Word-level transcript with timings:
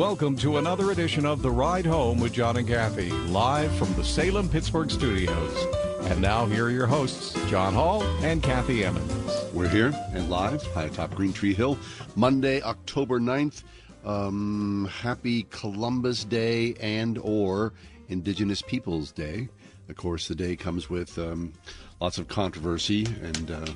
Welcome 0.00 0.34
to 0.38 0.56
another 0.56 0.92
edition 0.92 1.26
of 1.26 1.42
The 1.42 1.50
Ride 1.50 1.84
Home 1.84 2.20
with 2.20 2.32
John 2.32 2.56
and 2.56 2.66
Kathy, 2.66 3.10
live 3.10 3.70
from 3.74 3.92
the 3.96 4.02
Salem 4.02 4.48
Pittsburgh 4.48 4.90
studios. 4.90 5.66
And 6.04 6.22
now, 6.22 6.46
here 6.46 6.64
are 6.64 6.70
your 6.70 6.86
hosts, 6.86 7.34
John 7.50 7.74
Hall 7.74 8.02
and 8.22 8.42
Kathy 8.42 8.82
Emmons. 8.82 9.44
We're 9.52 9.68
here 9.68 9.92
and 10.14 10.30
live 10.30 10.62
high 10.68 10.84
atop 10.84 11.14
Green 11.14 11.34
Tree 11.34 11.52
Hill, 11.52 11.78
Monday, 12.16 12.62
October 12.62 13.20
9th. 13.20 13.62
Um, 14.02 14.88
happy 14.90 15.42
Columbus 15.50 16.24
Day 16.24 16.76
and 16.80 17.18
or 17.18 17.74
Indigenous 18.08 18.62
Peoples 18.62 19.12
Day. 19.12 19.50
Of 19.90 19.96
course, 19.96 20.28
the 20.28 20.34
day 20.34 20.56
comes 20.56 20.88
with 20.88 21.18
um, 21.18 21.52
lots 22.00 22.16
of 22.16 22.26
controversy 22.26 23.04
and 23.22 23.50
uh, 23.50 23.66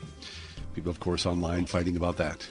people, 0.73 0.91
of 0.91 1.01
course, 1.01 1.27
online 1.27 1.67
fighting 1.67 1.99
about 1.99 2.17
that, 2.17 2.49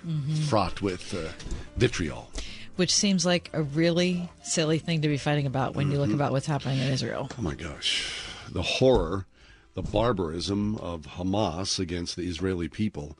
fraught 0.48 0.84
with 0.84 1.16
uh, 1.16 1.32
vitriol. 1.78 2.30
Which 2.76 2.94
seems 2.94 3.26
like 3.26 3.50
a 3.54 3.62
really 3.64 4.30
silly 4.44 4.80
thing 4.80 5.02
to 5.02 5.08
be 5.08 5.18
fighting 5.18 5.46
about 5.46 5.76
when 5.76 5.92
you 5.92 6.00
look 6.00 6.12
about 6.12 6.32
what's 6.32 6.48
happening 6.48 6.80
in 6.80 6.88
Israel. 6.92 7.30
Oh 7.38 7.42
my 7.42 7.56
gosh. 7.56 8.14
The 8.50 8.62
horror, 8.62 9.26
the 9.74 9.82
barbarism 9.82 10.76
of 10.78 11.02
Hamas 11.04 11.80
against 11.80 12.16
the 12.16 12.24
Israeli 12.24 12.68
people. 12.68 13.18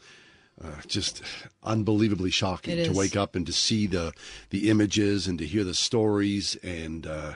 Uh, 0.64 0.68
just 0.88 1.24
unbelievably 1.64 2.30
shocking 2.30 2.78
It 2.78 2.86
to 2.86 2.92
is. 2.92 2.98
wake 2.98 3.16
up 3.16 3.36
and 3.36 3.44
to 3.48 3.52
see 3.52 3.88
the 3.88 4.14
the 4.52 4.70
images 4.70 5.28
and 5.28 5.40
to 5.40 5.46
hear 5.48 5.64
the 5.64 5.74
stories 5.74 6.56
and 6.64 7.08
uh, 7.08 7.34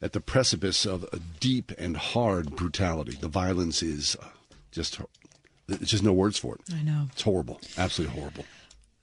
at 0.00 0.12
the 0.12 0.20
precipice 0.20 0.86
of 0.86 1.04
a 1.12 1.18
deep 1.40 1.72
and 1.76 1.96
hard 1.96 2.54
brutality. 2.54 3.18
The 3.20 3.26
violence 3.28 3.82
is 3.82 4.16
uh, 4.22 4.26
just 4.70 5.00
there's 5.66 5.90
just 5.90 6.04
no 6.04 6.12
words 6.12 6.38
for 6.38 6.54
it. 6.54 6.60
I 6.72 6.82
know. 6.82 7.08
It's 7.12 7.22
horrible, 7.22 7.60
absolutely 7.76 8.16
horrible. 8.16 8.44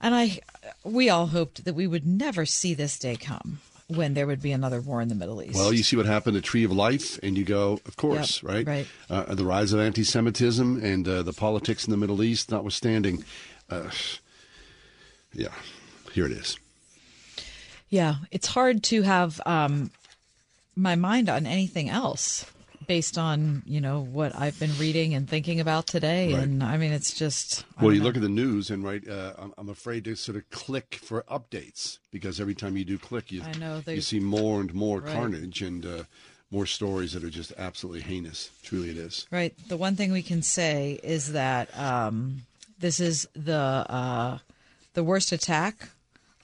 And 0.04 0.14
I, 0.14 0.38
we 0.84 1.08
all 1.08 1.28
hoped 1.28 1.64
that 1.64 1.74
we 1.74 1.86
would 1.86 2.06
never 2.06 2.44
see 2.44 2.74
this 2.74 2.98
day 2.98 3.16
come 3.16 3.60
when 3.88 4.12
there 4.12 4.26
would 4.26 4.42
be 4.42 4.52
another 4.52 4.82
war 4.82 5.00
in 5.00 5.08
the 5.08 5.14
Middle 5.14 5.42
East. 5.42 5.54
Well, 5.54 5.72
you 5.72 5.82
see 5.82 5.96
what 5.96 6.04
happened 6.04 6.36
at 6.36 6.42
Tree 6.42 6.62
of 6.64 6.72
Life, 6.72 7.18
and 7.22 7.38
you 7.38 7.44
go, 7.44 7.80
of 7.86 7.96
course, 7.96 8.42
Yep, 8.42 8.52
right? 8.52 8.66
right. 8.66 8.86
Uh, 9.08 9.34
the 9.34 9.46
rise 9.46 9.72
of 9.72 9.80
anti-Semitism 9.80 10.84
and 10.84 11.08
uh, 11.08 11.22
the 11.22 11.32
politics 11.32 11.86
in 11.86 11.90
the 11.90 11.96
Middle 11.96 12.22
East, 12.22 12.50
notwithstanding. 12.50 13.24
Uh, 13.70 13.90
yeah, 15.32 15.48
here 16.12 16.26
it 16.26 16.32
is. 16.32 16.58
yeah, 17.88 18.16
it's 18.30 18.48
hard 18.48 18.82
to 18.84 19.02
have 19.02 19.40
um, 19.46 19.90
my 20.76 20.96
mind 20.96 21.30
on 21.30 21.46
anything 21.46 21.88
else 21.88 22.44
based 22.86 23.18
on 23.18 23.62
you 23.66 23.80
know 23.80 24.00
what 24.00 24.34
I've 24.34 24.58
been 24.58 24.76
reading 24.78 25.14
and 25.14 25.28
thinking 25.28 25.60
about 25.60 25.86
today. 25.86 26.32
Right. 26.34 26.42
And 26.42 26.62
I 26.62 26.76
mean, 26.76 26.92
it's 26.92 27.12
just 27.12 27.64
Well, 27.80 27.92
you 27.92 27.98
know. 28.00 28.04
look 28.06 28.16
at 28.16 28.22
the 28.22 28.28
news, 28.28 28.70
and 28.70 28.84
right, 28.84 29.06
uh, 29.08 29.32
I'm, 29.38 29.54
I'm 29.58 29.68
afraid 29.68 30.04
to 30.04 30.14
sort 30.16 30.36
of 30.36 30.48
click 30.50 30.98
for 31.02 31.22
updates 31.30 31.98
because 32.10 32.40
every 32.40 32.54
time 32.54 32.76
you 32.76 32.84
do 32.84 32.98
click, 32.98 33.30
you 33.32 33.42
I 33.42 33.52
know, 33.58 33.80
they- 33.80 33.96
you 33.96 34.00
see 34.00 34.20
more 34.20 34.60
and 34.60 34.72
more 34.74 35.00
Right. 35.00 35.12
carnage 35.12 35.62
and 35.62 35.84
uh, 35.84 36.02
more 36.50 36.66
stories 36.66 37.12
that 37.14 37.24
are 37.24 37.30
just 37.30 37.52
absolutely 37.58 38.02
heinous. 38.02 38.50
Truly, 38.62 38.90
it 38.90 38.96
is. 38.98 39.26
Right. 39.30 39.54
The 39.68 39.76
one 39.76 39.96
thing 39.96 40.12
we 40.12 40.22
can 40.22 40.42
say 40.42 41.00
is 41.02 41.32
that 41.32 41.76
um, 41.78 42.42
this 42.78 43.00
is 43.00 43.26
the 43.34 43.54
uh, 43.88 44.38
the 44.94 45.02
worst 45.02 45.32
attack 45.32 45.88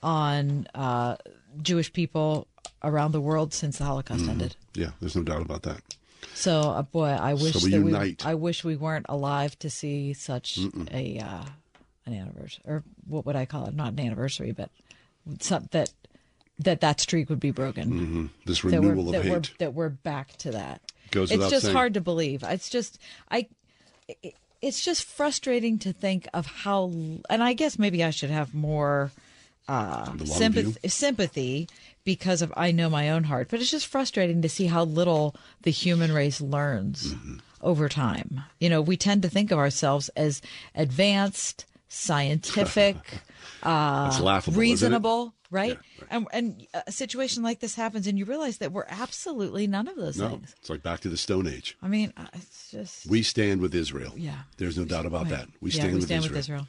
on 0.03 0.67
uh, 0.75 1.17
Jewish 1.63 1.93
people 1.93 2.47
around 2.83 3.13
the 3.13 3.21
world 3.21 3.53
since 3.53 3.79
the 3.79 3.85
Holocaust 3.85 4.23
Mm-hmm. 4.23 4.31
ended. 4.31 4.57
Yeah, 4.75 4.91
there's 5.01 5.15
no 5.17 5.23
doubt 5.23 5.43
about 5.43 5.63
that. 5.63 5.83
So, 6.35 6.61
uh, 6.61 6.83
boy, 6.83 7.09
I 7.09 7.35
wish 7.35 7.63
we 7.63 7.71
that 7.71 7.79
unite. 7.79 8.25
we 8.25 8.31
I 8.31 8.35
wish 8.35 8.65
we 8.65 8.77
weren't 8.77 9.07
alive 9.09 9.59
to 9.61 9.71
see 9.71 10.13
such 10.15 10.59
a 10.93 11.19
uh, 11.19 11.45
an 12.07 12.15
anniversary, 12.15 12.63
or 12.67 12.83
what 13.07 13.27
would 13.27 13.37
I 13.37 13.47
call 13.47 13.67
it? 13.67 13.75
Not 13.75 13.93
an 13.93 14.01
anniversary, 14.01 14.53
but 14.53 14.71
some, 15.41 15.69
that 15.73 15.93
that 16.59 16.81
that 16.81 17.01
streak 17.01 17.29
would 17.31 17.41
be 17.41 17.51
broken. 17.51 18.31
This 18.47 18.61
That 18.63 18.73
we're, 18.81 18.89
renewal 18.91 19.13
that 19.13 19.19
of 19.21 19.25
we're 19.27 19.35
hate 19.37 19.55
that 19.59 19.75
we're 19.75 19.89
back 19.89 20.37
to 20.39 20.51
that. 20.53 20.81
goes 21.11 21.31
it's 21.31 21.49
just 21.51 21.65
saying. 21.67 21.75
hard 21.77 21.95
to 21.95 22.01
believe. 22.01 22.43
It's 22.43 22.69
just 22.71 22.99
I. 23.31 23.47
it- 24.09 24.35
It's 24.63 24.85
just 24.85 25.05
frustrating 25.05 25.79
to 25.81 25.93
think 25.95 26.29
of 26.35 26.45
how, 26.45 26.93
and 27.31 27.43
I 27.43 27.55
guess 27.55 27.79
maybe 27.79 28.05
I 28.05 28.11
should 28.11 28.29
have 28.29 28.53
more 28.53 29.11
uh, 29.67 30.13
sympathy, 30.27 30.87
sympathy 30.87 31.69
because 32.15 32.43
of 32.43 32.53
I 32.57 32.73
know 32.73 32.89
my 32.91 33.11
own 33.11 33.25
heart. 33.25 33.47
But 33.51 33.61
it's 33.61 33.71
just 33.71 33.87
frustrating 33.87 34.43
to 34.43 34.49
see 34.49 34.67
how 34.67 34.83
little 34.85 35.35
the 35.63 35.71
human 35.71 36.11
race 36.13 36.41
learns 36.41 37.15
Mm-hmm. 37.15 37.37
over 37.63 37.89
time. 37.89 38.29
You 38.59 38.69
know, 38.71 38.81
we 38.91 38.97
tend 38.97 39.23
to 39.23 39.29
think 39.29 39.51
of 39.53 39.59
ourselves 39.59 40.09
as 40.17 40.43
advanced, 40.75 41.67
scientific, 41.89 42.97
laughable, 43.65 44.59
reasonable, 44.59 45.35
right? 45.51 45.79
Yeah, 45.99 46.07
And, 46.11 46.27
and 46.33 46.67
a 46.87 46.91
situation 46.93 47.43
like 47.43 47.61
this 47.61 47.75
happens, 47.77 48.07
and 48.07 48.19
you 48.19 48.25
realize 48.25 48.59
that 48.59 48.73
we're 48.73 48.87
absolutely 48.89 49.67
none 49.67 49.87
of 49.89 49.97
those 49.97 50.19
No, 50.19 50.31
things. 50.31 50.55
it's 50.59 50.71
like 50.71 50.83
back 50.83 51.01
to 51.01 51.09
the 51.09 51.17
Stone 51.17 51.47
Age. 51.47 51.77
I 51.83 51.89
mean, 51.89 52.13
uh, 52.17 52.27
it's 52.35 52.71
just 52.71 53.07
We 53.07 53.23
stand 53.23 53.61
with 53.61 53.75
Israel. 53.75 54.13
Yeah. 54.17 54.41
There's 54.59 54.77
no 54.79 54.85
doubt 54.85 55.07
about 55.07 55.25
right. 55.25 55.31
that. 55.37 55.49
We 55.61 55.71
yeah, 55.71 55.75
stand, 55.81 55.93
we 55.93 55.97
with, 55.97 56.05
stand 56.07 56.25
Israel. 56.25 56.33
with 56.33 56.39
Israel. 56.41 56.67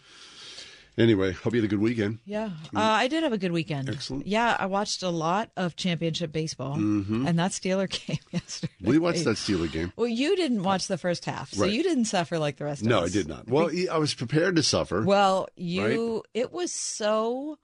Anyway, 0.97 1.31
hope 1.31 1.53
you 1.53 1.62
had 1.62 1.66
a 1.66 1.69
good 1.74 1.79
weekend. 1.79 2.19
Yeah, 2.25 2.50
uh, 2.75 2.79
I 2.79 3.07
did 3.07 3.24
have 3.24 3.31
a 3.34 3.38
good 3.38 3.52
weekend. 3.53 3.90
Excellent. 3.90 4.28
Yeah, 4.28 4.56
I 4.59 4.66
watched 4.66 5.03
a 5.03 5.09
lot 5.09 5.50
of 5.56 5.75
championship 5.75 6.31
baseball, 6.31 6.74
and 6.74 7.40
that 7.40 7.52
Steeler 7.52 7.90
game 8.07 8.18
yesterday. 8.31 8.74
We 8.81 9.00
watched 9.00 9.24
that 9.24 9.38
Steeler 9.38 9.72
game. 9.72 9.94
Well, 9.96 10.07
you 10.07 10.35
didn't 10.35 10.63
watch 10.63 10.88
the 10.88 10.97
first 10.97 11.25
half, 11.25 11.52
so 11.52 11.62
Right. 11.63 11.72
you 11.72 11.81
didn't 11.84 12.06
suffer 12.06 12.38
like 12.38 12.57
the 12.57 12.66
rest 12.66 12.81
of 12.81 12.88
us. 12.88 12.90
No, 12.90 13.00
us. 13.00 13.09
I 13.09 13.13
did 13.13 13.28
not. 13.28 13.47
Well, 13.47 13.69
I 13.91 13.97
was 13.97 14.13
prepared 14.13 14.56
to 14.57 14.63
suffer. 14.63 15.02
Well, 15.03 15.47
you 15.56 16.24
it 16.34 16.52
was 16.52 16.72
so 16.74 17.58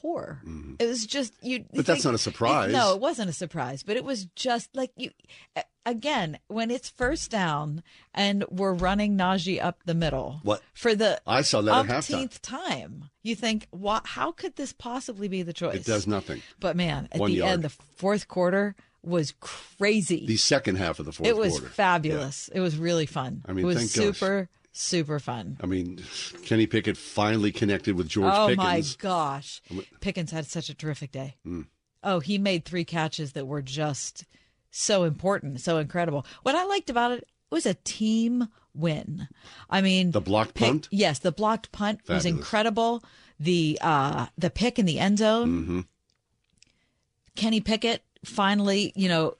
poor. 0.00 0.40
It 0.78 0.86
was 0.86 1.06
just 1.06 1.32
you. 1.42 1.60
Mm-hmm. 1.60 1.76
But 1.76 1.86
that's 1.86 2.04
not 2.04 2.14
a 2.14 2.18
surprise. 2.18 2.72
no, 2.72 2.94
it 2.94 3.00
wasn't 3.00 3.30
a 3.30 3.32
surprise, 3.32 3.82
but 3.82 3.96
it 3.96 4.04
was 4.04 4.26
just 4.36 4.68
like 4.74 4.90
you. 4.96 5.10
Again, 5.84 6.38
when 6.46 6.70
it's 6.70 6.88
first 6.88 7.30
down 7.30 7.82
and 8.14 8.44
we're 8.48 8.72
running 8.72 9.16
Najee 9.18 9.60
up 9.62 9.80
the 9.84 9.94
middle, 9.94 10.38
What? 10.44 10.62
for 10.74 10.94
the 10.94 11.20
I 11.26 11.42
saw 11.42 11.60
that 11.62 11.72
umpteenth 11.90 12.40
time, 12.40 13.10
you 13.24 13.34
think, 13.34 13.66
"What? 13.70 14.06
How 14.06 14.30
could 14.30 14.54
this 14.54 14.72
possibly 14.72 15.26
be 15.26 15.42
the 15.42 15.52
choice?" 15.52 15.74
It 15.74 15.84
does 15.84 16.06
nothing. 16.06 16.40
But 16.60 16.76
man, 16.76 17.08
at 17.10 17.20
One 17.20 17.30
the 17.32 17.38
yard. 17.38 17.50
end, 17.52 17.62
the 17.64 17.68
fourth 17.70 18.28
quarter 18.28 18.76
was 19.02 19.34
crazy. 19.40 20.24
The 20.26 20.36
second 20.36 20.76
half 20.76 21.00
of 21.00 21.06
the 21.06 21.12
fourth 21.12 21.28
it 21.28 21.36
was 21.36 21.54
quarter. 21.58 21.74
fabulous. 21.74 22.48
It 22.54 22.60
was 22.60 22.76
really 22.76 23.06
fun. 23.06 23.42
I 23.46 23.52
mean, 23.52 23.64
it 23.64 23.66
was 23.66 23.76
thank 23.78 23.92
gosh. 23.92 24.18
Super, 24.72 25.18
fun. 25.18 25.58
I 25.62 25.66
mean, 25.66 26.02
Kenny 26.44 26.66
Pickett 26.66 26.96
finally 26.96 27.52
connected 27.52 27.94
with 27.94 28.08
George 28.08 28.32
oh 28.34 28.48
Pickens. 28.48 28.58
my 28.58 28.82
gosh, 28.98 29.62
Pickens 30.00 30.30
had 30.30 30.46
such 30.46 30.68
a 30.68 30.74
terrific 30.74 31.12
day. 31.12 31.36
Hmm. 31.44 31.62
Oh, 32.02 32.18
he 32.20 32.36
made 32.38 32.64
three 32.64 32.84
catches 32.84 33.32
that 33.32 33.46
were 33.46 33.62
just 33.62 34.24
so 34.70 35.04
important, 35.04 35.60
so 35.60 35.78
incredible. 35.78 36.26
What 36.42 36.54
I 36.54 36.64
liked 36.64 36.90
about 36.90 37.12
it, 37.12 37.18
it 37.20 37.26
was 37.50 37.66
a 37.66 37.74
team 37.74 38.48
win. 38.74 39.28
I 39.70 39.82
mean, 39.82 40.10
The 40.10 40.20
blocked 40.20 40.54
pick- 40.54 40.66
punt? 40.68 40.88
Yes, 40.90 41.18
the 41.20 41.30
blocked 41.32 41.70
punt 41.72 42.00
was 42.08 42.24
incredible. 42.24 43.04
The 43.38 43.78
uh 43.82 44.26
the 44.38 44.50
pick 44.50 44.78
in 44.78 44.86
the 44.86 44.98
end 44.98 45.18
zone. 45.18 45.48
Mm-hmm. 45.62 45.80
Kenny 47.36 47.60
Pickett 47.60 48.02
finally, 48.24 48.92
you 48.94 49.08
know, 49.08 49.34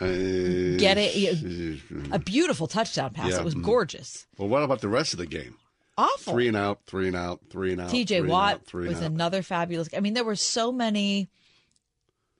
Uh, 0.00 0.78
get 0.78 0.96
it. 0.98 1.80
A 2.12 2.18
beautiful 2.18 2.66
touchdown 2.66 3.10
pass. 3.12 3.30
Yeah. 3.32 3.38
It 3.40 3.44
was 3.44 3.54
gorgeous. 3.54 4.26
Well, 4.38 4.48
what 4.48 4.62
about 4.62 4.80
the 4.80 4.88
rest 4.88 5.12
of 5.12 5.18
the 5.18 5.26
game? 5.26 5.56
Awful. 5.98 6.32
Three 6.32 6.48
and 6.48 6.56
out, 6.56 6.80
three 6.86 7.08
and 7.08 7.16
out, 7.16 7.40
three 7.50 7.72
and 7.72 7.80
out. 7.80 7.90
TJ 7.90 8.26
Watt 8.26 8.54
out, 8.54 8.72
was 8.74 8.98
out. 8.98 9.02
another 9.10 9.42
fabulous. 9.42 9.88
I 9.94 10.00
mean, 10.00 10.14
there 10.14 10.24
were 10.24 10.36
so 10.36 10.72
many. 10.72 11.28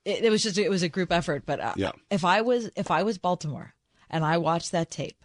It, 0.05 0.25
it 0.25 0.31
was 0.31 0.43
just 0.43 0.57
it 0.57 0.71
was 0.71 0.83
a 0.83 0.89
group 0.89 1.13
effort. 1.13 1.43
But 1.45 1.61
uh, 1.61 1.75
Yeah. 1.77 1.93
if 2.11 2.25
I 2.25 2.41
was 2.41 2.71
if 2.77 2.91
I 2.91 3.03
was 3.03 3.19
Baltimore 3.19 3.75
and 4.09 4.25
I 4.25 4.39
watched 4.39 4.73
that 4.73 4.91
tape, 4.91 5.23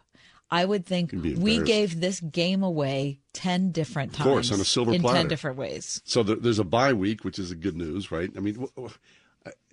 I 0.52 0.66
would 0.66 0.86
think 0.86 1.12
we 1.14 1.60
gave 1.62 2.02
this 2.02 2.20
game 2.20 2.62
away 2.62 3.22
ten 3.32 3.72
different 3.72 4.14
times. 4.14 4.28
Of 4.28 4.34
course, 4.34 4.52
on 4.52 4.60
a 4.60 4.66
silver 4.66 4.94
in 4.94 5.02
platter. 5.02 5.18
ten 5.20 5.28
different 5.30 5.58
ways. 5.58 6.02
So 6.04 6.22
there, 6.24 6.36
there's 6.36 6.60
a 6.60 6.66
bye 6.66 6.92
week, 6.94 7.24
which 7.24 7.40
is 7.40 7.52
a 7.52 7.56
good 7.56 7.78
news, 7.78 8.12
right? 8.12 8.30
I 8.36 8.42
mean, 8.42 8.68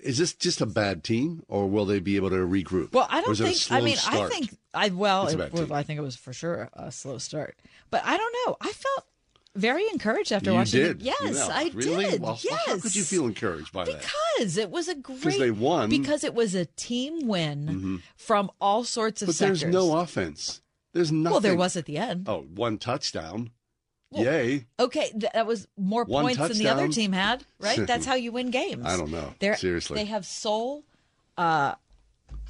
is 0.02 0.18
this 0.18 0.34
just 0.34 0.60
a 0.60 0.66
bad 0.66 1.04
team, 1.04 1.42
or 1.48 1.68
will 1.68 1.84
they 1.86 2.00
be 2.00 2.16
able 2.16 2.30
to 2.30 2.36
regroup? 2.36 2.92
Well, 2.92 3.06
I 3.08 3.20
don't 3.20 3.36
think. 3.36 3.58
I 3.70 3.80
mean, 3.80 3.94
I 3.94 4.14
start? 4.14 4.32
think 4.32 4.50
I 4.74 4.88
well, 4.88 5.28
it, 5.28 5.52
well. 5.52 5.72
I 5.72 5.82
think 5.82 5.98
it 5.98 6.02
was 6.02 6.16
for 6.16 6.32
sure 6.32 6.68
a 6.72 6.90
slow 6.92 7.18
start. 7.18 7.56
But 7.90 8.02
I 8.04 8.16
don't 8.16 8.36
know. 8.46 8.56
I 8.60 8.72
felt 8.72 9.06
very 9.54 9.84
encouraged 9.92 10.32
after 10.32 10.50
you 10.50 10.56
watching 10.56 10.80
did. 10.80 11.00
it. 11.00 11.02
Yes, 11.02 11.34
No, 11.34 11.48
I 11.52 11.70
really? 11.74 12.04
did. 12.06 12.22
Well, 12.22 12.38
yes. 12.42 12.66
How 12.66 12.78
could 12.78 12.96
you 12.96 13.02
feel 13.02 13.26
encouraged 13.26 13.72
by 13.72 13.84
that? 13.84 14.02
Because 14.36 14.56
it 14.56 14.70
was 14.70 14.88
a 14.88 14.94
great. 14.94 15.38
they 15.38 15.50
won. 15.50 15.90
Because 15.90 16.24
it 16.24 16.34
was 16.34 16.54
a 16.54 16.64
team 16.64 17.26
win 17.26 17.66
mm-hmm. 17.66 17.96
from 18.16 18.50
all 18.60 18.84
sorts 18.84 19.22
of 19.22 19.26
But 19.26 19.34
sectors. 19.34 19.60
there's 19.60 19.72
no 19.72 19.98
offense. 19.98 20.62
There's 20.94 21.12
nothing. 21.12 21.32
well, 21.32 21.40
there 21.40 21.56
was 21.56 21.76
at 21.76 21.86
the 21.86 21.98
end. 21.98 22.28
Oh, 22.28 22.42
one 22.42 22.78
touchdown. 22.78 23.50
Yay. 24.20 24.66
Okay, 24.78 25.10
th- 25.10 25.32
that 25.32 25.46
was 25.46 25.66
more 25.76 26.04
One 26.04 26.24
points 26.24 26.38
than 26.48 26.58
the 26.58 26.68
other 26.68 26.88
team 26.88 27.12
had, 27.12 27.44
right? 27.60 27.78
That's 27.86 28.04
how 28.06 28.14
you 28.14 28.32
win 28.32 28.50
games. 28.50 28.84
I 28.84 28.96
don't 28.96 29.10
know. 29.10 29.32
They're, 29.38 29.56
Seriously. 29.56 29.96
they 29.96 30.04
have 30.06 30.26
sole. 30.26 30.84
Uh, 31.38 31.74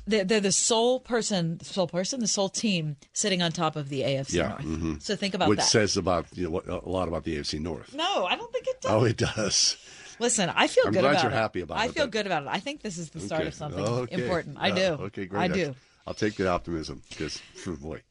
they're, 0.07 0.25
they're 0.25 0.41
the 0.41 0.51
sole 0.53 0.99
person, 0.99 1.59
the 1.59 1.65
sole 1.65 1.87
person, 1.87 2.19
the 2.21 2.27
sole 2.27 2.49
team 2.49 2.97
sitting 3.13 3.41
on 3.43 3.53
top 3.53 3.77
of 3.77 3.89
the 3.89 4.01
AFC 4.03 4.35
Yeah, 4.35 4.49
North. 4.49 4.63
mhm. 4.63 5.03
So 5.03 5.15
think 5.15 5.35
about 5.35 5.45
that. 5.45 5.51
Which 5.51 5.61
says 5.61 5.97
about 5.97 6.27
you 6.35 6.51
know 6.51 6.81
a 6.85 6.89
lot 6.89 7.07
about 7.09 7.23
the 7.25 7.37
AFC 7.39 7.61
North. 7.61 7.95
no, 7.95 8.27
I 8.27 8.35
don't 8.37 8.53
think 8.53 8.67
it 8.67 8.81
does. 8.81 8.91
Oh, 8.93 9.05
it 9.05 9.17
does. 9.17 9.77
Listen, 10.19 10.51
I 10.55 10.67
feel 10.67 10.85
good. 10.85 10.89
I'm 10.89 10.93
good 10.95 11.01
glad 11.03 11.11
about 11.13 11.23
you're 11.23 11.33
it. 11.33 11.35
happy 11.35 11.61
about 11.61 11.79
I 11.79 11.85
it, 11.85 11.91
I 11.91 11.93
feel 11.93 12.05
but- 12.05 12.11
good 12.13 12.27
about 12.27 12.43
it. 12.43 12.49
I 12.49 12.59
think 12.59 12.83
this 12.83 12.99
is 12.99 13.11
the 13.11 13.21
start 13.21 13.43
Okay. 13.43 13.49
of 13.49 13.55
something 13.55 13.81
Okay. 13.85 14.23
important. 14.23 14.57
I 14.61 14.69
Yeah. 14.69 14.75
do. 14.75 15.03
Okay, 15.05 15.27
great. 15.27 15.41
I 15.41 15.49
do. 15.49 15.75
I'll 16.07 16.15
take 16.15 16.35
the 16.35 16.49
optimism 16.49 17.01
because, 17.09 17.41
boy, 17.81 18.03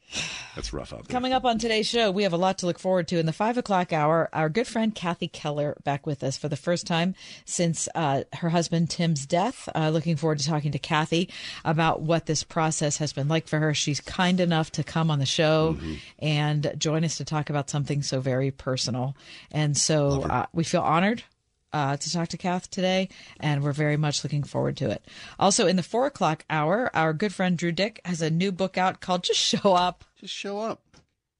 that's 0.56 0.74
rough 0.74 0.94
out 0.94 1.08
there. 1.08 1.14
Coming 1.14 1.34
up 1.34 1.46
on 1.46 1.58
today's 1.58 1.88
show, 1.88 2.12
we 2.12 2.24
have 2.24 2.34
a 2.34 2.38
lot 2.38 2.58
to 2.60 2.66
look 2.66 2.80
forward 2.80 3.08
to. 3.10 3.20
In 3.20 3.26
the 3.26 3.34
five 3.34 3.58
o'clock 3.58 3.94
hour, 3.94 4.30
our 4.34 4.50
good 4.50 4.68
friend 4.68 4.94
Kathy 4.94 5.28
Keller 5.28 5.78
back 5.84 6.06
with 6.06 6.24
us 6.24 6.38
for 6.38 6.48
the 6.48 6.56
first 6.56 6.86
time 6.86 7.16
since 7.46 7.88
uh, 7.96 8.24
her 8.34 8.50
husband 8.50 8.90
Tim's 8.90 9.26
death. 9.26 9.70
Uh, 9.74 9.90
looking 9.90 10.16
forward 10.16 10.40
to 10.40 10.46
talking 10.46 10.72
to 10.72 10.80
Kathy 10.80 11.30
about 11.64 12.02
what 12.02 12.26
this 12.26 12.44
process 12.44 12.98
has 12.98 13.14
been 13.14 13.28
like 13.28 13.48
for 13.48 13.60
her. 13.60 13.74
She's 13.74 14.00
kind 14.02 14.40
enough 14.40 14.72
to 14.74 14.84
come 14.84 15.10
on 15.10 15.20
the 15.20 15.26
show 15.26 15.78
and 16.20 16.74
join 16.78 17.04
us 17.04 17.18
to 17.18 17.26
talk 17.26 17.50
about 17.50 17.70
something 17.70 18.04
so 18.04 18.20
very 18.20 18.52
personal. 18.52 19.16
And 19.52 19.78
so 19.78 20.24
uh, 20.24 20.46
we 20.54 20.64
feel 20.64 20.82
honored 20.82 21.24
uh, 21.74 21.98
to 21.98 22.12
talk 22.12 22.28
to 22.30 22.38
Kath 22.38 22.70
today, 22.70 23.10
and 23.40 23.64
we're 23.64 23.72
very 23.72 23.98
much 23.98 24.24
looking 24.24 24.44
forward 24.44 24.78
to 24.78 24.90
it. 24.90 25.06
Also, 25.40 25.68
in 25.68 25.76
the 25.76 25.84
four 25.84 26.06
o'clock 26.06 26.46
hour, 26.50 26.90
our 26.96 27.14
good 27.14 27.34
friend 27.34 27.58
Drew 27.58 27.72
Dyck 27.72 28.02
has 28.06 28.22
a 28.22 28.30
new 28.30 28.52
book 28.52 28.78
out 28.78 29.02
called 29.02 29.24
Just 29.24 29.40
Show 29.40 29.74
Up. 29.74 30.04
Just 30.20 30.34
show 30.34 30.60
up. 30.60 30.82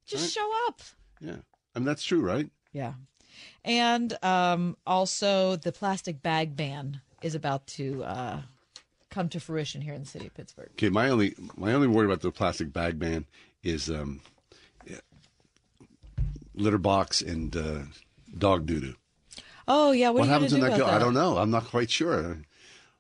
Just 0.06 0.34
show 0.34 0.52
up. 0.68 0.82
Yeah. 1.20 1.38
I 1.76 1.80
mean, 1.80 1.86
that's 1.86 2.04
true, 2.04 2.22
right? 2.22 2.50
Yeah. 2.74 2.94
And 3.64 4.18
um, 4.24 4.76
also, 4.86 5.56
the 5.56 5.72
plastic 5.72 6.22
bag 6.22 6.56
ban 6.56 7.02
is 7.22 7.36
about 7.36 7.68
to 7.68 8.04
uh, 8.04 8.42
come 9.10 9.30
to 9.30 9.40
fruition 9.40 9.82
here 9.82 9.94
in 9.94 10.02
the 10.02 10.08
city 10.08 10.28
of 10.28 10.34
Pittsburgh. 10.34 10.70
Okay, 10.74 10.90
my 10.90 11.10
only 11.10 11.36
my 11.56 11.74
only 11.74 11.88
worry 11.88 12.06
about 12.06 12.22
the 12.22 12.32
plastic 12.32 12.74
bag 12.74 12.98
ban 12.98 13.26
is 13.64 13.90
um, 13.90 14.22
litter 16.56 16.78
box 16.78 17.22
and 17.22 17.56
uh, 17.56 17.80
dog 18.38 18.66
doo 18.66 18.80
doo. 18.80 18.96
Oh, 19.74 19.92
yeah. 19.92 20.10
What, 20.10 20.22
What 20.22 20.30
happens 20.30 20.52
in 20.54 20.60
going 20.60 20.72
that? 20.72 20.78
to 20.78 20.84
go- 20.84 20.88
about 20.90 21.02
I 21.02 21.04
don't 21.04 21.14
know. 21.14 21.38
I'm 21.38 21.50
not 21.50 21.66
quite 21.66 21.90
sure. 21.90 22.38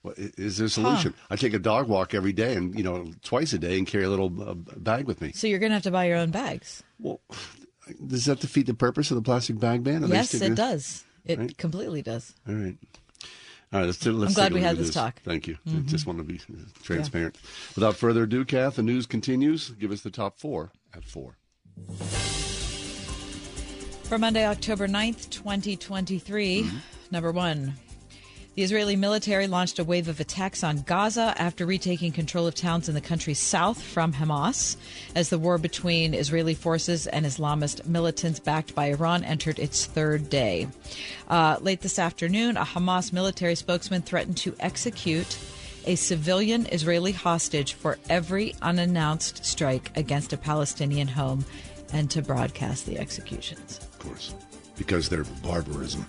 What, 0.03 0.17
is 0.17 0.57
there 0.57 0.65
a 0.67 0.69
solution? 0.69 1.13
I 1.29 1.35
take 1.35 1.53
a 1.53 1.59
dog 1.59 1.87
walk 1.87 2.13
every 2.13 2.33
day, 2.33 2.55
and 2.55 2.73
you 2.75 2.83
know, 2.83 3.11
twice 3.23 3.53
a 3.53 3.59
day, 3.59 3.77
and 3.77 3.85
carry 3.85 4.03
a 4.05 4.09
little 4.09 4.31
uh, 4.41 4.53
bag 4.55 5.05
with 5.05 5.21
me. 5.21 5.31
So 5.33 5.47
you're 5.47 5.59
going 5.59 5.69
to 5.71 5.75
have 5.75 5.83
to 5.83 5.91
buy 5.91 6.05
your 6.05 6.17
own 6.17 6.31
bags. 6.31 6.81
Well, 6.97 7.19
does 8.07 8.25
that 8.25 8.39
defeat 8.39 8.65
the 8.67 8.73
purpose 8.73 9.11
of 9.11 9.15
the 9.15 9.21
plastic 9.21 9.59
bag 9.59 9.83
ban? 9.83 10.03
Are 10.03 10.07
yes, 10.07 10.33
it 10.33 10.55
does. 10.55 11.03
It 11.25 11.37
Right. 11.37 11.57
completely 11.57 12.01
does. 12.01 12.33
All 12.47 12.55
right. 12.55 12.77
All 13.73 13.79
right, 13.79 13.85
let's, 13.85 13.99
do- 13.99 14.11
let's 14.13 14.31
I'm 14.31 14.35
glad 14.35 14.53
we 14.53 14.61
had 14.61 14.75
this 14.77 14.93
talk. 14.93 15.17
Mm-hmm. 15.19 15.29
Thank 15.29 15.47
you. 15.47 15.57
I 15.67 15.79
just 15.81 16.05
want 16.07 16.17
to 16.17 16.23
be 16.25 16.41
transparent. 16.83 17.37
Without 17.75 17.95
further 17.95 18.23
ado, 18.23 18.43
Kath, 18.43 18.75
the 18.77 18.83
news 18.83 19.05
continues. 19.05 19.69
Give 19.69 19.91
us 19.91 20.01
the 20.01 20.09
top 20.11 20.39
four 20.39 20.71
at 20.95 21.05
four. 21.05 21.37
For 24.11 24.17
Monday, 24.17 24.45
October 24.45 24.89
9th, 24.89 25.29
2023, 25.29 26.63
Mm-hmm. 26.63 26.77
number 27.11 27.31
one. 27.31 27.75
The 28.55 28.61
Israeli 28.61 28.97
military 28.97 29.47
launched 29.47 29.79
a 29.79 29.85
wave 29.85 30.09
of 30.09 30.19
attacks 30.19 30.65
on 30.65 30.81
Gaza 30.81 31.33
after 31.37 31.65
retaking 31.65 32.11
control 32.11 32.45
of 32.45 32.53
towns 32.53 32.89
in 32.89 32.93
the 32.93 32.99
country's 32.99 33.39
south 33.39 33.81
from 33.81 34.11
Hamas, 34.11 34.75
as 35.15 35.29
the 35.29 35.39
war 35.39 35.57
between 35.57 36.13
Israeli 36.13 36.55
forces 36.55 37.07
and 37.07 37.25
Islamist 37.25 37.87
militants 37.87 38.41
backed 38.41 38.75
by 38.75 38.87
Iran 38.87 39.23
entered 39.23 39.59
its 39.59 39.85
third 39.85 40.29
day. 40.29 40.67
Uh, 41.29 41.55
late 41.61 41.79
this 41.79 41.97
afternoon, 41.97 42.57
a 42.57 42.65
Hamas 42.65 43.13
military 43.13 43.55
spokesman 43.55 44.01
threatened 44.01 44.35
to 44.39 44.53
execute 44.59 45.37
a 45.85 45.95
civilian 45.95 46.65
Israeli 46.65 47.13
hostage 47.13 47.75
for 47.75 47.97
every 48.09 48.55
unannounced 48.61 49.45
strike 49.45 49.89
against 49.95 50.33
a 50.33 50.37
Palestinian 50.37 51.07
home 51.07 51.45
and 51.93 52.11
to 52.11 52.21
broadcast 52.21 52.85
the 52.85 52.99
executions. 52.99 53.87
Course, 54.01 54.33
because 54.77 55.09
they're 55.09 55.25
barbarism. 55.43 56.05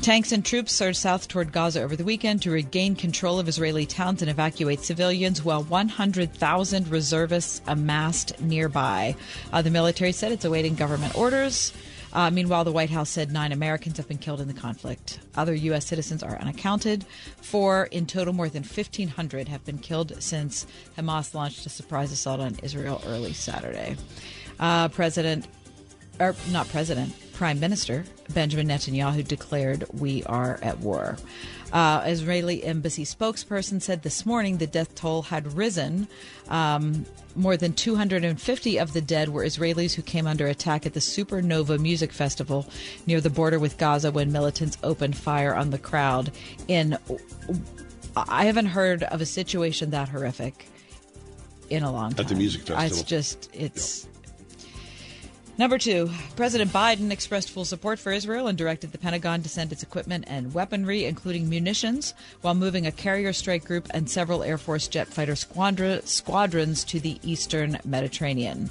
Tanks 0.00 0.32
and 0.32 0.44
troops 0.44 0.72
surged 0.72 0.98
south 0.98 1.28
toward 1.28 1.52
Gaza 1.52 1.80
over 1.80 1.94
the 1.94 2.02
weekend 2.02 2.42
to 2.42 2.50
regain 2.50 2.96
control 2.96 3.38
of 3.38 3.46
Israeli 3.46 3.86
towns 3.86 4.20
and 4.20 4.28
evacuate 4.28 4.80
civilians, 4.80 5.44
while 5.44 5.62
100,000 5.62 6.88
reservists 6.88 7.60
amassed 7.68 8.40
nearby. 8.40 9.14
Uh, 9.52 9.62
the 9.62 9.70
military 9.70 10.10
said 10.10 10.32
it's 10.32 10.44
awaiting 10.44 10.74
government 10.74 11.16
orders. 11.16 11.72
Uh, 12.12 12.30
meanwhile, 12.30 12.64
the 12.64 12.72
White 12.72 12.90
House 12.90 13.10
said 13.10 13.30
nine 13.30 13.52
Americans 13.52 13.96
have 13.96 14.08
been 14.08 14.18
killed 14.18 14.40
in 14.40 14.48
the 14.48 14.54
conflict. 14.54 15.20
Other 15.36 15.54
U.S. 15.54 15.86
citizens 15.86 16.24
are 16.24 16.36
unaccounted 16.36 17.04
for. 17.40 17.84
In 17.92 18.06
total, 18.06 18.34
more 18.34 18.48
than 18.48 18.64
1,500 18.64 19.46
have 19.46 19.64
been 19.64 19.78
killed 19.78 20.20
since 20.20 20.66
Hamas 20.98 21.32
launched 21.32 21.64
a 21.64 21.68
surprise 21.68 22.10
assault 22.10 22.40
on 22.40 22.56
Israel 22.64 23.00
early 23.06 23.34
Saturday. 23.34 23.94
Uh, 24.58 24.88
President 24.88 25.46
or 26.20 26.34
not 26.50 26.68
president, 26.68 27.14
prime 27.32 27.58
minister 27.58 28.04
Benjamin 28.32 28.68
Netanyahu 28.68 29.26
declared 29.26 29.84
we 29.92 30.22
are 30.24 30.58
at 30.62 30.78
war. 30.80 31.16
Uh, 31.72 32.04
Israeli 32.06 32.62
embassy 32.64 33.04
spokesperson 33.04 33.80
said 33.80 34.02
this 34.02 34.26
morning 34.26 34.58
the 34.58 34.66
death 34.66 34.94
toll 34.94 35.22
had 35.22 35.54
risen. 35.54 36.06
Um, 36.48 37.06
more 37.34 37.56
than 37.56 37.72
250 37.72 38.78
of 38.78 38.92
the 38.92 39.00
dead 39.00 39.30
were 39.30 39.42
Israelis 39.42 39.94
who 39.94 40.02
came 40.02 40.26
under 40.26 40.46
attack 40.46 40.84
at 40.84 40.92
the 40.92 41.00
Supernova 41.00 41.78
Music 41.80 42.12
Festival 42.12 42.68
near 43.06 43.22
the 43.22 43.30
border 43.30 43.58
with 43.58 43.78
Gaza 43.78 44.10
when 44.10 44.30
militants 44.30 44.76
opened 44.82 45.16
fire 45.16 45.54
on 45.54 45.70
the 45.70 45.78
crowd. 45.78 46.30
In 46.68 46.98
I 48.14 48.44
haven't 48.44 48.66
heard 48.66 49.04
of 49.04 49.22
a 49.22 49.26
situation 49.26 49.90
that 49.90 50.10
horrific 50.10 50.68
in 51.70 51.82
a 51.82 51.90
long 51.90 52.10
time. 52.12 52.20
At 52.20 52.28
the 52.28 52.34
music 52.34 52.62
festival. 52.62 52.84
It's 52.84 53.02
just 53.02 53.50
it's. 53.54 54.06
Number 55.62 55.78
two, 55.78 56.10
President 56.34 56.72
Biden 56.72 57.12
expressed 57.12 57.52
full 57.52 57.64
support 57.64 58.00
for 58.00 58.10
Israel 58.10 58.48
and 58.48 58.58
directed 58.58 58.90
the 58.90 58.98
Pentagon 58.98 59.44
to 59.44 59.48
send 59.48 59.70
its 59.70 59.84
equipment 59.84 60.24
and 60.26 60.52
weaponry, 60.52 61.04
including 61.04 61.48
munitions, 61.48 62.14
while 62.40 62.56
moving 62.56 62.84
a 62.84 62.90
carrier 62.90 63.32
strike 63.32 63.64
group 63.64 63.86
and 63.90 64.10
several 64.10 64.42
Air 64.42 64.58
Force 64.58 64.88
jet 64.88 65.06
fighter 65.06 65.36
squadra- 65.36 66.04
squadrons 66.04 66.82
to 66.82 66.98
the 66.98 67.20
eastern 67.22 67.78
Mediterranean. 67.84 68.70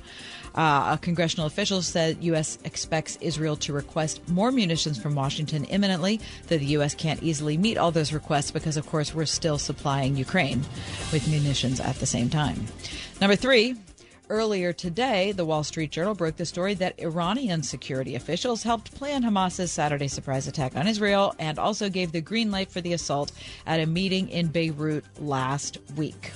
Uh, 0.53 0.97
a 0.97 0.99
congressional 1.01 1.45
official 1.45 1.81
said 1.81 2.21
U.S. 2.25 2.57
expects 2.65 3.17
Israel 3.21 3.55
to 3.55 3.71
request 3.71 4.27
more 4.27 4.51
munitions 4.51 5.01
from 5.01 5.15
Washington 5.15 5.63
imminently, 5.63 6.19
though 6.47 6.57
the 6.57 6.65
U.S. 6.75 6.93
can't 6.93 7.23
easily 7.23 7.55
meet 7.55 7.77
all 7.77 7.91
those 7.91 8.11
requests 8.11 8.51
because, 8.51 8.75
of 8.75 8.85
course, 8.85 9.15
we're 9.15 9.25
still 9.25 9.57
supplying 9.57 10.17
Ukraine 10.17 10.59
with 11.13 11.25
munitions 11.29 11.79
at 11.79 11.95
the 11.95 12.05
same 12.05 12.29
time. 12.29 12.65
Number 13.21 13.37
three, 13.37 13.77
Earlier 14.31 14.71
today, 14.71 15.33
the 15.33 15.43
Wall 15.43 15.61
Street 15.61 15.91
Journal 15.91 16.15
broke 16.15 16.37
the 16.37 16.45
story 16.45 16.73
that 16.75 16.97
Iranian 16.97 17.63
security 17.63 18.15
officials 18.15 18.63
helped 18.63 18.95
plan 18.95 19.23
Hamas's 19.23 19.73
Saturday 19.73 20.07
surprise 20.07 20.47
attack 20.47 20.77
on 20.77 20.87
Israel 20.87 21.35
and 21.37 21.59
also 21.59 21.89
gave 21.89 22.13
the 22.13 22.21
green 22.21 22.49
light 22.49 22.71
for 22.71 22.79
the 22.79 22.93
assault 22.93 23.33
at 23.67 23.81
a 23.81 23.85
meeting 23.85 24.29
in 24.29 24.47
Beirut 24.47 25.03
last 25.19 25.79
week. 25.97 26.31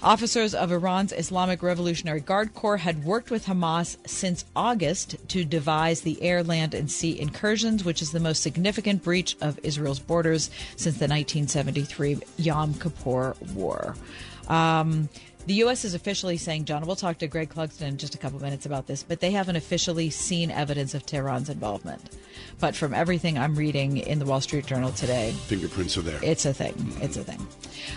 Officers 0.00 0.54
of 0.54 0.70
Iran's 0.70 1.12
Islamic 1.12 1.64
Revolutionary 1.64 2.20
Guard 2.20 2.54
Corps 2.54 2.76
had 2.76 3.04
worked 3.04 3.32
with 3.32 3.46
Hamas 3.46 3.96
since 4.06 4.44
August 4.54 5.16
to 5.30 5.44
devise 5.44 6.02
the 6.02 6.22
air, 6.22 6.44
land, 6.44 6.72
and 6.72 6.88
sea 6.88 7.18
incursions, 7.18 7.84
which 7.84 8.00
is 8.00 8.12
the 8.12 8.20
most 8.20 8.44
significant 8.44 9.02
breach 9.02 9.36
of 9.40 9.58
Israel's 9.64 9.98
borders 9.98 10.50
since 10.76 10.98
the 10.98 11.08
1973 11.08 12.20
Yom 12.36 12.74
Kippur 12.74 13.34
War. 13.54 13.96
Um, 14.48 15.08
the 15.46 15.54
U.S. 15.54 15.84
is 15.84 15.94
officially 15.94 16.36
saying, 16.36 16.66
John, 16.66 16.86
we'll 16.86 16.96
talk 16.96 17.18
to 17.18 17.26
Greg 17.26 17.50
Clugston 17.50 17.88
in 17.88 17.98
just 17.98 18.14
a 18.14 18.18
couple 18.18 18.40
minutes 18.40 18.64
about 18.66 18.86
this, 18.86 19.02
but 19.02 19.20
they 19.20 19.32
haven't 19.32 19.56
officially 19.56 20.08
seen 20.10 20.50
evidence 20.50 20.94
of 20.94 21.04
Tehran's 21.04 21.48
involvement. 21.48 22.00
But 22.60 22.76
from 22.76 22.94
everything 22.94 23.38
I'm 23.38 23.56
reading 23.56 23.96
in 23.96 24.18
the 24.18 24.24
Wall 24.24 24.40
Street 24.40 24.66
Journal 24.66 24.92
today, 24.92 25.32
Fingerprints 25.46 25.96
are 25.96 26.02
there. 26.02 26.20
it's 26.22 26.44
a 26.44 26.54
thing. 26.54 26.74
It's 27.00 27.16
a 27.16 27.24
thing. 27.24 27.44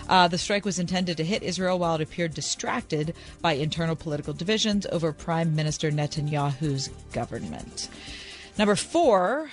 Uh, 0.08 0.26
the 0.26 0.38
strike 0.38 0.64
was 0.64 0.78
intended 0.78 1.16
to 1.18 1.24
hit 1.24 1.42
Israel 1.42 1.78
while 1.78 1.94
it 1.94 2.00
appeared 2.00 2.34
distracted 2.34 3.14
by 3.40 3.52
internal 3.52 3.94
political 3.94 4.32
divisions 4.32 4.86
over 4.90 5.12
Prime 5.12 5.54
Minister 5.54 5.90
Netanyahu's 5.92 6.88
government. 7.12 7.88
Number 8.58 8.74
four, 8.74 9.50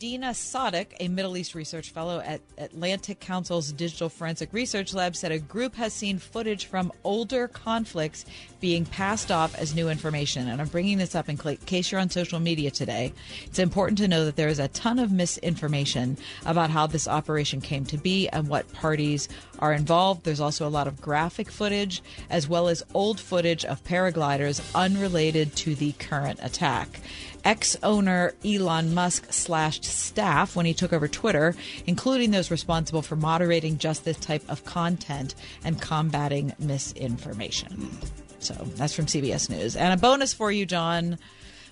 Dina 0.00 0.28
Sadek, 0.28 0.94
a 0.98 1.08
Middle 1.08 1.36
East 1.36 1.54
research 1.54 1.90
fellow 1.90 2.20
at 2.20 2.40
Atlantic 2.56 3.20
Council's 3.20 3.70
Digital 3.70 4.08
Forensic 4.08 4.50
Research 4.50 4.94
Lab, 4.94 5.14
said 5.14 5.30
a 5.30 5.38
group 5.38 5.74
has 5.74 5.92
seen 5.92 6.18
footage 6.18 6.64
from 6.64 6.90
older 7.04 7.46
conflicts 7.46 8.24
being 8.60 8.86
passed 8.86 9.30
off 9.30 9.54
as 9.56 9.74
new 9.74 9.90
information. 9.90 10.48
And 10.48 10.58
I'm 10.58 10.68
bringing 10.68 10.96
this 10.96 11.14
up 11.14 11.28
in 11.28 11.36
case 11.36 11.92
you're 11.92 12.00
on 12.00 12.08
social 12.08 12.40
media 12.40 12.70
today. 12.70 13.12
It's 13.44 13.58
important 13.58 13.98
to 13.98 14.08
know 14.08 14.24
that 14.24 14.36
there 14.36 14.48
is 14.48 14.58
a 14.58 14.68
ton 14.68 14.98
of 14.98 15.12
misinformation 15.12 16.16
about 16.46 16.70
how 16.70 16.86
this 16.86 17.06
operation 17.06 17.60
came 17.60 17.84
to 17.84 17.98
be 17.98 18.26
and 18.30 18.48
what 18.48 18.72
parties 18.72 19.28
are 19.58 19.74
involved. 19.74 20.24
There's 20.24 20.40
also 20.40 20.66
a 20.66 20.70
lot 20.70 20.86
of 20.86 21.02
graphic 21.02 21.50
footage 21.50 22.02
as 22.30 22.48
well 22.48 22.68
as 22.68 22.82
old 22.94 23.20
footage 23.20 23.66
of 23.66 23.84
paragliders 23.84 24.62
unrelated 24.74 25.54
to 25.56 25.74
the 25.74 25.92
current 25.92 26.40
attack. 26.42 27.00
X 27.44 27.76
owner 27.82 28.34
Elon 28.44 28.94
Musk 28.94 29.32
slashed 29.32 29.84
staff 29.84 30.56
when 30.56 30.66
he 30.66 30.74
took 30.74 30.92
over 30.92 31.08
Twitter, 31.08 31.54
including 31.86 32.30
those 32.30 32.50
responsible 32.50 33.02
for 33.02 33.16
moderating 33.16 33.78
just 33.78 34.04
this 34.04 34.18
type 34.18 34.42
of 34.48 34.64
content 34.64 35.34
and 35.64 35.80
combating 35.80 36.52
misinformation. 36.58 37.90
So 38.38 38.54
that's 38.76 38.94
from 38.94 39.06
CBS 39.06 39.50
News. 39.50 39.76
And 39.76 39.92
a 39.92 39.96
bonus 39.96 40.32
for 40.32 40.50
you, 40.50 40.66
John. 40.66 41.18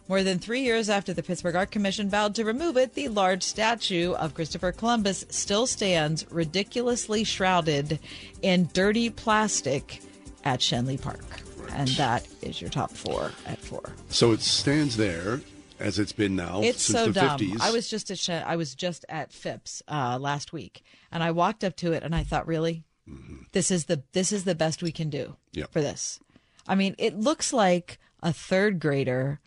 More 0.09 0.23
than 0.23 0.39
three 0.39 0.63
years 0.63 0.89
after 0.89 1.13
the 1.13 1.23
Pittsburgh 1.23 1.55
Art 1.55 1.71
Commission 1.71 2.09
vowed 2.09 2.35
to 2.37 2.45
remove 2.45 2.79
it, 2.79 2.95
the 2.95 3.09
large 3.09 3.43
statue 3.43 4.15
of 4.15 4.33
Christopher 4.33 4.73
Columbus 4.73 5.27
still 5.29 5.67
stands 5.67 6.25
ridiculously 6.31 7.25
shrouded 7.25 7.99
in 8.41 8.71
dirty 8.73 9.11
plastic 9.11 10.01
at 10.45 10.61
Schenley 10.61 11.01
Park. 11.01 11.25
And 11.73 11.89
that 11.89 12.27
is 12.41 12.61
your 12.61 12.71
top 12.71 12.91
four 12.91 13.33
at 13.47 13.59
four. 13.59 13.93
So 14.09 14.33
it 14.33 14.41
stands 14.41 14.97
there 14.97 15.41
as 15.79 15.99
it's 15.99 16.13
been 16.13 16.37
now 16.37 16.61
it's 16.63 16.83
since 16.83 16.99
so 16.99 17.07
the 17.07 17.13
dumb. 17.13 17.39
50s. 17.39 17.61
I 17.61 17.71
was 17.71 17.89
just 17.89 18.11
at 18.11 18.47
I 18.47 18.57
was 18.57 18.75
just 18.75 19.05
at 19.09 19.33
Phipps 19.33 19.83
uh, 19.89 20.19
last 20.21 20.53
week, 20.53 20.83
and 21.11 21.23
I 21.23 21.31
walked 21.31 21.65
up 21.65 21.77
to 21.77 21.93
it 21.93 22.03
and 22.03 22.15
I 22.15 22.23
thought, 22.25 22.47
really, 22.47 22.85
mm-hmm. 23.09 23.43
this 23.53 23.71
is 23.71 23.87
the 23.87 24.03
this 24.13 24.33
is 24.33 24.45
the 24.45 24.55
best 24.55 24.83
we 24.83 24.93
can 24.93 25.11
do 25.11 25.37
yep. 25.53 25.73
for 25.73 25.81
this. 25.81 26.21
I 26.67 26.75
mean, 26.75 26.95
it 26.99 27.19
looks 27.19 27.53
like 27.53 27.99
a 28.23 28.33
third 28.33 28.79
grader 28.81 29.41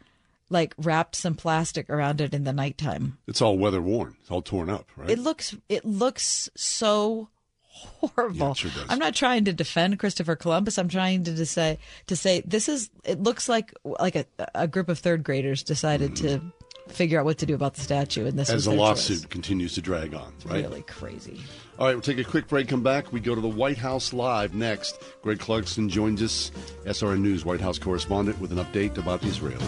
like 0.51 0.75
wrapped 0.77 1.15
some 1.15 1.33
plastic 1.33 1.89
around 1.89 2.19
it 2.19 2.33
in 2.33 2.43
the 2.43 2.53
nighttime. 2.53 3.17
It's 3.25 3.41
all 3.41 3.57
weather 3.57 3.81
worn. 3.81 4.17
It's 4.19 4.29
all 4.29 4.41
torn 4.41 4.69
up, 4.69 4.89
right? 4.95 5.09
It 5.09 5.19
looks 5.19 5.55
it 5.69 5.85
looks 5.85 6.49
so 6.55 7.29
horrible. 7.71 8.47
Yeah, 8.47 8.53
sure 8.53 8.71
I'm 8.89 8.99
not 8.99 9.15
trying 9.15 9.45
to 9.45 9.53
defend 9.53 9.99
Christopher 9.99 10.35
Columbus. 10.35 10.77
I'm 10.77 10.89
trying 10.89 11.23
to, 11.23 11.35
to 11.35 11.45
say 11.45 11.79
to 12.07 12.15
say 12.15 12.41
this 12.45 12.69
is. 12.69 12.89
It 13.03 13.21
looks 13.21 13.49
like 13.49 13.73
like 13.83 14.15
a, 14.15 14.25
a 14.55 14.67
group 14.67 14.89
of 14.89 14.99
third 14.99 15.23
graders 15.23 15.63
decided 15.63 16.11
mm. 16.11 16.21
to 16.21 16.41
figure 16.89 17.19
out 17.19 17.25
what 17.25 17.37
to 17.39 17.45
do 17.45 17.55
about 17.55 17.75
the 17.75 17.81
statue, 17.81 18.25
and 18.25 18.37
this 18.37 18.49
as 18.49 18.65
the 18.65 18.71
lawsuit 18.71 19.21
choice. 19.21 19.25
continues 19.25 19.73
to 19.75 19.81
drag 19.81 20.13
on. 20.13 20.33
Right? 20.45 20.63
Really 20.63 20.83
crazy. 20.83 21.39
All 21.79 21.87
right, 21.87 21.93
we'll 21.93 22.01
take 22.01 22.19
a 22.19 22.23
quick 22.23 22.47
break. 22.47 22.67
Come 22.67 22.83
back. 22.83 23.11
We 23.11 23.19
go 23.19 23.33
to 23.33 23.41
the 23.41 23.47
White 23.47 23.77
House 23.77 24.13
live 24.13 24.53
next. 24.53 25.01
Greg 25.23 25.39
Clugston 25.39 25.89
joins 25.89 26.21
us, 26.21 26.51
SRN 26.85 27.21
News 27.21 27.43
White 27.45 27.61
House 27.61 27.79
correspondent, 27.79 28.39
with 28.39 28.51
an 28.51 28.59
update 28.59 28.97
about 28.97 29.23
Israel. 29.23 29.61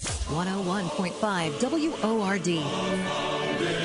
101.5 0.00 1.60
WORD. 2.02 3.83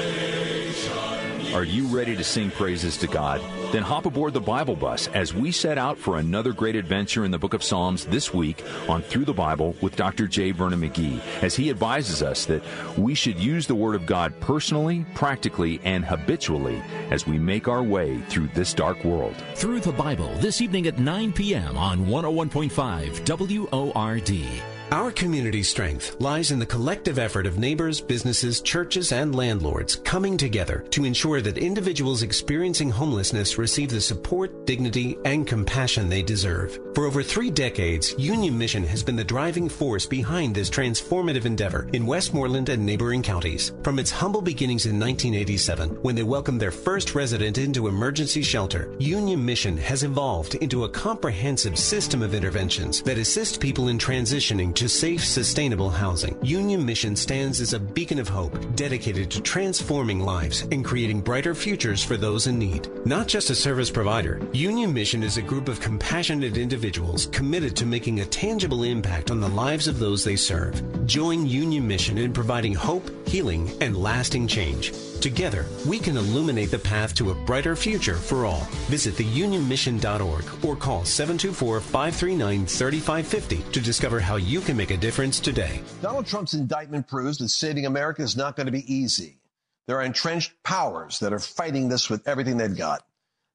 Are 1.54 1.64
you 1.64 1.88
ready 1.88 2.16
to 2.16 2.24
sing 2.24 2.52
praises 2.52 2.96
to 2.98 3.08
God? 3.08 3.42
Then 3.72 3.82
hop 3.82 4.06
aboard 4.06 4.34
the 4.34 4.40
Bible 4.40 4.76
bus 4.76 5.08
as 5.08 5.34
we 5.34 5.52
set 5.52 5.80
out 5.80 5.98
for 5.98 6.18
another 6.18 6.54
great 6.54 6.76
adventure 6.76 7.26
in 7.26 7.32
the 7.32 7.40
book 7.40 7.56
of 7.56 7.64
Psalms 7.64 8.06
this 8.06 8.32
week 8.32 8.64
on 8.88 9.02
Through 9.02 9.26
the 9.26 9.34
Bible 9.34 9.76
with 9.82 9.96
Dr. 9.96 10.28
J. 10.28 10.52
Vernon 10.52 10.80
McGee 10.80 11.20
as 11.42 11.56
he 11.56 11.72
advises 11.72 12.22
us 12.22 12.46
that 12.46 12.62
we 13.00 13.16
should 13.16 13.40
use 13.40 13.66
the 13.66 13.74
Word 13.74 13.96
of 13.96 14.06
God 14.06 14.40
personally, 14.40 15.08
practically, 15.16 15.82
and 15.84 16.06
habitually 16.06 16.80
as 17.10 17.26
we 17.26 17.40
make 17.40 17.68
our 17.68 17.82
way 17.82 18.20
through 18.30 18.50
this 18.54 18.76
dark 18.76 19.04
world. 19.04 19.36
Through 19.56 19.80
the 19.80 19.92
Bible 19.92 20.32
this 20.36 20.62
evening 20.62 20.86
at 20.86 21.00
9 21.00 21.34
p.m. 21.34 21.76
on 21.78 22.06
101.5 22.06 23.94
WORD. 23.94 24.79
Our 24.92 25.12
community 25.12 25.62
strength 25.62 26.20
lies 26.20 26.50
in 26.50 26.58
the 26.58 26.66
collective 26.66 27.20
effort 27.20 27.46
of 27.46 27.60
neighbors, 27.60 28.02
businesses, 28.02 28.60
churches, 28.60 29.12
and 29.12 29.36
landlords 29.36 29.98
coming 29.98 30.36
together 30.36 30.84
to 30.90 31.06
ensure 31.06 31.42
that 31.42 31.60
individuals 31.60 32.24
experiencing 32.24 32.90
homelessness 32.90 33.60
receive 33.60 33.92
the 33.92 34.02
support, 34.02 34.66
dignity, 34.66 35.16
and 35.26 35.46
compassion 35.46 36.10
they 36.10 36.24
deserve. 36.24 36.80
For 36.96 37.06
over 37.06 37.22
three 37.22 37.52
decades, 37.52 38.16
Union 38.18 38.58
Mission 38.58 38.84
has 38.84 39.04
been 39.04 39.16
the 39.16 39.24
driving 39.24 39.70
force 39.70 40.08
behind 40.08 40.56
this 40.56 40.72
transformative 40.72 41.46
endeavor 41.46 41.88
in 41.94 42.08
Westmoreland 42.08 42.70
and 42.70 42.84
neighboring 42.84 43.22
counties. 43.22 43.74
From 43.84 44.00
its 44.00 44.10
humble 44.10 44.42
beginnings 44.42 44.88
in 44.88 45.00
1987, 45.00 46.02
when 46.02 46.16
they 46.16 46.24
welcomed 46.24 46.60
their 46.60 46.72
first 46.72 47.14
resident 47.14 47.60
into 47.60 47.88
emergency 47.88 48.42
shelter, 48.42 48.92
Union 48.98 49.46
Mission 49.46 49.78
has 49.78 50.02
evolved 50.02 50.56
into 50.56 50.86
a 50.86 50.90
comprehensive 50.90 51.78
system 51.78 52.24
of 52.24 52.34
interventions 52.34 53.04
that 53.04 53.20
assist 53.20 53.62
people 53.62 53.90
in 53.90 54.00
transitioning 54.00 54.74
to 54.80 54.90
safe, 54.90 55.24
sustainable 55.24 55.90
housing. 55.90 56.38
Union 56.42 56.86
Mission 56.86 57.16
stands 57.16 57.60
as 57.60 57.74
a 57.74 57.80
beacon 57.80 58.18
of 58.18 58.30
hope 58.30 58.58
dedicated 58.76 59.30
to 59.30 59.42
transforming 59.42 60.22
lives 60.22 60.62
and 60.72 60.86
creating 60.86 61.20
brighter 61.20 61.54
futures 61.54 62.02
for 62.02 62.16
those 62.16 62.48
in 62.48 62.58
need. 62.58 62.90
Not 63.06 63.28
just 63.28 63.50
a 63.50 63.56
service 63.56 63.92
provider, 63.92 64.40
Union 64.54 64.94
Mission 64.94 65.22
is 65.22 65.36
a 65.36 65.42
group 65.42 65.68
of 65.68 65.82
compassionate 65.82 66.58
individuals 66.58 67.26
committed 67.28 67.76
to 67.76 67.86
making 67.86 68.22
a 68.22 68.26
tangible 68.26 68.84
impact 68.84 69.32
on 69.32 69.42
the 69.42 69.50
lives 69.50 69.88
of 69.90 70.00
those 70.00 70.24
they 70.24 70.38
serve. 70.38 71.06
Join 71.06 71.46
Union 71.46 71.86
Mission 71.86 72.18
in 72.18 72.32
providing 72.32 72.74
hope, 72.74 73.10
healing, 73.28 73.70
and 73.82 73.98
lasting 73.98 74.48
change. 74.48 74.94
Together, 75.20 75.66
we 75.86 76.00
can 76.00 76.16
illuminate 76.16 76.72
the 76.72 76.80
path 76.80 77.14
to 77.16 77.32
a 77.32 77.36
brighter 77.36 77.76
future 77.76 78.16
for 78.16 78.46
all. 78.46 78.62
Visit 78.88 79.16
theunionmission.org 79.16 80.66
or 80.66 80.76
call 80.76 81.04
724 81.04 81.82
539 81.82 82.66
3550 82.66 83.72
to 83.72 83.82
discover 83.82 84.20
how 84.20 84.38
you 84.38 84.62
can 84.62 84.78
make 84.78 84.92
a 84.92 84.98
difference 84.98 85.40
today. 85.40 85.82
Donald 86.02 86.26
Trump's 86.26 86.54
indictment 86.54 87.08
proves 87.08 87.38
that 87.40 87.50
saving 87.50 87.86
America 87.86 88.22
is 88.22 88.38
not 88.38 88.56
going 88.56 88.68
to 88.68 88.72
be 88.72 88.94
easy. 88.94 89.40
There 89.88 89.98
are 89.98 90.04
entrenched 90.04 90.54
powers 90.64 91.20
that 91.20 91.34
are 91.34 91.40
fighting 91.40 91.90
this 91.90 92.10
with 92.10 92.28
everything 92.28 92.58
they've 92.58 92.78
got. 92.78 93.04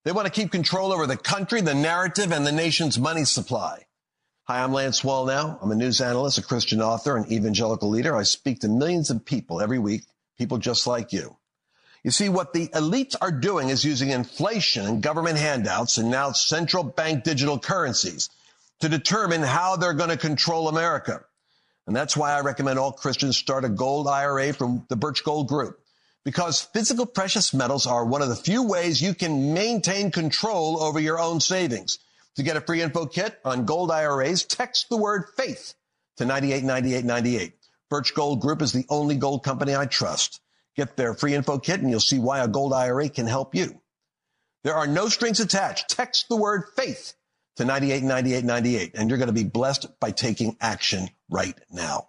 They 0.04 0.12
want 0.12 0.26
to 0.26 0.32
keep 0.32 0.52
control 0.52 0.92
over 0.92 1.06
the 1.06 1.16
country, 1.16 1.62
the 1.62 1.74
narrative, 1.74 2.32
and 2.32 2.46
the 2.46 2.52
nation's 2.52 2.98
money 2.98 3.24
supply. 3.24 3.86
Hi, 4.46 4.62
I'm 4.62 4.74
Lance 4.74 5.00
Wallnau. 5.00 5.58
I'm 5.62 5.70
a 5.70 5.74
news 5.74 6.02
analyst, 6.02 6.36
a 6.36 6.42
Christian 6.42 6.82
author, 6.82 7.16
and 7.16 7.30
evangelical 7.32 7.88
leader. 7.88 8.14
I 8.14 8.24
speak 8.24 8.60
to 8.60 8.68
millions 8.68 9.08
of 9.08 9.24
people 9.24 9.62
every 9.62 9.78
week, 9.78 10.02
people 10.36 10.58
just 10.58 10.86
like 10.86 11.12
you. 11.14 11.36
You 12.04 12.10
see, 12.10 12.28
what 12.28 12.52
the 12.52 12.68
elites 12.68 13.16
are 13.18 13.32
doing 13.32 13.70
is 13.70 13.82
using 13.82 14.10
inflation 14.10 14.84
and 14.84 15.02
government 15.02 15.38
handouts 15.38 15.96
and 15.96 16.10
now 16.10 16.32
central 16.32 16.84
bank 16.84 17.24
digital 17.24 17.58
currencies 17.58 18.28
to 18.80 18.90
determine 18.90 19.40
how 19.40 19.76
they're 19.76 19.94
going 19.94 20.10
to 20.10 20.18
control 20.18 20.68
America. 20.68 21.24
And 21.86 21.96
that's 21.96 22.14
why 22.14 22.32
I 22.32 22.42
recommend 22.42 22.78
all 22.78 22.92
Christians 22.92 23.38
start 23.38 23.64
a 23.64 23.70
gold 23.70 24.06
IRA 24.06 24.52
from 24.52 24.84
the 24.88 24.96
Birch 24.96 25.24
Gold 25.24 25.48
Group. 25.48 25.80
Because 26.24 26.60
physical 26.60 27.06
precious 27.06 27.54
metals 27.54 27.86
are 27.86 28.04
one 28.04 28.20
of 28.20 28.28
the 28.28 28.36
few 28.36 28.62
ways 28.62 29.00
you 29.00 29.14
can 29.14 29.54
maintain 29.54 30.10
control 30.10 30.82
over 30.82 31.00
your 31.00 31.18
own 31.18 31.40
savings. 31.40 31.98
To 32.36 32.42
get 32.42 32.56
a 32.56 32.60
free 32.60 32.82
info 32.82 33.06
kit 33.06 33.38
on 33.44 33.64
gold 33.64 33.90
IRAs, 33.90 34.44
text 34.44 34.88
the 34.90 34.96
word 34.96 35.24
faith 35.36 35.74
to 36.16 36.24
989898. 36.26 37.54
Birch 37.88 38.14
Gold 38.14 38.40
Group 38.40 38.60
is 38.60 38.72
the 38.72 38.84
only 38.90 39.14
gold 39.14 39.42
company 39.44 39.74
I 39.74 39.86
trust. 39.86 40.40
Get 40.76 40.96
their 40.96 41.14
free 41.14 41.34
info 41.34 41.58
kit 41.58 41.80
and 41.80 41.90
you'll 41.90 42.00
see 42.00 42.18
why 42.18 42.40
a 42.40 42.48
gold 42.48 42.72
IRA 42.72 43.08
can 43.08 43.26
help 43.26 43.54
you. 43.54 43.80
There 44.64 44.74
are 44.74 44.86
no 44.86 45.08
strings 45.08 45.40
attached. 45.40 45.88
Text 45.88 46.26
the 46.28 46.36
word 46.36 46.64
faith 46.76 47.14
to 47.56 47.64
989898 47.64 48.92
and 48.94 49.08
you're 49.08 49.18
going 49.18 49.28
to 49.28 49.32
be 49.32 49.44
blessed 49.44 50.00
by 50.00 50.10
taking 50.10 50.56
action 50.60 51.08
right 51.28 51.58
now. 51.70 52.08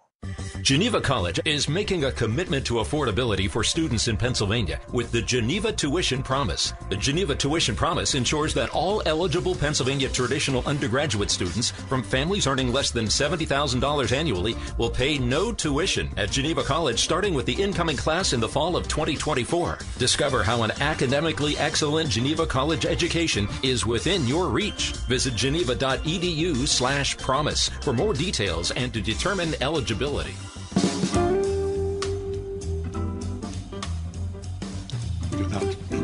Geneva 0.62 1.00
College 1.00 1.38
is 1.44 1.68
making 1.68 2.04
a 2.04 2.12
commitment 2.12 2.66
to 2.66 2.74
affordability 2.74 3.48
for 3.48 3.62
students 3.62 4.08
in 4.08 4.16
Pennsylvania 4.16 4.80
with 4.92 5.12
the 5.12 5.22
Geneva 5.22 5.70
Tuition 5.70 6.22
Promise. 6.22 6.72
The 6.88 6.96
Geneva 6.96 7.36
Tuition 7.36 7.76
Promise 7.76 8.16
ensures 8.16 8.52
that 8.54 8.70
all 8.70 9.00
eligible 9.06 9.54
Pennsylvania 9.54 10.08
traditional 10.08 10.66
undergraduate 10.66 11.30
students 11.30 11.70
from 11.70 12.02
families 12.02 12.48
earning 12.48 12.72
less 12.72 12.90
than 12.90 13.04
$70,000 13.04 14.10
annually 14.10 14.56
will 14.76 14.90
pay 14.90 15.18
no 15.18 15.52
tuition 15.52 16.10
at 16.16 16.32
Geneva 16.32 16.64
College 16.64 16.98
starting 16.98 17.34
with 17.34 17.46
the 17.46 17.62
incoming 17.62 17.96
class 17.96 18.32
in 18.32 18.40
the 18.40 18.48
fall 18.48 18.74
of 18.74 18.88
2024. 18.88 19.78
Discover 19.98 20.42
how 20.42 20.62
an 20.62 20.72
academically 20.80 21.56
excellent 21.58 22.10
Geneva 22.10 22.44
College 22.44 22.86
education 22.86 23.46
is 23.62 23.86
within 23.86 24.26
your 24.26 24.48
reach. 24.48 24.92
Visit 25.06 25.36
geneva.edu 25.36 26.66
slash 26.66 27.16
promise 27.18 27.68
for 27.82 27.92
more 27.92 28.14
details 28.14 28.72
and 28.72 28.92
to 28.92 29.00
determine 29.00 29.54
eligibility. 29.60 30.15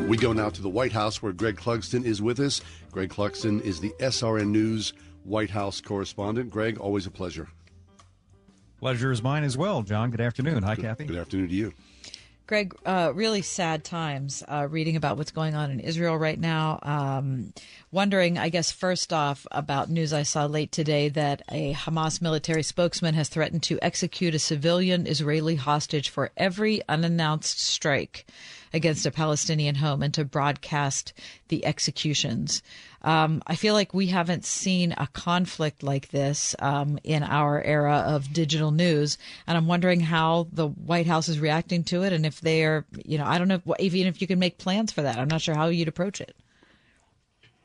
We 0.09 0.19
go 0.19 0.35
now 0.35 0.51
to 0.51 0.61
the 0.61 0.69
White 0.69 0.93
House 0.93 1.23
where 1.23 1.33
Greg 1.33 1.57
Clugston 1.57 2.05
is 2.05 2.21
with 2.21 2.39
us. 2.39 2.61
Greg 2.91 3.09
Clugston 3.09 3.63
is 3.63 3.81
the 3.81 3.95
SRN 3.99 4.49
News 4.49 4.93
White 5.25 5.49
House 5.49 5.81
correspondent. 5.81 6.51
Greg, 6.51 6.79
always 6.79 7.07
a 7.07 7.11
pleasure. 7.11 7.49
Pleasure 8.79 9.11
is 9.11 9.23
mine 9.23 9.43
as 9.43 9.57
well, 9.57 9.83
John. 9.83 10.11
Good 10.11 10.21
afternoon. 10.21 10.65
Hi, 10.65 10.75
good, 10.75 10.85
Kathy. 10.85 11.05
Good 11.05 11.17
afternoon 11.17 11.49
to 11.49 11.55
you. 11.55 11.73
Greg, 12.53 12.75
uh, 12.85 13.11
really 13.15 13.41
sad 13.41 13.83
times 13.83 14.43
uh, 14.47 14.69
reading 14.69 14.95
about 14.95 15.17
what's 15.17 15.31
going 15.31 15.55
on 15.55 15.71
in 15.71 15.81
Israel 15.81 16.19
right 16.19 16.39
now. 16.39 16.79
Um, 16.83 17.55
wondering, 17.91 18.37
I 18.37 18.51
guess, 18.51 18.71
first 18.71 19.11
off, 19.11 19.47
about 19.51 19.89
news 19.89 20.13
I 20.13 20.25
saw 20.25 20.45
late 20.45 20.71
today 20.71 21.09
that 21.09 21.41
a 21.51 21.73
Hamas 21.73 22.21
military 22.21 22.63
spokesman 22.63 23.15
has 23.15 23.31
threatened 23.31 23.63
to 23.63 23.79
execute 23.81 24.35
a 24.35 24.39
civilian 24.39 25.07
Israeli 25.07 25.55
hostage 25.55 26.11
for 26.11 26.31
every 26.37 26.87
unannounced 26.91 27.59
strike 27.59 28.27
against 28.75 29.07
a 29.07 29.11
Palestinian 29.11 29.77
home 29.77 30.03
and 30.03 30.13
to 30.13 30.23
broadcast 30.23 31.15
the 31.49 31.65
executions. 31.65 32.63
Um, 33.03 33.43
I 33.47 33.57
feel 33.57 33.75
like 33.75 33.93
we 33.93 34.07
haven't 34.07 34.45
seen 34.45 34.93
a 34.97 35.09
conflict 35.13 35.83
like 35.83 36.09
this 36.11 36.55
um, 36.61 36.99
in 37.03 37.23
our 37.23 37.61
era 37.63 38.05
of 38.07 38.33
digital 38.33 38.71
news, 38.71 39.19
and 39.47 39.57
I'm 39.59 39.67
wondering 39.67 40.01
how 40.01 40.47
the 40.53 40.69
White 40.69 41.07
House 41.07 41.29
is 41.29 41.41
reacting 41.41 41.85
to 41.85 42.03
it, 42.05 42.13
and 42.13 42.25
if 42.25 42.41
they 42.41 42.65
are, 42.65 42.85
you 43.05 43.19
know, 43.19 43.25
I 43.25 43.39
don't 43.39 43.49
know, 43.49 43.61
if, 43.79 43.95
even 43.95 44.07
if 44.07 44.21
you 44.21 44.27
can 44.27 44.39
make 44.39 44.59
plans 44.59 44.93
for 44.93 45.03
that. 45.03 45.19
I'm 45.19 45.29
not 45.29 45.43
sure 45.43 45.55
how 45.57 45.67
you'd 45.67 45.89
approach 45.89 46.21
it. 46.21 46.37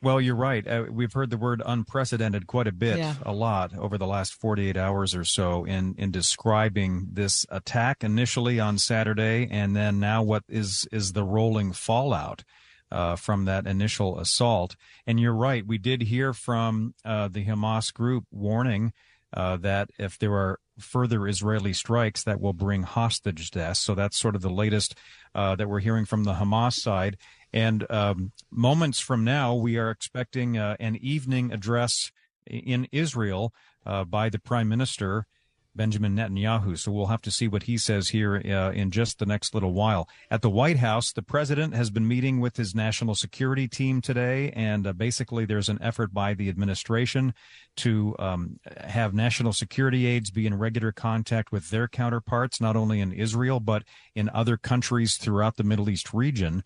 Well, 0.00 0.20
you're 0.20 0.36
right. 0.36 0.66
Uh, 0.66 0.84
we've 0.90 1.12
heard 1.12 1.30
the 1.30 1.36
word 1.36 1.60
unprecedented 1.64 2.46
quite 2.46 2.68
a 2.68 2.72
bit, 2.72 2.98
Yeah. 2.98 3.14
a 3.26 3.32
lot 3.32 3.76
over 3.76 3.98
the 3.98 4.06
last 4.06 4.32
48 4.34 4.76
hours 4.76 5.12
or 5.14 5.24
so 5.24 5.64
in, 5.64 5.96
in 5.98 6.12
describing 6.12 7.08
this 7.12 7.44
attack 7.50 8.04
initially 8.04 8.60
on 8.60 8.78
Saturday 8.78 9.48
and 9.50 9.74
then 9.74 9.98
now 9.98 10.22
what 10.22 10.44
is, 10.48 10.86
is 10.92 11.14
the 11.14 11.24
rolling 11.24 11.72
fallout. 11.72 12.44
Uh, 12.90 13.16
from 13.16 13.44
that 13.44 13.66
initial 13.66 14.18
assault. 14.18 14.74
And 15.06 15.20
you're 15.20 15.34
right. 15.34 15.66
We 15.66 15.76
did 15.76 16.00
hear 16.04 16.32
from 16.32 16.94
uh, 17.04 17.28
the 17.28 17.44
Hamas 17.44 17.92
group 17.92 18.24
warning 18.30 18.94
uh, 19.34 19.58
that 19.58 19.90
if 19.98 20.18
there 20.18 20.32
are 20.32 20.58
further 20.78 21.28
Israeli 21.28 21.72
strikes, 21.74 22.22
that 22.24 22.40
will 22.40 22.54
bring 22.54 22.84
hostage 22.84 23.50
deaths. 23.50 23.80
So 23.80 23.94
that's 23.94 24.18
sort 24.18 24.34
of 24.34 24.42
the 24.42 24.48
latest 24.50 24.94
uh, 25.34 25.54
that 25.56 25.68
we're 25.68 25.80
hearing 25.80 26.06
from 26.06 26.24
the 26.24 26.34
Hamas 26.34 26.74
side. 26.74 27.18
And 27.52 27.84
um, 27.90 28.32
moments 28.50 29.00
from 29.00 29.24
now, 29.24 29.54
we 29.54 29.76
are 29.76 29.90
expecting 29.90 30.56
uh, 30.56 30.76
an 30.80 30.96
evening 30.96 31.52
address 31.52 32.10
in 32.46 32.88
Israel 32.92 33.52
uh, 33.84 34.04
by 34.04 34.28
the 34.28 34.38
Prime 34.38 34.68
Minister. 34.68 35.26
Benjamin 35.78 36.16
Netanyahu. 36.16 36.76
So 36.76 36.92
we'll 36.92 37.06
have 37.06 37.22
to 37.22 37.30
see 37.30 37.48
what 37.48 37.62
he 37.62 37.78
says 37.78 38.08
here 38.08 38.42
uh, 38.44 38.72
in 38.72 38.90
just 38.90 39.18
the 39.18 39.24
next 39.24 39.54
little 39.54 39.72
while. 39.72 40.08
At 40.30 40.42
the 40.42 40.50
White 40.50 40.76
House, 40.78 41.12
the 41.12 41.22
president 41.22 41.74
has 41.74 41.88
been 41.88 42.06
meeting 42.06 42.40
with 42.40 42.56
his 42.56 42.74
national 42.74 43.14
security 43.14 43.68
team 43.68 44.02
today, 44.02 44.52
and 44.54 44.86
uh, 44.86 44.92
basically 44.92 45.46
there's 45.46 45.70
an 45.70 45.78
effort 45.80 46.12
by 46.12 46.34
the 46.34 46.48
administration 46.50 47.32
to 47.76 48.14
um, 48.18 48.58
have 48.76 49.14
national 49.14 49.52
security 49.52 50.04
aides 50.04 50.30
be 50.30 50.46
in 50.46 50.58
regular 50.58 50.92
contact 50.92 51.52
with 51.52 51.70
their 51.70 51.88
counterparts, 51.88 52.60
not 52.60 52.76
only 52.76 53.00
in 53.00 53.12
Israel, 53.12 53.60
but 53.60 53.84
in 54.14 54.28
other 54.30 54.56
countries 54.56 55.16
throughout 55.16 55.56
the 55.56 55.64
Middle 55.64 55.88
East 55.88 56.12
region. 56.12 56.64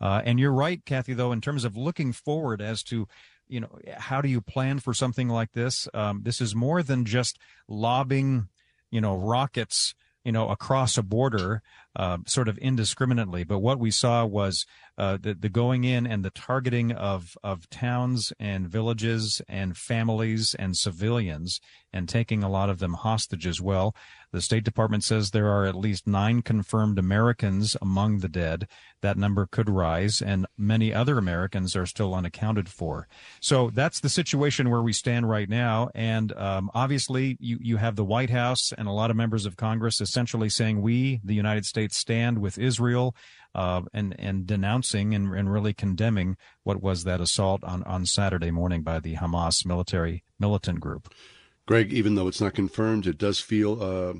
Uh, 0.00 0.22
and 0.24 0.40
you're 0.40 0.52
right, 0.52 0.84
Kathy, 0.84 1.14
though, 1.14 1.32
in 1.32 1.40
terms 1.40 1.64
of 1.64 1.76
looking 1.76 2.12
forward 2.12 2.60
as 2.60 2.82
to 2.82 3.06
you 3.48 3.60
know 3.60 3.78
how 3.96 4.20
do 4.20 4.28
you 4.28 4.40
plan 4.40 4.78
for 4.78 4.94
something 4.94 5.28
like 5.28 5.52
this? 5.52 5.88
Um, 5.94 6.22
this 6.22 6.40
is 6.40 6.54
more 6.54 6.82
than 6.82 7.04
just 7.04 7.38
lobbing 7.68 8.48
you 8.90 9.00
know 9.00 9.16
rockets 9.16 9.94
you 10.24 10.32
know 10.32 10.48
across 10.48 10.96
a 10.96 11.02
border 11.02 11.62
uh, 11.96 12.18
sort 12.26 12.48
of 12.48 12.58
indiscriminately. 12.58 13.44
But 13.44 13.60
what 13.60 13.78
we 13.78 13.90
saw 13.90 14.24
was 14.24 14.66
uh, 14.96 15.18
the, 15.20 15.34
the 15.34 15.48
going 15.48 15.84
in 15.84 16.06
and 16.06 16.24
the 16.24 16.30
targeting 16.30 16.92
of 16.92 17.36
of 17.42 17.68
towns 17.68 18.32
and 18.38 18.68
villages 18.68 19.42
and 19.48 19.76
families 19.76 20.54
and 20.56 20.76
civilians 20.76 21.60
and 21.92 22.08
taking 22.08 22.42
a 22.42 22.48
lot 22.48 22.70
of 22.70 22.78
them 22.78 22.94
hostage 22.94 23.46
as 23.46 23.60
well. 23.60 23.94
The 24.32 24.40
state 24.40 24.64
department 24.64 25.04
says 25.04 25.30
there 25.30 25.50
are 25.50 25.64
at 25.64 25.76
least 25.76 26.06
nine 26.06 26.42
confirmed 26.42 26.98
americans 26.98 27.76
among 27.82 28.18
the 28.18 28.28
dead. 28.28 28.68
That 29.00 29.16
number 29.16 29.46
could 29.46 29.68
rise 29.68 30.22
and 30.22 30.46
many 30.56 30.94
other 30.94 31.18
americans 31.18 31.74
are 31.74 31.86
still 31.86 32.14
unaccounted 32.14 32.68
for. 32.68 33.08
So 33.40 33.70
that's 33.70 34.00
the 34.00 34.08
situation 34.08 34.70
where 34.70 34.82
we 34.82 34.92
stand 34.92 35.28
right 35.28 35.48
now. 35.48 35.90
And 35.94 36.32
um, 36.32 36.70
obviously 36.72 37.36
you, 37.40 37.58
you 37.60 37.76
have 37.78 37.96
the 37.96 38.04
white 38.04 38.30
house 38.30 38.72
and 38.76 38.86
a 38.86 38.92
lot 38.92 39.10
of 39.10 39.16
members 39.16 39.44
of 39.44 39.56
congress 39.56 40.00
essentially 40.00 40.48
saying 40.48 40.82
we 40.82 41.20
the 41.24 41.34
united 41.34 41.64
states 41.64 41.83
stand 41.92 42.38
with 42.38 42.58
israel 42.58 43.14
uh, 43.54 43.82
and 43.92 44.14
and 44.18 44.46
denouncing 44.46 45.14
and, 45.14 45.32
and 45.34 45.52
really 45.52 45.72
condemning 45.72 46.36
what 46.62 46.82
was 46.82 47.04
that 47.04 47.20
assault 47.20 47.62
on, 47.64 47.82
on 47.84 48.06
Saturday 48.06 48.50
morning 48.50 48.82
by 48.82 48.98
the 48.98 49.16
Hamas 49.16 49.64
military 49.64 50.24
militant 50.38 50.80
group. 50.80 51.12
Greg, 51.66 51.92
even 51.92 52.14
though 52.14 52.28
it's 52.28 52.40
not 52.40 52.54
confirmed, 52.54 53.06
it 53.06 53.16
does 53.16 53.40
feel 53.40 53.82
uh, 53.82 54.14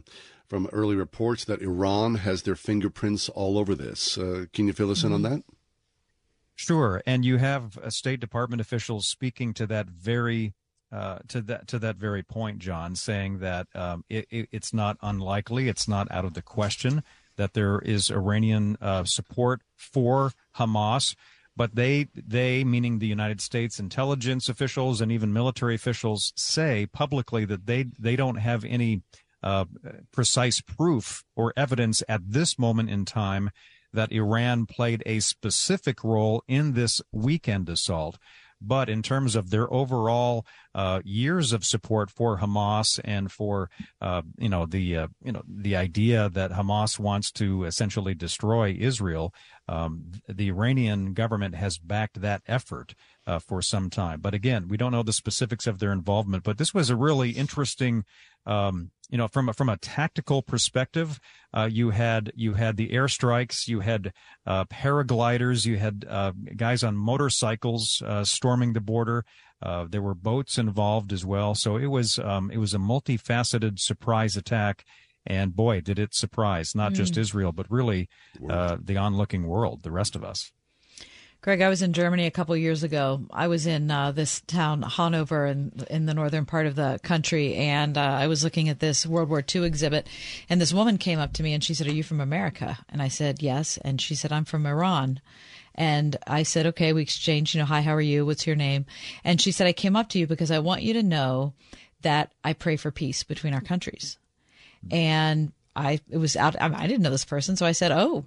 from 0.49 0.69
early 0.73 0.97
reports 0.97 1.45
that 1.45 1.61
Iran 1.61 2.17
has 2.17 2.43
their 2.43 2.55
fingerprints 2.55 3.29
all 3.29 3.59
over 3.59 3.75
this. 3.75 4.17
Uh, 4.17 4.47
can 4.53 4.67
you 4.67 4.73
fill 4.73 4.91
us 4.91 5.05
in 5.05 5.13
on 5.13 5.23
that? 5.23 5.43
Sure, 6.55 7.03
and 7.05 7.25
you 7.25 7.39
have 7.39 7.79
State 7.89 8.21
Department 8.21 8.61
officials 8.61 9.09
speaking 9.09 9.53
to 9.55 9.67
that 9.67 9.89
very 9.89 10.55
uh, 10.93 11.19
to 11.27 11.41
that 11.43 11.67
to 11.67 11.79
that 11.81 11.97
very 11.97 12.23
point, 12.23 12.61
John, 12.61 12.95
saying 12.95 13.41
that 13.41 13.67
um, 13.75 14.05
it, 14.09 14.29
it, 14.31 14.49
it's 14.53 14.73
not 14.73 14.97
unlikely, 15.03 15.69
it's 15.69 15.89
not 15.89 16.09
out 16.13 16.25
of 16.25 16.35
the 16.35 16.43
question 16.43 17.03
that 17.37 17.55
there 17.55 17.79
is 17.79 18.11
Iranian 18.11 18.77
uh, 18.81 19.05
support 19.05 19.63
for 19.77 20.33
Hamas, 20.57 21.15
but 21.57 21.75
they 21.75 22.09
they 22.15 22.65
meaning 22.65 22.99
the 22.99 23.07
United 23.07 23.41
States 23.41 23.79
intelligence 23.79 24.49
officials 24.49 25.01
and 25.01 25.13
even 25.13 25.33
military 25.33 25.75
officials 25.75 26.33
say 26.37 26.87
publicly 26.87 27.45
that 27.45 27.67
they 27.67 27.87
they 27.99 28.17
don't 28.17 28.37
have 28.37 28.65
any 28.65 29.03
uh, 29.43 29.67
precise 30.11 30.61
proof 30.61 31.23
or 31.37 31.53
evidence 31.57 32.03
at 32.09 32.23
this 32.27 32.59
moment 32.59 32.91
in 32.91 33.05
time 33.05 33.51
that 33.93 34.11
Iran 34.11 34.67
played 34.67 35.03
a 35.07 35.21
specific 35.21 36.03
role 36.03 36.43
in 36.49 36.73
this 36.73 37.01
weekend 37.13 37.69
assault. 37.69 38.19
But 38.61 38.89
in 38.89 39.03
terms 39.03 39.37
of 39.37 39.51
their 39.51 39.73
overall 39.73 40.47
uh, 40.75 41.01
years 41.05 41.53
of 41.53 41.65
support 41.65 42.11
for 42.11 42.39
Hamas 42.39 42.99
and 43.05 43.31
for 43.31 43.71
uh, 44.01 44.23
you 44.39 44.49
know 44.49 44.67
the 44.67 44.97
uh, 44.97 45.09
you 45.23 45.33
know 45.33 45.43
the 45.47 45.77
idea 45.77 46.29
that 46.31 46.53
Hamas 46.53 46.99
wants 46.99 47.31
to 47.33 47.65
essentially 47.65 48.15
destroy 48.15 48.77
Israel, 48.79 49.35
um, 49.69 50.13
the 50.29 50.49
Iranian 50.49 51.13
government 51.13 51.55
has 51.55 51.79
backed 51.79 52.21
that 52.21 52.43
effort 52.47 52.95
uh, 53.27 53.39
for 53.39 53.63
some 53.63 53.91
time. 53.91 54.21
But 54.21 54.35
again, 54.35 54.69
we 54.69 54.77
don't 54.77 54.93
know 54.93 55.03
the 55.03 55.13
specifics 55.13 55.67
of 55.67 55.79
their 55.79 55.93
involvement. 55.93 56.43
But 56.43 56.59
this 56.59 56.75
was 56.75 56.91
a 56.91 56.97
really 56.97 57.31
interesting. 57.31 58.05
Um, 58.47 58.91
you 59.15 59.19
know, 59.19 59.29
from 59.29 59.49
a, 59.49 59.53
from 59.53 59.69
a 59.69 59.77
tactical 59.77 60.43
perspective, 60.43 61.21
uh, 61.57 61.69
you 61.71 61.91
had 61.91 62.33
you 62.35 62.55
had 62.55 62.77
the 62.77 62.89
airstrikes, 62.89 63.69
you 63.69 63.79
had 63.79 64.13
uh, 64.45 64.65
paragliders, 64.65 65.65
you 65.65 65.79
had 65.79 66.05
uh, 66.11 66.33
guys 66.57 66.83
on 66.83 66.97
motorcycles 66.97 68.03
uh, 68.05 68.25
storming 68.25 68.73
the 68.73 68.81
border. 68.81 69.25
Uh, 69.63 69.87
there 69.89 70.03
were 70.03 70.17
boats 70.17 70.59
involved 70.59 71.13
as 71.13 71.25
well, 71.25 71.55
so 71.55 71.77
it 71.77 71.87
was 71.87 72.19
um, 72.19 72.51
it 72.51 72.57
was 72.57 72.75
a 72.75 72.79
multifaceted 72.79 73.79
surprise 73.79 74.37
attack. 74.37 74.85
And 75.25 75.55
boy, 75.55 75.81
did 75.81 76.01
it 76.01 76.13
surprise 76.13 76.75
not 76.75 76.93
just 76.93 77.15
Mm. 77.15 77.19
Israel, 77.19 77.53
but 77.53 77.71
really 77.71 78.09
uh, 78.51 78.79
the 78.83 78.97
onlooking 78.97 79.47
world, 79.47 79.85
the 79.85 79.93
rest 79.93 80.17
of 80.17 80.25
us. 80.25 80.51
Greg, 81.45 81.61
I 81.61 81.69
was 81.69 81.83
in 81.83 81.93
Germany 81.93 82.25
a 82.25 82.31
couple 82.31 82.57
years 82.57 82.85
ago. 82.85 83.21
I 83.31 83.49
was 83.49 83.67
in 83.67 83.91
uh, 83.91 84.13
this 84.13 84.41
town, 84.47 84.81
Hanover, 84.81 85.45
in, 85.45 85.73
in 85.91 86.07
the 86.07 86.15
northern 86.15 86.47
part 86.47 86.65
of 86.65 86.75
the 86.75 86.99
country, 87.03 87.55
and 87.55 87.99
uh, 87.99 88.01
I 88.01 88.29
was 88.29 88.43
looking 88.43 88.71
at 88.71 88.81
this 88.81 89.05
World 89.05 89.29
War 89.29 89.45
II 89.55 89.67
exhibit. 89.67 90.07
And 90.49 90.59
this 90.59 90.73
woman 90.73 90.97
came 90.97 91.19
up 91.19 91.35
to 91.35 91.43
me 91.43 91.53
and 91.53 91.63
she 91.63 91.75
said, 91.75 91.87
Are 91.87 91.93
you 91.93 92.03
from 92.03 92.23
America? 92.23 92.79
And 92.89 93.03
I 93.03 93.09
said, 93.09 93.43
Yes. 93.43 93.77
And 93.77 94.01
she 94.01 94.15
said, 94.15 94.33
I'm 94.33 94.47
from 94.47 94.65
Iran. 94.65 95.21
And 95.75 96.17
I 96.27 96.45
said, 96.45 96.65
Okay, 96.65 96.95
we 96.95 97.03
exchanged, 97.03 97.55
you 97.55 97.61
know, 97.61 97.67
hi, 97.67 97.83
how 97.83 97.95
are 97.95 98.01
you? 98.01 98.25
What's 98.25 98.47
your 98.47 98.57
name? 98.57 98.87
And 99.23 99.39
she 99.39 99.53
said, 99.53 99.67
I 99.67 99.75
came 99.75 99.97
up 99.97 100.09
to 100.11 100.19
you 100.19 100.27
because 100.27 100.51
I 100.51 100.61
want 100.61 100.81
you 100.81 100.95
to 100.95 101.03
know 101.03 101.53
that 102.01 102.33
I 102.43 102.55
pray 102.55 102.77
for 102.77 102.91
peace 102.91 103.23
between 103.23 103.53
our 103.53 103.61
countries. 103.61 104.17
And 104.91 105.53
I, 105.77 106.01
it 106.09 106.17
was 106.17 106.37
out, 106.37 106.57
I, 106.59 106.73
I 106.75 106.87
didn't 106.87 107.03
know 107.03 107.11
this 107.11 107.27
person. 107.27 107.57
So 107.57 107.67
I 107.67 107.73
said, 107.73 107.93
Oh, 107.93 108.25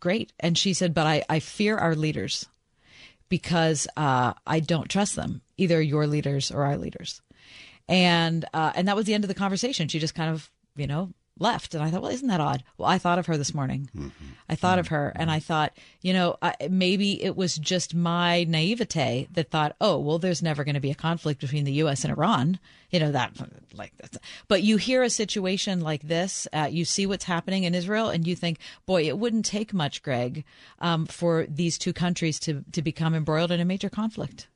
great. 0.00 0.32
And 0.40 0.56
she 0.56 0.72
said, 0.72 0.94
but 0.94 1.06
I, 1.06 1.24
I 1.28 1.40
fear 1.40 1.76
our 1.76 1.94
leaders 1.94 2.46
because 3.28 3.86
uh, 3.96 4.34
I 4.46 4.60
don't 4.60 4.88
trust 4.90 5.16
them, 5.16 5.42
either 5.56 5.80
your 5.80 6.06
leaders 6.06 6.50
or 6.50 6.64
our 6.64 6.76
leaders. 6.76 7.20
And 7.88 8.44
uh, 8.52 8.72
and 8.74 8.88
that 8.88 8.96
was 8.96 9.06
the 9.06 9.14
end 9.14 9.24
of 9.24 9.28
the 9.28 9.34
conversation. 9.34 9.88
She 9.88 9.98
just 9.98 10.14
kind 10.14 10.30
of, 10.30 10.50
you 10.74 10.86
know, 10.86 11.10
left. 11.38 11.74
And 11.74 11.82
I 11.82 11.90
thought, 11.90 12.02
well, 12.02 12.12
isn't 12.12 12.28
that 12.28 12.40
odd? 12.40 12.62
Well, 12.78 12.88
I 12.88 12.98
thought 12.98 13.18
of 13.18 13.26
her 13.26 13.36
this 13.36 13.54
morning. 13.54 13.88
I 14.48 14.54
thought 14.54 14.78
of 14.78 14.88
her 14.88 15.12
and 15.16 15.30
I 15.30 15.38
thought, 15.38 15.76
you 16.02 16.12
know, 16.12 16.36
I, 16.40 16.54
maybe 16.70 17.22
it 17.22 17.36
was 17.36 17.56
just 17.56 17.94
my 17.94 18.44
naivete 18.44 19.28
that 19.32 19.50
thought, 19.50 19.76
oh, 19.80 19.98
well, 19.98 20.18
there's 20.18 20.42
never 20.42 20.64
going 20.64 20.74
to 20.74 20.80
be 20.80 20.90
a 20.90 20.94
conflict 20.94 21.40
between 21.40 21.64
the 21.64 21.72
U.S. 21.72 22.04
and 22.04 22.12
Iran. 22.12 22.58
You 22.90 23.00
know, 23.00 23.12
that 23.12 23.32
like 23.74 23.92
that's, 23.98 24.16
but 24.48 24.62
you 24.62 24.76
hear 24.76 25.02
a 25.02 25.10
situation 25.10 25.80
like 25.80 26.02
this, 26.02 26.46
uh, 26.52 26.68
you 26.70 26.84
see 26.84 27.04
what's 27.04 27.24
happening 27.24 27.64
in 27.64 27.74
Israel, 27.74 28.08
and 28.08 28.26
you 28.26 28.36
think, 28.36 28.58
boy, 28.86 29.02
it 29.02 29.18
wouldn't 29.18 29.44
take 29.44 29.74
much, 29.74 30.02
Greg, 30.02 30.44
um, 30.78 31.04
for 31.06 31.46
these 31.48 31.78
two 31.78 31.92
countries 31.92 32.38
to, 32.40 32.64
to 32.72 32.82
become 32.82 33.14
embroiled 33.14 33.50
in 33.50 33.60
a 33.60 33.64
major 33.64 33.90
conflict. 33.90 34.46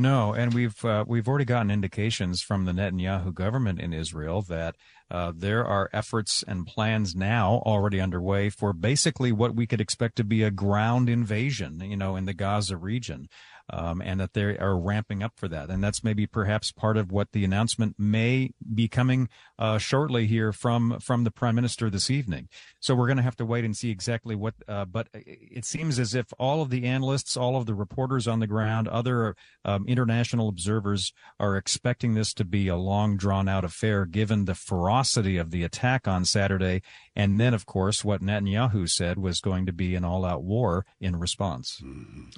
No, 0.00 0.32
and 0.32 0.54
we've 0.54 0.82
uh, 0.82 1.04
we've 1.06 1.28
already 1.28 1.44
gotten 1.44 1.70
indications 1.70 2.40
from 2.40 2.64
the 2.64 2.72
Netanyahu 2.72 3.34
government 3.34 3.78
in 3.78 3.92
Israel 3.92 4.40
that 4.48 4.76
uh, 5.10 5.30
there 5.36 5.62
are 5.62 5.90
efforts 5.92 6.42
and 6.48 6.66
plans 6.66 7.14
now 7.14 7.62
already 7.66 8.00
underway 8.00 8.48
for 8.48 8.72
basically 8.72 9.30
what 9.30 9.54
we 9.54 9.66
could 9.66 9.80
expect 9.80 10.16
to 10.16 10.24
be 10.24 10.42
a 10.42 10.50
ground 10.50 11.10
invasion, 11.10 11.82
you 11.82 11.98
know, 11.98 12.16
in 12.16 12.24
the 12.24 12.32
Gaza 12.32 12.78
region 12.78 13.28
um, 13.70 14.02
and 14.02 14.20
that 14.20 14.34
they 14.34 14.58
are 14.58 14.78
ramping 14.78 15.22
up 15.22 15.32
for 15.36 15.48
that. 15.48 15.70
And 15.70 15.82
that's 15.82 16.04
maybe 16.04 16.26
perhaps 16.26 16.72
part 16.72 16.96
of 16.96 17.10
what 17.10 17.32
the 17.32 17.44
announcement 17.44 17.96
may 17.98 18.52
be 18.74 18.88
coming 18.88 19.28
uh, 19.58 19.78
shortly 19.78 20.26
here 20.26 20.52
from 20.52 20.98
from 21.00 21.24
the 21.24 21.30
prime 21.30 21.54
minister 21.54 21.90
this 21.90 22.10
evening. 22.10 22.48
So 22.80 22.94
we're 22.94 23.06
going 23.06 23.16
to 23.18 23.22
have 23.22 23.36
to 23.36 23.44
wait 23.44 23.64
and 23.64 23.76
see 23.76 23.90
exactly 23.90 24.34
what. 24.34 24.54
Uh, 24.66 24.84
but 24.84 25.08
it 25.12 25.64
seems 25.64 25.98
as 25.98 26.14
if 26.14 26.26
all 26.38 26.62
of 26.62 26.70
the 26.70 26.84
analysts, 26.84 27.36
all 27.36 27.56
of 27.56 27.66
the 27.66 27.74
reporters 27.74 28.26
on 28.26 28.40
the 28.40 28.46
ground, 28.46 28.88
other 28.88 29.36
um, 29.64 29.86
international 29.86 30.48
observers 30.48 31.12
are 31.38 31.56
expecting 31.56 32.14
this 32.14 32.32
to 32.34 32.44
be 32.44 32.68
a 32.68 32.76
long, 32.76 33.16
drawn 33.16 33.48
out 33.48 33.64
affair, 33.64 34.06
given 34.06 34.44
the 34.44 34.54
ferocity 34.54 35.36
of 35.36 35.50
the 35.50 35.62
attack 35.62 36.08
on 36.08 36.24
Saturday, 36.24 36.82
and 37.14 37.38
then 37.38 37.54
of 37.54 37.66
course 37.66 38.04
what 38.04 38.22
Netanyahu 38.22 38.88
said 38.88 39.18
was 39.18 39.40
going 39.40 39.66
to 39.66 39.72
be 39.72 39.94
an 39.94 40.04
all-out 40.04 40.42
war 40.42 40.86
in 41.00 41.16
response. 41.16 41.82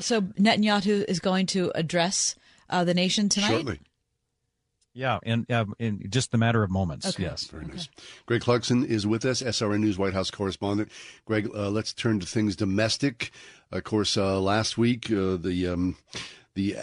So 0.01 0.23
Netanyahu 0.23 1.05
is 1.09 1.21
going 1.23 1.47
to 1.47 1.73
address 1.75 2.37
uh, 2.69 2.85
the 2.85 2.95
nation 2.95 3.29
tonight. 3.29 3.49
Shortly. 3.49 3.81
Yeah, 4.95 5.21
in, 5.23 5.47
uh, 5.49 5.65
in 5.79 6.11
just 6.11 6.35
a 6.35 6.39
matter 6.39 6.63
of 6.63 6.71
moments. 6.71 7.07
Okay. 7.07 7.23
Yes. 7.23 7.45
Very 7.45 7.65
nice. 7.65 7.89
Greg 8.27 8.43
Clugston 8.43 8.85
is 8.85 9.07
with 9.07 9.25
us, 9.25 9.41
SRN 9.41 9.81
News 9.81 9.97
White 9.97 10.13
House 10.13 10.31
correspondent. 10.31 10.93
Greg, 11.25 11.49
uh, 11.55 11.71
let's 11.71 11.95
turn 11.95 12.21
to 12.21 12.27
things 12.27 12.57
domestic. 12.57 13.31
Of 13.71 13.85
course, 13.85 14.19
uh, 14.19 14.39
last 14.39 14.77
week 14.77 15.11
uh, 15.11 15.37
the 15.37 15.69
um, 15.69 15.97
the 16.55 16.77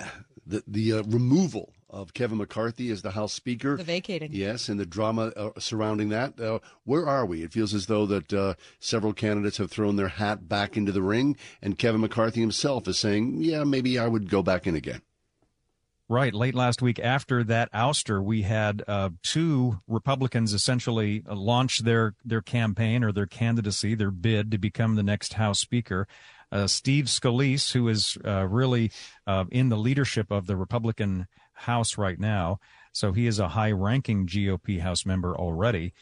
the, 0.45 0.63
the 0.65 0.93
uh, 0.93 1.03
removal 1.03 1.71
of 1.89 2.13
Kevin 2.13 2.37
McCarthy 2.37 2.89
as 2.91 3.01
the 3.01 3.11
House 3.11 3.33
Speaker, 3.33 3.77
The 3.77 3.83
vacating. 3.83 4.29
yes, 4.31 4.69
and 4.69 4.79
the 4.79 4.85
drama 4.85 5.31
uh, 5.35 5.49
surrounding 5.59 6.09
that. 6.09 6.39
Uh, 6.39 6.59
where 6.83 7.07
are 7.07 7.25
we? 7.25 7.43
It 7.43 7.51
feels 7.53 7.73
as 7.73 7.87
though 7.87 8.05
that 8.05 8.31
uh, 8.33 8.53
several 8.79 9.13
candidates 9.13 9.57
have 9.57 9.71
thrown 9.71 9.95
their 9.95 10.07
hat 10.07 10.47
back 10.47 10.77
into 10.77 10.91
the 10.91 11.01
ring, 11.01 11.35
and 11.61 11.77
Kevin 11.77 12.01
McCarthy 12.01 12.41
himself 12.41 12.87
is 12.87 12.97
saying, 12.99 13.41
"Yeah, 13.41 13.63
maybe 13.63 13.97
I 13.97 14.07
would 14.07 14.29
go 14.29 14.41
back 14.43 14.67
in 14.67 14.75
again." 14.75 15.01
Right. 16.11 16.33
Late 16.33 16.55
last 16.55 16.81
week, 16.81 16.97
after 16.99 17.43
that 17.43 17.71
ouster, 17.71 18.23
we 18.23 18.41
had 18.41 18.83
uh, 18.87 19.09
two 19.21 19.79
Republicans 19.87 20.53
essentially 20.53 21.21
launch 21.27 21.79
their 21.83 22.15
their 22.25 22.41
campaign 22.41 23.03
or 23.03 23.11
their 23.11 23.27
candidacy, 23.27 23.93
their 23.93 24.09
bid 24.09 24.49
to 24.51 24.57
become 24.57 24.95
the 24.95 25.03
next 25.03 25.33
House 25.33 25.59
Speaker. 25.59 26.07
Uh, 26.51 26.65
Steve 26.65 27.05
Scalise, 27.05 27.73
who 27.73 27.87
is 27.87 28.17
uh, 28.25 28.43
really 28.47 28.91
uh, 29.27 29.45
in 29.51 29.69
the 29.69 29.77
leadership 29.77 30.31
of 30.31 30.47
the 30.47 30.55
Republican 30.57 31.27
House 31.59 31.97
right 31.97 32.19
now, 32.19 32.59
so 32.91 33.11
he 33.11 33.27
is 33.27 33.39
a 33.39 33.49
high-ranking 33.49 34.27
GOP 34.27 34.79
House 34.79 35.05
member 35.05 35.35
already, 35.35 35.93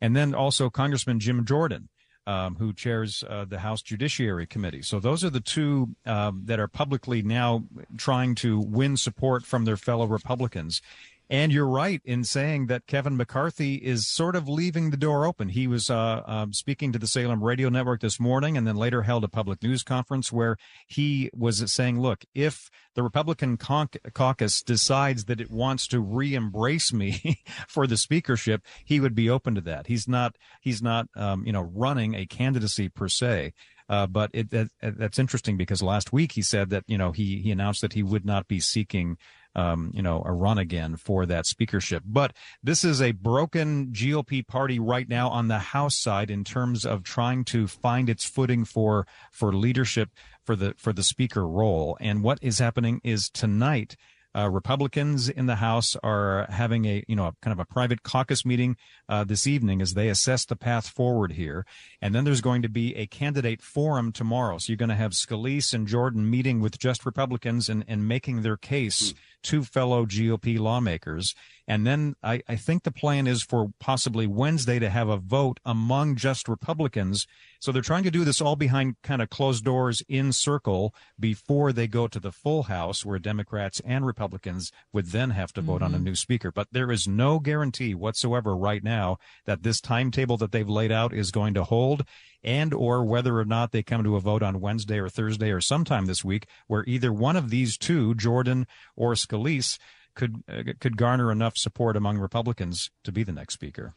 and 0.00 0.16
then 0.16 0.34
also 0.34 0.70
Congressman 0.70 1.20
Jim 1.20 1.44
Jordan, 1.44 1.88
um, 2.26 2.56
who 2.56 2.72
chairs 2.72 3.24
uh, 3.28 3.44
the 3.44 3.58
House 3.58 3.82
Judiciary 3.82 4.46
Committee. 4.46 4.82
So 4.82 5.00
those 5.00 5.24
are 5.24 5.30
the 5.30 5.40
two 5.40 5.94
um, 6.06 6.42
that 6.46 6.60
are 6.60 6.68
publicly 6.68 7.22
now 7.22 7.64
trying 7.96 8.34
to 8.36 8.58
win 8.58 8.96
support 8.96 9.44
from 9.44 9.64
their 9.64 9.76
fellow 9.76 10.06
Republicans. 10.06 10.82
And 11.32 11.50
you're 11.50 11.66
right 11.66 12.02
in 12.04 12.24
saying 12.24 12.66
that 12.66 12.86
Kevin 12.86 13.16
McCarthy 13.16 13.76
is 13.76 14.06
sort 14.06 14.36
of 14.36 14.50
leaving 14.50 14.90
the 14.90 14.98
door 14.98 15.24
open. 15.24 15.48
He 15.48 15.66
was 15.66 15.88
uh, 15.88 16.20
um, 16.26 16.52
speaking 16.52 16.92
to 16.92 16.98
the 16.98 17.06
Salem 17.06 17.42
Radio 17.42 17.70
Network 17.70 18.02
this 18.02 18.20
morning 18.20 18.58
and 18.58 18.66
then 18.66 18.76
later 18.76 19.00
held 19.00 19.24
a 19.24 19.28
public 19.28 19.62
news 19.62 19.82
conference 19.82 20.30
where 20.30 20.58
he 20.86 21.30
was 21.32 21.72
saying, 21.72 21.98
look, 21.98 22.26
if 22.34 22.68
the 22.94 23.02
Republican 23.02 23.56
caucus 23.56 24.62
decides 24.62 25.24
that 25.24 25.40
it 25.40 25.50
wants 25.50 25.86
to 25.86 26.00
re-embrace 26.00 26.92
me 26.92 27.40
for 27.66 27.86
the 27.86 27.96
speakership, 27.96 28.60
he 28.84 29.00
would 29.00 29.14
be 29.14 29.30
open 29.30 29.54
to 29.54 29.62
that. 29.62 29.86
He's 29.86 30.06
not, 30.06 30.36
he's 30.60 30.82
not, 30.82 31.06
um, 31.16 31.46
you 31.46 31.52
know, 31.54 31.62
running 31.62 32.14
a 32.14 32.26
candidacy 32.26 32.90
per 32.90 33.08
se. 33.08 33.54
Uh, 33.88 34.06
but 34.06 34.30
it, 34.32 34.50
that, 34.50 34.68
that's 34.80 35.18
interesting 35.18 35.56
because 35.56 35.82
last 35.82 36.12
week 36.12 36.32
he 36.32 36.40
said 36.40 36.70
that 36.70 36.84
you 36.86 36.96
know 36.96 37.12
he 37.12 37.42
he 37.42 37.50
announced 37.50 37.82
that 37.82 37.92
he 37.92 38.02
would 38.02 38.24
not 38.24 38.46
be 38.48 38.60
seeking 38.60 39.18
um, 39.54 39.90
you 39.94 40.02
know 40.02 40.22
a 40.24 40.32
run 40.32 40.58
again 40.58 40.96
for 40.96 41.26
that 41.26 41.46
speakership. 41.46 42.02
But 42.06 42.34
this 42.62 42.84
is 42.84 43.00
a 43.00 43.12
broken 43.12 43.88
GOP 43.88 44.46
party 44.46 44.78
right 44.78 45.08
now 45.08 45.28
on 45.28 45.48
the 45.48 45.58
House 45.58 45.96
side 45.96 46.30
in 46.30 46.44
terms 46.44 46.84
of 46.84 47.02
trying 47.02 47.44
to 47.46 47.66
find 47.66 48.08
its 48.08 48.24
footing 48.24 48.64
for 48.64 49.06
for 49.30 49.52
leadership 49.52 50.10
for 50.44 50.56
the 50.56 50.74
for 50.76 50.92
the 50.92 51.02
speaker 51.02 51.46
role. 51.46 51.96
And 52.00 52.22
what 52.22 52.38
is 52.42 52.58
happening 52.58 53.00
is 53.04 53.30
tonight. 53.30 53.96
Uh, 54.34 54.48
Republicans 54.48 55.28
in 55.28 55.44
the 55.44 55.56
House 55.56 55.94
are 56.02 56.46
having 56.48 56.86
a 56.86 57.04
you 57.06 57.14
know 57.14 57.26
a, 57.26 57.34
kind 57.42 57.52
of 57.52 57.58
a 57.58 57.66
private 57.66 58.02
caucus 58.02 58.46
meeting 58.46 58.78
uh, 59.06 59.24
this 59.24 59.46
evening 59.46 59.82
as 59.82 59.92
they 59.92 60.08
assess 60.08 60.46
the 60.46 60.56
path 60.56 60.88
forward 60.88 61.32
here, 61.32 61.66
and 62.00 62.14
then 62.14 62.24
there's 62.24 62.40
going 62.40 62.62
to 62.62 62.68
be 62.68 62.96
a 62.96 63.06
candidate 63.06 63.60
forum 63.60 64.10
tomorrow. 64.10 64.56
So 64.56 64.72
you're 64.72 64.78
going 64.78 64.88
to 64.88 64.94
have 64.94 65.12
Scalise 65.12 65.74
and 65.74 65.86
Jordan 65.86 66.30
meeting 66.30 66.60
with 66.60 66.78
just 66.78 67.04
Republicans 67.04 67.68
and, 67.68 67.84
and 67.86 68.08
making 68.08 68.40
their 68.40 68.56
case 68.56 69.12
to 69.44 69.62
fellow 69.62 70.06
GOP 70.06 70.58
lawmakers, 70.58 71.34
and 71.68 71.86
then 71.86 72.14
I, 72.22 72.42
I 72.48 72.56
think 72.56 72.82
the 72.82 72.90
plan 72.90 73.26
is 73.26 73.42
for 73.42 73.72
possibly 73.78 74.26
Wednesday 74.26 74.78
to 74.78 74.90
have 74.90 75.08
a 75.08 75.16
vote 75.16 75.60
among 75.64 76.16
just 76.16 76.48
Republicans. 76.48 77.26
So 77.60 77.70
they're 77.70 77.82
trying 77.82 78.02
to 78.02 78.10
do 78.10 78.24
this 78.24 78.40
all 78.40 78.56
behind 78.56 78.96
kind 79.02 79.22
of 79.22 79.30
closed 79.30 79.64
doors 79.64 80.02
in 80.08 80.32
circle 80.32 80.92
before 81.18 81.72
they 81.72 81.86
go 81.86 82.08
to 82.08 82.18
the 82.18 82.32
full 82.32 82.64
House, 82.64 83.04
where 83.04 83.18
Democrats 83.20 83.80
and 83.84 84.04
Republicans 84.04 84.72
would 84.92 85.06
then 85.06 85.30
have 85.30 85.52
to 85.52 85.60
vote 85.60 85.82
on 85.82 85.94
a 85.94 85.98
Mhm. 85.98 86.02
new 86.04 86.14
speaker. 86.16 86.50
But 86.50 86.68
there 86.72 86.90
is 86.90 87.06
no 87.06 87.38
guarantee 87.38 87.94
whatsoever 87.94 88.56
right 88.56 88.82
now 88.82 89.18
that 89.46 89.62
this 89.62 89.80
timetable 89.80 90.36
that 90.38 90.50
they've 90.52 90.68
laid 90.68 90.90
out 90.90 91.14
is 91.14 91.30
going 91.30 91.54
to 91.54 91.64
hold 91.64 92.04
and 92.44 92.74
or 92.74 93.04
whether 93.04 93.38
or 93.38 93.44
not 93.44 93.72
they 93.72 93.82
come 93.82 94.02
to 94.04 94.16
a 94.16 94.20
vote 94.20 94.42
on 94.42 94.60
Wednesday 94.60 94.98
or 94.98 95.08
Thursday 95.08 95.50
or 95.50 95.60
sometime 95.60 96.06
this 96.06 96.24
week 96.24 96.46
where 96.66 96.84
either 96.86 97.12
one 97.12 97.36
of 97.36 97.50
these 97.50 97.76
two, 97.76 98.14
Jordan 98.14 98.66
or 98.96 99.14
Scalise, 99.14 99.78
could 100.14 100.42
uh, 100.48 100.62
could 100.78 100.96
garner 100.96 101.32
enough 101.32 101.56
support 101.56 101.96
among 101.96 102.18
Republicans 102.18 102.90
to 103.04 103.12
be 103.12 103.22
the 103.22 103.32
next 103.32 103.54
speaker. 103.54 103.94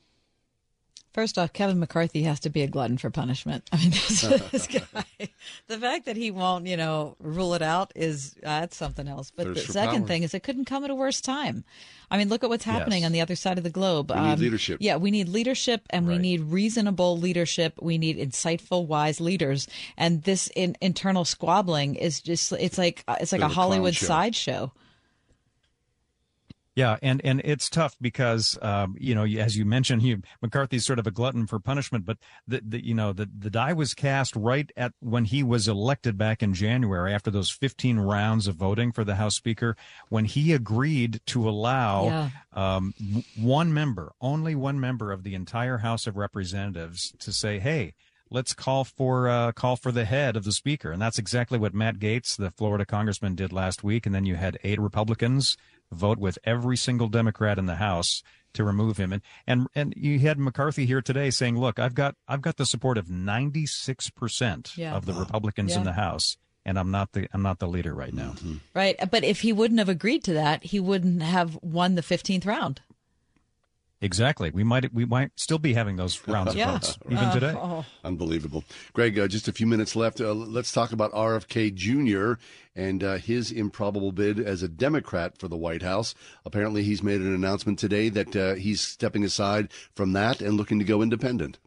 First 1.15 1.37
off, 1.37 1.53
Kevin 1.53 1.79
McCarthy 1.79 2.23
has 2.23 2.41
to 2.41 2.49
be 2.49 2.61
a 2.61 2.67
glutton 2.67 2.97
for 2.97 3.09
punishment. 3.09 3.63
I 3.71 3.77
mean, 3.77 3.89
this, 3.91 4.19
this 4.51 4.67
guy, 4.93 5.29
the 5.67 5.77
fact 5.77 6.07
that 6.07 6.17
he 6.17 6.29
won't, 6.29 6.67
you 6.67 6.75
know, 6.75 7.15
rule 7.19 7.53
it 7.53 7.61
out 7.61 7.93
is 7.95 8.35
uh, 8.43 8.59
that's 8.59 8.75
something 8.75 9.07
else. 9.07 9.31
But 9.31 9.45
Thirst 9.45 9.67
the 9.67 9.71
second 9.73 9.99
power. 9.99 10.07
thing 10.07 10.23
is 10.23 10.33
it 10.33 10.43
couldn't 10.43 10.65
come 10.65 10.83
at 10.83 10.89
a 10.89 10.95
worse 10.95 11.21
time. 11.21 11.63
I 12.11 12.17
mean, 12.17 12.27
look 12.27 12.43
at 12.43 12.49
what's 12.49 12.65
happening 12.65 12.99
Yes. 13.03 13.05
on 13.05 13.11
the 13.13 13.21
other 13.21 13.37
side 13.37 13.57
of 13.57 13.63
the 13.63 13.69
globe. 13.69 14.11
Um, 14.11 14.27
need 14.31 14.39
leadership. 14.39 14.79
Yeah, 14.81 14.97
we 14.97 15.09
need 15.09 15.29
leadership 15.29 15.83
and 15.89 16.05
we 16.05 16.17
need 16.17 16.41
reasonable 16.41 17.17
leadership. 17.17 17.79
We 17.81 17.97
need 17.97 18.17
insightful, 18.17 18.85
wise 18.85 19.21
leaders. 19.21 19.69
And 19.95 20.21
this 20.23 20.49
in, 20.53 20.75
internal 20.81 21.23
squabbling 21.23 21.95
is 21.95 22.19
just, 22.19 22.51
it's 22.51 22.77
like, 22.77 23.05
uh, 23.07 23.15
it's 23.21 23.31
like 23.31 23.39
Bit 23.39 23.51
a 23.51 23.53
Hollywood 23.53 23.95
show. 23.95 24.05
sideshow. 24.05 24.73
Yeah, 26.75 26.97
and 27.01 27.21
and 27.23 27.41
it's 27.45 27.69
tough 27.69 27.95
because 28.01 28.57
um, 28.61 28.95
you 28.99 29.15
know 29.15 29.23
as 29.23 29.57
you 29.57 29.63
mentioned, 29.63 30.01
you, 30.03 30.21
McCarthy's 30.41 30.85
sort 30.85 30.99
of 30.99 31.07
a 31.07 31.11
glutton 31.11 31.47
for 31.47 31.57
punishment, 31.59 32.05
but 32.05 32.17
the, 32.47 32.61
the 32.67 32.85
you 32.85 32.93
know 32.93 33.13
the 33.13 33.29
the 33.37 33.49
die 33.49 33.71
was 33.73 33.93
cast 33.93 34.35
right 34.35 34.69
at 34.75 34.91
when 34.99 35.23
he 35.25 35.41
was 35.41 35.67
elected 35.69 36.17
back 36.17 36.43
in 36.43 36.53
January 36.53 37.13
after 37.13 37.31
those 37.31 37.49
15 37.49 37.99
rounds 37.99 38.47
of 38.47 38.55
voting 38.55 38.91
for 38.91 39.05
the 39.05 39.15
House 39.15 39.35
Speaker 39.35 39.77
when 40.09 40.25
he 40.25 40.51
agreed 40.51 41.21
to 41.27 41.47
allow 41.47 42.03
Yeah. 42.05 42.29
um, 42.53 42.93
one 43.39 43.73
member, 43.73 44.11
only 44.19 44.53
one 44.53 44.77
member 44.79 45.13
of 45.13 45.23
the 45.23 45.33
entire 45.33 45.77
House 45.77 46.05
of 46.07 46.17
Representatives 46.17 47.13
to 47.19 47.31
say, 47.31 47.59
hey. 47.59 47.93
Let's 48.31 48.55
call 48.55 48.83
for 48.85 49.29
uh, 49.29 49.51
call 49.51 49.75
for 49.75 49.91
the 49.91 50.03
head 50.03 50.35
of 50.35 50.45
the 50.45 50.51
speaker, 50.51 50.91
and 50.91 50.99
that's 50.99 51.19
exactly 51.19 51.59
what 51.59 51.75
Matt 51.75 51.99
Gaetz, 51.99 52.35
the 52.35 52.49
Florida 52.49 52.83
congressman, 52.83 53.35
did 53.35 53.53
last 53.53 53.83
week. 53.83 54.07
And 54.07 54.15
then 54.15 54.25
you 54.25 54.35
had 54.35 54.57
eight 54.63 54.81
Republicans 54.81 55.55
vote 55.91 56.19
with 56.19 56.37
every 56.43 56.77
single 56.77 57.07
Democrat 57.07 57.57
in 57.57 57.65
the 57.65 57.75
House 57.75 58.23
to 58.53 58.63
remove 58.63 58.97
him. 58.97 59.13
And 59.13 59.21
and 59.45 59.67
and 59.75 59.93
you 59.95 60.19
had 60.19 60.39
McCarthy 60.39 60.85
here 60.85 61.01
today 61.01 61.29
saying, 61.29 61.57
"Look, 61.57 61.79
I've 61.79 61.95
got 61.95 62.15
I've 62.27 62.41
got 62.41 62.57
the 62.57 62.65
support 62.65 62.97
of 62.97 63.09
96 63.09 64.09
percent 64.11 64.71
of 64.79 65.05
the 65.05 65.13
Republicans 65.13 65.75
in 65.75 65.83
the 65.83 65.93
House, 65.93 66.37
and 66.65 66.79
I'm 66.79 66.91
not 66.91 67.11
the 67.11 67.27
I'm 67.33 67.41
not 67.41 67.59
the 67.59 67.67
leader 67.67 67.93
right 67.93 68.13
now." 68.13 68.31
Mm-hmm. 68.31 68.55
Right. 68.73 68.97
But 69.11 69.23
if 69.23 69.41
he 69.41 69.53
wouldn't 69.53 69.79
have 69.79 69.89
agreed 69.89 70.23
to 70.25 70.33
that, 70.33 70.63
he 70.63 70.79
wouldn't 70.79 71.21
have 71.21 71.57
won 71.61 71.95
the 71.95 72.01
15th 72.01 72.45
round. 72.45 72.81
Exactly. 74.05 74.51
We 74.51 74.63
might 74.63 74.93
we 74.93 75.03
might 75.03 75.31
still 75.35 75.57
be 75.57 75.73
having 75.73 75.95
those 75.95 76.21
rounds 76.27 76.51
of 76.51 76.55
Yeah. 76.57 76.73
votes 76.73 76.97
even 77.07 77.17
Uh, 77.17 77.33
today. 77.33 77.53
oh. 77.57 77.83
Unbelievable. 78.03 78.63
Greg, 78.93 79.17
uh, 79.17 79.27
just 79.27 79.47
a 79.47 79.51
few 79.51 79.65
minutes 79.65 79.95
left. 79.95 80.21
Uh, 80.21 80.31
let's 80.33 80.71
talk 80.71 80.91
about 80.91 81.11
RFK 81.11 81.73
Jr. 81.73 82.33
and 82.75 83.03
uh, 83.03 83.15
his 83.17 83.51
improbable 83.51 84.11
bid 84.11 84.39
as 84.39 84.61
a 84.61 84.67
Democrat 84.67 85.39
for 85.39 85.47
the 85.47 85.57
White 85.57 85.81
House. 85.81 86.13
Apparently, 86.45 86.83
he's 86.83 87.01
made 87.01 87.19
an 87.19 87.33
announcement 87.33 87.79
today 87.79 88.09
that 88.09 88.35
uh, 88.35 88.53
he's 88.53 88.79
stepping 88.79 89.23
aside 89.23 89.69
from 89.95 90.13
that 90.13 90.39
and 90.39 90.55
looking 90.55 90.77
to 90.77 90.85
go 90.85 91.01
independent. 91.01 91.57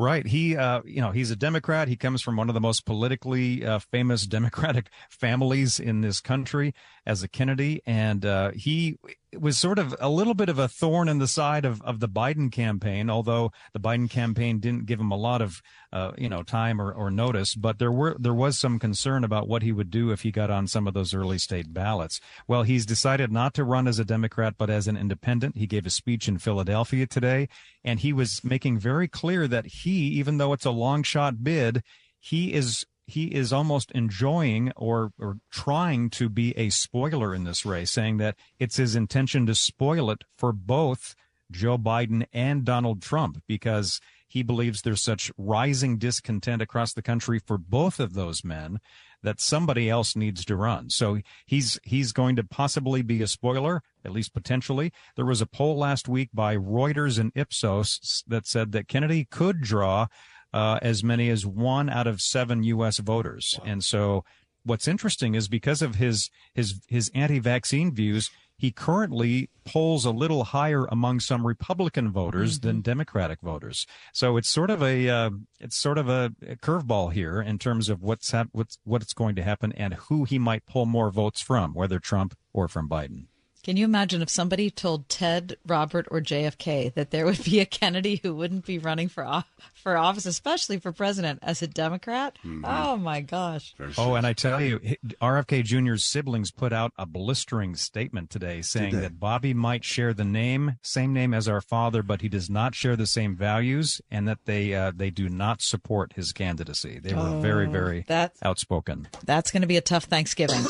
Right. 0.00 0.24
He, 0.28 0.56
uh, 0.56 0.82
you 0.84 1.00
know, 1.00 1.10
he's 1.10 1.32
a 1.32 1.36
Democrat. 1.36 1.88
He 1.88 1.96
comes 1.96 2.22
from 2.22 2.36
one 2.36 2.48
of 2.48 2.54
the 2.54 2.60
most 2.60 2.86
politically 2.86 3.64
uh, 3.66 3.80
famous 3.80 4.26
Democratic 4.38 4.90
families 5.10 5.80
in 5.80 6.02
this 6.02 6.20
country 6.20 6.72
as 7.04 7.24
a 7.24 7.28
Kennedy. 7.28 7.82
And 7.84 8.24
uh, 8.24 8.52
he 8.52 8.96
was 9.36 9.58
sort 9.58 9.78
of 9.78 9.94
a 10.00 10.08
little 10.08 10.34
bit 10.34 10.48
of 10.48 10.58
a 10.58 10.68
thorn 10.68 11.08
in 11.08 11.18
the 11.18 11.26
side 11.26 11.64
of, 11.64 11.82
of 11.82 12.00
the 12.00 12.08
Biden 12.08 12.50
campaign, 12.50 13.10
although 13.10 13.52
the 13.72 13.80
Biden 13.80 14.08
campaign 14.08 14.58
didn't 14.58 14.86
give 14.86 15.00
him 15.00 15.10
a 15.10 15.16
lot 15.16 15.42
of, 15.42 15.60
uh, 15.92 16.12
you 16.16 16.28
know, 16.28 16.42
time 16.42 16.80
or, 16.80 16.92
or 16.92 17.10
notice. 17.10 17.54
But 17.54 17.78
there 17.78 17.92
were 17.92 18.16
there 18.18 18.34
was 18.34 18.58
some 18.58 18.78
concern 18.78 19.24
about 19.24 19.48
what 19.48 19.62
he 19.62 19.72
would 19.72 19.90
do 19.90 20.10
if 20.10 20.22
he 20.22 20.30
got 20.30 20.50
on 20.50 20.66
some 20.66 20.86
of 20.86 20.94
those 20.94 21.12
early 21.12 21.38
state 21.38 21.74
ballots. 21.74 22.20
Well, 22.46 22.62
he's 22.62 22.86
decided 22.86 23.30
not 23.30 23.54
to 23.54 23.64
run 23.64 23.86
as 23.86 23.98
a 23.98 24.04
Democrat, 24.04 24.54
but 24.56 24.70
as 24.70 24.88
an 24.88 24.96
independent. 24.96 25.58
He 25.58 25.66
gave 25.66 25.86
a 25.86 25.90
speech 25.90 26.28
in 26.28 26.38
Philadelphia 26.38 27.06
today, 27.06 27.48
and 27.84 28.00
he 28.00 28.12
was 28.12 28.42
making 28.42 28.78
very 28.78 29.08
clear 29.08 29.46
that 29.48 29.66
he, 29.66 30.08
even 30.08 30.38
though 30.38 30.52
it's 30.52 30.64
a 30.64 30.70
long 30.70 31.02
shot 31.02 31.44
bid, 31.44 31.82
he 32.18 32.54
is 32.54 32.86
he 33.08 33.34
is 33.34 33.54
almost 33.54 33.90
enjoying 33.92 34.70
or, 34.76 35.12
or 35.18 35.38
trying 35.50 36.10
to 36.10 36.28
be 36.28 36.56
a 36.58 36.68
spoiler 36.68 37.34
in 37.34 37.44
this 37.44 37.64
race, 37.64 37.90
saying 37.90 38.18
that 38.18 38.36
it's 38.58 38.76
his 38.76 38.94
intention 38.94 39.46
to 39.46 39.54
spoil 39.54 40.10
it 40.10 40.24
for 40.36 40.52
both 40.52 41.16
Joe 41.50 41.78
Biden 41.78 42.26
and 42.34 42.64
Donald 42.64 43.00
Trump 43.00 43.42
because 43.48 43.98
he 44.28 44.42
believes 44.42 44.82
there's 44.82 45.02
such 45.02 45.32
rising 45.38 45.96
discontent 45.96 46.60
across 46.60 46.92
the 46.92 47.00
country 47.00 47.38
for 47.38 47.56
both 47.56 47.98
of 47.98 48.12
those 48.12 48.44
men 48.44 48.78
that 49.22 49.40
somebody 49.40 49.88
else 49.88 50.14
needs 50.14 50.44
to 50.44 50.54
run. 50.54 50.90
So 50.90 51.20
he's 51.46 51.80
he's 51.82 52.12
going 52.12 52.36
to 52.36 52.44
possibly 52.44 53.00
be 53.00 53.22
a 53.22 53.26
spoiler, 53.26 53.82
at 54.04 54.12
least 54.12 54.34
potentially. 54.34 54.92
There 55.16 55.24
was 55.24 55.40
a 55.40 55.46
poll 55.46 55.78
last 55.78 56.08
week 56.08 56.28
by 56.34 56.56
Reuters 56.56 57.18
and 57.18 57.32
Ipsos 57.34 58.22
that 58.26 58.46
said 58.46 58.72
that 58.72 58.86
Kennedy 58.86 59.24
could 59.24 59.62
draw 59.62 60.08
uh, 60.52 60.78
as 60.82 61.04
many 61.04 61.28
as 61.30 61.46
one 61.46 61.88
out 61.88 62.06
of 62.06 62.20
seven 62.20 62.62
U.S. 62.64 62.98
voters. 62.98 63.58
And 63.64 63.84
so, 63.84 64.24
what's 64.64 64.88
interesting 64.88 65.34
is 65.34 65.48
because 65.48 65.82
of 65.82 65.96
his 65.96 66.30
his 66.54 66.80
his 66.88 67.10
anti-vaccine 67.14 67.94
views, 67.94 68.30
he 68.58 68.72
currently 68.72 69.48
polls 69.64 70.04
a 70.04 70.10
little 70.10 70.44
higher 70.44 70.84
among 70.86 71.20
some 71.20 71.46
Republican 71.46 72.10
voters 72.10 72.58
mm-hmm. 72.58 72.66
than 72.66 72.80
Democratic 72.80 73.40
voters. 73.40 73.86
So 74.12 74.36
it's 74.36 74.48
sort 74.48 74.70
of 74.70 74.82
a 74.82 75.08
uh, 75.08 75.30
it's 75.60 75.78
sort 75.78 75.96
of 75.96 76.08
a, 76.08 76.32
a 76.46 76.56
curveball 76.56 77.12
here 77.12 77.40
in 77.40 77.58
terms 77.58 77.88
of 77.88 78.02
what's 78.02 78.32
hap- 78.32 78.48
what's 78.52 78.78
what's 78.84 79.12
going 79.12 79.36
to 79.36 79.42
happen 79.42 79.72
and 79.72 79.94
who 79.94 80.24
he 80.24 80.38
might 80.38 80.66
pull 80.66 80.86
more 80.86 81.10
votes 81.10 81.40
from, 81.40 81.72
whether 81.72 82.00
Trump 82.00 82.36
or 82.52 82.66
from 82.66 82.88
Biden. 82.88 83.26
Can 83.68 83.76
you 83.76 83.84
imagine 83.84 84.22
if 84.22 84.30
somebody 84.30 84.70
told 84.70 85.10
Ted, 85.10 85.58
Robert, 85.66 86.08
or 86.10 86.22
JFK 86.22 86.94
that 86.94 87.10
there 87.10 87.26
would 87.26 87.44
be 87.44 87.60
a 87.60 87.66
Kennedy 87.66 88.18
who 88.22 88.34
wouldn't 88.34 88.64
be 88.64 88.78
running 88.78 89.10
for 89.10 89.44
for 89.74 89.94
office, 89.94 90.24
especially 90.24 90.78
for 90.78 90.90
president, 90.90 91.40
as 91.42 91.60
a 91.60 91.66
Democrat? 91.66 92.38
Mm-hmm. 92.42 92.64
Oh 92.64 92.96
my 92.96 93.20
gosh! 93.20 93.74
Oh, 93.98 94.14
and 94.14 94.26
I 94.26 94.32
tell 94.32 94.62
you, 94.62 94.80
RFK 95.20 95.64
Jr.'s 95.64 96.06
siblings 96.06 96.50
put 96.50 96.72
out 96.72 96.94
a 96.96 97.04
blistering 97.04 97.74
statement 97.74 98.30
today 98.30 98.62
saying 98.62 98.98
that 99.02 99.20
Bobby 99.20 99.52
might 99.52 99.84
share 99.84 100.14
the 100.14 100.24
name, 100.24 100.76
same 100.82 101.12
name 101.12 101.34
as 101.34 101.46
our 101.46 101.60
father, 101.60 102.02
but 102.02 102.22
he 102.22 102.30
does 102.30 102.48
not 102.48 102.74
share 102.74 102.96
the 102.96 103.06
same 103.06 103.36
values, 103.36 104.00
and 104.10 104.26
that 104.26 104.46
they 104.46 104.72
uh, 104.72 104.92
they 104.96 105.10
do 105.10 105.28
not 105.28 105.60
support 105.60 106.14
his 106.14 106.32
candidacy. 106.32 107.00
They 107.00 107.12
were 107.12 107.20
oh, 107.20 107.40
very, 107.40 107.66
very 107.66 108.06
that's, 108.08 108.42
outspoken. 108.42 109.08
That's 109.26 109.50
going 109.50 109.60
to 109.60 109.68
be 109.68 109.76
a 109.76 109.82
tough 109.82 110.04
Thanksgiving. 110.04 110.64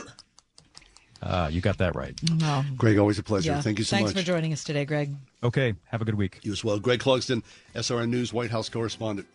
Uh, 1.23 1.49
you 1.51 1.61
got 1.61 1.79
that 1.79 1.95
right. 1.97 2.19
No. 2.35 2.65
Greg, 2.77 2.99
always 2.99 3.19
a 3.19 3.23
pleasure. 3.23 3.51
Yeah. 3.53 3.61
Thank 3.61 3.79
you 3.79 3.85
so 3.85 3.97
Thanks 3.97 4.11
much. 4.11 4.15
Thanks 4.15 4.29
for 4.29 4.33
joining 4.35 4.53
us 4.53 4.63
today, 4.65 4.85
Greg. 4.85 5.15
Okay. 5.43 5.75
Have 5.87 6.01
a 6.01 6.05
good 6.05 6.15
week. 6.15 6.39
You 6.43 6.53
as 6.53 6.63
well. 6.63 6.79
Greg 6.79 7.01
Clugston, 7.01 7.43
SRN 7.75 8.09
News 8.09 8.33
White 8.33 8.51
House 8.51 8.69
correspondent. 8.69 9.27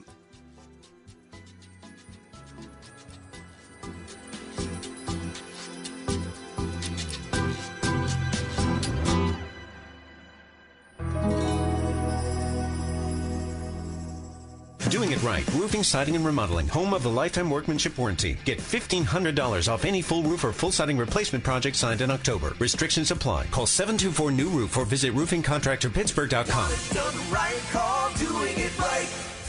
Doing 15.03 15.17
it 15.17 15.23
right. 15.23 15.53
Roofing, 15.55 15.83
siding, 15.83 16.15
and 16.15 16.25
remodeling. 16.25 16.65
Home 16.69 16.93
of 16.93 17.03
the 17.03 17.09
lifetime 17.09 17.49
workmanship 17.49 17.97
warranty. 17.97 18.37
Get 18.45 18.59
$1,500 18.59 19.67
off 19.67 19.83
any 19.83 20.01
full 20.01 20.23
roof 20.23 20.45
or 20.45 20.53
full 20.53 20.71
siding 20.71 20.97
replacement 20.97 21.43
project 21.43 21.75
signed 21.75 21.99
in 21.99 22.09
October. 22.09 22.53
Restrictions 22.57 23.11
apply. 23.11 23.47
Call 23.47 23.65
724 23.65 24.31
New 24.31 24.47
Roof 24.47 24.77
or 24.77 24.85
visit 24.85 25.13
roofingcontractorpittsburgh.com. 25.13 26.69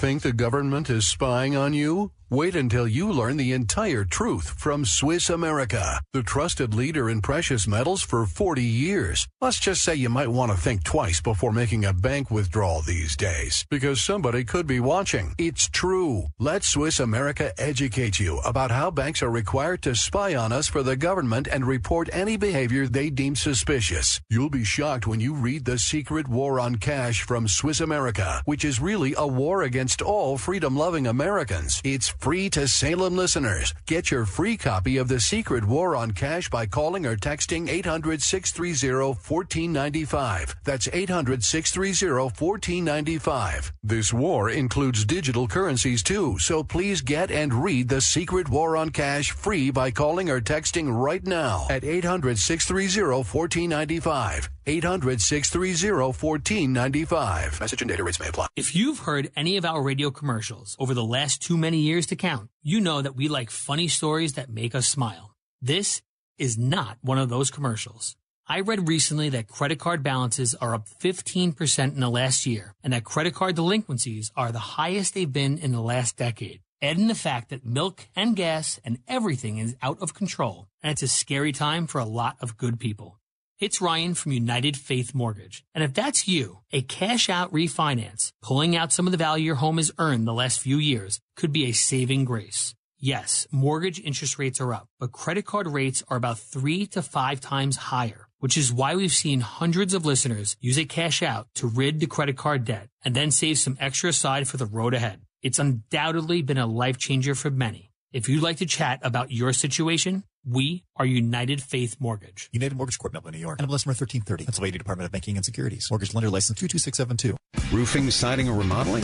Think 0.01 0.23
the 0.23 0.33
government 0.33 0.91
is 0.91 1.07
spying 1.07 1.55
on 1.55 1.73
you? 1.73 2.11
Wait 2.31 2.57
until 2.57 2.89
you 2.89 3.13
learn 3.13 3.37
the 3.37 3.53
entire 3.53 4.03
truth 4.03 4.55
from 4.57 4.83
Swiss 4.87 5.29
America, 5.29 6.01
the 6.15 6.23
trusted 6.23 6.75
leader 6.75 7.11
in 7.11 7.21
precious 7.21 7.69
metals 7.69 8.01
for 8.01 8.25
40 8.25 8.63
years. 8.63 9.29
Let's 9.43 9.61
just 9.61 9.83
say 9.83 9.95
you 9.95 10.09
might 10.09 10.31
want 10.31 10.51
to 10.51 10.57
think 10.57 10.85
twice 10.85 11.21
before 11.21 11.53
making 11.53 11.85
a 11.85 11.93
bank 11.93 12.31
withdrawal 12.31 12.81
these 12.81 13.15
days, 13.15 13.67
because 13.69 14.01
somebody 14.01 14.43
could 14.43 14.67
be 14.67 14.81
watching. 14.81 15.35
It's 15.37 15.69
true. 15.69 16.25
Let 16.39 16.65
Swiss 16.65 16.99
America 16.99 17.53
educate 17.59 18.19
you 18.19 18.39
about 18.39 18.71
how 18.71 18.91
banks 18.91 19.23
are 19.23 19.31
required 19.31 19.83
to 19.83 19.95
spy 19.95 20.35
on 20.35 20.51
us 20.51 20.67
for 20.67 20.83
the 20.83 20.97
government 20.97 21.47
and 21.47 21.67
report 21.67 22.09
any 22.11 22.39
behavior 22.39 22.87
they 22.87 23.11
deem 23.11 23.37
suspicious. 23.37 24.19
You'll 24.31 24.49
be 24.49 24.65
shocked 24.65 25.07
when 25.07 25.21
you 25.21 25.35
read 25.35 25.67
The 25.67 25.79
Secret 25.79 26.27
War 26.27 26.59
on 26.59 26.77
Cash 26.77 27.21
from 27.23 27.49
Swiss 27.49 27.81
America, 27.81 28.41
which 28.47 28.65
is 28.65 28.81
really 28.81 29.15
a 29.19 29.27
war 29.27 29.65
against 29.65 30.01
all 30.01 30.39
freedom 30.39 30.75
loving 30.75 31.07
Americans. 31.07 31.83
It's 31.85 32.15
free 32.25 32.49
to 32.49 32.67
Salem 32.67 33.15
listeners. 33.15 33.75
Get 33.85 34.11
your 34.11 34.25
free 34.25 34.57
copy 34.57 34.97
of 34.97 35.09
The 35.09 35.21
Secret 35.21 35.63
War 35.63 35.95
on 35.95 36.13
Cash 36.13 36.49
by 36.49 36.65
calling 36.65 37.05
or 37.05 37.17
texting 37.17 37.69
800 37.69 38.23
630 38.23 39.09
1495. 39.09 40.57
That's 40.65 40.89
800 40.91 41.45
630 41.45 42.15
1495. 42.15 43.75
This 43.83 44.11
war 44.15 44.49
includes 44.49 45.05
digital 45.05 45.47
currencies 45.47 46.03
too, 46.03 46.39
so 46.39 46.63
please 46.65 47.03
get 47.03 47.31
and 47.31 47.53
read 47.53 47.91
The 47.91 48.01
Secret 48.01 48.49
War 48.49 48.79
on 48.79 48.89
Cash 48.89 49.33
free 49.33 49.71
by 49.71 49.91
calling 49.91 50.31
or 50.31 50.41
texting 50.41 50.97
right 50.97 51.27
now 51.27 51.67
at 51.69 51.85
800 51.85 52.39
630 52.39 53.17
1495. 53.17 54.49
800 54.67 55.21
630 55.21 55.93
1495. 55.93 57.61
Message 57.61 57.83
and 57.83 57.89
data 57.89 58.05
rates 58.05 58.21
may 58.21 58.29
apply. 58.29 58.47
If 58.57 58.75
you've 58.75 59.01
heard 59.01 59.31
any 59.37 59.57
of 59.57 59.65
our 59.65 59.83
radio 59.83 60.11
commercials 60.11 60.77
over 60.79 60.95
the 60.95 61.05
last 61.05 61.43
too 61.43 61.57
many 61.57 61.79
years 61.79 62.07
to 62.07 62.17
count, 62.17 62.51
you 62.63 62.81
know 62.81 63.03
that 63.03 63.17
we 63.17 63.29
like 63.29 63.51
funny 63.51 63.89
stories 63.89 64.35
that 64.35 64.49
make 64.49 64.75
us 64.75 64.89
smile. 64.89 65.35
This 65.61 66.03
is 66.39 66.59
not 66.59 66.99
one 67.01 67.19
of 67.19 67.29
those 67.29 67.51
commercials. 67.51 68.17
I 68.47 68.61
read 68.61 68.89
recently 68.89 69.31
that 69.31 69.49
credit 69.49 69.79
card 69.79 70.03
balances 70.03 70.55
are 70.55 70.75
up 70.75 70.87
15% 71.01 71.95
in 71.95 72.01
the 72.01 72.11
last 72.11 72.45
year 72.45 72.75
and 72.85 72.93
that 72.93 73.05
credit 73.05 73.35
card 73.35 73.55
delinquencies 73.57 74.31
are 74.37 74.53
the 74.53 74.59
highest 74.59 75.15
they've 75.15 75.33
been 75.33 75.57
in 75.57 75.73
the 75.73 75.81
last 75.81 76.19
decade. 76.19 76.61
Add 76.83 76.99
in 76.99 77.09
the 77.09 77.15
fact 77.15 77.49
that 77.49 77.65
milk 77.65 78.07
and 78.15 78.37
gas 78.37 78.79
and 78.85 78.99
everything 79.09 79.57
is 79.57 79.77
out 79.81 79.97
of 80.03 80.13
control 80.13 80.69
and 80.83 80.93
it's 80.93 81.03
a 81.03 81.09
scary 81.09 81.53
time 81.53 81.87
for 81.87 81.99
a 81.99 82.05
lot 82.05 82.37
of 82.43 82.59
good 82.59 82.79
people. 82.79 83.19
It's 83.61 83.81
Ryan 83.81 84.15
from 84.15 84.33
United 84.33 84.77
Faith 84.77 85.15
Mortgage. 85.15 85.63
And 85.77 85.85
if 85.85 85.95
that's 85.95 86.27
you, 86.27 86.59
a 86.73 86.83
cash 86.83 87.31
out 87.31 87.53
refinance, 87.53 88.33
pulling 88.43 88.75
out 88.75 88.93
some 88.93 89.07
of 89.07 89.13
the 89.13 89.17
value 89.17 89.45
your 89.45 89.55
home 89.55 89.77
has 89.77 89.93
earned 89.97 90.27
the 90.27 90.35
last 90.35 90.59
few 90.59 90.77
years, 90.77 91.21
could 91.37 91.53
be 91.53 91.67
a 91.67 91.73
saving 91.73 92.25
grace. 92.25 92.75
Yes, 92.99 93.47
mortgage 93.53 94.01
interest 94.01 94.41
rates 94.41 94.61
are 94.61 94.75
up, 94.75 94.89
but 94.99 95.13
credit 95.13 95.45
card 95.45 95.69
rates 95.69 96.03
are 96.09 96.17
about 96.17 96.41
three 96.41 96.85
to 96.89 97.01
five 97.01 97.41
times 97.41 97.77
higher, 97.77 98.27
which 98.41 98.57
is 98.57 98.73
why 98.73 98.97
we've 98.97 99.13
seen 99.13 99.39
hundreds 99.39 99.95
of 99.95 100.05
listeners 100.05 100.57
use 100.61 100.79
a 100.79 100.85
cash 100.85 101.23
out 101.23 101.47
to 101.55 101.69
rid 101.69 102.01
the 102.01 102.07
credit 102.07 102.37
card 102.37 102.65
debt 102.65 102.89
and 103.05 103.15
then 103.15 103.31
save 103.31 103.59
some 103.59 103.77
extra 103.79 104.11
aside 104.11 104.49
for 104.49 104.57
the 104.57 104.67
road 104.67 104.95
ahead. 104.95 105.21
It's 105.43 105.61
undoubtedly 105.61 106.43
been 106.43 106.59
a 106.59 106.67
life 106.67 106.99
changer 106.99 107.37
for 107.37 107.51
many. 107.51 107.93
If 108.15 108.29
you'd 108.29 108.45
like 108.45 108.59
to 108.59 108.67
chat 108.67 109.01
about 109.03 109.33
your 109.33 109.53
situation, 109.53 110.23
we 110.49 110.85
are 110.95 111.05
United 111.05 111.61
Faith 111.61 111.97
Mortgage. 111.99 112.49
United 112.53 112.77
Mortgage 112.77 112.97
Corp, 112.97 113.13
Melville, 113.13 113.33
New 113.33 113.39
York. 113.39 113.59
NMLS 113.59 113.87
number 113.87 113.99
1330. 113.99 114.45
Pennsylvania 114.45 114.79
Department 114.79 115.07
of 115.07 115.11
Banking 115.11 115.35
and 115.35 115.45
Securities. 115.45 115.89
Mortgage 115.91 116.15
lender 116.15 116.31
license 116.31 116.57
22672. 116.61 117.37
Roofing, 117.77 118.09
siding, 118.13 118.49
or 118.49 118.57
remodeling? 118.57 119.03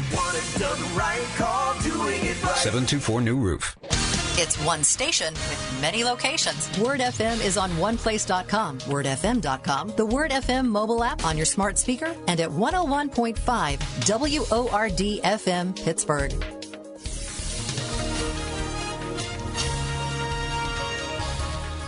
Right, 0.95 1.19
724 2.55 3.21
New 3.21 3.37
Roof. 3.37 3.77
It's 4.39 4.57
one 4.65 4.85
station 4.85 5.35
with 5.35 5.79
many 5.81 6.05
locations. 6.05 6.71
Word 6.79 7.01
FM 7.01 7.45
is 7.45 7.57
on 7.57 7.73
oneplace.com, 7.73 8.79
wordfm.com, 8.79 9.93
the 9.97 10.07
Word 10.07 10.31
FM 10.31 10.67
mobile 10.67 11.03
app 11.03 11.25
on 11.25 11.37
your 11.37 11.47
smart 11.47 11.79
speaker, 11.79 12.15
and 12.29 12.39
at 12.39 12.49
101.5 12.49 13.41
WORD 14.09 15.21
FM 15.25 15.85
Pittsburgh. 15.85 16.60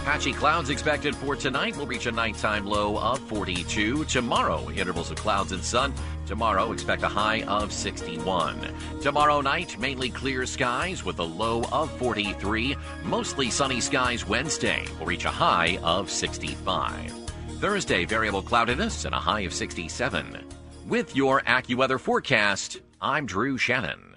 Patchy 0.05 0.33
clouds 0.33 0.69
expected 0.69 1.15
for 1.15 1.37
tonight. 1.37 1.77
We'll 1.77 1.87
reach 1.87 2.07
a 2.07 2.13
nighttime 2.13 2.67
low 2.67 2.99
of 2.99 3.21
42. 3.21 4.05
Tomorrow, 4.07 4.69
intervals 4.71 5.13
of 5.13 5.17
clouds 5.17 5.53
and 5.53 5.63
sun. 5.63 5.95
Tomorrow, 6.27 6.73
expect 6.73 7.05
a 7.05 7.09
high 7.09 7.43
of 7.43 7.73
61. 7.73 8.75
Tomorrow 9.01 9.41
night, 9.43 9.79
mainly 9.79 10.11
clear 10.11 10.45
skies 10.45 11.05
with 11.05 11.21
a 11.21 11.23
low 11.23 11.63
of 11.71 11.89
43. 11.99 12.77
Mostly 13.05 13.49
sunny 13.49 13.81
skies 13.81 14.27
Wednesday. 14.27 14.85
We'll 14.99 15.07
reach 15.07 15.25
a 15.25 15.31
high 15.31 15.79
of 15.85 16.11
65. 16.11 17.13
Thursday, 17.61 18.05
variable 18.05 18.43
cloudiness 18.43 19.05
and 19.05 19.15
a 19.15 19.19
high 19.19 19.43
of 19.43 19.55
67. 19.55 20.45
With 20.89 21.15
your 21.15 21.43
AccuWeather 21.43 22.01
forecast, 22.01 22.81
I'm 23.01 23.25
Drew 23.25 23.57
Shannon. 23.57 24.17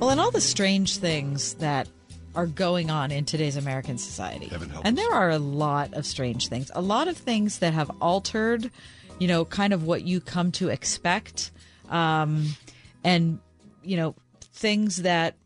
Well, 0.00 0.08
and 0.08 0.18
all 0.18 0.30
the 0.30 0.40
strange 0.40 0.96
things 0.96 1.54
that 1.56 1.86
are 2.34 2.46
going 2.46 2.90
on 2.90 3.10
in 3.10 3.26
today's 3.26 3.56
American 3.56 3.98
society. 3.98 4.50
And 4.82 4.96
there 4.96 5.12
are 5.12 5.28
a 5.28 5.38
lot 5.38 5.92
of 5.92 6.06
strange 6.06 6.48
things, 6.48 6.70
a 6.74 6.80
lot 6.80 7.06
of 7.06 7.18
things 7.18 7.58
that 7.58 7.74
have 7.74 7.90
altered, 8.00 8.70
you 9.18 9.28
know, 9.28 9.44
kind 9.44 9.74
of 9.74 9.84
what 9.84 10.02
you 10.02 10.22
come 10.22 10.52
to 10.52 10.70
expect. 10.70 11.50
Um, 11.90 12.56
and, 13.04 13.40
you 13.82 13.98
know, 13.98 14.14
things 14.54 15.02
that, 15.02 15.36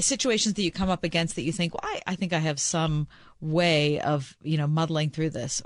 situations 0.00 0.54
that 0.54 0.62
you 0.62 0.72
come 0.72 0.90
up 0.90 1.04
against 1.04 1.36
that 1.36 1.42
you 1.42 1.52
think, 1.52 1.72
well, 1.72 1.82
I, 1.84 2.00
I 2.04 2.14
think 2.16 2.32
I 2.32 2.38
have 2.38 2.58
some 2.58 3.06
way 3.40 4.00
of, 4.00 4.36
you 4.42 4.58
know, 4.58 4.66
muddling 4.66 5.10
through 5.10 5.30
this 5.30 5.62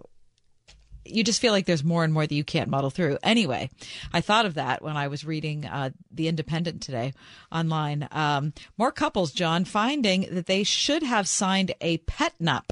you 1.04 1.24
just 1.24 1.40
feel 1.40 1.52
like 1.52 1.66
there's 1.66 1.84
more 1.84 2.04
and 2.04 2.12
more 2.12 2.26
that 2.26 2.34
you 2.34 2.44
can't 2.44 2.68
muddle 2.70 2.90
through. 2.90 3.18
Anyway, 3.22 3.70
I 4.12 4.20
thought 4.20 4.46
of 4.46 4.54
that 4.54 4.82
when 4.82 4.96
I 4.96 5.08
was 5.08 5.24
reading 5.24 5.64
uh, 5.66 5.90
The 6.12 6.28
Independent 6.28 6.82
today 6.82 7.12
online. 7.50 8.08
Um, 8.10 8.52
more 8.76 8.92
couples, 8.92 9.32
John, 9.32 9.64
finding 9.64 10.26
that 10.30 10.46
they 10.46 10.62
should 10.62 11.02
have 11.02 11.26
signed 11.28 11.72
a 11.80 11.98
pet 11.98 12.34
nup 12.40 12.70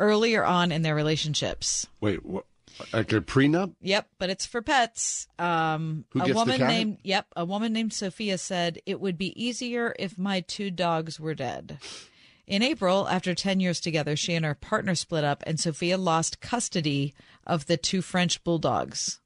earlier 0.00 0.44
on 0.44 0.72
in 0.72 0.82
their 0.82 0.94
relationships. 0.94 1.86
Wait, 2.00 2.24
what? 2.24 2.44
Like 2.92 3.12
a 3.12 3.20
prenup? 3.20 3.72
Yep, 3.82 4.08
but 4.18 4.30
it's 4.30 4.46
for 4.46 4.60
pets. 4.60 5.28
Um, 5.38 6.06
Who 6.10 6.18
a 6.20 6.22
gets 6.22 6.30
the 6.32 6.34
woman 6.34 6.58
cat? 6.58 6.68
named 6.68 6.98
Yep, 7.04 7.26
a 7.36 7.44
woman 7.44 7.72
named 7.72 7.92
Sophia 7.92 8.36
said 8.36 8.80
it 8.84 9.00
would 9.00 9.16
be 9.16 9.32
easier 9.40 9.94
if 9.96 10.18
my 10.18 10.40
two 10.40 10.72
dogs 10.72 11.20
were 11.20 11.34
dead. 11.34 11.78
In 12.46 12.62
April, 12.62 13.08
after 13.08 13.34
10 13.34 13.60
years 13.60 13.80
together, 13.80 14.16
she 14.16 14.34
and 14.34 14.44
her 14.44 14.54
partner 14.54 14.94
split 14.94 15.24
up, 15.24 15.42
and 15.46 15.58
Sophia 15.58 15.96
lost 15.96 16.40
custody 16.40 17.14
of 17.46 17.66
the 17.66 17.76
two 17.76 18.02
French 18.02 18.44
bulldogs. 18.44 19.20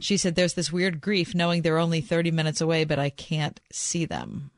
She 0.00 0.16
said, 0.16 0.34
There's 0.34 0.54
this 0.54 0.72
weird 0.72 1.00
grief 1.00 1.34
knowing 1.34 1.62
they're 1.62 1.78
only 1.78 2.00
30 2.00 2.30
minutes 2.32 2.60
away, 2.60 2.84
but 2.84 2.98
I 2.98 3.10
can't 3.10 3.60
see 3.72 4.04
them. 4.04 4.50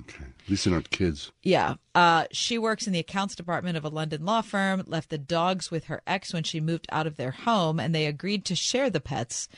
Okay. 0.00 0.24
At 0.24 0.50
least 0.50 0.64
they're 0.64 0.74
not 0.74 0.90
kids. 0.90 1.32
Yeah. 1.42 1.74
Uh, 1.94 2.24
she 2.30 2.58
works 2.58 2.86
in 2.86 2.92
the 2.92 2.98
accounts 2.98 3.34
department 3.34 3.76
of 3.76 3.84
a 3.84 3.88
London 3.88 4.24
law 4.24 4.42
firm, 4.42 4.82
left 4.86 5.10
the 5.10 5.18
dogs 5.18 5.70
with 5.70 5.84
her 5.84 6.02
ex 6.06 6.32
when 6.32 6.42
she 6.42 6.60
moved 6.60 6.86
out 6.90 7.06
of 7.06 7.16
their 7.16 7.30
home, 7.30 7.80
and 7.80 7.94
they 7.94 8.06
agreed 8.06 8.44
to 8.46 8.56
share 8.56 8.90
the 8.90 9.00
pets. 9.00 9.48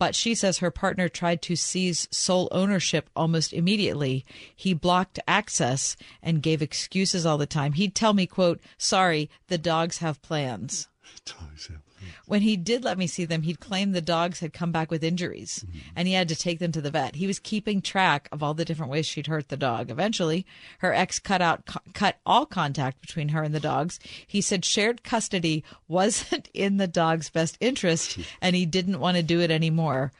But 0.00 0.14
she 0.14 0.34
says 0.34 0.58
her 0.58 0.70
partner 0.70 1.10
tried 1.10 1.42
to 1.42 1.56
seize 1.56 2.08
sole 2.10 2.48
ownership 2.52 3.10
almost 3.14 3.52
immediately. 3.52 4.24
He 4.56 4.72
blocked 4.72 5.18
access 5.28 5.94
and 6.22 6.42
gave 6.42 6.62
excuses 6.62 7.26
all 7.26 7.36
the 7.36 7.44
time. 7.44 7.74
He'd 7.74 7.94
tell 7.94 8.14
me, 8.14 8.26
quote, 8.26 8.62
sorry, 8.78 9.28
the 9.48 9.58
dogs 9.58 9.98
have 9.98 10.22
plans. 10.22 10.88
When 12.26 12.42
he 12.42 12.56
did 12.56 12.84
let 12.84 12.98
me 12.98 13.06
see 13.06 13.24
them, 13.24 13.42
he'd 13.42 13.60
claim 13.60 13.92
the 13.92 14.00
dogs 14.00 14.40
had 14.40 14.52
come 14.52 14.72
back 14.72 14.90
with 14.90 15.04
injuries 15.04 15.64
mm-hmm. 15.66 15.78
and 15.96 16.08
he 16.08 16.14
had 16.14 16.28
to 16.28 16.36
take 16.36 16.58
them 16.58 16.72
to 16.72 16.80
the 16.80 16.90
vet. 16.90 17.16
He 17.16 17.26
was 17.26 17.38
keeping 17.38 17.80
track 17.80 18.28
of 18.32 18.42
all 18.42 18.54
the 18.54 18.64
different 18.64 18.92
ways 18.92 19.06
she'd 19.06 19.26
hurt 19.26 19.48
the 19.48 19.56
dog. 19.56 19.90
Eventually, 19.90 20.46
her 20.78 20.92
ex 20.92 21.18
cut 21.18 21.42
out 21.42 21.68
cut 21.94 22.18
all 22.24 22.46
contact 22.46 23.00
between 23.00 23.28
her 23.30 23.42
and 23.42 23.54
the 23.54 23.60
dogs. 23.60 23.98
He 24.26 24.40
said 24.40 24.64
shared 24.64 25.02
custody 25.02 25.64
wasn't 25.88 26.48
in 26.54 26.76
the 26.76 26.88
dog's 26.88 27.30
best 27.30 27.56
interest 27.60 28.18
and 28.40 28.56
he 28.56 28.66
didn't 28.66 29.00
want 29.00 29.16
to 29.16 29.22
do 29.22 29.40
it 29.40 29.50
anymore 29.50 30.12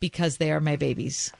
because 0.00 0.36
they 0.36 0.50
are 0.50 0.60
my 0.60 0.76
babies. 0.76 1.32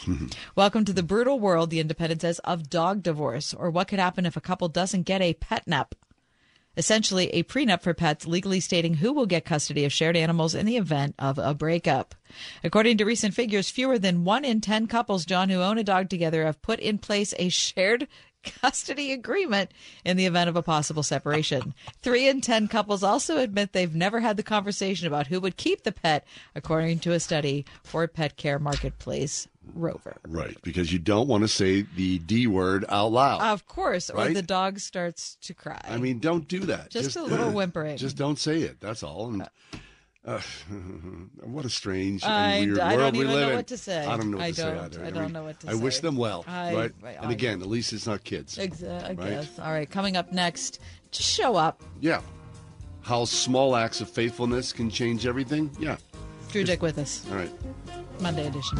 Welcome 0.56 0.84
to 0.86 0.92
the 0.92 1.02
brutal 1.02 1.38
world, 1.38 1.70
the 1.70 1.80
Independent 1.80 2.22
says, 2.22 2.38
of 2.40 2.70
dog 2.70 3.02
divorce, 3.02 3.52
or 3.52 3.70
what 3.70 3.88
could 3.88 3.98
happen 3.98 4.26
if 4.26 4.36
a 4.36 4.40
couple 4.40 4.68
doesn't 4.68 5.02
get 5.02 5.20
a 5.20 5.34
pet 5.34 5.66
nup. 5.66 5.92
Essentially, 6.76 7.28
a 7.30 7.42
prenup 7.42 7.82
for 7.82 7.92
pets 7.92 8.26
legally 8.26 8.60
stating 8.60 8.94
who 8.94 9.12
will 9.12 9.26
get 9.26 9.44
custody 9.44 9.84
of 9.84 9.92
shared 9.92 10.16
animals 10.16 10.54
in 10.54 10.64
the 10.64 10.76
event 10.76 11.14
of 11.18 11.38
a 11.38 11.54
breakup. 11.54 12.14
According 12.64 12.96
to 12.98 13.04
recent 13.04 13.34
figures, 13.34 13.70
fewer 13.70 13.98
than 13.98 14.24
one 14.24 14.44
in 14.44 14.60
10 14.60 14.86
couples, 14.86 15.26
John, 15.26 15.50
who 15.50 15.60
own 15.60 15.76
a 15.76 15.84
dog 15.84 16.08
together 16.08 16.46
have 16.46 16.62
put 16.62 16.80
in 16.80 16.98
place 16.98 17.34
a 17.38 17.50
shared 17.50 18.08
custody 18.42 19.12
agreement 19.12 19.70
in 20.04 20.16
the 20.16 20.26
event 20.26 20.48
of 20.48 20.56
a 20.56 20.62
possible 20.62 21.02
separation. 21.02 21.74
Three 22.00 22.26
in 22.26 22.40
10 22.40 22.68
couples 22.68 23.02
also 23.02 23.36
admit 23.36 23.72
they've 23.72 23.94
never 23.94 24.20
had 24.20 24.36
the 24.36 24.42
conversation 24.42 25.06
about 25.06 25.26
who 25.26 25.40
would 25.40 25.56
keep 25.56 25.82
the 25.84 25.92
pet, 25.92 26.26
according 26.54 27.00
to 27.00 27.12
a 27.12 27.20
study 27.20 27.66
for 27.84 28.08
Pet 28.08 28.36
Care 28.36 28.58
Marketplace 28.58 29.46
Rover. 29.74 30.16
Right, 30.26 30.56
because 30.62 30.92
you 30.92 30.98
don't 30.98 31.28
want 31.28 31.42
to 31.44 31.48
say 31.48 31.82
the 31.96 32.18
D 32.18 32.46
word 32.46 32.84
out 32.88 33.12
loud. 33.12 33.40
Of 33.40 33.66
course, 33.66 34.10
or 34.10 34.16
Right? 34.16 34.34
the 34.34 34.42
dog 34.42 34.78
starts 34.80 35.36
to 35.42 35.54
cry. 35.54 35.80
I 35.84 35.96
mean, 35.98 36.18
don't 36.18 36.46
do 36.48 36.60
that. 36.60 36.90
Just 36.90 37.16
a 37.16 37.22
little 37.22 37.50
whimpering. 37.50 37.96
Just 37.96 38.16
don't 38.16 38.38
say 38.38 38.60
it. 38.62 38.80
That's 38.80 39.02
all. 39.02 39.28
And, 39.28 39.48
uh, 40.24 40.40
what 41.42 41.64
a 41.64 41.68
strange 41.70 42.22
I- 42.24 42.52
and 42.56 42.66
weird 42.72 42.78
I 42.80 42.90
don't 42.92 42.98
world 43.00 43.12
we 43.16 43.20
even 43.20 43.32
live 43.34 43.40
know 43.42 43.48
in. 43.50 43.56
what 43.56 43.66
to 43.68 43.76
say. 43.78 44.04
I 44.06 44.16
don't 44.16 44.30
know 44.30 44.36
what 44.38 44.44
I 44.44 44.50
to 44.50 44.54
say 44.56 44.62
don't. 44.62 44.78
either. 44.84 45.04
I 45.04 45.10
don't 45.10 45.32
know 45.32 45.42
what 45.44 45.60
to 45.60 45.66
say. 45.66 45.72
I 45.72 45.74
wish 45.76 46.00
them 46.00 46.16
well, 46.16 46.44
I- 46.46 46.74
right? 46.74 46.92
I- 47.04 47.08
and 47.22 47.32
again, 47.32 47.60
at 47.62 47.68
least 47.68 47.92
it's 47.92 48.06
not 48.06 48.22
kids. 48.24 48.56
Exa- 48.58 49.02
I 49.04 49.08
right? 49.08 49.18
guess. 49.18 49.58
All 49.58 49.72
right, 49.72 49.88
coming 49.90 50.16
up 50.16 50.32
next, 50.32 50.80
just 51.10 51.28
show 51.28 51.56
up. 51.56 51.82
Yeah. 52.00 52.20
How 53.00 53.24
small 53.24 53.74
acts 53.74 54.00
of 54.00 54.08
faithfulness 54.08 54.72
can 54.72 54.90
change 54.90 55.26
everything. 55.26 55.70
Yeah. 55.78 55.96
Drew 56.50 56.62
Dyck 56.62 56.82
with 56.82 56.98
us, 56.98 57.24
All 57.30 57.36
right. 57.36 57.50
Monday 58.20 58.46
edition. 58.46 58.78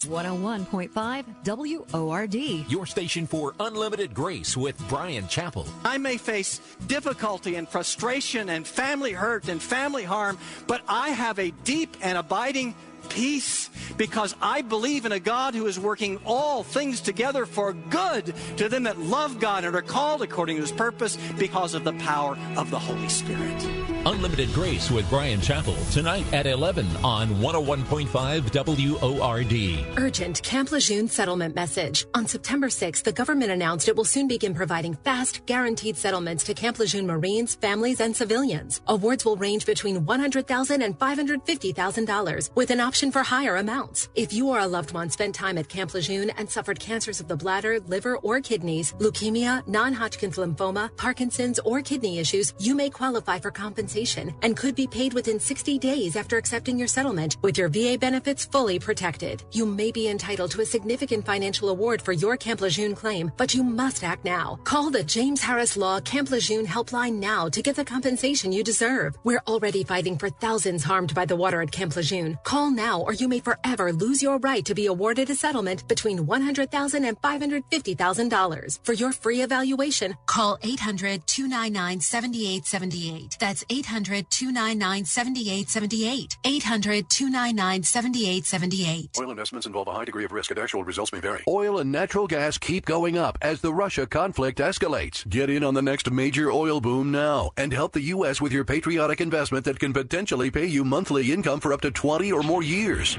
101.5 0.00 1.92
WORD. 1.92 2.34
Your 2.70 2.86
station 2.86 3.26
for 3.26 3.54
unlimited 3.60 4.14
grace 4.14 4.56
with 4.56 4.78
Bryan 4.88 5.24
Chapell. 5.24 5.68
I 5.84 5.98
may 5.98 6.16
face 6.16 6.60
difficulty 6.86 7.56
and 7.56 7.68
frustration 7.68 8.48
and 8.50 8.66
family 8.66 9.12
hurt 9.12 9.48
and 9.48 9.62
family 9.62 10.04
harm, 10.04 10.38
but 10.66 10.82
I 10.88 11.10
have 11.10 11.38
a 11.38 11.50
deep 11.64 11.96
and 12.00 12.16
abiding 12.16 12.74
peace 13.08 13.70
because 13.96 14.34
I 14.40 14.62
believe 14.62 15.06
in 15.06 15.12
a 15.12 15.20
God 15.20 15.54
who 15.54 15.66
is 15.66 15.78
working 15.78 16.18
all 16.24 16.62
things 16.62 17.00
together 17.00 17.46
for 17.46 17.72
good 17.72 18.34
to 18.56 18.68
them 18.68 18.84
that 18.84 18.98
love 18.98 19.38
God 19.40 19.64
and 19.64 19.74
are 19.74 19.82
called 19.82 20.22
according 20.22 20.56
to 20.56 20.62
his 20.62 20.72
purpose 20.72 21.16
because 21.38 21.74
of 21.74 21.84
the 21.84 21.92
power 21.94 22.36
of 22.56 22.70
the 22.70 22.78
Holy 22.78 23.08
Spirit. 23.08 23.66
Unlimited 24.06 24.50
Grace 24.54 24.90
with 24.90 25.08
Bryan 25.10 25.40
Chapell 25.40 25.92
tonight 25.92 26.24
at 26.32 26.46
11 26.46 26.86
on 27.04 27.28
101.5 27.28 29.20
WORD. 29.20 29.98
Urgent 29.98 30.42
Camp 30.42 30.72
Lejeune 30.72 31.08
settlement 31.08 31.54
message. 31.54 32.06
On 32.14 32.26
September 32.26 32.68
6th, 32.68 33.02
the 33.02 33.12
government 33.12 33.50
announced 33.50 33.88
it 33.88 33.96
will 33.96 34.04
soon 34.04 34.26
begin 34.26 34.54
providing 34.54 34.94
fast, 34.94 35.44
guaranteed 35.44 35.96
settlements 35.96 36.44
to 36.44 36.54
Camp 36.54 36.78
Lejeune 36.78 37.06
Marines, 37.06 37.56
families, 37.56 38.00
and 38.00 38.16
civilians. 38.16 38.80
Awards 38.86 39.24
will 39.24 39.36
range 39.36 39.66
between 39.66 40.00
$100,000 40.06 40.82
and 40.82 40.98
$550,000, 40.98 42.50
with 42.54 42.70
an 42.70 42.80
option 42.90 43.12
for 43.12 43.22
higher 43.22 43.54
amounts. 43.54 44.08
If 44.16 44.32
you 44.32 44.48
or 44.48 44.58
a 44.58 44.66
loved 44.66 44.92
one 44.92 45.10
spent 45.10 45.32
time 45.32 45.58
at 45.58 45.68
Camp 45.68 45.94
Lejeune 45.94 46.30
and 46.30 46.50
suffered 46.50 46.80
cancers 46.80 47.20
of 47.20 47.28
the 47.28 47.36
bladder, 47.36 47.78
liver, 47.86 48.16
or 48.16 48.40
kidneys, 48.40 48.94
leukemia, 48.94 49.62
non-Hodgkin's 49.68 50.36
lymphoma, 50.36 50.90
Parkinson's, 50.96 51.60
or 51.60 51.82
kidney 51.82 52.18
issues, 52.18 52.52
you 52.58 52.74
may 52.74 52.90
qualify 52.90 53.38
for 53.38 53.52
compensation 53.52 54.34
and 54.42 54.56
could 54.56 54.74
be 54.74 54.88
paid 54.88 55.12
within 55.12 55.38
60 55.38 55.78
days 55.78 56.16
after 56.16 56.36
accepting 56.36 56.76
your 56.76 56.88
settlement 56.88 57.36
with 57.42 57.56
your 57.58 57.68
VA 57.68 57.96
benefits 57.96 58.44
fully 58.44 58.80
protected. 58.80 59.44
You 59.52 59.66
may 59.66 59.92
be 59.92 60.08
entitled 60.08 60.50
to 60.50 60.62
a 60.62 60.66
significant 60.66 61.24
financial 61.24 61.68
award 61.68 62.02
for 62.02 62.10
your 62.10 62.36
Camp 62.36 62.60
Lejeune 62.60 62.96
claim, 62.96 63.30
but 63.36 63.54
you 63.54 63.62
must 63.62 64.02
act 64.02 64.24
now. 64.24 64.58
Call 64.64 64.90
the 64.90 65.04
James 65.04 65.40
Harris 65.40 65.76
Law 65.76 66.00
Camp 66.00 66.28
Lejeune 66.28 66.66
helpline 66.66 67.20
now 67.20 67.48
to 67.50 67.62
get 67.62 67.76
the 67.76 67.84
compensation 67.84 68.50
you 68.50 68.64
deserve. 68.64 69.16
We're 69.22 69.44
already 69.46 69.84
fighting 69.84 70.18
for 70.18 70.28
thousands 70.28 70.82
harmed 70.82 71.14
by 71.14 71.24
the 71.24 71.36
water 71.36 71.62
at 71.62 71.70
Camp 71.70 71.94
Lejeune. 71.94 72.36
Call 72.42 72.72
now 72.80 73.04
or 73.06 73.12
you 73.12 73.28
may 73.28 73.40
forever 73.40 73.92
lose 73.92 74.22
your 74.22 74.38
right 74.38 74.64
to 74.64 74.74
be 74.74 74.86
awarded 74.86 75.28
a 75.30 75.34
settlement 75.34 75.86
between 75.86 76.26
$100,000 76.26 77.08
and 77.08 77.20
$550,000. 77.20 78.78
For 78.84 78.94
your 78.94 79.12
free 79.12 79.42
evaluation, 79.42 80.14
call 80.26 80.56
800-299-7878. 80.58 83.38
That's 83.38 83.64
800-299-7878. 83.64 86.38
800-299-7878. 86.40 89.20
Oil 89.20 89.30
investments 89.30 89.66
involve 89.66 89.88
a 89.88 89.92
high 89.92 90.06
degree 90.06 90.24
of 90.24 90.32
risk 90.32 90.50
and 90.50 90.58
actual 90.58 90.82
results 90.84 91.12
may 91.12 91.20
vary. 91.20 91.42
Oil 91.46 91.76
and 91.78 91.92
natural 91.92 92.26
gas 92.26 92.56
keep 92.56 92.86
going 92.86 93.18
up 93.18 93.36
as 93.42 93.60
the 93.60 93.74
Russia 93.74 94.06
conflict 94.06 94.58
escalates. 94.58 95.28
Get 95.28 95.50
in 95.50 95.62
on 95.64 95.74
the 95.74 95.82
next 95.82 96.10
major 96.10 96.50
oil 96.50 96.80
boom 96.80 97.12
now 97.12 97.50
and 97.56 97.72
help 97.72 97.92
the 97.92 98.00
U.S. 98.16 98.40
with 98.40 98.52
your 98.52 98.64
patriotic 98.64 99.20
investment 99.20 99.66
that 99.66 99.78
can 99.78 99.92
potentially 99.92 100.50
pay 100.50 100.66
you 100.66 100.84
monthly 100.84 101.30
income 101.32 101.60
for 101.60 101.74
up 101.74 101.82
to 101.82 101.90
20 101.90 102.32
or 102.32 102.42
more 102.42 102.62
years 102.62 102.69
years. 102.70 103.18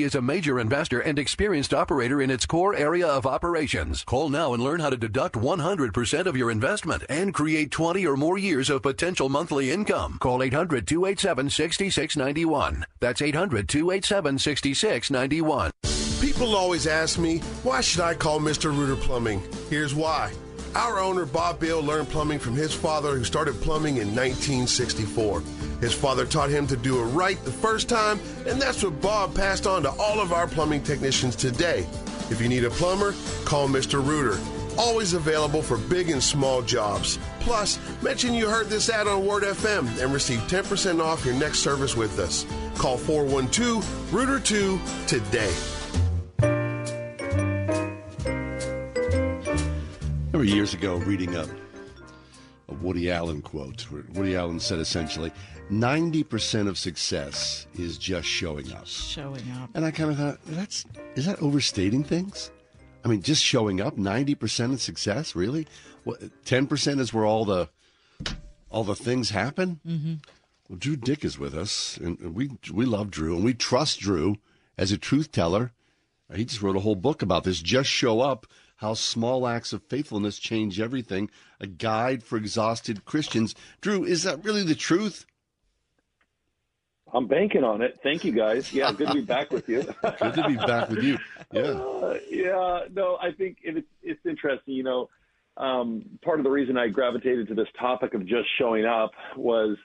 is 0.03 0.15
a 0.15 0.21
major 0.21 0.59
investor 0.59 0.99
and 0.99 1.17
experienced 1.17 1.73
operator 1.73 2.21
in 2.21 2.29
its 2.29 2.45
core 2.45 2.75
area 2.75 3.07
of 3.07 3.25
operations. 3.25 4.03
Call 4.03 4.29
now 4.29 4.53
and 4.53 4.63
learn 4.63 4.79
how 4.79 4.89
to 4.89 4.97
deduct 4.97 5.35
100% 5.35 6.25
of 6.25 6.37
your 6.37 6.51
investment 6.51 7.03
and 7.09 7.33
create 7.33 7.71
20 7.71 8.05
or 8.05 8.17
more 8.17 8.37
years 8.37 8.69
of 8.69 8.81
potential 8.81 9.29
monthly 9.29 9.71
income. 9.71 10.17
Call 10.19 10.39
800-287-6691. 10.39 12.83
That's 12.99 13.21
800-287-6691. 13.21 15.71
People 16.21 16.55
always 16.55 16.87
ask 16.87 17.17
me, 17.17 17.39
why 17.63 17.81
should 17.81 18.01
I 18.01 18.13
call 18.13 18.39
Mr. 18.39 18.75
Rooter 18.75 18.95
Plumbing? 18.95 19.41
Here's 19.69 19.95
why. 19.95 20.31
Our 20.75 20.99
owner, 20.99 21.25
Bob 21.25 21.59
Bill, 21.59 21.81
learned 21.81 22.09
plumbing 22.09 22.39
from 22.39 22.55
his 22.55 22.73
father, 22.73 23.17
who 23.17 23.25
started 23.25 23.59
plumbing 23.61 23.97
in 23.97 24.15
1964. 24.15 25.43
His 25.81 25.93
father 25.93 26.25
taught 26.25 26.49
him 26.49 26.67
to 26.67 26.77
do 26.77 27.01
it 27.01 27.05
right 27.05 27.43
the 27.43 27.51
first 27.51 27.89
time, 27.89 28.19
and 28.47 28.61
that's 28.61 28.83
what 28.83 29.01
Bob 29.01 29.35
passed 29.35 29.67
on 29.67 29.83
to 29.83 29.89
all 29.91 30.21
of 30.21 30.31
our 30.31 30.47
plumbing 30.47 30.83
technicians 30.83 31.35
today. 31.35 31.85
If 32.29 32.39
you 32.39 32.47
need 32.47 32.63
a 32.63 32.69
plumber, 32.69 33.13
call 33.43 33.67
Mr. 33.67 34.05
Rooter. 34.05 34.39
Always 34.77 35.13
available 35.13 35.61
for 35.61 35.77
big 35.77 36.09
and 36.09 36.23
small 36.23 36.61
jobs. 36.61 37.19
Plus, 37.41 37.77
mention 38.01 38.33
you 38.33 38.47
heard 38.47 38.67
this 38.69 38.89
ad 38.89 39.07
on 39.07 39.25
Word 39.25 39.43
FM 39.43 40.01
and 40.01 40.13
receive 40.13 40.39
10% 40.41 41.03
off 41.03 41.25
your 41.25 41.35
next 41.35 41.59
service 41.59 41.97
with 41.97 42.17
us. 42.19 42.45
Call 42.77 42.95
412 42.95 44.13
Rooter 44.13 44.39
2 44.39 44.79
today. 45.07 45.53
remember 50.41 50.55
years 50.55 50.73
ago 50.73 50.95
reading 50.97 51.35
a, 51.35 51.47
a 52.67 52.73
Woody 52.75 53.11
Allen 53.11 53.43
quote 53.43 53.83
where 53.91 54.03
Woody 54.13 54.35
Allen 54.35 54.59
said 54.59 54.79
essentially, 54.79 55.31
90% 55.71 56.67
of 56.67 56.77
success 56.77 57.65
is 57.75 57.97
just 57.97 58.27
showing 58.27 58.71
up. 58.73 58.85
Showing 58.85 59.49
up. 59.61 59.69
And 59.73 59.85
I 59.85 59.91
kind 59.91 60.11
of 60.11 60.17
thought, 60.17 60.39
that's 60.45 60.85
is 61.15 61.25
that 61.25 61.41
overstating 61.41 62.03
things? 62.03 62.51
I 63.03 63.07
mean, 63.07 63.21
just 63.21 63.43
showing 63.43 63.81
up, 63.81 63.97
90% 63.97 64.73
of 64.73 64.81
success, 64.81 65.35
really? 65.35 65.67
What, 66.03 66.19
10% 66.45 66.99
is 66.99 67.13
where 67.13 67.25
all 67.25 67.45
the 67.45 67.69
all 68.69 68.83
the 68.83 68.95
things 68.95 69.31
happen? 69.31 69.79
Mm-hmm. 69.85 70.13
Well, 70.69 70.77
Drew 70.77 70.95
Dyck 70.95 71.25
is 71.25 71.39
with 71.39 71.53
us, 71.53 71.97
and 71.97 72.35
we 72.35 72.51
we 72.71 72.85
love 72.85 73.09
Drew, 73.09 73.35
and 73.35 73.43
we 73.43 73.53
trust 73.53 73.99
Drew 73.99 74.37
as 74.77 74.91
a 74.91 74.97
truth 74.97 75.31
teller. 75.31 75.71
He 76.33 76.45
just 76.45 76.61
wrote 76.61 76.77
a 76.77 76.81
whole 76.81 76.95
book 76.95 77.21
about 77.21 77.43
this. 77.43 77.61
Just 77.61 77.89
show 77.89 78.21
up 78.21 78.45
how 78.77 78.93
Small 78.93 79.47
Acts 79.47 79.73
of 79.73 79.83
Faithfulness 79.83 80.39
Change 80.39 80.79
Everything, 80.79 81.29
a 81.59 81.67
guide 81.67 82.23
for 82.23 82.37
exhausted 82.37 83.03
Christians. 83.05 83.53
Drew, 83.81 84.03
is 84.05 84.23
that 84.23 84.43
really 84.43 84.63
the 84.63 84.75
truth? 84.75 85.25
I'm 87.13 87.27
banking 87.27 87.63
on 87.63 87.81
it. 87.81 87.99
Thank 88.03 88.23
you, 88.23 88.31
guys. 88.31 88.71
Yeah, 88.71 88.91
good 88.91 89.07
to 89.07 89.13
be 89.15 89.21
back 89.21 89.51
with 89.51 89.67
you. 89.67 89.83
good 90.19 90.33
to 90.35 90.47
be 90.47 90.55
back 90.55 90.89
with 90.89 91.03
you. 91.03 91.17
Yeah. 91.51 91.61
Uh, 91.61 92.17
yeah. 92.29 92.79
No, 92.93 93.17
I 93.21 93.31
think 93.37 93.57
it's 93.63 93.87
it's 94.01 94.25
interesting. 94.25 94.73
You 94.73 94.83
know, 94.83 95.09
um, 95.57 96.05
part 96.23 96.39
of 96.39 96.43
the 96.43 96.49
reason 96.49 96.77
I 96.77 96.87
gravitated 96.87 97.47
to 97.49 97.55
this 97.55 97.67
topic 97.79 98.13
of 98.13 98.25
just 98.25 98.47
showing 98.57 98.85
up 98.85 99.11
was 99.35 99.77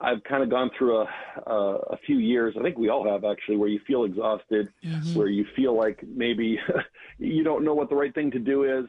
I've 0.00 0.22
kind 0.24 0.42
of 0.42 0.50
gone 0.50 0.70
through 0.76 0.98
a, 0.98 1.08
a, 1.46 1.54
a 1.90 1.96
few 2.06 2.18
years. 2.18 2.54
I 2.58 2.62
think 2.62 2.78
we 2.78 2.88
all 2.88 3.08
have 3.10 3.24
actually, 3.24 3.56
where 3.56 3.68
you 3.68 3.80
feel 3.86 4.04
exhausted, 4.04 4.72
mm-hmm. 4.84 5.14
where 5.14 5.28
you 5.28 5.44
feel 5.56 5.76
like 5.76 6.02
maybe 6.06 6.58
you 7.18 7.44
don't 7.44 7.64
know 7.64 7.74
what 7.74 7.88
the 7.88 7.96
right 7.96 8.14
thing 8.14 8.30
to 8.32 8.38
do 8.38 8.64
is. 8.64 8.86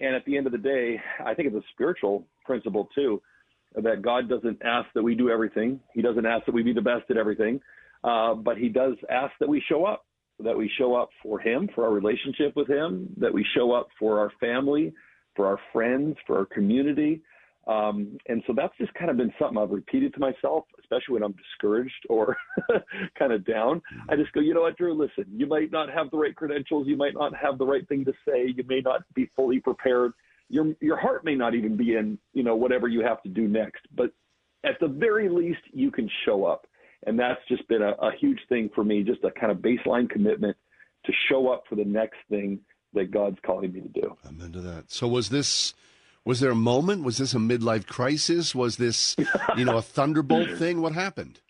And 0.00 0.14
at 0.14 0.24
the 0.26 0.36
end 0.36 0.46
of 0.46 0.52
the 0.52 0.58
day, 0.58 1.00
I 1.24 1.34
think 1.34 1.48
it's 1.48 1.56
a 1.56 1.68
spiritual 1.72 2.26
principle 2.44 2.88
too, 2.94 3.22
that 3.76 4.02
God 4.02 4.28
doesn't 4.28 4.60
ask 4.64 4.88
that 4.94 5.02
we 5.02 5.14
do 5.14 5.30
everything. 5.30 5.80
He 5.94 6.02
doesn't 6.02 6.26
ask 6.26 6.46
that 6.46 6.54
we 6.54 6.62
be 6.62 6.72
the 6.72 6.80
best 6.80 7.10
at 7.10 7.16
everything, 7.16 7.60
uh, 8.04 8.34
but 8.34 8.56
He 8.56 8.68
does 8.68 8.94
ask 9.10 9.32
that 9.40 9.48
we 9.48 9.62
show 9.68 9.84
up, 9.84 10.04
that 10.42 10.56
we 10.56 10.70
show 10.78 10.94
up 10.94 11.10
for 11.22 11.38
Him, 11.38 11.68
for 11.74 11.84
our 11.84 11.92
relationship 11.92 12.54
with 12.56 12.68
Him, 12.68 13.08
that 13.18 13.32
we 13.32 13.44
show 13.54 13.72
up 13.72 13.88
for 13.98 14.18
our 14.18 14.32
family, 14.40 14.92
for 15.34 15.46
our 15.46 15.58
friends, 15.72 16.16
for 16.26 16.38
our 16.38 16.46
community. 16.46 17.20
Um, 17.66 18.16
and 18.28 18.42
so 18.46 18.52
that's 18.56 18.76
just 18.78 18.94
kind 18.94 19.10
of 19.10 19.16
been 19.16 19.32
something 19.40 19.58
I've 19.58 19.70
repeated 19.70 20.14
to 20.14 20.20
myself, 20.20 20.64
especially 20.78 21.14
when 21.14 21.24
I'm 21.24 21.34
discouraged 21.34 22.06
or 22.08 22.36
kind 23.18 23.32
of 23.32 23.44
down. 23.44 23.82
I 24.08 24.14
just 24.14 24.32
go, 24.32 24.40
you 24.40 24.54
know 24.54 24.62
what, 24.62 24.76
Drew, 24.76 24.94
listen, 24.94 25.24
you 25.36 25.46
might 25.46 25.72
not 25.72 25.92
have 25.92 26.10
the 26.12 26.16
right 26.16 26.34
credentials. 26.34 26.86
You 26.86 26.96
might 26.96 27.14
not 27.14 27.34
have 27.34 27.58
the 27.58 27.66
right 27.66 27.86
thing 27.88 28.04
to 28.04 28.12
say. 28.26 28.52
You 28.54 28.64
may 28.68 28.80
not 28.80 29.02
be 29.14 29.28
fully 29.34 29.58
prepared. 29.58 30.12
Your, 30.48 30.74
your 30.80 30.96
heart 30.96 31.24
may 31.24 31.34
not 31.34 31.54
even 31.54 31.76
be 31.76 31.94
in, 31.94 32.18
you 32.32 32.42
know, 32.42 32.56
whatever 32.56 32.88
you 32.88 33.02
have 33.02 33.22
to 33.22 33.28
do 33.28 33.48
next. 33.48 33.80
But 33.94 34.12
at 34.64 34.78
the 34.80 34.88
very 34.88 35.28
least, 35.28 35.60
you 35.72 35.90
can 35.90 36.08
show 36.24 36.44
up. 36.44 36.66
And 37.06 37.18
that's 37.18 37.40
just 37.48 37.66
been 37.68 37.82
a, 37.82 37.92
a 37.92 38.10
huge 38.18 38.40
thing 38.48 38.70
for 38.74 38.84
me, 38.84 39.02
just 39.02 39.22
a 39.24 39.30
kind 39.30 39.52
of 39.52 39.58
baseline 39.58 40.08
commitment 40.08 40.56
to 41.04 41.12
show 41.28 41.48
up 41.48 41.64
for 41.68 41.76
the 41.76 41.84
next 41.84 42.16
thing 42.28 42.60
that 42.94 43.10
God's 43.10 43.38
calling 43.44 43.72
me 43.72 43.80
to 43.80 43.88
do. 43.88 44.16
Amen 44.26 44.52
to 44.52 44.60
that. 44.62 44.90
So 44.90 45.06
was 45.06 45.28
this 45.28 45.74
was 46.24 46.40
there 46.40 46.50
a 46.50 46.56
moment? 46.56 47.04
Was 47.04 47.18
this 47.18 47.34
a 47.34 47.38
midlife 47.38 47.86
crisis? 47.86 48.52
Was 48.52 48.78
this, 48.78 49.14
you 49.56 49.64
know, 49.64 49.76
a 49.76 49.82
thunderbolt 49.96 50.58
thing? 50.58 50.82
What 50.82 50.92
happened? 50.92 51.40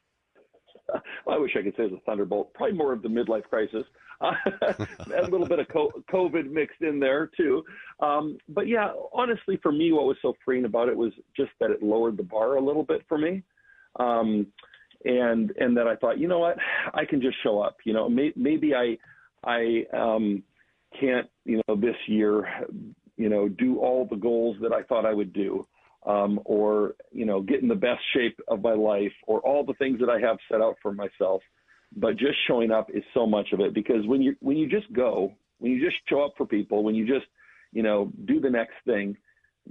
I 1.27 1.39
wish 1.39 1.53
I 1.59 1.63
could 1.63 1.75
say 1.77 1.85
it 1.85 1.93
was 1.93 2.01
a 2.01 2.05
thunderbolt. 2.05 2.53
Probably 2.53 2.77
more 2.77 2.93
of 2.93 3.03
the 3.03 3.09
midlife 3.09 3.45
crisis. 3.45 3.85
A 4.21 5.31
little 5.31 5.47
bit 5.47 5.59
of 5.59 5.67
COVID 5.69 6.51
mixed 6.51 6.81
in 6.81 6.99
there 7.01 7.31
too. 7.37 7.65
Um, 8.01 8.39
but 8.49 8.67
yeah, 8.67 8.93
honestly, 9.13 9.59
for 9.63 9.73
me, 9.73 9.93
what 9.93 10.07
was 10.07 10.17
so 10.23 10.35
freeing 10.45 10.65
about 10.65 10.89
it 10.89 10.97
was 10.97 11.13
just 11.37 11.51
that 11.61 11.71
it 11.71 11.83
lowered 11.83 12.17
the 12.17 12.23
bar 12.23 12.57
a 12.57 12.65
little 12.65 12.85
bit 12.85 13.03
for 13.09 13.19
me. 13.19 13.43
Um, 13.99 14.47
and 15.05 15.53
and 15.59 15.77
that 15.77 15.87
I 15.87 15.97
thought, 15.97 16.19
you 16.19 16.29
know 16.29 16.39
what, 16.39 16.57
I 16.95 17.05
can 17.05 17.21
just 17.21 17.37
show 17.43 17.61
up. 17.61 17.77
You 17.85 17.93
know, 17.93 18.09
may, 18.09 18.33
maybe 18.37 18.75
I 18.75 18.97
I 19.45 19.85
um, 19.97 20.43
can't, 20.99 21.29
you 21.45 21.61
know, 21.69 21.77
this 21.77 21.97
year 22.07 22.47
you 23.17 23.29
know, 23.29 23.49
do 23.49 23.79
all 23.79 24.07
the 24.09 24.17
goals 24.17 24.57
that 24.61 24.73
I 24.73 24.83
thought 24.83 25.07
I 25.07 25.15
would 25.15 25.33
do, 25.33 25.67
um, 26.07 26.41
or 26.45 26.95
you 27.13 27.25
know, 27.25 27.41
get 27.41 27.63
in 27.63 27.69
the 27.69 27.75
best 27.75 28.01
shape 28.15 28.39
of 28.49 28.63
my 28.63 28.75
life, 28.75 29.13
or 29.27 29.41
all 29.41 29.65
the 29.65 29.75
things 29.75 29.99
that 30.01 30.11
I 30.11 30.21
have 30.21 30.39
set 30.51 30.61
out 30.61 30.77
for 30.83 30.93
myself. 30.93 31.43
But 31.95 32.17
just 32.17 32.37
showing 32.47 32.71
up 32.71 32.91
is 32.93 33.05
so 33.15 33.27
much 33.27 33.53
of 33.53 33.61
it 33.61 33.75
because 33.75 34.07
when 34.07 34.21
you 34.21 34.37
when 34.41 34.57
you 34.57 34.69
just 34.69 34.93
go, 34.93 35.33
when 35.59 35.73
you 35.73 35.85
just 35.85 35.97
show 36.09 36.23
up 36.25 36.35
for 36.37 36.47
people, 36.47 36.83
when 36.83 36.95
you 36.95 37.07
just 37.07 37.27
you 37.73 37.83
know 37.83 38.11
do 38.25 38.41
the 38.41 38.51
next 38.51 38.75
thing, 38.85 39.17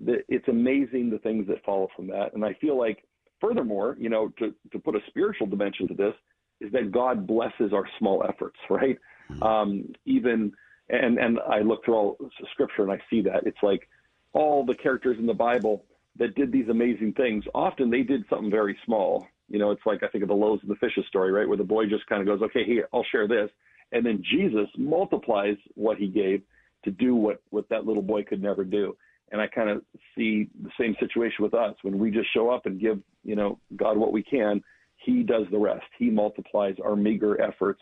it's 0.05 0.47
amazing 0.47 1.09
the 1.09 1.19
things 1.19 1.47
that 1.47 1.63
follow 1.65 1.87
from 1.95 2.07
that. 2.07 2.33
And 2.33 2.43
I 2.43 2.53
feel 2.55 2.77
like, 2.77 3.03
furthermore, 3.39 3.95
you 3.99 4.09
know, 4.09 4.29
to 4.39 4.53
to 4.71 4.79
put 4.79 4.95
a 4.95 4.99
spiritual 5.07 5.47
dimension 5.47 5.87
to 5.89 5.93
this 5.93 6.13
is 6.61 6.71
that 6.71 6.91
God 6.91 7.27
blesses 7.27 7.73
our 7.73 7.85
small 7.99 8.23
efforts, 8.27 8.57
right? 8.69 8.97
Mm-hmm. 9.29 9.43
Um, 9.43 9.93
even 10.05 10.53
and 10.89 11.17
and 11.17 11.39
I 11.39 11.59
look 11.61 11.85
through 11.85 11.95
all 11.95 12.17
scripture 12.51 12.83
and 12.83 12.91
I 12.91 12.99
see 13.09 13.21
that 13.21 13.45
it's 13.45 13.61
like 13.63 13.87
all 14.33 14.65
the 14.65 14.75
characters 14.75 15.17
in 15.19 15.25
the 15.25 15.33
Bible 15.33 15.85
that 16.17 16.35
did 16.35 16.51
these 16.51 16.69
amazing 16.69 17.13
things. 17.13 17.43
Often 17.53 17.89
they 17.89 18.03
did 18.03 18.25
something 18.29 18.51
very 18.51 18.77
small. 18.85 19.27
You 19.49 19.59
know, 19.59 19.71
it's 19.71 19.85
like 19.85 20.03
I 20.03 20.07
think 20.07 20.23
of 20.23 20.29
the 20.29 20.35
loaves 20.35 20.61
and 20.61 20.71
the 20.71 20.75
fishes 20.75 21.05
story, 21.07 21.31
right, 21.31 21.47
where 21.47 21.57
the 21.57 21.63
boy 21.63 21.85
just 21.85 22.05
kind 22.07 22.21
of 22.21 22.27
goes, 22.27 22.41
"Okay, 22.41 22.63
here, 22.65 22.87
I'll 22.93 23.05
share 23.11 23.27
this," 23.27 23.49
and 23.91 24.05
then 24.05 24.23
Jesus 24.23 24.67
multiplies 24.77 25.57
what 25.75 25.97
he 25.97 26.07
gave 26.07 26.41
to 26.83 26.91
do 26.91 27.15
what 27.15 27.41
what 27.49 27.67
that 27.69 27.85
little 27.85 28.03
boy 28.03 28.23
could 28.23 28.41
never 28.41 28.63
do. 28.63 28.95
And 29.31 29.41
I 29.41 29.47
kind 29.47 29.69
of 29.69 29.81
see 30.15 30.49
the 30.61 30.69
same 30.79 30.95
situation 30.99 31.43
with 31.43 31.53
us 31.53 31.75
when 31.81 31.97
we 31.99 32.11
just 32.11 32.31
show 32.33 32.49
up 32.49 32.67
and 32.67 32.79
give, 32.79 32.99
you 33.23 33.35
know, 33.35 33.59
God 33.75 33.97
what 33.97 34.13
we 34.13 34.23
can. 34.23 34.63
He 34.97 35.23
does 35.23 35.45
the 35.51 35.57
rest. 35.57 35.85
He 35.97 36.09
multiplies 36.09 36.75
our 36.83 36.95
meager 36.95 37.41
efforts 37.41 37.81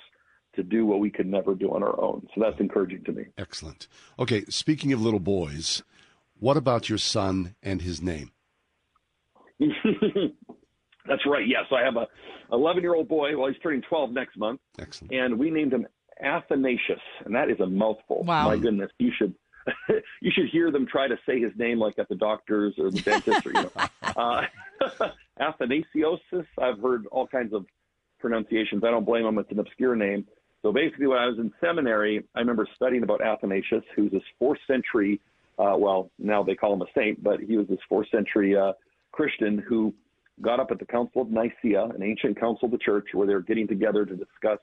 to 0.56 0.64
do 0.64 0.86
what 0.86 1.00
we 1.00 1.10
could 1.10 1.28
never 1.28 1.54
do 1.54 1.74
on 1.74 1.84
our 1.84 2.00
own. 2.00 2.28
So 2.34 2.42
that's 2.42 2.60
encouraging 2.60 3.04
to 3.06 3.12
me. 3.12 3.26
Excellent. 3.38 3.88
Okay, 4.18 4.46
speaking 4.46 4.94
of 4.94 5.02
little 5.02 5.20
boys, 5.20 5.84
what 6.40 6.58
about 6.58 6.90
your 6.90 6.98
son 6.98 7.56
and 7.62 7.82
his 7.82 8.02
name? 8.02 8.32
that's 11.06 11.26
right. 11.26 11.48
Yes, 11.48 11.66
I 11.72 11.84
have 11.84 11.96
a 11.96 12.08
11 12.52 12.82
year 12.82 12.96
old 12.96 13.08
boy. 13.08 13.38
Well, 13.38 13.50
he's 13.52 13.62
turning 13.62 13.82
12 13.82 14.12
next 14.12 14.38
month. 14.38 14.60
Excellent. 14.80 15.14
And 15.14 15.40
we 15.40 15.50
named 15.50 15.74
him 15.74 15.88
Athanasius, 16.22 17.00
and 17.26 17.36
that 17.36 17.50
is 17.50 17.60
a 17.60 17.66
mouthful. 17.66 18.24
Wow. 18.24 18.48
My 18.48 18.58
goodness, 18.58 18.92
you 19.00 19.12
should. 19.18 19.34
you 20.22 20.30
should 20.30 20.50
hear 20.52 20.72
them 20.72 20.86
try 20.86 21.08
to 21.08 21.18
say 21.26 21.40
his 21.40 21.54
name 21.56 21.80
like 21.80 21.98
at 21.98 22.10
the 22.10 22.16
doctor's 22.16 22.74
or 22.78 22.92
the 22.92 23.00
dentist 23.00 23.46
or 23.46 23.52
you 23.52 23.62
know. 23.64 23.72
Uh, 24.16 24.44
Athanasios. 25.40 26.20
I've 26.60 26.80
heard 26.80 27.08
all 27.08 27.26
kinds 27.26 27.52
of 27.52 27.66
pronunciations. 28.20 28.84
I 28.84 28.92
don't 28.92 29.06
blame 29.06 29.26
him. 29.26 29.40
It's 29.40 29.52
an 29.52 29.58
obscure 29.58 29.96
name. 29.96 30.28
So 30.62 30.72
basically, 30.72 31.08
when 31.08 31.18
I 31.18 31.26
was 31.26 31.40
in 31.40 31.52
seminary, 31.60 32.24
I 32.36 32.40
remember 32.40 32.68
studying 32.76 33.04
about 33.04 33.22
Athanasius, 33.22 33.84
who's 33.96 34.12
this 34.12 34.22
fourth 34.38 34.60
century, 34.68 35.20
uh, 35.58 35.76
well, 35.78 36.10
now 36.18 36.42
they 36.44 36.56
call 36.56 36.74
him 36.74 36.82
a 36.82 36.86
saint, 36.96 37.24
but 37.24 37.40
he 37.40 37.58
was 37.58 37.68
this 37.68 37.80
fourth 37.90 38.08
century 38.10 38.56
uh, 38.56 38.74
Christian 39.12 39.58
who 39.58 39.94
got 40.42 40.60
up 40.60 40.72
at 40.72 40.80
the 40.80 40.86
Council 40.86 41.22
of 41.22 41.30
Nicaea, 41.30 41.86
an 41.86 42.04
ancient 42.04 42.40
council 42.40 42.66
of 42.66 42.72
the 42.72 42.78
church, 42.78 43.08
where 43.14 43.28
they 43.28 43.34
were 43.34 43.42
getting 43.42 43.68
together 43.68 44.06
to 44.06 44.16
discuss 44.16 44.60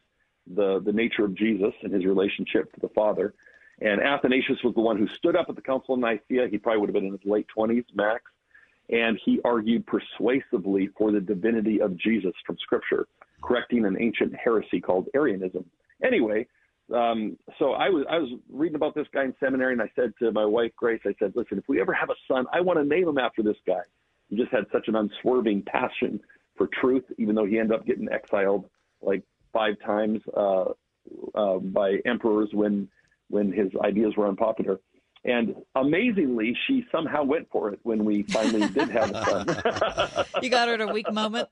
the, 0.46 0.80
the 0.84 0.92
nature 0.92 1.24
of 1.24 1.34
Jesus 1.34 1.72
and 1.82 1.92
his 1.92 2.04
relationship 2.04 2.72
to 2.74 2.80
the 2.80 2.88
Father. 2.88 3.34
And 3.80 4.00
Athanasius 4.00 4.58
was 4.62 4.74
the 4.74 4.80
one 4.80 4.98
who 4.98 5.08
stood 5.08 5.36
up 5.36 5.46
at 5.48 5.56
the 5.56 5.62
Council 5.62 5.94
of 5.94 6.00
Nicaea. 6.00 6.48
He 6.48 6.58
probably 6.58 6.80
would 6.80 6.88
have 6.88 6.94
been 6.94 7.06
in 7.06 7.12
his 7.12 7.24
late 7.24 7.46
20s, 7.56 7.84
max. 7.94 8.24
And 8.90 9.18
he 9.24 9.40
argued 9.44 9.86
persuasively 9.86 10.88
for 10.98 11.12
the 11.12 11.20
divinity 11.20 11.80
of 11.80 11.96
Jesus 11.96 12.32
from 12.44 12.58
Scripture, 12.58 13.06
correcting 13.42 13.84
an 13.84 13.96
ancient 14.00 14.34
heresy 14.34 14.80
called 14.80 15.08
Arianism. 15.14 15.64
Anyway, 16.04 16.46
um, 16.92 17.38
so 17.58 17.72
I 17.72 17.88
was 17.88 18.04
I 18.10 18.18
was 18.18 18.30
reading 18.50 18.74
about 18.74 18.96
this 18.96 19.06
guy 19.14 19.24
in 19.24 19.34
seminary, 19.38 19.74
and 19.74 19.82
I 19.82 19.90
said 19.94 20.12
to 20.18 20.32
my 20.32 20.44
wife 20.44 20.72
Grace, 20.76 21.00
I 21.04 21.14
said, 21.20 21.34
"Listen, 21.36 21.58
if 21.58 21.68
we 21.68 21.80
ever 21.80 21.92
have 21.92 22.10
a 22.10 22.16
son, 22.26 22.46
I 22.52 22.60
want 22.60 22.80
to 22.80 22.84
name 22.84 23.06
him 23.06 23.18
after 23.18 23.44
this 23.44 23.56
guy. 23.64 23.82
He 24.30 24.36
just 24.36 24.50
had 24.52 24.64
such 24.72 24.88
an 24.88 24.94
unswerving 24.96 25.62
passion 25.62 26.20
for 26.56 26.68
truth, 26.80 27.04
even 27.18 27.34
though 27.34 27.44
he 27.44 27.58
ended 27.58 27.78
up 27.78 27.84
getting 27.84 28.08
exiled 28.10 28.64
like 29.02 29.22
five 29.52 29.74
times 29.84 30.20
uh, 30.36 30.66
uh, 31.34 31.58
by 31.58 31.96
emperors 32.06 32.48
when 32.52 32.88
when 33.28 33.52
his 33.52 33.68
ideas 33.84 34.14
were 34.16 34.26
unpopular. 34.28 34.80
And 35.24 35.54
amazingly, 35.74 36.56
she 36.66 36.84
somehow 36.90 37.24
went 37.24 37.48
for 37.52 37.72
it 37.72 37.80
when 37.82 38.04
we 38.04 38.22
finally 38.24 38.66
did 38.68 38.88
have 38.90 39.10
a 39.10 39.24
son. 39.24 40.24
you 40.42 40.48
got 40.50 40.68
her 40.68 40.74
at 40.74 40.80
a 40.80 40.86
weak 40.92 41.12
moment. 41.12 41.48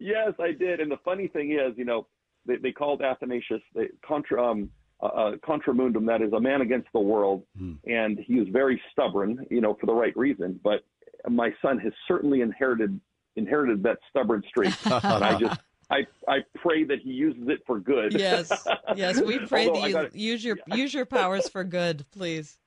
yes, 0.00 0.32
I 0.40 0.52
did. 0.52 0.80
And 0.80 0.90
the 0.90 0.98
funny 1.04 1.28
thing 1.28 1.52
is, 1.52 1.76
you 1.76 1.84
know, 1.84 2.06
they, 2.46 2.56
they 2.56 2.72
called 2.72 3.00
Athanasius 3.00 3.62
the 3.74 3.88
contra 4.06 4.44
um, 4.44 4.70
uh, 5.02 5.06
uh, 5.06 5.32
contra 5.44 5.72
mundum, 5.74 6.06
that 6.06 6.20
is 6.22 6.32
a 6.32 6.40
man 6.40 6.60
against 6.62 6.88
the 6.92 7.00
world, 7.00 7.44
Hmm. 7.58 7.74
and 7.86 8.18
he 8.18 8.36
was 8.38 8.48
very 8.48 8.80
stubborn, 8.92 9.46
you 9.50 9.60
know, 9.60 9.74
for 9.80 9.86
the 9.86 9.94
right 9.94 10.16
reason. 10.16 10.58
But 10.62 10.84
my 11.28 11.52
son 11.62 11.78
has 11.78 11.92
certainly 12.06 12.40
inherited 12.40 13.00
inherited 13.36 13.82
that 13.82 13.98
stubborn 14.10 14.42
streak, 14.48 14.74
and 14.86 15.24
I 15.24 15.38
just 15.38 15.60
I 15.90 16.06
I 16.28 16.38
pray 16.54 16.84
that 16.84 17.00
he 17.00 17.10
uses 17.10 17.48
it 17.48 17.60
for 17.66 17.78
good. 17.80 18.12
Yes, 18.14 18.66
yes, 18.96 19.20
we 19.20 19.38
pray 19.46 19.66
that 19.66 19.82
you 19.88 19.92
gotta- 19.92 20.18
use 20.18 20.44
your 20.44 20.58
use 20.68 20.94
your 20.94 21.06
powers 21.06 21.48
for 21.48 21.64
good, 21.64 22.04
please. 22.12 22.58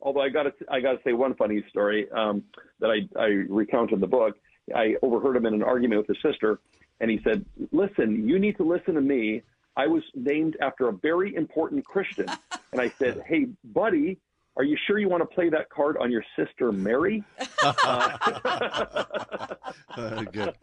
although 0.00 0.20
I 0.22 0.28
got 0.28 0.44
to 0.44 0.52
I 0.70 0.80
got 0.80 0.92
to 0.92 0.98
say 1.04 1.12
one 1.12 1.34
funny 1.34 1.64
story 1.70 2.08
um, 2.12 2.44
that 2.80 2.90
I, 2.90 3.20
I 3.20 3.26
recount 3.48 3.92
in 3.92 4.00
the 4.00 4.06
book. 4.06 4.36
I 4.74 4.96
overheard 5.02 5.36
him 5.36 5.46
in 5.46 5.54
an 5.54 5.62
argument 5.62 6.00
with 6.06 6.16
his 6.16 6.22
sister, 6.32 6.58
and 7.00 7.10
he 7.10 7.20
said, 7.24 7.44
"Listen, 7.72 8.28
you 8.28 8.38
need 8.38 8.56
to 8.56 8.64
listen 8.64 8.94
to 8.94 9.00
me. 9.00 9.42
I 9.76 9.86
was 9.86 10.02
named 10.14 10.56
after 10.60 10.88
a 10.88 10.92
very 10.92 11.34
important 11.34 11.84
Christian." 11.84 12.26
And 12.72 12.80
I 12.80 12.90
said, 12.98 13.22
"Hey, 13.26 13.46
buddy." 13.64 14.18
Are 14.56 14.64
you 14.64 14.76
sure 14.86 14.98
you 14.98 15.08
want 15.08 15.22
to 15.22 15.34
play 15.34 15.50
that 15.50 15.68
card 15.68 15.98
on 15.98 16.10
your 16.10 16.24
sister 16.34 16.72
Mary? 16.72 17.22
Good. 20.32 20.54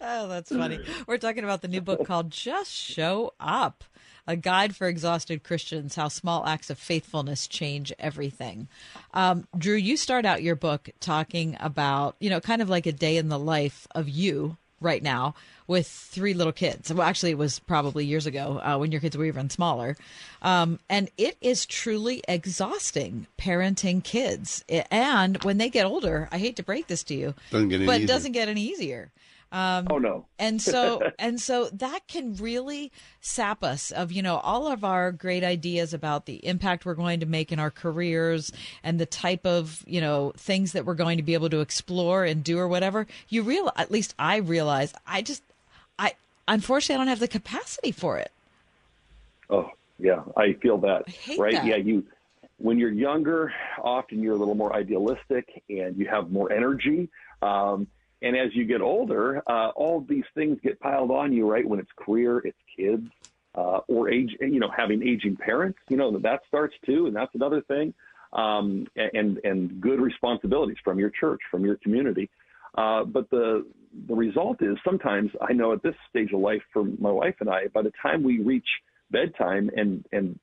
Oh, 0.00 0.28
that's 0.28 0.50
funny. 0.50 0.78
We're 1.06 1.18
talking 1.18 1.44
about 1.44 1.60
the 1.60 1.68
new 1.68 1.82
book 1.82 2.06
called 2.06 2.30
Just 2.30 2.72
Show 2.72 3.34
Up 3.38 3.84
A 4.26 4.34
Guide 4.34 4.74
for 4.74 4.86
Exhausted 4.86 5.42
Christians 5.44 5.96
How 5.96 6.08
Small 6.08 6.46
Acts 6.46 6.70
of 6.70 6.78
Faithfulness 6.78 7.46
Change 7.46 7.92
Everything. 7.98 8.68
Um, 9.12 9.46
Drew, 9.56 9.76
you 9.76 9.98
start 9.98 10.24
out 10.24 10.42
your 10.42 10.56
book 10.56 10.88
talking 10.98 11.56
about, 11.60 12.16
you 12.18 12.30
know, 12.30 12.40
kind 12.40 12.62
of 12.62 12.70
like 12.70 12.86
a 12.86 12.92
day 12.92 13.18
in 13.18 13.28
the 13.28 13.38
life 13.38 13.86
of 13.94 14.08
you 14.08 14.56
right 14.80 15.02
now 15.02 15.34
with 15.66 15.86
three 15.86 16.34
little 16.34 16.52
kids. 16.52 16.92
Well, 16.92 17.06
actually, 17.06 17.32
it 17.32 17.38
was 17.38 17.58
probably 17.58 18.04
years 18.04 18.26
ago 18.26 18.60
uh, 18.62 18.78
when 18.78 18.92
your 18.92 19.00
kids 19.00 19.16
were 19.16 19.24
even 19.24 19.50
smaller. 19.50 19.96
Um, 20.42 20.78
and 20.88 21.10
it 21.16 21.36
is 21.40 21.66
truly 21.66 22.22
exhausting 22.28 23.26
parenting 23.38 24.02
kids. 24.02 24.64
And 24.90 25.42
when 25.44 25.58
they 25.58 25.68
get 25.68 25.86
older, 25.86 26.28
I 26.30 26.38
hate 26.38 26.56
to 26.56 26.62
break 26.62 26.86
this 26.86 27.02
to 27.04 27.14
you, 27.14 27.34
Doesn't 27.50 27.68
get 27.68 27.76
any 27.76 27.86
but 27.86 28.00
it 28.00 28.06
doesn't 28.06 28.32
get 28.32 28.48
any 28.48 28.62
easier. 28.62 29.10
Um, 29.52 29.86
oh 29.90 29.98
no! 29.98 30.26
and 30.38 30.60
so 30.60 31.10
and 31.18 31.40
so 31.40 31.68
that 31.70 32.08
can 32.08 32.34
really 32.36 32.90
sap 33.20 33.62
us 33.62 33.90
of 33.90 34.10
you 34.10 34.22
know 34.22 34.38
all 34.38 34.66
of 34.66 34.84
our 34.84 35.12
great 35.12 35.44
ideas 35.44 35.94
about 35.94 36.26
the 36.26 36.44
impact 36.46 36.84
we're 36.84 36.94
going 36.94 37.20
to 37.20 37.26
make 37.26 37.52
in 37.52 37.58
our 37.58 37.70
careers 37.70 38.52
and 38.82 38.98
the 38.98 39.06
type 39.06 39.46
of 39.46 39.84
you 39.86 40.00
know 40.00 40.32
things 40.36 40.72
that 40.72 40.84
we're 40.84 40.94
going 40.94 41.16
to 41.16 41.22
be 41.22 41.34
able 41.34 41.50
to 41.50 41.60
explore 41.60 42.24
and 42.24 42.42
do 42.42 42.58
or 42.58 42.68
whatever. 42.68 43.06
You 43.28 43.42
real 43.42 43.72
at 43.76 43.90
least 43.90 44.14
I 44.18 44.36
realize 44.36 44.92
I 45.06 45.22
just 45.22 45.42
I 45.98 46.14
unfortunately 46.48 46.96
I 46.96 46.98
don't 46.98 47.08
have 47.08 47.20
the 47.20 47.28
capacity 47.28 47.92
for 47.92 48.18
it. 48.18 48.32
Oh, 49.48 49.70
yeah, 49.98 50.22
I 50.36 50.54
feel 50.54 50.78
that. 50.78 51.08
hate 51.08 51.38
right? 51.38 51.54
that. 51.54 51.64
Yeah, 51.64 51.76
you 51.76 52.04
when 52.58 52.78
you're 52.78 52.92
younger, 52.92 53.52
often 53.82 54.22
you're 54.22 54.34
a 54.34 54.36
little 54.36 54.54
more 54.54 54.74
idealistic 54.74 55.62
and 55.68 55.96
you 55.96 56.06
have 56.06 56.30
more 56.30 56.50
energy. 56.50 57.08
Um, 57.42 57.86
and 58.22 58.36
as 58.36 58.54
you 58.54 58.64
get 58.64 58.80
older, 58.80 59.42
uh, 59.46 59.68
all 59.76 60.00
these 60.00 60.24
things 60.34 60.58
get 60.62 60.80
piled 60.80 61.10
on 61.10 61.32
you, 61.32 61.48
right? 61.50 61.66
When 61.66 61.78
it's 61.78 61.90
career, 61.96 62.38
it's 62.38 62.58
kids, 62.76 63.08
uh, 63.54 63.80
or 63.88 64.10
age, 64.10 64.36
you 64.40 64.60
know, 64.60 64.70
having 64.74 65.06
aging 65.06 65.36
parents, 65.36 65.78
you 65.88 65.96
know, 65.96 66.16
that 66.18 66.40
starts 66.48 66.74
too, 66.84 67.06
and 67.06 67.16
that's 67.16 67.34
another 67.34 67.62
thing. 67.62 67.94
Um, 68.32 68.86
and 68.96 69.38
and 69.44 69.80
good 69.80 70.00
responsibilities 70.00 70.76
from 70.84 70.98
your 70.98 71.10
church, 71.10 71.40
from 71.50 71.64
your 71.64 71.76
community. 71.76 72.28
Uh, 72.76 73.04
but 73.04 73.30
the 73.30 73.66
the 74.08 74.14
result 74.14 74.60
is 74.60 74.76
sometimes 74.84 75.30
I 75.40 75.52
know 75.52 75.72
at 75.72 75.82
this 75.82 75.94
stage 76.10 76.32
of 76.32 76.40
life 76.40 76.62
for 76.72 76.84
my 76.84 77.10
wife 77.10 77.36
and 77.40 77.48
I, 77.48 77.68
by 77.68 77.82
the 77.82 77.92
time 78.02 78.22
we 78.22 78.40
reach 78.40 78.66
bedtime 79.10 79.70
and 79.74 80.04
and 80.12 80.38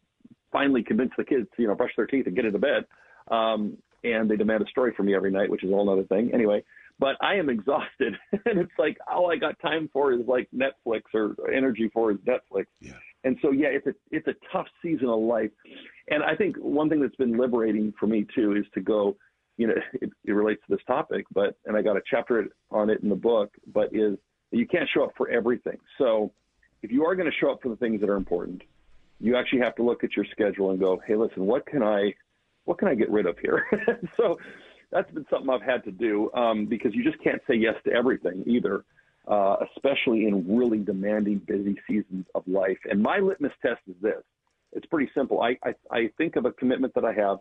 finally 0.51 0.81
convince 0.81 1.11
the 1.17 1.23
kids 1.23 1.47
to 1.55 1.61
you 1.61 1.67
know 1.67 1.75
brush 1.75 1.91
their 1.95 2.07
teeth 2.07 2.25
and 2.25 2.35
get 2.35 2.45
into 2.45 2.59
bed, 2.59 2.85
um, 3.29 3.77
and 4.03 4.29
they 4.29 4.37
demand 4.37 4.63
a 4.63 4.67
story 4.67 4.93
from 4.95 5.05
me 5.05 5.15
every 5.15 5.31
night, 5.31 5.49
which 5.49 5.63
is 5.63 5.69
a 5.69 5.73
whole 5.73 5.89
other 5.89 6.03
thing. 6.03 6.31
Anyway, 6.33 6.63
but 7.03 7.17
I 7.19 7.35
am 7.35 7.49
exhausted, 7.49 8.15
and 8.31 8.59
it's 8.59 8.71
like 8.79 8.97
all 9.13 9.29
I 9.29 9.35
got 9.35 9.59
time 9.59 9.89
for 9.91 10.13
is 10.13 10.21
like 10.25 10.47
Netflix 10.55 11.01
or 11.13 11.35
energy 11.53 11.91
for 11.93 12.11
is 12.11 12.17
Netflix. 12.19 12.67
Yeah. 12.79 12.93
And 13.25 13.37
so 13.41 13.51
yeah, 13.51 13.67
it's 13.67 13.87
a 13.87 13.93
it's 14.09 14.27
a 14.27 14.35
tough 14.53 14.67
season 14.81 15.09
of 15.09 15.19
life, 15.19 15.51
and 16.07 16.23
I 16.23 16.33
think 16.33 16.55
one 16.55 16.87
thing 16.87 17.01
that's 17.01 17.17
been 17.17 17.37
liberating 17.37 17.93
for 17.99 18.07
me 18.07 18.25
too 18.33 18.55
is 18.55 18.63
to 18.75 18.79
go. 18.79 19.17
You 19.57 19.67
know, 19.67 19.73
it, 20.01 20.11
it 20.23 20.31
relates 20.31 20.61
to 20.61 20.77
this 20.77 20.83
topic, 20.87 21.25
but 21.33 21.57
and 21.65 21.75
I 21.75 21.81
got 21.81 21.97
a 21.97 22.01
chapter 22.09 22.47
on 22.71 22.89
it 22.89 23.03
in 23.03 23.09
the 23.09 23.15
book. 23.15 23.51
But 23.73 23.89
is 23.91 24.17
you 24.51 24.65
can't 24.65 24.87
show 24.93 25.03
up 25.03 25.11
for 25.17 25.29
everything. 25.29 25.79
So 25.97 26.31
if 26.83 26.89
you 26.89 27.05
are 27.05 27.15
going 27.15 27.29
to 27.29 27.37
show 27.37 27.51
up 27.51 27.61
for 27.61 27.67
the 27.67 27.75
things 27.75 27.99
that 27.99 28.09
are 28.09 28.15
important, 28.15 28.61
you 29.19 29.35
actually 29.35 29.59
have 29.59 29.75
to 29.75 29.83
look 29.83 30.05
at 30.05 30.15
your 30.15 30.25
schedule 30.31 30.71
and 30.71 30.79
go, 30.79 31.01
hey, 31.05 31.15
listen, 31.15 31.45
what 31.45 31.65
can 31.65 31.83
I, 31.83 32.13
what 32.65 32.77
can 32.77 32.87
I 32.87 32.95
get 32.95 33.09
rid 33.09 33.25
of 33.25 33.37
here? 33.39 33.65
so 34.17 34.37
that's 34.93 35.11
been 35.11 35.25
something 35.29 35.49
I've 35.49 35.61
had 35.61 35.83
to 35.85 35.91
do 35.91 36.31
um, 36.33 36.65
because 36.65 36.93
you 36.93 37.03
just 37.03 37.21
can't 37.23 37.41
say 37.47 37.55
yes 37.55 37.75
to 37.85 37.91
everything 37.91 38.43
either, 38.45 38.85
uh, 39.27 39.57
especially 39.75 40.27
in 40.27 40.55
really 40.55 40.79
demanding, 40.79 41.39
busy 41.39 41.75
seasons 41.87 42.25
of 42.35 42.43
life. 42.47 42.77
And 42.89 43.01
my 43.01 43.17
litmus 43.17 43.51
test 43.61 43.81
is 43.87 43.95
this: 44.01 44.21
it's 44.71 44.85
pretty 44.85 45.11
simple. 45.15 45.41
I, 45.41 45.57
I, 45.65 45.73
I 45.91 46.09
think 46.17 46.35
of 46.35 46.45
a 46.45 46.51
commitment 46.51 46.93
that 46.93 47.05
I 47.05 47.13
have, 47.13 47.39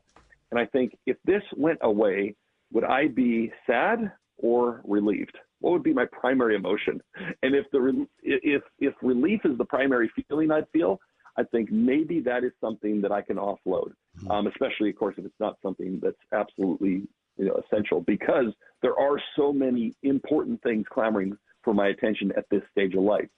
and 0.51 0.59
I 0.59 0.67
think 0.67 0.97
if 1.07 1.17
this 1.25 1.43
went 1.57 1.79
away, 1.83 2.35
would 2.73 2.85
I 2.85 3.09
be 3.09 3.53
sad 3.67 4.11
or 4.39 4.81
relieved? 4.85 5.37
What 5.61 5.73
would 5.73 5.83
be 5.85 5.93
my 5.93 6.07
primary 6.11 6.57
emotion? 6.57 7.01
And 7.43 7.55
if 7.55 7.67
the 7.71 8.07
if 8.23 8.63
if 8.81 8.95
relief 9.03 9.43
is 9.45 9.57
the 9.59 9.65
primary 9.65 10.11
feeling 10.29 10.51
I'd 10.51 10.67
feel, 10.73 11.01
I 11.37 11.45
think 11.45 11.71
maybe 11.71 12.21
that 12.21 12.45
is 12.45 12.53
something 12.61 13.01
that 13.03 13.13
I 13.13 13.23
can 13.23 13.37
offload. 13.37 13.93
Um, 14.29 14.47
especially, 14.47 14.91
of 14.91 14.97
course, 14.97 15.15
if 15.19 15.25
it's 15.25 15.41
not 15.41 15.57
something 15.63 16.01
that's 16.03 16.17
absolutely 16.33 17.03
you 17.37 17.47
know 17.47 17.61
essential, 17.65 18.01
because 18.01 18.47
there 18.83 18.99
are 18.99 19.21
so 19.37 19.53
many 19.53 19.95
important 20.03 20.63
things 20.63 20.87
clamoring 20.91 21.37
for 21.63 21.75
my 21.75 21.89
attention 21.89 22.33
at 22.37 22.45
this 22.51 22.63
stage 22.71 22.95
of 22.95 23.03
life. 23.03 23.29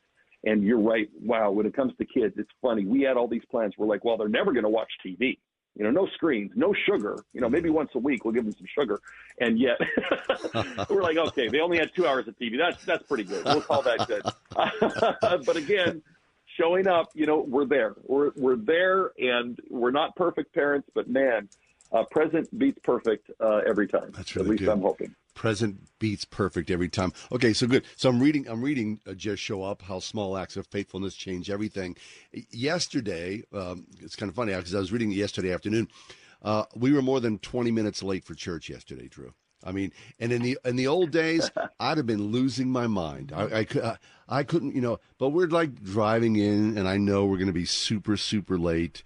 And 0.44 0.62
you're 0.62 0.80
right. 0.80 1.08
Wow, 1.22 1.52
when 1.52 1.66
it 1.66 1.74
comes 1.74 1.92
to 1.96 2.04
kids, 2.04 2.34
it's 2.36 2.50
funny. 2.60 2.84
We 2.84 3.02
had 3.02 3.16
all 3.16 3.28
these 3.28 3.44
plans. 3.50 3.74
We're 3.78 3.86
like, 3.86 4.04
well, 4.04 4.18
they're 4.18 4.28
never 4.28 4.52
going 4.52 4.64
to 4.64 4.70
watch 4.70 4.90
TV. 5.04 5.38
You 5.76 5.82
know, 5.84 5.90
no 5.90 6.06
screens, 6.14 6.52
no 6.54 6.72
sugar. 6.86 7.16
You 7.32 7.40
know, 7.40 7.48
maybe 7.48 7.68
once 7.68 7.90
a 7.94 7.98
week 7.98 8.24
we'll 8.24 8.34
give 8.34 8.44
them 8.44 8.52
some 8.52 8.66
sugar. 8.78 9.00
And 9.40 9.58
yet, 9.58 9.78
we're 10.88 11.02
like, 11.02 11.16
okay, 11.16 11.48
they 11.48 11.60
only 11.60 11.78
had 11.78 11.90
two 11.96 12.06
hours 12.06 12.28
of 12.28 12.38
TV. 12.38 12.56
That's 12.56 12.84
that's 12.84 13.02
pretty 13.04 13.24
good. 13.24 13.44
We'll 13.44 13.60
call 13.60 13.82
that 13.82 14.06
good. 14.06 14.22
but 15.44 15.56
again, 15.56 16.00
showing 16.58 16.86
up, 16.86 17.08
you 17.14 17.26
know, 17.26 17.40
we're 17.40 17.66
there. 17.66 17.96
We're 18.04 18.30
we're 18.36 18.56
there, 18.56 19.10
and 19.18 19.58
we're 19.68 19.90
not 19.90 20.14
perfect 20.14 20.54
parents, 20.54 20.88
but 20.94 21.08
man, 21.08 21.48
uh, 21.92 22.04
present 22.04 22.58
beats 22.58 22.78
perfect 22.82 23.30
uh, 23.40 23.60
every 23.66 23.86
time. 23.86 24.12
That's 24.16 24.36
At 24.36 24.46
least 24.46 24.60
good. 24.60 24.68
I'm 24.68 24.82
hoping. 24.82 25.14
Present 25.34 25.78
beats 25.98 26.24
perfect 26.24 26.70
every 26.70 26.88
time. 26.88 27.12
Okay, 27.32 27.52
so 27.52 27.66
good. 27.66 27.84
So 27.96 28.08
I'm 28.08 28.20
reading. 28.20 28.46
I'm 28.48 28.62
reading. 28.62 29.00
Uh, 29.06 29.14
Just 29.14 29.42
show 29.42 29.62
up. 29.62 29.82
How 29.82 29.98
small 29.98 30.36
acts 30.36 30.56
of 30.56 30.66
faithfulness 30.68 31.14
change 31.14 31.50
everything. 31.50 31.96
Yesterday, 32.50 33.42
um, 33.52 33.86
it's 34.00 34.16
kind 34.16 34.30
of 34.30 34.36
funny 34.36 34.54
because 34.54 34.74
I 34.74 34.78
was 34.78 34.92
reading 34.92 35.10
it 35.12 35.16
yesterday 35.16 35.52
afternoon. 35.52 35.88
Uh, 36.42 36.64
we 36.76 36.92
were 36.92 37.02
more 37.02 37.20
than 37.20 37.38
20 37.38 37.70
minutes 37.70 38.02
late 38.02 38.24
for 38.24 38.34
church 38.34 38.68
yesterday, 38.68 39.08
Drew. 39.08 39.32
I 39.64 39.72
mean, 39.72 39.92
and 40.20 40.30
in 40.30 40.42
the 40.42 40.58
in 40.64 40.76
the 40.76 40.86
old 40.86 41.10
days, 41.10 41.50
I'd 41.80 41.96
have 41.96 42.06
been 42.06 42.30
losing 42.30 42.70
my 42.70 42.86
mind. 42.86 43.32
I, 43.34 43.66
I, 43.72 43.96
I 44.28 44.42
couldn't, 44.42 44.74
you 44.74 44.82
know. 44.82 45.00
But 45.18 45.30
we're 45.30 45.46
like 45.46 45.82
driving 45.82 46.36
in, 46.36 46.76
and 46.76 46.86
I 46.86 46.98
know 46.98 47.24
we're 47.24 47.38
going 47.38 47.46
to 47.46 47.52
be 47.52 47.64
super 47.64 48.16
super 48.16 48.58
late. 48.58 49.02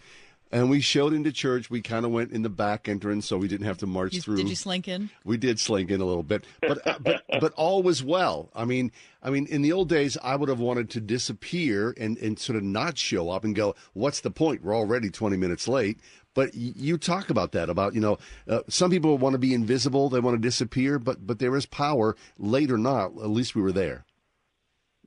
And 0.51 0.71
we 0.71 0.81
showed 0.81 1.13
into 1.13 1.31
church. 1.31 1.69
We 1.69 1.83
kind 1.83 2.07
of 2.07 2.11
went 2.11 2.33
in 2.33 2.41
the 2.43 2.49
back 2.49 2.89
entrance, 2.89 3.27
so 3.27 3.37
we 3.37 3.49
didn't 3.49 3.67
have 3.67 3.77
to 3.79 3.87
march 3.87 4.15
You- 4.15 4.21
through. 4.23 4.37
did 4.37 4.49
you 4.49 4.55
slink 4.55 4.89
in? 4.89 5.11
We 5.25 5.37
did 5.37 5.61
slink 5.61 5.91
in 5.91 6.01
a 6.01 6.05
little 6.07 6.23
bit, 6.23 6.47
but 6.63 6.87
uh, 6.87 6.99
but 7.01 7.23
but 7.41 7.53
all 7.53 7.83
was 7.83 8.03
well. 8.03 8.49
I 8.55 8.65
mean, 8.65 8.91
I 9.23 9.29
mean, 9.29 9.47
in 9.47 9.61
the 9.61 9.73
old 9.73 9.91
days, 9.91 10.17
I 10.23 10.37
would 10.37 10.49
have 10.49 10.59
wanted 10.61 10.89
to 10.91 11.01
disappear 11.03 11.95
and 11.99 12.17
and 12.19 12.39
sort 12.39 12.57
of 12.57 12.63
not 12.63 12.97
show 12.97 13.29
up 13.29 13.45
and 13.45 13.55
go, 13.55 13.75
"What's 13.93 14.21
the 14.21 14.31
point? 14.31 14.63
We're 14.65 14.75
already 14.75 15.11
twenty 15.11 15.37
minutes 15.37 15.69
late." 15.69 15.99
But 16.35 16.55
y- 16.55 16.73
you 16.77 16.97
talk 16.97 17.29
about 17.31 17.53
that 17.53 17.69
about 17.69 17.95
you 17.95 18.01
know, 18.01 18.17
uh, 18.49 18.61
some 18.69 18.91
people 18.91 19.19
want 19.19 19.35
to 19.35 19.39
be 19.39 19.53
invisible, 19.53 20.09
they 20.09 20.21
want 20.21 20.37
to 20.37 20.41
disappear, 20.41 20.99
but 20.99 21.27
but 21.27 21.41
there 21.41 21.55
is 21.57 21.67
power, 21.67 22.17
late 22.39 22.71
or 22.71 22.79
not. 22.79 23.09
At 23.19 23.29
least 23.29 23.55
we 23.55 23.61
were 23.61 23.73
there. 23.73 24.07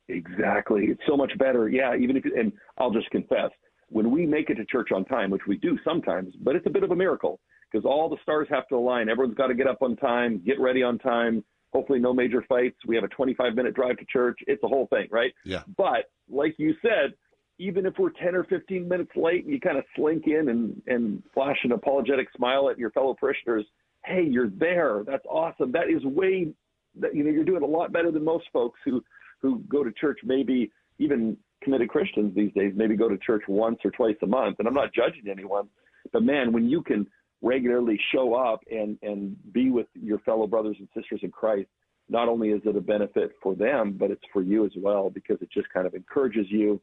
Exactly. 0.07 0.85
It's 0.85 1.01
so 1.07 1.15
much 1.15 1.31
better. 1.37 1.69
Yeah, 1.69 1.95
even 1.95 2.17
if 2.17 2.25
and 2.25 2.51
I'll 2.77 2.91
just 2.91 3.09
confess, 3.11 3.49
when 3.91 4.09
we 4.09 4.25
make 4.25 4.49
it 4.49 4.55
to 4.55 4.65
church 4.65 4.91
on 4.91 5.03
time, 5.05 5.29
which 5.29 5.41
we 5.47 5.57
do 5.57 5.77
sometimes, 5.83 6.33
but 6.41 6.55
it's 6.55 6.65
a 6.65 6.69
bit 6.69 6.83
of 6.83 6.91
a 6.91 6.95
miracle 6.95 7.39
because 7.71 7.85
all 7.85 8.09
the 8.09 8.17
stars 8.23 8.47
have 8.49 8.67
to 8.69 8.75
align. 8.75 9.09
Everyone's 9.09 9.37
got 9.37 9.47
to 9.47 9.53
get 9.53 9.67
up 9.67 9.81
on 9.81 9.95
time, 9.97 10.41
get 10.45 10.59
ready 10.59 10.81
on 10.81 10.97
time. 10.97 11.43
Hopefully, 11.73 11.99
no 11.99 12.13
major 12.13 12.43
fights. 12.47 12.77
We 12.85 12.95
have 12.95 13.03
a 13.03 13.09
25 13.09 13.55
minute 13.55 13.73
drive 13.73 13.97
to 13.97 14.05
church. 14.05 14.39
It's 14.47 14.63
a 14.63 14.67
whole 14.67 14.87
thing, 14.87 15.07
right? 15.11 15.33
Yeah. 15.45 15.63
But 15.77 16.09
like 16.29 16.55
you 16.57 16.73
said, 16.81 17.13
even 17.59 17.85
if 17.85 17.93
we're 17.99 18.09
10 18.09 18.35
or 18.35 18.43
15 18.45 18.87
minutes 18.87 19.11
late 19.15 19.43
and 19.43 19.53
you 19.53 19.59
kind 19.59 19.77
of 19.77 19.83
slink 19.95 20.23
in 20.25 20.49
and, 20.49 20.81
and 20.87 21.21
flash 21.33 21.57
an 21.63 21.73
apologetic 21.73 22.27
smile 22.35 22.69
at 22.69 22.79
your 22.79 22.91
fellow 22.91 23.13
parishioners, 23.13 23.65
hey, 24.05 24.23
you're 24.23 24.49
there. 24.49 25.03
That's 25.05 25.25
awesome. 25.29 25.71
That 25.71 25.89
is 25.89 26.03
way, 26.03 26.47
that, 26.99 27.15
you 27.15 27.23
know, 27.23 27.29
you're 27.29 27.45
doing 27.45 27.63
a 27.63 27.67
lot 27.67 27.93
better 27.93 28.11
than 28.11 28.23
most 28.23 28.45
folks 28.51 28.79
who, 28.83 29.03
who 29.41 29.59
go 29.69 29.83
to 29.83 29.91
church, 29.91 30.19
maybe 30.23 30.71
even 30.97 31.37
committed 31.61 31.89
Christians 31.89 32.33
these 32.35 32.51
days, 32.53 32.73
maybe 32.75 32.95
go 32.95 33.09
to 33.09 33.17
church 33.17 33.43
once 33.47 33.79
or 33.83 33.91
twice 33.91 34.15
a 34.23 34.27
month. 34.27 34.57
And 34.59 34.67
I'm 34.67 34.73
not 34.73 34.93
judging 34.93 35.29
anyone, 35.29 35.67
but 36.11 36.23
man, 36.23 36.51
when 36.51 36.69
you 36.69 36.81
can 36.81 37.07
regularly 37.41 37.99
show 38.13 38.35
up 38.35 38.61
and, 38.69 38.97
and 39.01 39.35
be 39.53 39.71
with 39.71 39.87
your 39.93 40.19
fellow 40.19 40.47
brothers 40.47 40.77
and 40.79 40.87
sisters 40.95 41.21
in 41.23 41.31
Christ, 41.31 41.67
not 42.09 42.27
only 42.27 42.49
is 42.49 42.61
it 42.65 42.75
a 42.75 42.81
benefit 42.81 43.31
for 43.41 43.55
them, 43.55 43.95
but 43.97 44.11
it's 44.11 44.23
for 44.33 44.41
you 44.41 44.65
as 44.65 44.71
well 44.77 45.09
because 45.09 45.37
it 45.41 45.49
just 45.51 45.69
kind 45.69 45.87
of 45.87 45.95
encourages 45.95 46.45
you 46.49 46.81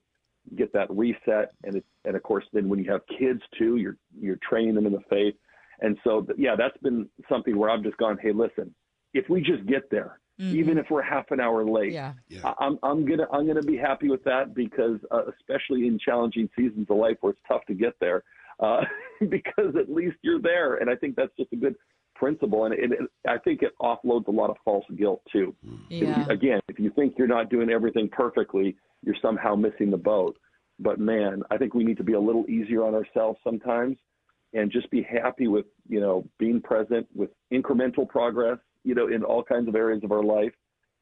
get 0.57 0.73
that 0.73 0.91
reset 0.91 1.53
and 1.65 1.77
it, 1.77 1.85
and 2.05 2.17
of 2.17 2.23
course 2.23 2.45
then 2.53 2.69
when 2.69 2.83
you 2.83 2.91
have 2.91 3.03
kids 3.19 3.41
too 3.59 3.77
you're 3.77 3.97
you're 4.19 4.39
training 4.49 4.75
them 4.75 4.87
in 4.87 4.93
the 4.93 5.03
faith 5.11 5.35
and 5.81 5.99
so 6.05 6.27
yeah 6.37 6.55
that's 6.57 6.77
been 6.79 7.09
something 7.29 7.57
where 7.57 7.71
I've 7.71 7.83
just 7.83 7.97
gone 7.99 8.19
hey 8.21 8.33
listen 8.33 8.75
if 9.15 9.29
we 9.29 9.41
just 9.41 9.67
get 9.67 9.91
there 9.91 10.21
Mhm. 10.41 10.55
even 10.55 10.79
if 10.79 10.87
we're 10.91 11.03
half 11.03 11.31
an 11.31 11.41
hour 11.41 11.65
late 11.65 11.93
Yeah. 11.93 12.15
I- 12.45 12.55
I'm 12.67 12.79
I'm 12.83 13.05
gonna 13.05 13.27
I'm 13.33 13.47
gonna 13.47 13.63
be 13.63 13.77
happy 13.77 14.09
with 14.09 14.23
that 14.25 14.55
because 14.55 14.99
uh, 15.11 15.23
especially 15.39 15.87
in 15.87 15.99
challenging 15.99 16.49
seasons 16.57 16.87
of 16.91 16.97
life 16.97 17.17
where 17.21 17.33
it's 17.33 17.41
tough 17.49 17.65
to 17.67 17.75
get 17.75 17.95
there 18.01 18.23
uh, 18.61 18.85
because 19.29 19.75
at 19.77 19.91
least 19.91 20.17
you're 20.23 20.41
there 20.41 20.77
and 20.77 20.89
I 20.91 20.95
think 20.97 21.17
that's 21.17 21.35
just 21.37 21.53
a 21.53 21.57
good 21.57 21.75
principle 22.15 22.65
and 22.67 22.75
it, 22.75 22.93
it, 22.93 22.99
I 23.29 23.39
think 23.39 23.63
it 23.63 23.73
offloads 23.81 24.27
a 24.29 24.33
lot 24.33 24.51
of 24.51 24.57
false 24.65 24.85
guilt 24.97 25.23
too 25.33 25.55
if 25.91 26.27
you, 26.27 26.33
again, 26.33 26.61
if 26.69 26.79
you 26.79 26.91
think 26.91 27.15
you're 27.19 27.29
not 27.29 27.49
doing 27.51 27.71
everything 27.71 28.09
perfectly, 28.09 28.77
you're 29.05 29.17
somehow 29.23 29.55
missing 29.55 29.91
the 29.91 29.97
boat. 29.97 30.37
But 30.81 30.99
man, 31.01 31.43
I 31.51 31.57
think 31.57 31.75
we 31.75 31.85
need 31.85 31.97
to 31.99 32.05
be 32.05 32.13
a 32.15 32.21
little 32.21 32.45
easier 32.49 32.85
on 32.85 32.95
ourselves 32.95 33.39
sometimes 33.45 33.97
and 34.53 34.71
just 34.71 34.91
be 34.91 35.03
happy 35.03 35.47
with, 35.49 35.67
you 35.89 36.01
know, 36.01 36.25
being 36.39 36.61
present 36.61 37.07
with 37.15 37.31
incremental 37.53 38.09
progress, 38.09 38.59
you 38.85 38.95
know, 38.95 39.09
in 39.09 39.25
all 39.25 39.43
kinds 39.43 39.69
of 39.69 39.75
areas 39.75 40.03
of 40.05 40.13
our 40.13 40.23
life. 40.23 40.53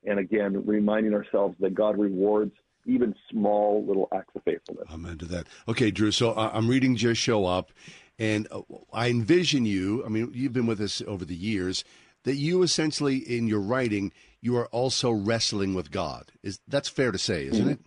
And 0.05 0.19
again, 0.19 0.65
reminding 0.65 1.15
ourselves 1.15 1.57
that 1.61 1.75
God 1.75 1.99
rewards 1.99 2.53
even 2.87 3.15
small 3.31 3.85
little 3.85 4.09
acts 4.15 4.35
of 4.37 4.43
faithfulness. 4.45 4.87
Amen 4.93 5.19
to 5.19 5.25
that. 5.27 5.47
Okay, 5.69 5.91
Drew. 5.91 6.11
So 6.13 6.33
uh, 6.33 6.51
I'm 6.53 6.69
reading 6.69 6.97
Just 6.97 7.21
Show 7.21 7.45
Up, 7.45 7.73
and 8.19 8.47
uh, 8.51 8.63
I 8.93 9.09
envision 9.09 9.67
you. 9.67 10.05
I 10.05 10.09
mean, 10.09 10.31
you've 10.33 10.53
been 10.53 10.67
with 10.67 10.81
us 10.81 11.03
over 11.07 11.25
the 11.25 11.35
years. 11.35 11.85
That 12.25 12.37
you 12.37 12.63
essentially, 12.63 13.19
in 13.19 13.47
your 13.47 13.61
writing, 13.61 14.13
you 14.41 14.57
are 14.57 14.67
also 14.67 15.13
wrestling 15.13 15.75
with 15.75 15.91
God. 15.93 16.33
Is 16.43 16.61
that's 16.67 16.89
fair 16.89 17.13
to 17.13 17.19
say, 17.19 17.47
isn't 17.47 17.69
it? 17.69 17.81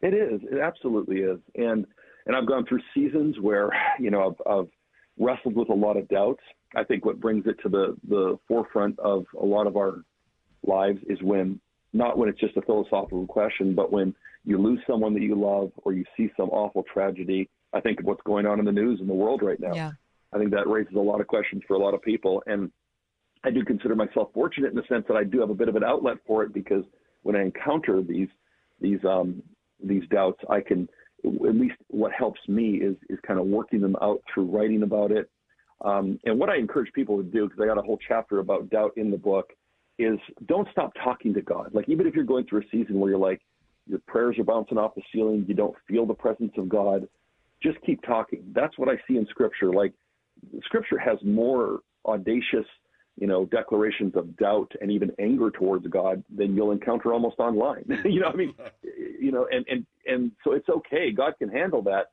It 0.00 0.14
is. 0.14 0.40
It 0.50 0.58
absolutely 0.58 1.18
is. 1.20 1.38
And 1.54 1.86
and 2.26 2.36
I've 2.36 2.46
gone 2.46 2.66
through 2.66 2.80
seasons 2.94 3.38
where 3.40 3.70
you 3.98 4.10
know 4.10 4.28
I've, 4.46 4.52
I've 4.52 4.68
wrestled 5.18 5.56
with 5.56 5.68
a 5.68 5.74
lot 5.74 5.96
of 5.96 6.08
doubts. 6.08 6.42
I 6.74 6.84
think 6.84 7.04
what 7.04 7.20
brings 7.20 7.46
it 7.46 7.56
to 7.62 7.68
the 7.68 7.96
the 8.08 8.38
forefront 8.48 8.98
of 8.98 9.26
a 9.40 9.44
lot 9.44 9.66
of 9.66 9.76
our 9.76 10.04
lives 10.66 10.98
is 11.08 11.18
when 11.22 11.60
not 11.92 12.16
when 12.16 12.28
it's 12.28 12.40
just 12.40 12.56
a 12.56 12.62
philosophical 12.62 13.26
question, 13.26 13.74
but 13.74 13.92
when 13.92 14.14
you 14.44 14.58
lose 14.58 14.80
someone 14.86 15.14
that 15.14 15.22
you 15.22 15.34
love 15.34 15.70
or 15.84 15.92
you 15.92 16.04
see 16.16 16.30
some 16.36 16.48
awful 16.50 16.84
tragedy. 16.92 17.48
I 17.72 17.80
think 17.80 18.00
of 18.00 18.06
what's 18.06 18.22
going 18.22 18.46
on 18.46 18.58
in 18.58 18.64
the 18.64 18.72
news 18.72 19.00
in 19.00 19.06
the 19.06 19.14
world 19.14 19.42
right 19.42 19.58
now. 19.60 19.74
Yeah. 19.74 19.92
I 20.32 20.38
think 20.38 20.50
that 20.50 20.68
raises 20.68 20.94
a 20.94 21.00
lot 21.00 21.20
of 21.20 21.26
questions 21.26 21.62
for 21.66 21.74
a 21.74 21.78
lot 21.78 21.94
of 21.94 22.02
people. 22.02 22.42
And 22.46 22.70
I 23.44 23.50
do 23.50 23.64
consider 23.64 23.94
myself 23.94 24.30
fortunate 24.34 24.70
in 24.70 24.76
the 24.76 24.86
sense 24.88 25.04
that 25.08 25.16
I 25.16 25.24
do 25.24 25.40
have 25.40 25.50
a 25.50 25.54
bit 25.54 25.68
of 25.68 25.76
an 25.76 25.84
outlet 25.84 26.18
for 26.26 26.42
it 26.42 26.52
because 26.52 26.84
when 27.22 27.36
I 27.36 27.42
encounter 27.42 28.02
these 28.02 28.28
these 28.80 28.98
um, 29.04 29.42
these 29.82 30.02
doubts, 30.10 30.40
I 30.50 30.60
can 30.60 30.88
at 31.24 31.54
least 31.54 31.76
what 31.88 32.12
helps 32.12 32.40
me 32.48 32.76
is 32.76 32.96
is 33.08 33.18
kind 33.26 33.38
of 33.38 33.46
working 33.46 33.80
them 33.80 33.96
out 34.02 34.22
through 34.32 34.46
writing 34.46 34.82
about 34.82 35.12
it. 35.12 35.30
Um, 35.84 36.18
and 36.24 36.38
what 36.38 36.48
I 36.48 36.56
encourage 36.56 36.92
people 36.92 37.16
to 37.16 37.22
do, 37.22 37.48
because 37.48 37.60
I 37.62 37.66
got 37.66 37.78
a 37.78 37.82
whole 37.82 37.98
chapter 38.06 38.38
about 38.38 38.70
doubt 38.70 38.92
in 38.96 39.10
the 39.10 39.16
book, 39.16 39.52
is 39.98 40.18
don't 40.46 40.68
stop 40.72 40.92
talking 41.02 41.34
to 41.34 41.42
God. 41.42 41.74
Like 41.74 41.88
even 41.88 42.06
if 42.06 42.14
you're 42.14 42.24
going 42.24 42.46
through 42.46 42.60
a 42.60 42.68
season 42.70 42.98
where 42.98 43.10
you're 43.10 43.18
like 43.18 43.40
your 43.86 44.00
prayers 44.06 44.38
are 44.38 44.44
bouncing 44.44 44.78
off 44.78 44.94
the 44.94 45.02
ceiling, 45.12 45.44
you 45.48 45.54
don't 45.54 45.74
feel 45.88 46.06
the 46.06 46.14
presence 46.14 46.52
of 46.56 46.68
God, 46.68 47.08
just 47.62 47.78
keep 47.84 48.02
talking. 48.02 48.42
That's 48.54 48.76
what 48.78 48.88
I 48.88 48.94
see 49.08 49.16
in 49.16 49.26
Scripture. 49.26 49.72
Like 49.72 49.92
Scripture 50.64 50.98
has 50.98 51.18
more 51.24 51.80
audacious, 52.06 52.66
you 53.20 53.26
know, 53.26 53.44
declarations 53.46 54.14
of 54.16 54.36
doubt 54.36 54.72
and 54.80 54.90
even 54.90 55.12
anger 55.18 55.50
towards 55.50 55.86
God 55.88 56.22
than 56.34 56.56
you'll 56.56 56.72
encounter 56.72 57.12
almost 57.12 57.38
online. 57.38 57.84
you 58.04 58.20
know, 58.20 58.28
I 58.28 58.36
mean, 58.36 58.54
you 59.20 59.32
know, 59.32 59.46
and 59.50 59.64
and 59.68 59.86
and 60.06 60.32
so 60.44 60.52
it's 60.52 60.68
okay. 60.68 61.10
God 61.10 61.34
can 61.38 61.48
handle 61.48 61.82
that. 61.82 62.10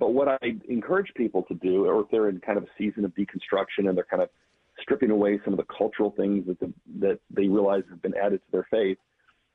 But 0.00 0.14
what 0.14 0.28
I 0.28 0.38
encourage 0.68 1.12
people 1.14 1.42
to 1.42 1.54
do, 1.54 1.84
or 1.84 2.00
if 2.00 2.06
they're 2.10 2.30
in 2.30 2.40
kind 2.40 2.56
of 2.56 2.64
a 2.64 2.68
season 2.78 3.04
of 3.04 3.12
deconstruction 3.12 3.86
and 3.86 3.96
they're 3.96 4.06
kind 4.10 4.22
of 4.22 4.30
stripping 4.80 5.10
away 5.10 5.38
some 5.44 5.52
of 5.52 5.58
the 5.58 5.66
cultural 5.76 6.12
things 6.16 6.46
that 6.46 6.58
the, 6.58 6.72
that 6.98 7.20
they 7.30 7.46
realize 7.46 7.82
have 7.90 8.00
been 8.00 8.16
added 8.16 8.40
to 8.40 8.50
their 8.50 8.66
faith, 8.70 8.96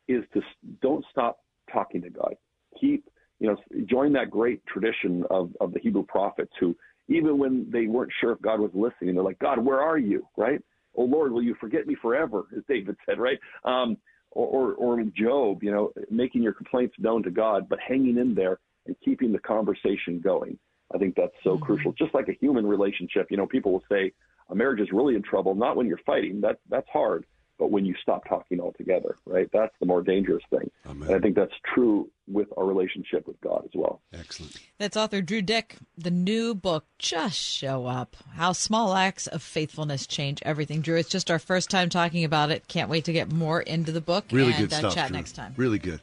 is 0.08 0.24
to 0.34 0.42
don't 0.84 1.04
stop 1.12 1.40
talking 1.74 2.00
to 2.04 2.12
God. 2.12 2.36
Keep 2.80 3.10
you 3.40 3.48
know 3.48 3.58
join 3.88 4.14
that 4.14 4.30
great 4.30 4.64
tradition 4.68 5.24
of 5.32 5.50
of 5.60 5.74
the 5.74 5.80
Hebrew 5.80 6.06
prophets 6.06 6.52
who 6.60 6.76
even 7.08 7.40
when 7.40 7.68
they 7.72 7.88
weren't 7.88 8.12
sure 8.22 8.32
if 8.32 8.42
God 8.42 8.60
was 8.60 8.72
listening, 8.74 9.16
they're 9.16 9.24
like, 9.24 9.40
God, 9.40 9.60
where 9.60 9.82
are 9.82 9.98
you? 9.98 10.28
Right? 10.38 10.62
Oh 10.96 11.06
Lord, 11.06 11.32
will 11.32 11.42
you 11.42 11.56
forget 11.60 11.88
me 11.88 11.96
forever? 12.00 12.44
As 12.56 12.62
David 12.70 12.96
said, 13.08 13.18
right? 13.18 13.40
Um, 13.64 13.98
or, 14.32 14.74
or, 14.76 14.98
or 14.98 15.04
Job, 15.16 15.64
you 15.64 15.72
know, 15.72 15.92
making 16.12 16.44
your 16.44 16.54
complaints 16.54 16.94
known 17.00 17.24
to 17.24 17.32
God, 17.32 17.68
but 17.70 17.80
hanging 17.80 18.18
in 18.18 18.36
there 18.36 18.60
and 18.88 18.96
keeping 19.04 19.32
the 19.32 19.40
conversation 19.40 20.20
going. 20.20 20.58
I 20.94 20.98
think 20.98 21.16
that's 21.16 21.34
so 21.44 21.58
crucial. 21.58 21.94
Just 21.94 22.14
like 22.14 22.28
a 22.28 22.34
human 22.40 22.66
relationship, 22.68 23.28
you 23.32 23.38
know, 23.38 23.48
people 23.48 23.72
will 23.72 23.84
say 23.90 24.12
a 24.50 24.56
marriage 24.56 24.80
is 24.80 24.92
really 24.92 25.16
in 25.16 25.24
trouble, 25.24 25.56
not 25.56 25.76
when 25.76 25.88
you're 25.88 26.00
fighting. 26.06 26.42
That 26.42 26.60
that's 26.70 26.88
hard, 26.94 27.26
but 27.58 27.72
when 27.72 27.86
you 27.86 27.96
stop 28.04 28.24
talking 28.30 28.60
altogether, 28.60 29.16
right? 29.26 29.50
That's 29.52 29.74
the 29.80 29.88
more 29.88 30.04
dangerous 30.04 30.44
thing. 30.52 30.70
And 30.84 31.10
I 31.16 31.20
think 31.20 31.36
that's 31.36 31.54
true 31.74 32.10
with 32.28 32.48
our 32.56 32.66
relationship 32.66 33.28
with 33.28 33.40
God 33.42 33.64
as 33.66 33.72
well. 33.74 34.02
Excellent. 34.14 34.56
That's 34.78 34.96
author 34.96 35.22
Drew 35.22 35.42
Dyck. 35.42 35.78
The 35.98 36.12
new 36.12 36.54
book, 36.54 36.86
Just 37.00 37.40
Show 37.40 37.88
Up 37.88 38.16
How 38.34 38.52
Small 38.52 38.94
Acts 38.94 39.26
of 39.26 39.42
Faithfulness 39.42 40.06
Change 40.06 40.40
Everything. 40.44 40.82
Drew, 40.82 40.98
it's 40.98 41.10
just 41.10 41.32
our 41.32 41.40
first 41.40 41.72
time 41.72 41.90
talking 41.90 42.24
about 42.24 42.52
it. 42.52 42.68
Can't 42.68 42.90
wait 42.90 43.06
to 43.06 43.14
get 43.14 43.32
more 43.32 43.62
into 43.62 43.92
the 43.92 44.02
book 44.02 44.26
Really 44.32 44.54
and 44.54 44.70
good 44.70 44.74
uh, 44.74 44.78
stuff. 44.80 44.94
chat 44.96 45.08
Drew. 45.08 45.18
next 45.18 45.32
time. 45.32 45.54
Really 45.58 45.80
good. 45.80 46.02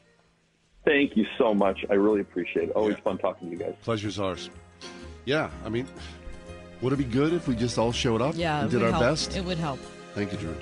Thank 0.85 1.17
you 1.17 1.25
so 1.39 1.55
much. 1.55 1.85
I 1.91 1.95
really 1.95 2.21
appreciate 2.21 2.69
it. 2.71 2.73
Always 2.75 2.97
fun 3.05 3.19
talking 3.19 3.49
to 3.51 3.57
you 3.57 3.59
guys. 3.63 3.75
Pleasure's 3.83 4.19
ours. 4.19 4.51
Yeah, 5.25 5.51
I 5.65 5.69
mean, 5.69 5.87
would 6.81 6.93
it 6.93 6.97
be 6.97 7.05
good 7.05 7.33
if 7.33 7.47
we 7.47 7.55
just 7.55 7.79
all 7.79 7.93
showed 7.93 8.21
up 8.21 8.35
Yeah, 8.37 8.63
and 8.63 8.71
did 8.71 8.83
our 8.83 8.91
help. 8.91 9.03
best? 9.03 9.37
It 9.37 9.45
would 9.45 9.59
help. 9.59 9.79
Thank 10.15 10.33
you, 10.33 10.39
Drew. 10.39 10.57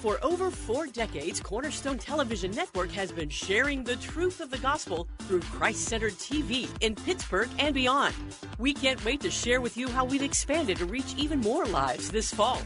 For 0.00 0.18
over 0.22 0.50
four 0.50 0.86
decades, 0.86 1.40
Cornerstone 1.40 1.96
Television 1.96 2.50
Network 2.50 2.90
has 2.90 3.10
been 3.10 3.30
sharing 3.30 3.82
the 3.84 3.96
truth 3.96 4.40
of 4.42 4.50
the 4.50 4.58
gospel 4.58 5.08
through 5.20 5.40
Christ 5.40 5.84
centered 5.88 6.12
TV 6.14 6.68
in 6.82 6.94
Pittsburgh 6.94 7.48
and 7.58 7.74
beyond. 7.74 8.14
We 8.58 8.74
can't 8.74 9.02
wait 9.02 9.20
to 9.22 9.30
share 9.30 9.62
with 9.62 9.78
you 9.78 9.88
how 9.88 10.04
we've 10.04 10.22
expanded 10.22 10.76
to 10.78 10.84
reach 10.84 11.14
even 11.16 11.40
more 11.40 11.64
lives 11.64 12.10
this 12.10 12.34
fall. 12.34 12.60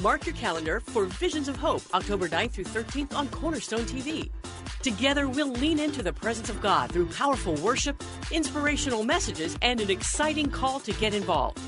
Mark 0.00 0.24
your 0.24 0.34
calendar 0.34 0.80
for 0.80 1.04
Visions 1.04 1.48
of 1.48 1.56
Hope, 1.56 1.82
October 1.92 2.26
9th 2.26 2.52
through 2.52 2.64
13th 2.64 3.14
on 3.14 3.28
Cornerstone 3.28 3.82
TV. 3.82 4.30
Together, 4.82 5.28
we'll 5.28 5.52
lean 5.52 5.78
into 5.78 6.02
the 6.02 6.12
presence 6.12 6.48
of 6.48 6.62
God 6.62 6.90
through 6.90 7.06
powerful 7.06 7.54
worship, 7.56 8.02
inspirational 8.30 9.04
messages, 9.04 9.56
and 9.60 9.80
an 9.82 9.90
exciting 9.90 10.50
call 10.50 10.80
to 10.80 10.92
get 10.94 11.12
involved. 11.12 11.60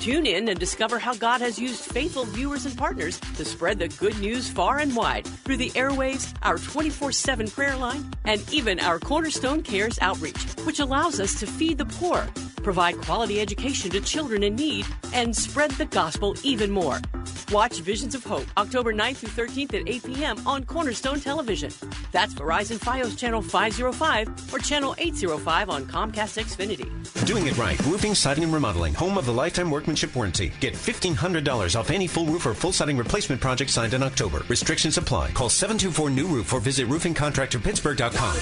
Tune 0.00 0.26
in 0.26 0.48
and 0.48 0.60
discover 0.60 0.98
how 0.98 1.14
God 1.14 1.40
has 1.40 1.58
used 1.58 1.80
faithful 1.80 2.24
viewers 2.24 2.66
and 2.66 2.76
partners 2.76 3.18
to 3.36 3.44
spread 3.44 3.78
the 3.78 3.88
good 3.88 4.18
news 4.18 4.48
far 4.50 4.78
and 4.78 4.94
wide 4.94 5.26
through 5.26 5.56
the 5.56 5.70
airwaves, 5.70 6.34
our 6.42 6.58
24 6.58 7.12
7 7.12 7.48
prayer 7.48 7.76
line, 7.76 8.10
and 8.26 8.42
even 8.52 8.78
our 8.78 8.98
Cornerstone 8.98 9.62
Cares 9.62 9.98
outreach, 10.00 10.42
which 10.64 10.80
allows 10.80 11.18
us 11.18 11.38
to 11.40 11.46
feed 11.46 11.78
the 11.78 11.86
poor, 11.86 12.26
provide 12.62 13.00
quality 13.00 13.40
education 13.40 13.90
to 13.90 14.00
children 14.00 14.42
in 14.42 14.54
need, 14.54 14.86
and 15.12 15.34
spread 15.34 15.70
the 15.72 15.86
gospel 15.86 16.36
even 16.42 16.70
more. 16.70 17.00
Watch 17.50 17.69
Visions 17.78 18.14
of 18.14 18.24
Hope 18.24 18.46
October 18.56 18.92
9th 18.92 19.16
through 19.16 19.46
13th 19.46 19.80
at 19.80 19.88
8 19.88 20.04
p.m. 20.04 20.46
on 20.46 20.64
Cornerstone 20.64 21.20
Television. 21.20 21.70
That's 22.10 22.34
Verizon 22.34 22.78
Fios 22.78 23.16
Channel 23.16 23.40
505 23.42 24.52
or 24.52 24.58
Channel 24.58 24.94
805 24.98 25.70
on 25.70 25.84
Comcast 25.84 26.42
Xfinity. 26.42 26.90
Doing 27.26 27.46
it 27.46 27.56
right. 27.56 27.78
Roofing, 27.86 28.14
siding, 28.14 28.44
and 28.44 28.52
remodeling. 28.52 28.92
Home 28.94 29.16
of 29.16 29.26
the 29.26 29.32
lifetime 29.32 29.70
workmanship 29.70 30.14
warranty. 30.16 30.52
Get 30.60 30.74
$1,500 30.74 31.78
off 31.78 31.90
any 31.90 32.06
full 32.06 32.26
roof 32.26 32.44
or 32.46 32.54
full 32.54 32.72
siding 32.72 32.96
replacement 32.96 33.40
project 33.40 33.70
signed 33.70 33.94
in 33.94 34.02
October. 34.02 34.42
Restrictions 34.48 34.98
apply. 34.98 35.30
Call 35.32 35.48
724 35.48 36.10
New 36.10 36.26
Roof 36.26 36.52
or 36.52 36.60
visit 36.60 36.88
roofingcontractorpittsburgh.com. 36.88 38.36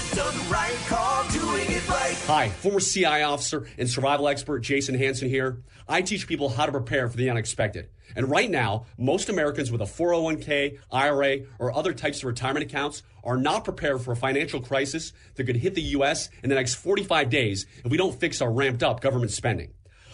Hi, 2.26 2.48
former 2.48 2.80
CI 2.80 3.22
officer 3.22 3.66
and 3.78 3.88
survival 3.88 4.28
expert 4.28 4.60
Jason 4.60 4.94
Hanson 4.94 5.28
here. 5.28 5.62
I 5.88 6.02
teach 6.02 6.26
people 6.26 6.48
how 6.48 6.66
to 6.66 6.72
prepare 6.72 7.08
for 7.08 7.16
the 7.16 7.30
unexpected. 7.30 7.88
And 8.16 8.30
right 8.30 8.50
now, 8.50 8.86
most 8.96 9.28
Americans 9.28 9.70
with 9.70 9.80
a 9.80 9.84
401k, 9.84 10.78
IRA, 10.90 11.40
or 11.58 11.74
other 11.74 11.92
types 11.92 12.18
of 12.18 12.24
retirement 12.24 12.64
accounts 12.64 13.02
are 13.24 13.36
not 13.36 13.64
prepared 13.64 14.00
for 14.00 14.12
a 14.12 14.16
financial 14.16 14.60
crisis 14.60 15.12
that 15.34 15.44
could 15.44 15.56
hit 15.56 15.74
the 15.74 15.82
U.S. 15.82 16.28
in 16.42 16.48
the 16.48 16.54
next 16.54 16.76
45 16.76 17.30
days 17.30 17.66
if 17.84 17.90
we 17.90 17.96
don't 17.96 18.18
fix 18.18 18.40
our 18.40 18.50
ramped 18.50 18.82
up 18.82 19.00
government 19.00 19.32
spending. 19.32 19.72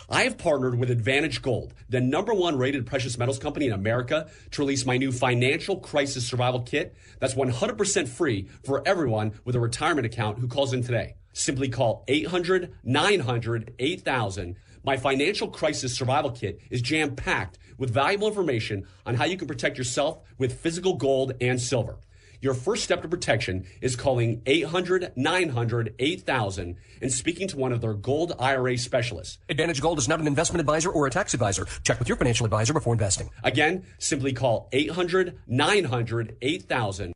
I 0.08 0.24
have 0.24 0.36
partnered 0.36 0.78
with 0.78 0.90
Advantage 0.90 1.40
Gold, 1.40 1.72
the 1.88 2.00
number 2.00 2.34
one 2.34 2.58
rated 2.58 2.86
precious 2.86 3.16
metals 3.16 3.38
company 3.38 3.66
in 3.66 3.72
America, 3.72 4.28
to 4.50 4.60
release 4.60 4.84
my 4.84 4.98
new 4.98 5.10
financial 5.10 5.78
crisis 5.78 6.26
survival 6.26 6.60
kit 6.60 6.94
that's 7.20 7.34
100% 7.34 8.08
free 8.08 8.48
for 8.64 8.86
everyone 8.86 9.32
with 9.44 9.56
a 9.56 9.60
retirement 9.60 10.04
account 10.04 10.38
who 10.38 10.46
calls 10.46 10.74
in 10.74 10.82
today. 10.82 11.16
Simply 11.32 11.68
call 11.68 12.04
800 12.06 12.74
900 12.84 13.74
8000. 13.78 14.56
My 14.84 14.98
financial 14.98 15.48
crisis 15.48 15.96
survival 15.96 16.30
kit 16.30 16.60
is 16.70 16.82
jam 16.82 17.16
packed 17.16 17.58
with 17.78 17.90
valuable 17.90 18.28
information 18.28 18.86
on 19.06 19.14
how 19.14 19.24
you 19.24 19.36
can 19.36 19.48
protect 19.48 19.78
yourself 19.78 20.18
with 20.38 20.60
physical 20.60 20.94
gold 20.94 21.32
and 21.40 21.60
silver. 21.60 21.96
Your 22.40 22.52
first 22.52 22.84
step 22.84 23.00
to 23.00 23.08
protection 23.08 23.64
is 23.80 23.96
calling 23.96 24.42
800 24.44 25.12
900 25.16 25.94
8000 25.98 26.76
and 27.00 27.12
speaking 27.12 27.48
to 27.48 27.56
one 27.56 27.72
of 27.72 27.80
their 27.80 27.94
gold 27.94 28.34
IRA 28.38 28.76
specialists. 28.76 29.38
Advantage 29.48 29.80
Gold 29.80 29.98
is 29.98 30.08
not 30.08 30.20
an 30.20 30.26
investment 30.26 30.60
advisor 30.60 30.90
or 30.90 31.06
a 31.06 31.10
tax 31.10 31.32
advisor. 31.32 31.66
Check 31.84 31.98
with 31.98 32.06
your 32.06 32.18
financial 32.18 32.44
advisor 32.44 32.74
before 32.74 32.92
investing. 32.92 33.30
Again, 33.42 33.86
simply 33.98 34.34
call 34.34 34.68
800 34.72 35.38
900 35.46 36.36
8000. 36.42 37.14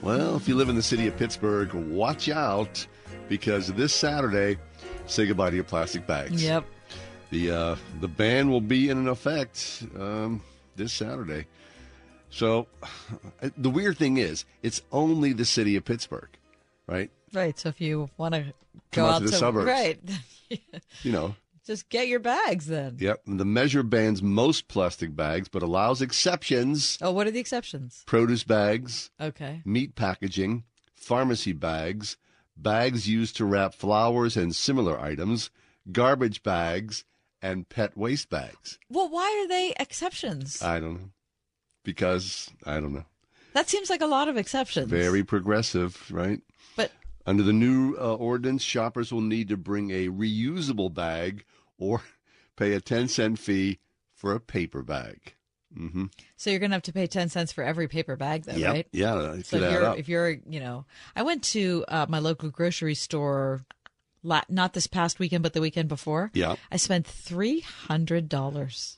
Well, 0.02 0.36
if 0.36 0.50
you 0.50 0.56
live 0.56 0.68
in 0.68 0.76
the 0.76 0.84
city 0.84 1.08
of 1.08 1.16
Pittsburgh, 1.16 1.74
watch 1.74 2.28
out 2.28 2.86
because 3.30 3.72
this 3.74 3.94
Saturday, 3.94 4.58
say 5.06 5.26
goodbye 5.26 5.52
to 5.52 5.56
your 5.56 5.64
plastic 5.64 6.06
bags. 6.06 6.44
Yep. 6.44 6.66
The 7.30 7.52
uh, 7.52 7.76
the 8.02 8.10
ban 8.10 8.50
will 8.50 8.62
be 8.62 8.90
in 8.90 9.08
effect 9.08 9.84
um, 9.98 10.42
this 10.76 10.92
Saturday. 10.92 11.46
So 12.38 12.68
the 13.58 13.70
weird 13.70 13.98
thing 13.98 14.18
is, 14.18 14.46
it's 14.64 14.82
only 14.92 15.34
the 15.34 15.46
city 15.46 15.76
of 15.76 15.84
Pittsburgh, 15.86 16.30
right? 16.88 17.10
Right. 17.34 17.58
So 17.58 17.70
if 17.70 17.82
you 17.82 18.10
want 18.18 18.36
to 18.36 18.54
go 18.92 19.06
out 19.06 19.16
out 19.16 19.20
to 19.20 19.26
the 19.26 19.32
to 19.32 19.38
suburbs. 19.38 19.68
right, 19.68 20.00
You 21.04 21.12
know. 21.12 21.36
just 21.66 21.90
get 21.90 22.08
your 22.08 22.20
bags 22.20 22.68
then. 22.68 22.98
Yep. 23.00 23.22
The 23.26 23.44
measure 23.46 23.84
bans 23.84 24.22
most 24.22 24.68
plastic 24.68 25.16
bags, 25.16 25.50
but 25.50 25.64
allows 25.64 26.02
exceptions. 26.02 26.98
Oh, 27.02 27.12
what 27.12 27.28
are 27.28 27.32
the 27.32 27.40
exceptions? 27.40 28.04
Produce 28.06 28.44
bags, 28.44 29.10
Okay. 29.20 29.62
meat 29.66 29.96
packaging, 29.96 30.64
pharmacy 30.96 31.52
bags, 31.54 32.18
bags 32.56 33.10
used 33.10 33.36
to 33.38 33.46
wrap 33.46 33.74
flowers 33.74 34.38
and 34.38 34.56
similar 34.56 35.00
items, 35.00 35.50
garbage 35.92 36.44
bags, 36.44 37.04
and 37.42 37.68
pet 37.68 37.98
waste 37.98 38.30
bags. 38.30 38.80
Well, 38.90 39.10
why 39.10 39.42
are 39.44 39.48
they 39.48 39.74
exceptions? 39.80 40.62
I 40.62 40.80
don't 40.80 40.94
know. 40.94 41.10
Because, 41.88 42.52
I 42.66 42.82
don't 42.82 42.94
know. 42.94 43.06
That 43.54 43.70
seems 43.70 43.90
like 43.90 44.02
a 44.02 44.08
lot 44.08 44.28
of 44.28 44.36
exceptions. 44.36 44.90
Very 44.90 45.24
progressive, 45.24 46.12
right? 46.12 46.42
But 46.76 46.92
Under 47.26 47.44
the 47.44 47.54
new 47.54 47.96
uh, 47.98 48.16
ordinance, 48.16 48.62
shoppers 48.62 49.14
will 49.14 49.22
need 49.22 49.48
to 49.48 49.56
bring 49.56 49.92
a 49.92 50.10
reusable 50.10 50.94
bag 50.94 51.46
or 51.78 52.02
pay 52.58 52.74
a 52.74 52.82
10 52.82 53.08
cent 53.08 53.40
fee 53.40 53.80
for 54.14 54.34
a 54.34 54.42
paper 54.42 54.84
bag. 54.84 55.34
Mm-hmm. 55.78 56.08
So 56.36 56.50
you're 56.50 56.60
going 56.60 56.72
to 56.72 56.76
have 56.76 56.84
to 56.84 56.92
pay 56.92 57.08
10 57.08 57.30
cents 57.30 57.54
for 57.54 57.64
every 57.64 57.88
paper 57.88 58.18
bag, 58.18 58.44
though, 58.44 58.58
Yep. 58.58 58.74
right? 58.74 58.88
Yeah, 58.92 59.38
So 59.44 59.56
if 59.58 59.72
you're, 59.72 59.96
if 59.98 60.10
you're, 60.10 60.30
you 60.30 60.60
know, 60.60 60.86
I 61.16 61.22
went 61.24 61.42
to 61.46 61.86
uh, 61.88 62.06
my 62.10 62.20
local 62.20 62.50
grocery 62.50 62.96
store, 62.96 63.62
not 64.24 64.74
this 64.74 64.88
past 64.88 65.20
weekend, 65.20 65.42
but 65.42 65.54
the 65.54 65.62
weekend 65.62 65.88
before. 65.88 66.32
Yeah. 66.34 66.56
I 66.70 66.76
spent 66.76 67.06
$300. 67.08 68.98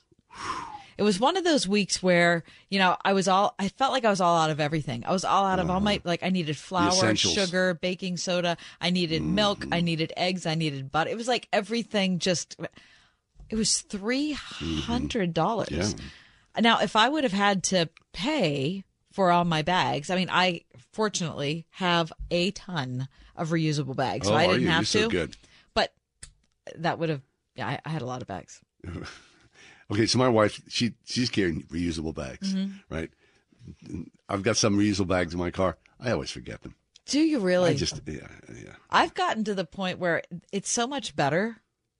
It 1.00 1.02
was 1.02 1.18
one 1.18 1.38
of 1.38 1.44
those 1.44 1.66
weeks 1.66 2.02
where, 2.02 2.44
you 2.68 2.78
know, 2.78 2.94
I 3.02 3.14
was 3.14 3.26
all, 3.26 3.54
I 3.58 3.68
felt 3.70 3.90
like 3.90 4.04
I 4.04 4.10
was 4.10 4.20
all 4.20 4.36
out 4.36 4.50
of 4.50 4.60
everything. 4.60 5.02
I 5.06 5.12
was 5.12 5.24
all 5.24 5.46
out 5.46 5.58
of 5.58 5.70
all 5.70 5.80
my, 5.80 5.98
like, 6.04 6.22
I 6.22 6.28
needed 6.28 6.58
flour, 6.58 6.90
Uh-huh. 7.06 7.14
sugar, 7.14 7.72
baking 7.80 8.18
soda. 8.18 8.58
I 8.82 8.90
needed 8.90 9.22
milk. 9.22 9.66
I 9.72 9.80
needed 9.80 10.12
eggs. 10.14 10.44
I 10.44 10.54
needed 10.56 10.90
butter. 10.92 11.08
It 11.08 11.16
was 11.16 11.26
like 11.26 11.48
everything 11.54 12.18
just, 12.18 12.54
it 13.48 13.56
was 13.56 13.80
300. 13.80 15.32
dollars 15.32 15.70
Yeah. 15.70 16.60
Now, 16.60 16.80
if 16.80 16.94
I 16.96 17.08
would 17.08 17.24
have 17.24 17.32
had 17.32 17.62
to 17.64 17.88
pay 18.12 18.84
for 19.10 19.30
all 19.30 19.46
my 19.46 19.62
bags, 19.62 20.10
I 20.10 20.16
mean, 20.16 20.28
I 20.30 20.64
fortunately 20.92 21.64
have 21.70 22.12
a 22.30 22.50
ton 22.50 23.08
of 23.36 23.48
reusable 23.48 23.96
bags, 23.96 24.26
so 24.26 24.34
Oh, 24.34 24.36
I 24.36 24.48
didn't 24.48 24.62
you? 24.64 24.68
have 24.68 24.80
You're 24.94 25.04
to. 25.04 25.04
so 25.04 25.08
good. 25.08 25.36
But 25.72 25.94
that 26.76 26.98
would 26.98 27.08
have, 27.08 27.22
yeah, 27.54 27.68
I, 27.68 27.80
I 27.86 27.88
had 27.88 28.02
a 28.02 28.06
lot 28.06 28.20
of 28.20 28.28
bags. 28.28 28.60
Okay, 29.90 30.06
so 30.06 30.18
my 30.18 30.28
wife, 30.28 30.60
she 30.68 30.94
she's 31.04 31.28
carrying 31.30 31.62
reusable 31.64 32.14
bags, 32.14 32.54
Mhm. 32.54 32.80
right? 32.88 33.10
I've 34.28 34.42
got 34.42 34.56
some 34.56 34.78
reusable 34.78 35.08
bags 35.08 35.32
in 35.32 35.38
my 35.38 35.50
car. 35.50 35.76
I 35.98 36.10
always 36.12 36.30
forget 36.30 36.62
them. 36.62 36.74
Do 37.06 37.20
you 37.20 37.40
really? 37.40 37.70
I 37.70 37.74
just, 37.74 38.00
yeah, 38.06 38.28
yeah. 38.54 38.74
I've 38.88 39.14
gotten 39.14 39.42
to 39.44 39.54
the 39.54 39.64
point 39.64 39.98
where 39.98 40.22
it's 40.52 40.70
so 40.70 40.86
much 40.86 41.16
better. 41.16 41.56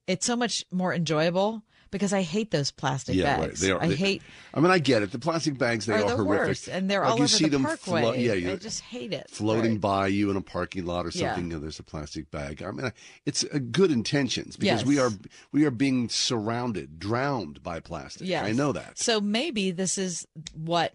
It's 0.06 0.24
so 0.26 0.36
much 0.36 0.64
more 0.70 0.94
enjoyable 0.94 1.62
because 1.90 2.12
I 2.12 2.22
hate 2.22 2.50
those 2.50 2.70
plastic 2.70 3.14
yeah, 3.16 3.32
right. 3.38 3.48
bags. 3.48 3.60
They 3.60 3.70
are. 3.70 3.82
I 3.82 3.88
they- 3.88 3.96
hate 3.96 4.22
I 4.54 4.60
mean, 4.60 4.70
I 4.70 4.78
get 4.78 5.02
it. 5.02 5.12
The 5.12 5.18
plastic 5.18 5.56
bags 5.58 5.86
they 5.86 5.94
are 5.94 5.98
are, 6.04 6.08
the 6.10 6.16
horrific, 6.16 6.46
worst, 6.48 6.68
and 6.68 6.90
they're 6.90 7.00
Like, 7.02 7.10
all 7.10 7.16
you 7.18 7.22
over 7.24 7.28
see 7.28 7.44
the 7.44 7.50
them 7.50 7.62
parkway. 7.64 8.00
flo- 8.02 8.12
yeah, 8.14 8.32
you, 8.32 8.52
I 8.52 8.56
just 8.56 8.80
hate 8.80 9.12
it. 9.12 9.30
floating 9.30 9.72
Right. 9.72 9.80
by 9.80 10.06
you 10.08 10.30
in 10.30 10.36
a 10.36 10.40
parking 10.40 10.84
lot 10.86 11.06
or 11.06 11.10
Yeah. 11.14 11.34
something. 11.34 11.52
and 11.52 11.62
there's 11.62 11.78
a 11.78 11.82
plastic 11.84 12.30
bag. 12.30 12.62
I 12.62 12.70
mean, 12.70 12.86
I- 12.86 12.92
it's 13.26 13.42
a 13.44 13.60
good 13.60 13.90
intentions 13.90 14.56
because 14.56 14.84
we 14.84 14.98
are 14.98 15.10
we 15.52 15.64
are 15.64 15.70
being 15.70 16.08
surrounded, 16.08 16.98
drowned 16.98 17.62
by 17.62 17.80
plastic. 17.80 18.26
Yes. 18.26 18.44
I 18.46 18.52
know 18.52 18.72
that. 18.72 18.98
So 18.98 19.20
maybe 19.20 19.70
this 19.70 19.98
is 19.98 20.26
what 20.54 20.94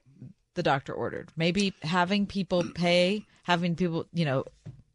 the 0.55 0.63
doctor 0.63 0.93
ordered. 0.93 1.29
Maybe 1.35 1.73
having 1.81 2.25
people 2.25 2.63
pay, 2.75 3.25
having 3.43 3.75
people, 3.75 4.05
you 4.13 4.25
know, 4.25 4.45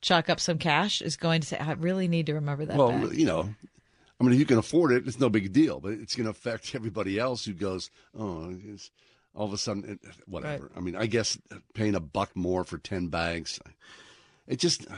chalk 0.00 0.30
up 0.30 0.40
some 0.40 0.56
cash 0.58 1.02
is 1.02 1.16
going 1.16 1.42
to 1.42 1.46
say, 1.46 1.58
I 1.58 1.72
really 1.72 2.08
need 2.08 2.26
to 2.26 2.34
remember 2.34 2.64
that. 2.64 2.76
well, 2.76 2.90
back. 2.92 3.12
you 3.12 3.26
know, 3.26 3.54
I 4.20 4.24
mean, 4.24 4.34
if 4.34 4.38
you 4.38 4.44
can 4.46 4.58
afford 4.58 4.92
it, 4.92 5.06
it's 5.08 5.18
no 5.18 5.30
big 5.30 5.52
deal. 5.52 5.80
But 5.80 5.92
it's 5.92 6.14
going 6.14 6.24
to 6.24 6.30
affect 6.30 6.74
everybody 6.74 7.18
else 7.18 7.44
who 7.44 7.54
goes, 7.54 7.90
oh, 8.18 8.54
it's, 8.68 8.90
all 9.34 9.46
of 9.46 9.52
a 9.52 9.58
sudden, 9.58 9.84
it, 9.88 10.00
whatever. 10.26 10.70
I 10.76 10.80
mean, 10.80 10.96
I 10.96 11.06
guess 11.06 11.38
uh, 11.52 11.56
paying 11.74 11.94
a 11.94 12.00
buck 12.00 12.34
more 12.34 12.64
for 12.64 12.78
ten 12.78 13.08
bags, 13.08 13.60
it 14.46 14.58
just. 14.58 14.90
Uh, 14.90 14.94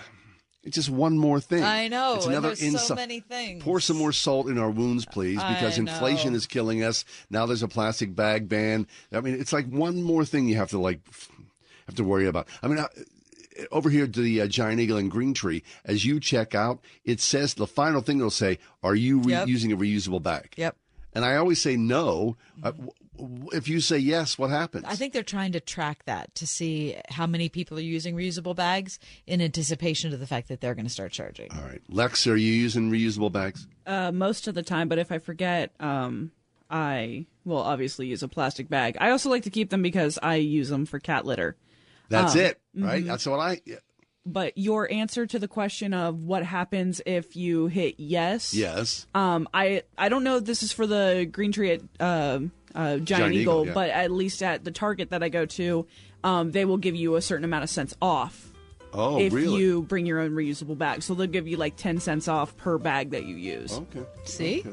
it's 0.64 0.76
just 0.76 0.90
one 0.90 1.18
more 1.18 1.40
thing. 1.40 1.64
I 1.64 1.88
know, 1.88 2.14
It's 2.14 2.26
another 2.26 2.50
there's 2.50 2.60
so 2.60 2.66
insult. 2.66 2.96
many 2.96 3.18
things. 3.18 3.64
Pour 3.64 3.80
some 3.80 3.96
more 3.96 4.12
salt 4.12 4.46
in 4.46 4.58
our 4.58 4.70
wounds, 4.70 5.04
please, 5.04 5.42
because 5.42 5.76
inflation 5.76 6.36
is 6.36 6.46
killing 6.46 6.84
us. 6.84 7.04
Now 7.30 7.46
there's 7.46 7.64
a 7.64 7.68
plastic 7.68 8.14
bag 8.14 8.48
ban. 8.48 8.86
I 9.12 9.20
mean, 9.22 9.34
it's 9.34 9.52
like 9.52 9.66
one 9.66 10.02
more 10.04 10.24
thing 10.24 10.46
you 10.46 10.54
have 10.58 10.70
to 10.70 10.78
like 10.78 11.00
have 11.86 11.96
to 11.96 12.04
worry 12.04 12.26
about. 12.28 12.46
I 12.62 12.68
mean, 12.68 12.78
over 13.70 13.90
here 13.90 14.06
to 14.06 14.20
the 14.20 14.40
uh, 14.42 14.46
Giant 14.46 14.80
Eagle 14.80 14.96
and 14.98 15.10
Green 15.10 15.34
Tree, 15.34 15.62
as 15.84 16.04
you 16.04 16.20
check 16.20 16.54
out, 16.54 16.80
it 17.04 17.20
says 17.20 17.54
the 17.54 17.66
final 17.66 18.00
thing 18.00 18.18
it'll 18.18 18.30
say, 18.30 18.58
"Are 18.82 18.94
you 18.94 19.18
re- 19.20 19.32
Yep. 19.32 19.48
using 19.48 19.72
a 19.72 19.76
reusable 19.76 20.22
bag?" 20.22 20.54
Yep. 20.56 20.76
And 21.14 21.24
I 21.26 21.36
always 21.36 21.60
say 21.60 21.76
no. 21.76 22.36
Uh, 22.62 22.70
w- 22.70 22.90
w- 23.18 23.48
if 23.52 23.68
you 23.68 23.80
say 23.80 23.98
yes, 23.98 24.38
what 24.38 24.48
happens? 24.48 24.86
I 24.88 24.94
think 24.96 25.12
they're 25.12 25.22
trying 25.22 25.52
to 25.52 25.60
track 25.60 26.04
that 26.06 26.34
to 26.36 26.46
see 26.46 26.96
how 27.10 27.26
many 27.26 27.50
people 27.50 27.76
are 27.76 27.82
using 27.82 28.16
reusable 28.16 28.56
bags 28.56 28.98
in 29.26 29.42
anticipation 29.42 30.14
of 30.14 30.20
the 30.20 30.26
fact 30.26 30.48
that 30.48 30.62
they're 30.62 30.74
going 30.74 30.86
to 30.86 30.90
start 30.92 31.12
charging. 31.12 31.52
All 31.52 31.60
right, 31.68 31.82
Lex, 31.90 32.26
are 32.26 32.36
you 32.38 32.52
using 32.52 32.90
reusable 32.90 33.30
bags? 33.30 33.66
Uh, 33.86 34.10
most 34.10 34.48
of 34.48 34.54
the 34.54 34.62
time, 34.62 34.88
but 34.88 34.98
if 34.98 35.12
I 35.12 35.18
forget, 35.18 35.72
um, 35.80 36.32
I 36.70 37.26
will 37.44 37.58
obviously 37.62 38.06
use 38.06 38.22
a 38.22 38.28
plastic 38.28 38.70
bag. 38.70 38.96
I 38.98 39.10
also 39.10 39.28
like 39.28 39.42
to 39.42 39.50
keep 39.50 39.68
them 39.68 39.82
because 39.82 40.18
I 40.22 40.36
use 40.36 40.70
them 40.70 40.86
for 40.86 40.98
cat 40.98 41.26
litter. 41.26 41.56
That's 42.12 42.34
Um, 42.34 42.40
it, 42.40 42.60
right? 42.76 43.02
mhm. 43.02 43.06
That's 43.08 43.26
what 43.26 43.40
I. 43.40 43.60
yeah. 43.66 43.76
But 44.24 44.56
your 44.56 44.88
answer 44.92 45.26
to 45.26 45.38
the 45.40 45.48
question 45.48 45.92
of 45.92 46.22
what 46.22 46.44
happens 46.44 47.00
if 47.04 47.34
you 47.34 47.66
hit 47.66 47.96
yes, 47.98 48.54
Yes. 48.54 49.06
Um, 49.16 49.48
I 49.52 49.82
I 49.98 50.08
don't 50.08 50.22
know 50.22 50.36
if 50.36 50.44
this 50.44 50.62
is 50.62 50.70
for 50.72 50.86
the 50.86 51.28
green 51.30 51.50
tree 51.50 51.72
at 51.72 51.80
uh, 51.98 52.38
uh, 52.74 52.98
Giant, 52.98 53.06
Giant 53.08 53.34
Eagle, 53.34 53.40
Eagle, 53.62 53.66
yeah. 53.66 53.72
but 53.74 53.90
at 53.90 54.12
least 54.12 54.40
at 54.42 54.62
the 54.64 54.70
Target 54.70 55.10
that 55.10 55.24
I 55.24 55.28
go 55.28 55.44
to, 55.46 55.86
um, 56.22 56.52
they 56.52 56.64
will 56.64 56.76
give 56.78 56.94
you 56.94 57.16
a 57.16 57.20
certain 57.22 57.44
amount 57.44 57.64
of 57.64 57.70
cents 57.70 57.96
off. 58.00 58.52
Oh, 58.94 59.18
if 59.18 59.32
really? 59.32 59.58
you 59.58 59.82
bring 59.82 60.06
your 60.06 60.20
own 60.20 60.32
reusable 60.32 60.78
bag, 60.78 61.02
so 61.02 61.14
they'll 61.14 61.26
give 61.26 61.48
you 61.48 61.56
like 61.56 61.74
ten 61.76 61.98
cents 61.98 62.28
off 62.28 62.56
per 62.58 62.78
bag 62.78 63.10
that 63.10 63.24
you 63.24 63.34
use. 63.34 63.72
Okay. 63.78 64.04
See? 64.24 64.64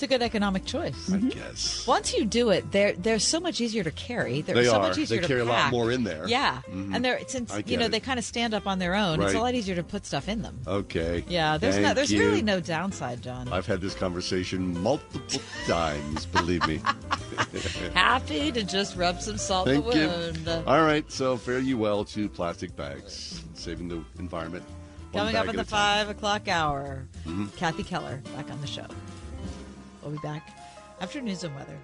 It's 0.00 0.04
a 0.10 0.16
good 0.16 0.22
economic 0.22 0.64
choice. 0.64 1.12
I 1.12 1.18
guess. 1.18 1.86
Once 1.86 2.14
you 2.14 2.24
do 2.24 2.48
it, 2.48 2.72
they're 2.72 2.94
they're 2.94 3.18
so 3.18 3.38
much 3.38 3.60
easier 3.60 3.84
to 3.84 3.90
carry. 3.90 4.40
They're 4.40 4.54
They 4.54 4.64
so 4.64 4.76
are. 4.76 4.88
much 4.88 4.96
easier 4.96 5.18
They 5.18 5.22
to 5.24 5.28
carry 5.28 5.40
a 5.40 5.44
lot 5.44 5.64
pack. 5.64 5.72
more 5.72 5.92
in 5.92 6.04
there. 6.04 6.26
Yeah, 6.26 6.62
Mhm. 6.72 6.94
and 6.96 7.04
they're 7.04 7.20
since 7.28 7.52
I 7.52 7.58
you 7.58 7.62
get 7.64 7.80
know 7.80 7.84
it. 7.84 7.90
they 7.90 8.00
kind 8.00 8.18
of 8.18 8.24
stand 8.24 8.54
up 8.54 8.66
on 8.66 8.78
their 8.78 8.94
own. 8.94 9.20
It's 9.20 9.32
a 9.32 9.34
Right. 9.36 9.42
lot 9.42 9.54
easier 9.54 9.74
to 9.74 9.82
put 9.82 10.06
stuff 10.06 10.26
in 10.26 10.40
them. 10.40 10.58
Okay. 10.66 11.22
Yeah, 11.28 11.58
there's 11.58 11.76
no, 11.76 11.82
Thank 11.82 11.96
there's 11.96 12.12
you. 12.12 12.20
really 12.20 12.40
no 12.40 12.60
downside, 12.60 13.20
John. 13.20 13.52
I've 13.52 13.66
had 13.66 13.82
this 13.82 13.94
conversation 13.94 14.82
multiple 14.82 15.42
times. 15.66 16.24
Believe 16.24 16.66
me. 16.66 16.80
Happy 17.92 18.50
to 18.52 18.62
just 18.62 18.96
rub 18.96 19.20
some 19.20 19.36
salt 19.36 19.66
Thank 19.68 19.84
in 19.84 19.90
the 19.90 19.98
you. 20.00 20.08
wound. 20.54 20.66
All 20.66 20.82
right, 20.82 21.04
so 21.12 21.36
fare 21.36 21.58
you 21.58 21.76
well 21.76 22.06
to 22.06 22.26
plastic 22.30 22.74
bags, 22.74 23.42
saving 23.52 23.88
the 23.88 24.02
environment. 24.18 24.64
one 25.12 25.24
Coming 25.26 25.36
up 25.36 25.44
bag 25.46 25.54
in 25.54 25.60
at 25.60 25.66
the 25.66 25.74
a 25.74 25.76
time. 25.78 26.06
five 26.06 26.08
o'clock 26.08 26.48
hour, 26.48 27.04
Mhm. 27.26 27.54
Kathy 27.56 27.82
Keller 27.82 28.22
back 28.34 28.50
on 28.50 28.58
the 28.62 28.66
show. 28.66 28.86
We'll 30.02 30.12
be 30.12 30.18
back 30.18 30.50
after 31.00 31.20
news 31.20 31.44
and 31.44 31.54
weather. 31.54 31.78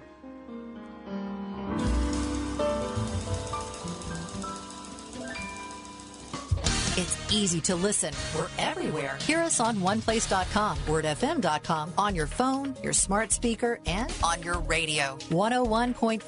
It's 6.99 7.31
easy 7.31 7.61
to 7.61 7.75
listen. 7.75 8.11
We're 8.35 8.47
everywhere. 8.57 9.19
Hear 9.21 9.37
us 9.43 9.59
on 9.59 9.77
oneplace.com, 9.77 10.79
wordfm.com, 10.79 11.93
on 11.95 12.15
your 12.15 12.25
phone, 12.25 12.75
your 12.81 12.93
smart 12.93 13.31
speaker, 13.31 13.79
and 13.85 14.11
on 14.23 14.41
your 14.41 14.57
radio. 14.61 15.15
101.5 15.29 16.23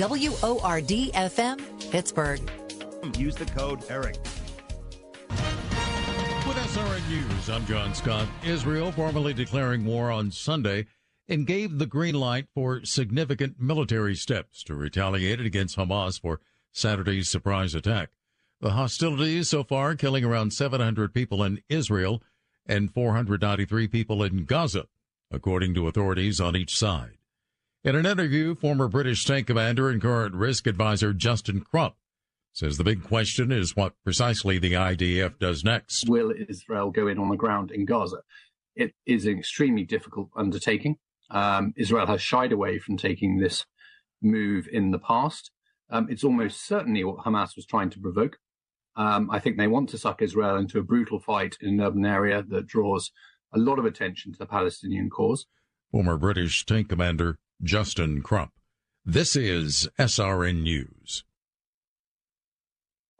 WORD 0.00 1.12
FM, 1.14 1.90
Pittsburgh. 1.92 2.40
Use 3.16 3.36
the 3.36 3.46
code 3.46 3.88
ERIC. 3.88 4.16
With 6.48 6.56
SRN 6.56 7.08
News, 7.08 7.48
I'm 7.48 7.64
John 7.66 7.94
Scott. 7.94 8.26
Israel 8.44 8.90
formally 8.90 9.32
declaring 9.32 9.84
war 9.84 10.10
on 10.10 10.32
Sunday 10.32 10.86
and 11.28 11.46
gave 11.46 11.78
the 11.78 11.86
green 11.86 12.14
light 12.14 12.46
for 12.54 12.84
significant 12.84 13.60
military 13.60 14.14
steps 14.14 14.62
to 14.64 14.74
retaliate 14.74 15.40
against 15.40 15.76
Hamas 15.76 16.20
for 16.20 16.40
Saturday's 16.72 17.28
surprise 17.28 17.74
attack. 17.74 18.10
The 18.60 18.70
hostilities 18.70 19.48
so 19.48 19.64
far 19.64 19.94
killing 19.94 20.24
around 20.24 20.52
700 20.52 21.12
people 21.12 21.42
in 21.42 21.62
Israel 21.68 22.22
and 22.66 22.92
493 22.92 23.88
people 23.88 24.22
in 24.22 24.44
Gaza, 24.44 24.86
according 25.30 25.74
to 25.74 25.88
authorities 25.88 26.40
on 26.40 26.56
each 26.56 26.76
side. 26.76 27.18
In 27.84 27.96
an 27.96 28.06
interview, 28.06 28.54
former 28.54 28.86
British 28.86 29.24
tank 29.24 29.48
commander 29.48 29.90
and 29.90 30.00
current 30.00 30.34
risk 30.34 30.66
advisor 30.66 31.12
Justin 31.12 31.60
Crump 31.60 31.96
says 32.52 32.76
the 32.76 32.84
big 32.84 33.02
question 33.02 33.50
is 33.50 33.74
what 33.74 33.94
precisely 34.04 34.58
the 34.58 34.74
IDF 34.74 35.38
does 35.38 35.64
next. 35.64 36.08
Will 36.08 36.32
Israel 36.48 36.90
go 36.90 37.08
in 37.08 37.18
on 37.18 37.30
the 37.30 37.36
ground 37.36 37.70
in 37.70 37.84
Gaza? 37.84 38.18
It 38.76 38.94
is 39.06 39.26
an 39.26 39.38
extremely 39.38 39.84
difficult 39.84 40.28
undertaking. 40.36 40.98
Um, 41.32 41.72
Israel 41.76 42.06
has 42.06 42.22
shied 42.22 42.52
away 42.52 42.78
from 42.78 42.96
taking 42.96 43.38
this 43.38 43.64
move 44.20 44.68
in 44.70 44.90
the 44.90 44.98
past. 44.98 45.50
Um, 45.90 46.06
it's 46.10 46.24
almost 46.24 46.66
certainly 46.66 47.02
what 47.04 47.24
Hamas 47.24 47.56
was 47.56 47.66
trying 47.66 47.90
to 47.90 48.00
provoke. 48.00 48.38
Um, 48.94 49.30
I 49.30 49.38
think 49.38 49.56
they 49.56 49.66
want 49.66 49.88
to 49.90 49.98
suck 49.98 50.22
Israel 50.22 50.56
into 50.56 50.78
a 50.78 50.82
brutal 50.82 51.18
fight 51.18 51.56
in 51.60 51.68
an 51.68 51.80
urban 51.80 52.04
area 52.04 52.42
that 52.48 52.66
draws 52.66 53.10
a 53.52 53.58
lot 53.58 53.78
of 53.78 53.86
attention 53.86 54.32
to 54.32 54.38
the 54.38 54.46
Palestinian 54.46 55.10
cause. 55.10 55.46
Former 55.90 56.16
British 56.16 56.64
tank 56.64 56.90
commander 56.90 57.38
Justin 57.62 58.22
Crump. 58.22 58.52
This 59.04 59.34
is 59.34 59.88
SRN 59.98 60.62
News. 60.62 61.24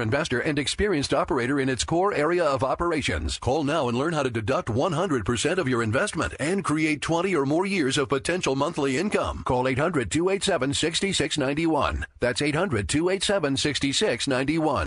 investor 0.00 0.40
and 0.40 0.58
experienced 0.58 1.14
operator 1.14 1.60
in 1.60 1.68
its 1.68 1.84
core 1.84 2.12
area 2.12 2.44
of 2.44 2.64
operations. 2.64 3.38
Call 3.38 3.62
now 3.62 3.88
and 3.88 3.96
learn 3.96 4.14
how 4.14 4.24
to 4.24 4.30
deduct 4.30 4.68
100% 4.68 5.58
of 5.58 5.68
your 5.68 5.82
investment 5.82 6.34
and 6.40 6.64
create 6.64 7.00
20 7.00 7.36
or 7.36 7.46
more 7.46 7.66
years 7.66 7.98
of 7.98 8.08
potential 8.08 8.56
monthly 8.56 8.98
income. 8.98 9.42
Call 9.44 9.64
800-287-6691. 9.64 12.04
That's 12.20 12.40
800-287-6691. 12.40 14.86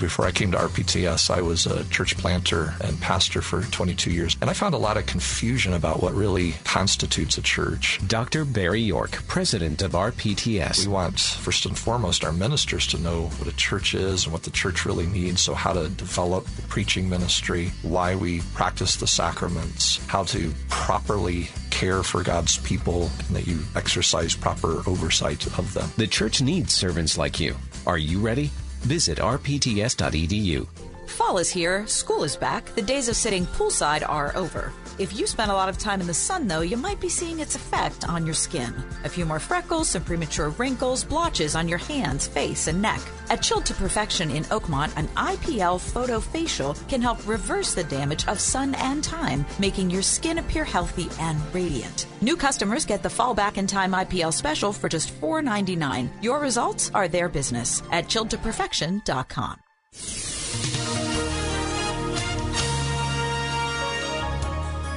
Before 0.00 0.24
I 0.24 0.30
came 0.30 0.50
to 0.52 0.56
RPTS, 0.56 1.28
I 1.28 1.42
was 1.42 1.66
a 1.66 1.84
church 1.90 2.16
planter 2.16 2.72
and 2.80 2.98
pastor 3.02 3.42
for 3.42 3.60
22 3.64 4.10
years, 4.10 4.34
and 4.40 4.48
I 4.48 4.54
found 4.54 4.74
a 4.74 4.78
lot 4.78 4.96
of 4.96 5.04
confusion 5.04 5.74
about 5.74 6.02
what 6.02 6.14
really 6.14 6.54
constitutes 6.64 7.36
a 7.36 7.42
church. 7.42 8.00
Dr. 8.06 8.46
Barry 8.46 8.80
York, 8.80 9.22
president 9.28 9.82
of 9.82 9.92
RPTS. 9.92 10.86
We 10.86 10.92
want, 10.92 11.20
first 11.20 11.66
and 11.66 11.78
foremost, 11.78 12.24
our 12.24 12.32
ministers 12.32 12.86
to 12.88 12.98
know 12.98 13.24
what 13.24 13.46
a 13.46 13.56
church 13.56 13.92
is 13.92 14.24
and 14.24 14.32
what 14.32 14.42
the 14.42 14.50
church 14.50 14.86
really 14.86 15.06
needs, 15.06 15.42
so 15.42 15.52
how 15.52 15.74
to 15.74 15.90
develop 15.90 16.46
the 16.46 16.62
preaching 16.62 17.06
ministry, 17.06 17.70
why 17.82 18.14
we 18.14 18.40
practice 18.54 18.96
the 18.96 19.06
sacraments, 19.06 19.98
how 20.06 20.24
to 20.24 20.50
properly 20.70 21.50
care 21.68 22.02
for 22.02 22.22
God's 22.22 22.56
people, 22.56 23.10
and 23.28 23.36
that 23.36 23.46
you 23.46 23.58
exercise 23.76 24.34
proper 24.34 24.78
oversight 24.88 25.46
of 25.58 25.74
them. 25.74 25.90
The 25.98 26.06
church 26.06 26.40
needs 26.40 26.72
servants 26.72 27.18
like 27.18 27.38
you. 27.38 27.54
Are 27.86 27.98
you 27.98 28.18
ready? 28.18 28.50
Visit 28.80 29.18
rpts.edu. 29.18 30.66
Fall 31.06 31.38
is 31.38 31.50
here, 31.50 31.86
school 31.86 32.24
is 32.24 32.36
back, 32.36 32.64
the 32.74 32.82
days 32.82 33.08
of 33.08 33.16
sitting 33.16 33.44
poolside 33.46 34.08
are 34.08 34.34
over. 34.36 34.72
If 35.00 35.18
you 35.18 35.26
spend 35.26 35.50
a 35.50 35.54
lot 35.54 35.70
of 35.70 35.78
time 35.78 36.02
in 36.02 36.06
the 36.06 36.12
sun, 36.12 36.46
though, 36.46 36.60
you 36.60 36.76
might 36.76 37.00
be 37.00 37.08
seeing 37.08 37.40
its 37.40 37.54
effect 37.54 38.06
on 38.06 38.26
your 38.26 38.34
skin. 38.34 38.74
A 39.04 39.08
few 39.08 39.24
more 39.24 39.38
freckles, 39.38 39.88
some 39.88 40.04
premature 40.04 40.50
wrinkles, 40.50 41.04
blotches 41.04 41.56
on 41.56 41.68
your 41.68 41.78
hands, 41.78 42.26
face, 42.26 42.66
and 42.66 42.82
neck. 42.82 43.00
At 43.30 43.40
Chilled 43.40 43.64
to 43.66 43.72
Perfection 43.72 44.30
in 44.30 44.44
Oakmont, 44.50 44.94
an 44.98 45.08
IPL 45.16 45.80
photo 45.80 46.20
facial 46.20 46.74
can 46.86 47.00
help 47.00 47.26
reverse 47.26 47.72
the 47.72 47.84
damage 47.84 48.28
of 48.28 48.38
sun 48.38 48.74
and 48.74 49.02
time, 49.02 49.46
making 49.58 49.88
your 49.88 50.02
skin 50.02 50.36
appear 50.36 50.64
healthy 50.64 51.08
and 51.18 51.40
radiant. 51.54 52.06
New 52.20 52.36
customers 52.36 52.84
get 52.84 53.02
the 53.02 53.08
Fall 53.08 53.32
Back 53.32 53.56
in 53.56 53.66
Time 53.66 53.92
IPL 53.92 54.34
special 54.34 54.70
for 54.70 54.90
just 54.90 55.18
$4.99. 55.18 56.10
Your 56.22 56.40
results 56.40 56.90
are 56.92 57.08
their 57.08 57.30
business 57.30 57.82
at 57.90 58.04
chilledtoperfection.com. 58.04 59.60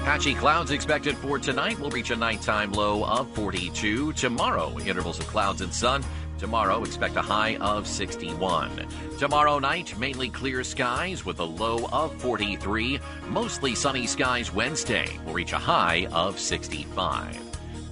Patchy 0.04 0.34
clouds 0.34 0.72
expected 0.72 1.16
for 1.16 1.40
tonight. 1.40 1.80
We'll 1.80 1.90
reach 1.90 2.12
a 2.12 2.16
nighttime 2.18 2.74
low 2.74 3.06
of 3.06 3.30
42. 3.36 4.12
Tomorrow, 4.12 4.78
intervals 4.80 5.18
of 5.18 5.28
clouds 5.28 5.62
and 5.62 5.74
sun. 5.74 6.04
Tomorrow, 6.38 6.84
expect 6.84 7.16
a 7.16 7.22
high 7.22 7.56
of 7.62 7.88
61. 7.88 8.86
Tomorrow 9.18 9.60
night, 9.60 9.98
mainly 9.98 10.28
clear 10.30 10.62
skies 10.66 11.24
with 11.24 11.40
a 11.40 11.44
low 11.44 11.88
of 11.94 12.14
43. 12.22 13.00
Mostly 13.30 13.76
sunny 13.76 14.06
skies 14.06 14.54
Wednesday. 14.54 15.08
We'll 15.24 15.36
reach 15.36 15.54
a 15.54 15.58
high 15.58 16.08
of 16.12 16.38
65. 16.38 17.38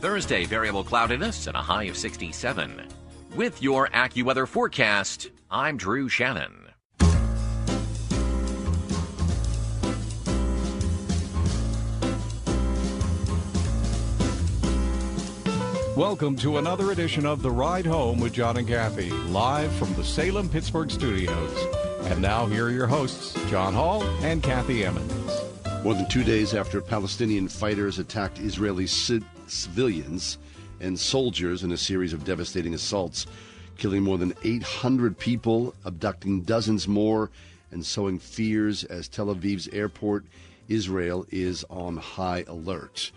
Thursday, 0.01 0.43
variable 0.43 0.84
cloudiness 0.84 1.47
and 1.47 1.55
a 1.55 1.62
high 1.62 1.86
of 1.86 1.95
67. 1.95 2.88
With 3.36 3.64
your 3.64 3.88
AccuWeather 3.88 4.49
forecast, 4.49 5.30
I'm 5.49 5.78
Drew 5.78 6.09
Shannon. 6.09 6.61
Welcome 16.02 16.36
to 16.38 16.58
another 16.58 16.89
edition 16.89 17.28
of 17.28 17.43
The 17.43 17.52
Ride 17.52 17.86
Home 17.86 18.20
with 18.20 18.34
John 18.34 18.58
and 18.58 18.68
Kathy, 18.68 19.12
live 19.12 19.72
from 19.74 19.93
the 19.93 20.04
Salem 20.04 20.49
Pittsburgh 20.49 20.89
studios. 20.89 21.56
And 22.06 22.20
now, 22.20 22.47
here 22.47 22.66
are 22.66 22.72
your 22.72 22.88
hosts, 22.88 23.38
John 23.52 23.76
Hall 23.76 24.02
and 24.24 24.41
Kathy 24.41 24.84
Emmons. 24.84 25.32
More 25.84 25.93
than 25.93 26.10
two 26.10 26.24
days 26.24 26.56
after 26.56 26.82
Palestinian 26.82 27.47
fighters 27.47 27.99
attacked 27.99 28.39
Israeli 28.39 28.88
ci- 28.88 29.22
civilians 29.45 30.39
and 30.80 30.99
soldiers 30.99 31.62
in 31.62 31.72
a 31.72 31.78
series 31.78 32.14
of 32.14 32.26
devastating 32.26 32.74
assaults, 32.74 33.28
killing 33.78 34.02
more 34.02 34.18
than 34.18 34.34
800 34.43 35.16
people, 35.20 35.76
abducting 35.86 36.41
dozens 36.41 36.88
more, 36.88 37.30
and 37.70 37.86
sowing 37.86 38.18
fears 38.18 38.86
as 38.86 39.08
Tel 39.08 39.28
Aviv's 39.28 39.68
airport, 39.68 40.26
Israel, 40.68 41.28
is 41.30 41.64
on 41.70 41.97
high 41.97 42.43
alert. 42.47 43.12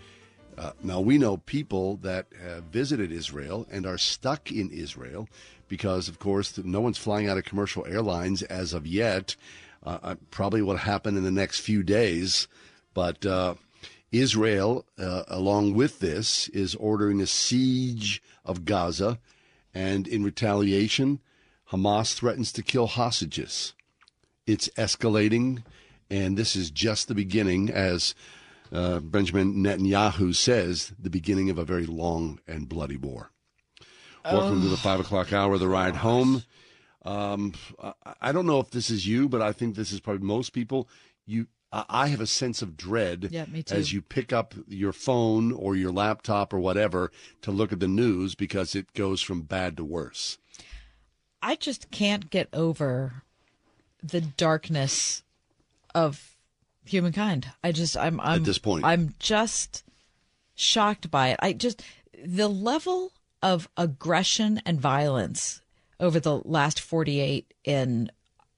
Uh, 0.57 0.71
now, 0.81 1.01
we 1.01 1.17
know 1.17 1.37
people 1.37 1.97
that 1.97 2.27
have 2.41 2.63
visited 2.65 3.11
Israel 3.11 3.67
and 3.69 3.85
are 3.85 3.97
stuck 3.97 4.51
in 4.51 4.69
Israel 4.69 5.27
because, 5.67 6.07
of 6.07 6.19
course, 6.19 6.57
no 6.63 6.79
one's 6.79 6.97
flying 6.97 7.27
out 7.27 7.37
of 7.37 7.43
commercial 7.43 7.85
airlines 7.85 8.41
as 8.43 8.73
of 8.73 8.87
yet. 8.87 9.35
Uh, 9.85 9.99
uh, 10.01 10.15
probably 10.31 10.61
will 10.61 10.77
happen 10.77 11.17
in 11.17 11.23
the 11.23 11.31
next 11.31 11.59
few 11.59 11.83
days. 11.83 12.47
But 12.93 13.25
uh, 13.25 13.55
Israel, 14.11 14.85
uh, 14.97 15.23
along 15.27 15.73
with 15.73 15.99
this, 15.99 16.47
is 16.49 16.75
ordering 16.75 17.19
a 17.19 17.27
siege 17.27 18.21
of 18.45 18.63
Gaza. 18.63 19.19
And 19.73 20.07
in 20.07 20.23
retaliation, 20.23 21.19
Hamas 21.71 22.13
threatens 22.13 22.53
to 22.53 22.63
kill 22.63 22.87
hostages. 22.87 23.73
It's 24.47 24.69
escalating, 24.77 25.63
and 26.09 26.37
this 26.37 26.55
is 26.55 26.71
just 26.71 27.07
the 27.07 27.15
beginning 27.15 27.69
as 27.69 28.15
uh, 28.71 28.99
Benjamin 28.99 29.55
Netanyahu 29.55 30.35
says, 30.35 30.93
the 30.99 31.09
beginning 31.09 31.49
of 31.49 31.57
a 31.57 31.65
very 31.65 31.85
long 31.85 32.39
and 32.47 32.67
bloody 32.69 32.97
war. 32.97 33.31
Welcome 34.23 34.61
to 34.63 34.67
the 34.69 34.77
five 34.77 34.99
o'clock 34.99 35.31
hour, 35.33 35.57
the 35.59 35.67
ride 35.67 35.97
home. 35.97 36.43
Um, 37.03 37.53
I- 38.21 38.31
don't 38.31 38.47
know 38.47 38.59
if 38.59 38.71
this 38.71 38.89
is 38.89 39.05
you, 39.07 39.29
but 39.29 39.39
I 39.41 39.51
think 39.51 39.75
this 39.75 39.91
is 39.91 39.99
probably 39.99 40.25
most 40.25 40.49
people. 40.51 40.89
You, 41.27 41.45
I 41.71 41.85
I 41.87 42.07
have 42.07 42.21
a 42.21 42.25
sense 42.27 42.63
of 42.63 42.75
dread 42.75 43.29
Yeah, 43.31 43.45
me 43.45 43.61
too. 43.61 43.75
as 43.75 43.93
you 43.93 44.01
pick 44.01 44.33
up 44.33 44.55
your 44.67 44.93
phone 44.93 45.51
or 45.51 45.75
your 45.75 45.91
laptop 45.91 46.53
or 46.53 46.59
whatever 46.59 47.11
to 47.43 47.51
look 47.51 47.71
at 47.71 47.79
the 47.79 47.87
news 47.87 48.33
because 48.33 48.73
it 48.73 48.91
goes 48.93 49.21
from 49.21 49.41
bad 49.43 49.77
to 49.77 49.85
worse. 49.85 50.39
I 51.43 51.55
just 51.55 51.91
can't 51.91 52.31
get 52.31 52.49
over 52.51 53.21
the 54.01 54.21
darkness 54.21 55.21
of 55.93 56.34
humankind. 56.85 57.47
I 57.63 57.71
just 57.71 57.97
I'm 57.97 58.19
I'm 58.19 58.41
at 58.41 58.45
this 58.45 58.57
point. 58.57 58.85
I'm 58.85 59.13
just 59.19 59.83
shocked 60.55 61.11
by 61.11 61.29
it. 61.29 61.39
I 61.41 61.53
just 61.53 61.83
the 62.23 62.47
level 62.47 63.11
of 63.41 63.67
aggression 63.77 64.61
and 64.65 64.79
violence 64.79 65.61
over 65.99 66.19
the 66.19 66.37
last 66.43 66.79
48 66.79 67.53
in 67.63 68.11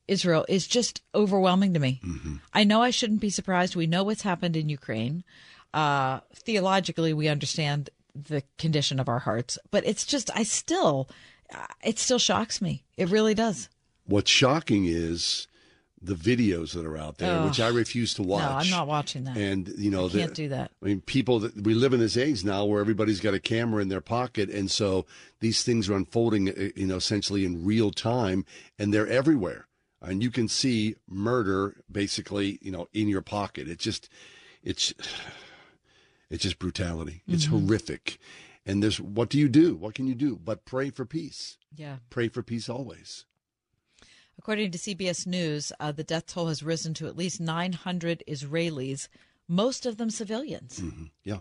Israel 0.08 0.46
is 0.48 0.68
just 0.68 1.02
overwhelming 1.14 1.74
to 1.74 1.80
me. 1.80 2.02
I 2.54 2.64
know 2.64 2.82
I 2.82 2.92
shouldn't 2.92 3.20
be 3.20 3.30
surprised. 3.30 3.76
We 3.76 3.88
know 3.88 4.04
what's 4.04 4.22
happened 4.22 4.56
in 4.56 4.70
Ukraine. 4.70 5.24
Uh, 5.74 6.22
theologically, 6.34 7.14
we 7.14 7.28
understand 7.28 7.90
the 8.16 8.42
condition 8.58 9.00
of 9.00 9.10
our 9.10 9.20
hearts, 9.20 9.60
but 9.70 9.86
it's 9.86 10.06
just 10.06 10.30
I 10.36 10.44
still 10.44 11.10
it 11.84 12.00
still 12.00 12.20
shocks 12.20 12.62
me. 12.62 12.84
It 12.96 13.10
really 13.10 13.34
does. 13.34 13.70
What's 14.06 14.32
shocking 14.32 14.86
is 14.86 15.48
the 16.02 16.14
videos 16.16 16.74
that 16.74 16.86
are 16.86 16.96
out 16.98 17.18
there, 17.18 17.40
Ugh. 17.40 17.48
which 17.50 17.60
I 17.60 17.70
refuse 17.70 18.14
to 18.16 18.24
watch. 18.24 18.44
No, 18.44 18.50
I'm 18.58 18.70
not 18.70 18.88
watching 18.88 19.24
that. 19.24 19.36
And 19.36 19.68
you 19.78 19.90
know, 19.90 20.06
I 20.08 20.10
can't 20.10 20.30
the- 20.30 20.36
do 20.36 20.50
that. 20.50 20.72
I 20.82 20.86
mean, 20.86 21.02
people 21.02 21.40
that 21.40 21.56
we 21.64 21.74
live 21.74 21.92
in 21.94 22.00
this 22.00 22.16
age 22.18 22.44
now 22.46 22.66
where 22.66 22.80
everybody's 22.82 23.20
got 23.20 23.34
a 23.34 23.40
camera 23.40 23.82
in 23.82 23.90
their 23.90 24.02
pocket, 24.02 24.50
and 24.50 24.70
so 24.70 25.06
these 25.40 25.64
things 25.64 25.90
are 25.90 25.96
unfolding, 25.96 26.50
uh, 26.50 26.70
you 26.76 26.86
know, 26.88 26.98
essentially 26.98 27.46
in 27.46 27.66
real 27.66 27.90
time, 27.92 28.46
and 28.78 28.94
they're 28.94 29.08
everywhere, 29.08 29.68
and 30.02 30.22
you 30.22 30.30
can 30.30 30.48
see 30.48 30.96
murder 31.08 31.78
basically, 31.92 32.60
you 32.62 32.72
know, 32.72 32.88
in 32.94 33.08
your 33.08 33.22
pocket. 33.24 33.68
It's 33.68 33.84
just, 33.84 34.08
it's, 34.64 34.94
it's 36.30 36.44
just 36.44 36.60
brutality. 36.60 37.24
It's 37.28 37.46
Mhm. 37.48 37.50
horrific, 37.66 38.20
and 38.66 38.84
there's 38.84 39.00
what 39.00 39.30
do 39.30 39.40
you 39.40 39.48
do? 39.50 39.76
What 39.76 39.96
can 39.96 40.08
you 40.08 40.16
do 40.16 40.36
but 40.44 40.66
pray 40.66 40.90
for 40.90 41.06
peace? 41.06 41.58
Yeah. 41.76 41.98
Pray 42.10 42.28
for 42.28 42.44
peace 42.44 42.70
always. 42.70 43.26
According 44.40 44.72
to 44.72 44.78
CBS 44.78 45.26
News, 45.28 45.72
uh, 45.80 45.92
the 45.92 46.04
death 46.04 46.28
toll 46.28 46.48
has 46.48 46.64
risen 46.64 46.94
to 46.96 47.08
at 47.08 47.18
least 47.18 47.42
900 47.42 48.24
Israelis, 48.28 49.08
most 49.48 49.86
of 49.86 49.98
them 49.98 50.10
civilians. 50.10 50.82
Yeah. 51.24 51.40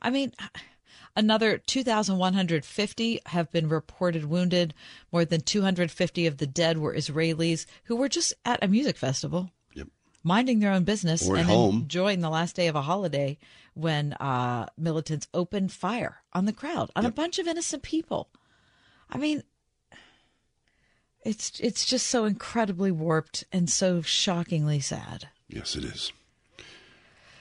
I 0.00 0.10
mean, 0.10 0.32
another 1.16 1.58
2,150 1.58 3.20
have 3.26 3.50
been 3.52 3.68
reported 3.68 4.24
wounded. 4.24 4.74
More 5.12 5.24
than 5.24 5.42
250 5.42 6.26
of 6.26 6.38
the 6.38 6.46
dead 6.46 6.78
were 6.78 6.94
Israelis 6.94 7.66
who 7.84 7.96
were 7.96 8.08
just 8.08 8.32
at 8.44 8.62
a 8.64 8.68
music 8.68 8.96
festival, 8.96 9.50
minding 10.22 10.60
their 10.60 10.72
own 10.72 10.84
business 10.84 11.28
Or 11.28 11.36
and 11.36 11.46
home. 11.46 11.74
enjoying 11.82 12.20
the 12.20 12.30
last 12.30 12.56
day 12.56 12.66
of 12.66 12.74
a 12.76 12.82
holiday 12.82 13.36
when 13.74 14.14
uh, 14.14 14.66
militants 14.78 15.28
opened 15.34 15.70
fire 15.70 16.22
on 16.32 16.46
the 16.46 16.52
crowd, 16.52 16.90
on 16.96 17.04
a 17.04 17.10
bunch 17.10 17.38
of 17.38 17.46
innocent 17.46 17.82
people. 17.82 18.30
I 19.10 19.18
mean, 19.18 19.42
it's 21.24 21.58
it's 21.60 21.84
just 21.86 22.06
so 22.06 22.24
incredibly 22.24 22.90
warped 22.92 23.44
and 23.52 23.68
so 23.70 24.02
shockingly 24.02 24.80
sad. 24.80 25.28
Yes, 25.48 25.76
it 25.76 25.84
is. 25.84 26.12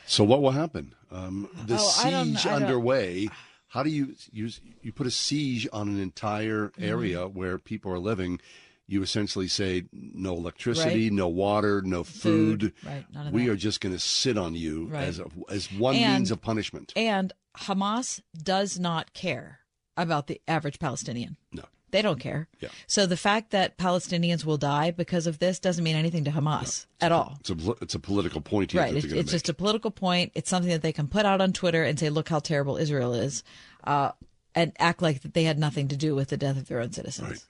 So 0.05 0.23
what 0.23 0.41
will 0.41 0.51
happen? 0.51 0.93
Um, 1.11 1.49
the 1.65 1.75
Oh, 1.75 1.77
siege 1.77 2.45
underway. 2.45 3.29
How 3.69 3.81
do 3.83 3.89
you 3.89 4.15
use 4.31 4.61
you 4.81 4.91
put 4.91 5.07
a 5.07 5.11
siege 5.11 5.67
on 5.73 5.87
an 5.87 5.99
entire 5.99 6.69
Mm-hmm. 6.69 6.83
area 6.83 7.27
where 7.27 7.57
people 7.57 7.91
are 7.91 7.99
living? 7.99 8.39
You 8.85 9.01
essentially 9.01 9.47
say 9.47 9.85
no 9.93 10.33
electricity, 10.35 11.03
Right. 11.05 11.11
no 11.13 11.29
water, 11.29 11.81
no 11.83 12.03
Food. 12.03 12.61
food. 12.61 12.73
Right, 12.85 13.05
we 13.31 13.45
that. 13.45 13.51
are 13.53 13.55
just 13.55 13.79
going 13.79 13.93
to 13.95 13.99
sit 13.99 14.37
on 14.37 14.55
you 14.55 14.87
Right. 14.87 15.03
as 15.07 15.19
a, 15.19 15.25
as 15.49 15.71
one 15.71 15.95
And- 15.95 16.13
means 16.15 16.31
of 16.31 16.41
punishment. 16.41 16.91
And 16.95 17.31
Hamas 17.59 18.21
does 18.37 18.77
not 18.77 19.13
care 19.13 19.59
about 19.95 20.27
the 20.27 20.41
average 20.47 20.79
Palestinian. 20.79 21.37
No. 21.53 21.63
They 21.93 22.01
don't 22.01 22.19
care. 22.19 22.47
Yeah. 22.59 22.69
So 22.87 23.05
the 23.05 23.15
fact 23.15 23.51
that 23.51 23.77
Palestinians 23.77 24.43
will 24.43 24.57
die 24.57 24.91
because 24.91 25.27
of 25.27 25.39
this 25.39 25.59
doesn't 25.59 25.83
mean 25.83 25.95
anything 25.95 26.23
to 26.25 26.31
Hamas 26.31 26.85
at 26.99 27.11
all. 27.11 27.37
It's 27.39 27.49
a 27.51 27.71
it's 27.81 27.95
a 27.95 27.99
political 27.99 28.41
point 28.41 28.71
here. 28.73 28.81
Right. 28.81 28.95
It's, 28.95 29.05
it's 29.05 29.31
just 29.31 29.47
a 29.47 29.53
political 29.53 29.91
point. 29.91 30.31
It's 30.35 30.49
something 30.49 30.71
that 30.71 30.81
they 30.81 30.91
can 30.91 31.07
put 31.07 31.25
out 31.25 31.39
on 31.39 31.53
Twitter 31.53 31.83
and 31.83 31.97
say, 31.97 32.09
look 32.09 32.27
how 32.29 32.39
terrible 32.39 32.75
Israel 32.77 33.13
is, 33.13 33.43
uh, 33.85 34.11
and 34.55 34.73
act 34.79 35.01
like 35.01 35.21
they 35.21 35.43
had 35.43 35.57
nothing 35.59 35.87
to 35.87 35.95
do 35.95 36.15
with 36.15 36.29
the 36.29 36.37
death 36.37 36.57
of 36.57 36.67
their 36.67 36.81
own 36.81 36.91
citizens. 36.91 37.45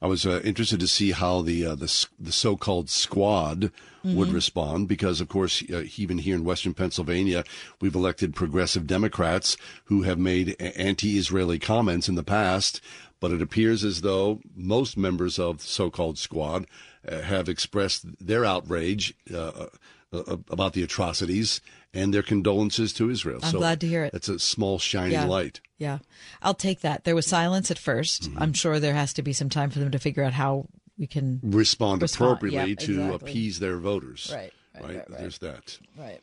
I 0.00 0.06
was 0.06 0.26
uh, 0.26 0.40
interested 0.42 0.80
to 0.80 0.88
see 0.88 1.12
how 1.12 1.42
the 1.42 1.66
uh, 1.66 1.74
the 1.74 2.06
the 2.18 2.32
so-called 2.32 2.88
squad 2.88 3.70
would 4.04 4.30
Mhm. 4.30 4.34
respond 4.34 4.88
because, 4.88 5.20
of 5.20 5.28
course, 5.28 5.62
uh, 5.72 5.84
even 5.96 6.18
here 6.18 6.34
in 6.34 6.42
Western 6.42 6.74
Pennsylvania, 6.74 7.44
we've 7.80 7.94
elected 7.94 8.34
progressive 8.34 8.84
Democrats 8.84 9.56
who 9.84 10.02
have 10.02 10.18
made 10.18 10.56
anti-Israeli 10.58 11.60
comments 11.60 12.08
in 12.08 12.16
the 12.16 12.24
past. 12.24 12.80
But 13.22 13.30
it 13.30 13.40
appears 13.40 13.84
as 13.84 14.00
though 14.00 14.40
most 14.56 14.96
members 14.96 15.38
of 15.38 15.58
the 15.58 15.64
so-called 15.64 16.18
squad 16.18 16.66
uh, 17.08 17.20
have 17.20 17.48
expressed 17.48 18.04
their 18.18 18.44
outrage 18.44 19.14
uh, 19.32 19.66
uh, 20.12 20.36
about 20.50 20.72
the 20.72 20.82
atrocities 20.82 21.60
and 21.94 22.12
their 22.12 22.24
condolences 22.24 22.92
to 22.94 23.08
Israel. 23.10 23.38
I'm 23.44 23.52
so 23.52 23.58
glad 23.58 23.80
to 23.82 23.86
hear 23.86 24.02
it. 24.04 24.12
That's 24.12 24.28
a 24.28 24.40
small 24.40 24.80
shining 24.80 25.12
Yeah. 25.12 25.26
light. 25.26 25.60
Yeah. 25.78 25.98
I'll 26.42 26.52
take 26.54 26.80
that. 26.80 27.04
There 27.04 27.14
was 27.14 27.26
silence 27.26 27.70
at 27.70 27.76
1st 27.78 28.22
Mm-hmm. 28.28 28.42
I'm 28.42 28.52
sure 28.54 28.80
there 28.80 28.94
has 28.94 29.12
to 29.14 29.22
be 29.22 29.32
some 29.32 29.48
time 29.48 29.70
for 29.70 29.78
them 29.78 29.92
to 29.92 30.00
figure 30.00 30.24
out 30.24 30.32
how 30.32 30.66
we 30.98 31.06
can 31.06 31.38
respond, 31.44 32.02
appropriately 32.02 32.70
Yeah, 32.70 32.86
to 32.86 32.92
exactly. 32.92 33.30
appease 33.30 33.58
their 33.60 33.78
voters. 33.78 34.30
Right, 34.34 34.52
right, 34.74 34.84
right, 34.84 34.96
right. 34.96 35.18
There's 35.20 35.38
that. 35.38 35.78
Right. 35.96 36.20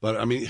But 0.00 0.16
I 0.16 0.24
mean, 0.24 0.48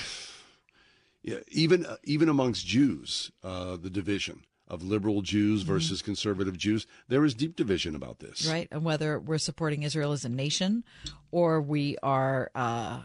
yeah, 1.22 1.38
even 1.48 1.84
even 2.04 2.28
amongst 2.28 2.64
Jews, 2.64 3.32
uh, 3.42 3.76
the 3.76 3.90
division 3.90 4.44
of 4.68 4.82
liberal 4.82 5.22
Jews 5.22 5.62
Mm-hmm. 5.62 5.72
versus 5.72 6.02
conservative 6.02 6.56
Jews, 6.58 6.86
there 7.08 7.24
is 7.24 7.34
deep 7.34 7.56
division 7.56 7.94
about 7.94 8.18
this. 8.20 8.46
right? 8.46 8.68
And 8.70 8.84
whether 8.84 9.18
we're 9.18 9.38
supporting 9.38 9.82
Israel 9.82 10.12
as 10.12 10.24
a 10.24 10.28
nation 10.28 10.84
or 11.30 11.60
we 11.60 11.96
are, 12.02 12.50
uh, 12.54 13.02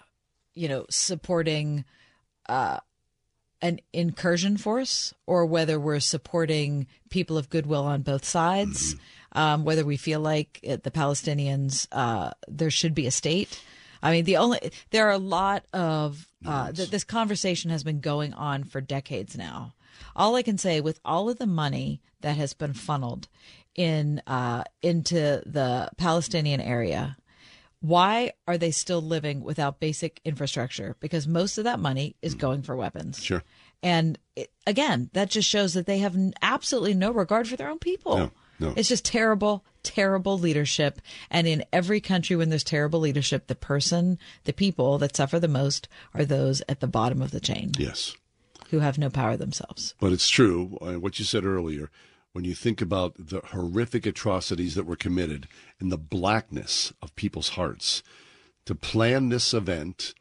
you 0.54 0.68
know, 0.68 0.86
supporting 0.90 1.86
uh, 2.50 2.80
an 3.62 3.80
incursion 3.94 4.58
force 4.58 5.14
or 5.26 5.46
whether 5.46 5.80
we're 5.80 6.00
supporting 6.02 6.86
people 7.10 7.38
of 7.38 7.50
goodwill 7.50 7.86
on 7.86 8.02
both 8.02 8.26
sides, 8.26 8.96
um, 9.32 9.64
whether 9.64 9.86
we 9.86 9.96
feel 9.98 10.20
like 10.20 10.60
it, 10.62 10.84
the 10.84 10.92
Palestinians, 10.92 11.88
uh, 11.92 12.32
there 12.48 12.70
should 12.70 12.94
be 12.94 13.08
a 13.08 13.12
state. 13.12 13.62
I 14.02 14.12
mean, 14.12 14.26
the 14.26 14.36
only, 14.38 14.60
there 14.92 15.08
are 15.08 15.12
a 15.12 15.18
lot 15.18 15.64
of, 15.72 16.28
uh, 16.46 16.74
th- 16.74 16.90
this 16.90 17.06
conversation 17.06 17.72
has 17.72 17.84
been 17.86 18.02
going 18.02 18.34
on 18.34 18.66
for 18.66 18.82
decades 18.82 19.38
now. 19.38 19.74
All 20.16 20.36
I 20.36 20.42
can 20.42 20.58
say 20.58 20.82
with 20.82 21.00
all 21.04 21.30
of 21.30 21.38
the 21.38 21.48
money 21.48 22.02
that 22.22 22.38
has 22.38 22.54
been 22.54 22.74
funneled 22.74 23.28
in 23.76 24.22
uh, 24.28 24.64
into 24.82 25.42
the 25.46 25.90
Palestinian 25.98 26.62
area, 26.62 27.18
why 27.84 28.32
are 28.48 28.58
they 28.58 28.72
still 28.72 29.02
living 29.02 29.44
without 29.44 29.80
basic 29.80 30.22
infrastructure? 30.24 30.96
Because 31.00 31.28
most 31.28 31.58
of 31.58 31.66
that 31.66 31.80
money 31.80 32.16
is 32.22 32.34
going 32.34 32.62
for 32.62 32.76
weapons. 32.76 33.22
Sure. 33.22 33.44
And 33.84 34.18
it, 34.38 34.50
again, 34.66 35.10
that 35.12 35.30
just 35.30 35.50
shows 35.50 35.74
that 35.74 35.86
they 35.86 35.98
have 35.98 36.16
absolutely 36.42 36.94
no 36.94 37.12
regard 37.12 37.50
for 37.50 37.58
their 37.58 37.70
own 37.70 37.80
people. 37.80 38.18
No, 38.18 38.32
no. 38.60 38.74
It's 38.78 38.88
just 38.88 39.04
terrible, 39.04 39.66
terrible 39.84 40.40
leadership. 40.40 41.02
And 41.30 41.46
in 41.46 41.66
every 41.74 42.00
country, 42.00 42.38
when 42.38 42.50
there's 42.50 42.64
terrible 42.64 43.02
leadership, 43.02 43.48
the 43.48 43.56
person, 43.56 44.18
the 44.46 44.54
people 44.54 44.98
that 45.00 45.18
suffer 45.18 45.38
the 45.38 45.50
most 45.50 45.90
are 46.14 46.24
those 46.24 46.62
at 46.70 46.80
the 46.80 46.88
bottom 46.88 47.22
of 47.22 47.32
the 47.32 47.42
chain 47.42 47.72
Yes. 47.78 48.16
Who 48.74 48.80
have 48.80 48.98
no 48.98 49.10
power 49.10 49.38
themselves. 49.38 49.94
But 50.00 50.14
it's 50.14 50.28
true, 50.30 50.80
uh, 50.82 50.94
what 50.94 51.20
you 51.20 51.26
said 51.26 51.46
earlier, 51.46 51.92
when 52.32 52.44
you 52.44 52.56
think 52.56 52.82
about 52.82 53.14
the 53.20 53.40
horrific 53.46 54.08
atrocities 54.08 54.74
that 54.74 54.88
were 54.88 54.96
committed 54.96 55.48
and 55.80 55.92
the 55.92 55.98
blackness 55.98 56.92
of 57.00 57.16
people's 57.16 57.50
hearts, 57.50 58.02
to 58.66 58.74
plan 58.74 59.30
this 59.30 59.54
event 59.54 60.16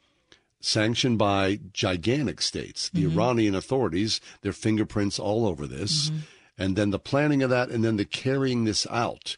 sanctioned 0.59 1.17
by 1.17 1.59
gigantic 1.73 2.41
states, 2.41 2.89
the 2.89 3.05
Mm-hmm. 3.05 3.19
Iranian 3.19 3.55
authorities, 3.55 4.21
their 4.41 4.53
fingerprints 4.53 5.17
all 5.17 5.47
over 5.47 5.65
this, 5.65 6.11
and 6.55 6.75
then 6.75 6.91
the 6.91 6.99
planning 6.99 7.41
of 7.41 7.49
that, 7.49 7.69
and 7.69 7.83
then 7.83 7.97
the 7.97 8.05
carrying 8.05 8.65
this 8.65 8.85
out 8.91 9.35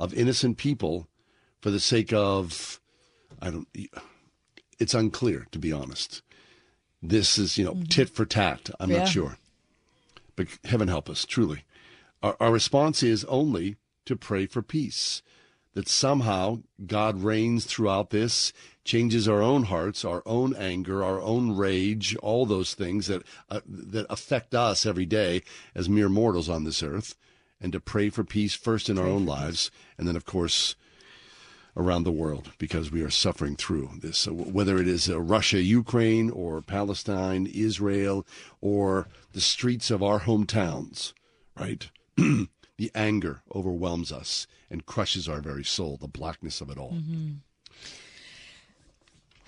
of 0.00 0.12
innocent 0.12 0.58
people 0.58 1.06
for 1.60 1.70
the 1.70 1.78
sake 1.78 2.12
of, 2.12 2.80
I 3.40 3.50
don't, 3.50 3.68
it's 4.80 4.94
unclear, 4.94 5.46
to 5.52 5.58
be 5.60 5.70
honest. 5.72 6.22
This 7.08 7.38
is, 7.38 7.56
you 7.56 7.64
know, 7.64 7.82
tit 7.88 8.10
for 8.10 8.24
tat. 8.24 8.70
I'm 8.80 8.90
Yeah. 8.90 8.98
not 8.98 9.08
sure. 9.08 9.38
But 10.34 10.48
heaven 10.64 10.88
help 10.88 11.08
us, 11.08 11.24
truly. 11.24 11.64
Our, 12.22 12.36
our 12.40 12.52
response 12.52 13.02
is 13.02 13.24
only 13.24 13.76
to 14.06 14.16
pray 14.16 14.46
for 14.46 14.62
peace, 14.62 15.22
that 15.74 15.88
somehow 15.88 16.60
God 16.86 17.22
reigns 17.22 17.64
throughout 17.64 18.10
this, 18.10 18.52
changes 18.84 19.28
our 19.28 19.42
own 19.42 19.64
hearts, 19.64 20.04
our 20.04 20.22
own 20.24 20.54
anger, 20.54 21.02
our 21.04 21.20
own 21.20 21.56
rage, 21.56 22.16
all 22.16 22.46
those 22.46 22.74
things 22.74 23.06
that 23.08 23.22
uh, 23.50 23.60
that 23.66 24.06
affect 24.08 24.54
us 24.54 24.86
every 24.86 25.06
day 25.06 25.42
as 25.74 25.88
mere 25.88 26.08
mortals 26.08 26.48
on 26.48 26.64
this 26.64 26.82
earth, 26.82 27.16
and 27.60 27.72
to 27.72 27.80
pray 27.80 28.10
for 28.10 28.24
peace 28.24 28.54
first 28.54 28.88
in 28.88 28.98
our 28.98 29.06
own 29.06 29.26
lives, 29.26 29.70
and 29.98 30.06
then 30.06 30.16
of 30.16 30.24
course 30.24 30.76
around 31.76 32.04
the 32.04 32.12
world 32.12 32.52
because 32.58 32.90
we 32.90 33.02
are 33.02 33.10
suffering 33.10 33.54
through 33.56 33.90
this. 34.00 34.18
So 34.18 34.32
whether 34.32 34.78
it 34.78 34.88
is 34.88 35.08
uh, 35.08 35.20
Russia, 35.20 35.60
Ukraine, 35.60 36.30
or 36.30 36.62
Palestine, 36.62 37.46
Israel, 37.46 38.26
or 38.60 39.08
the 39.32 39.40
streets 39.40 39.90
of 39.90 40.02
our 40.02 40.20
hometowns, 40.20 41.12
right? 41.58 41.90
the 42.16 42.90
anger 42.94 43.42
overwhelms 43.54 44.10
us 44.10 44.46
and 44.70 44.86
crushes 44.86 45.28
our 45.28 45.40
very 45.40 45.64
soul, 45.64 45.96
the 45.96 46.08
blackness 46.08 46.60
of 46.60 46.70
it 46.70 46.78
all. 46.78 46.94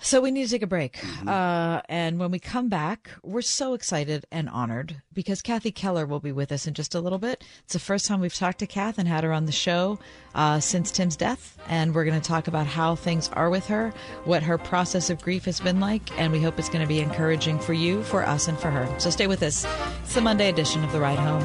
So 0.01 0.21
we 0.21 0.31
need 0.31 0.45
to 0.45 0.49
take 0.49 0.61
a 0.61 0.67
break. 0.67 0.97
Mm-hmm. 0.97 1.27
Uh, 1.27 1.81
and 1.89 2.19
when 2.19 2.31
we 2.31 2.39
come 2.39 2.69
back, 2.69 3.09
we're 3.21 3.41
so 3.41 3.73
excited 3.73 4.25
and 4.31 4.49
honored 4.49 5.01
because 5.13 5.41
Kathy 5.41 5.71
Keller 5.71 6.05
will 6.05 6.21
be 6.21 6.31
with 6.31 6.51
us 6.51 6.67
in 6.67 6.73
just 6.73 6.95
a 6.95 7.01
little 7.01 7.19
bit. 7.19 7.43
It's 7.63 7.73
the 7.73 7.79
first 7.79 8.05
time 8.05 8.21
we've 8.21 8.33
talked 8.33 8.59
to 8.59 8.67
Kath 8.67 8.97
and 8.97 9.07
had 9.07 9.23
her 9.23 9.33
on 9.33 9.45
the 9.45 9.51
show 9.51 9.99
uh, 10.35 10.61
since 10.61 10.91
Tim's 10.91 11.17
death. 11.17 11.57
And 11.67 11.93
we're 11.93 12.05
going 12.05 12.19
to 12.19 12.27
talk 12.27 12.47
about 12.47 12.65
how 12.65 12.95
things 12.95 13.29
are 13.33 13.49
with 13.49 13.67
her, 13.67 13.93
what 14.23 14.41
her 14.43 14.57
process 14.57 15.09
of 15.09 15.21
grief 15.21 15.45
has 15.45 15.59
been 15.59 15.79
like. 15.79 16.17
And 16.17 16.31
we 16.31 16.41
hope 16.41 16.57
it's 16.59 16.69
going 16.69 16.81
to 16.81 16.87
be 16.87 17.01
encouraging 17.01 17.59
for 17.59 17.73
you, 17.73 18.01
for 18.03 18.25
us, 18.25 18.47
and 18.47 18.57
for 18.57 18.71
her. 18.71 18.87
So 18.99 19.09
stay 19.09 19.27
with 19.27 19.43
us. 19.43 19.65
It's 20.03 20.13
the 20.15 20.21
Monday 20.21 20.47
edition 20.49 20.83
of 20.83 20.91
The 20.93 21.01
Ride 21.01 21.19
Home. 21.19 21.43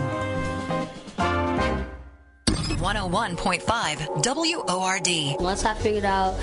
101.5 2.84 4.68
WORD. 4.68 5.40
Once 5.42 5.64
I 5.64 5.72
figured 5.72 6.04
out, 6.04 6.38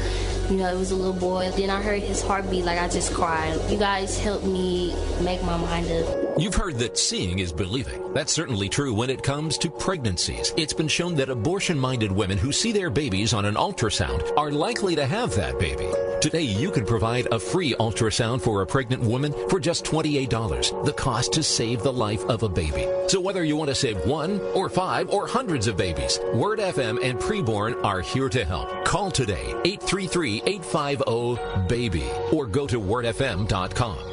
you 0.52 0.58
know, 0.58 0.68
it 0.68 0.78
was 0.78 0.92
a 0.92 0.96
little 0.96 1.14
boy, 1.14 1.50
then 1.56 1.70
I 1.70 1.82
heard 1.82 2.04
his 2.04 2.22
heartbeat, 2.22 2.66
like 2.66 2.78
I 2.78 2.90
just 2.90 3.14
cried. 3.14 3.58
You 3.72 3.78
guys 3.78 4.20
helped 4.20 4.44
me 4.44 4.94
make 5.22 5.42
my 5.44 5.56
mind 5.56 5.90
up. 5.90 6.38
You've 6.38 6.56
heard 6.56 6.76
that 6.80 6.98
seeing 6.98 7.40
is 7.40 7.54
believing. 7.54 8.14
That's 8.14 8.34
certainly 8.34 8.68
true 8.68 8.94
when 8.94 9.10
it 9.10 9.24
comes 9.24 9.58
to 9.60 9.70
pregnancies. 9.70 10.54
It's 10.58 10.74
been 10.74 10.90
shown 10.90 11.16
that 11.16 11.30
abortion 11.30 11.80
minded 11.80 12.12
women 12.12 12.38
who 12.38 12.52
see 12.52 12.74
their 12.74 12.90
babies 12.90 13.34
on 13.34 13.46
an 13.46 13.56
ultrasound 13.56 14.30
are 14.38 14.52
likely 14.52 14.96
to 14.96 15.06
have 15.06 15.34
that 15.36 15.58
baby. 15.58 15.90
Today, 16.22 16.44
you 16.44 16.70
can 16.70 16.86
provide 16.86 17.26
a 17.32 17.40
free 17.40 17.74
ultrasound 17.80 18.42
for 18.42 18.62
a 18.62 18.68
pregnant 18.68 19.02
woman 19.02 19.34
for 19.50 19.60
just 19.60 19.86
$28, 19.86 20.86
the 20.86 20.94
cost 20.94 21.34
to 21.34 21.42
save 21.42 21.82
the 21.82 21.92
life 21.92 22.24
of 22.26 22.44
a 22.44 22.50
baby. 22.50 22.88
So, 23.08 23.20
whether 23.20 23.44
you 23.44 23.56
want 23.56 23.70
to 23.70 23.76
save 23.76 23.98
one 24.06 24.40
or 24.54 24.70
five 24.70 25.10
or 25.10 25.26
hundreds 25.26 25.66
of 25.66 25.78
babies, 25.78 26.20
Word 26.36 26.60
FM 26.60 27.04
and 27.04 27.18
Preborn 27.18 27.84
are 27.84 28.02
here 28.02 28.30
to 28.30 28.46
help. 28.46 28.86
Call 28.86 29.10
today 29.10 29.56
833 29.66 30.41
850 30.46 31.68
BABY 31.68 32.10
or 32.32 32.46
go 32.46 32.68
to 32.68 32.80
wordfm.com. 32.80 34.12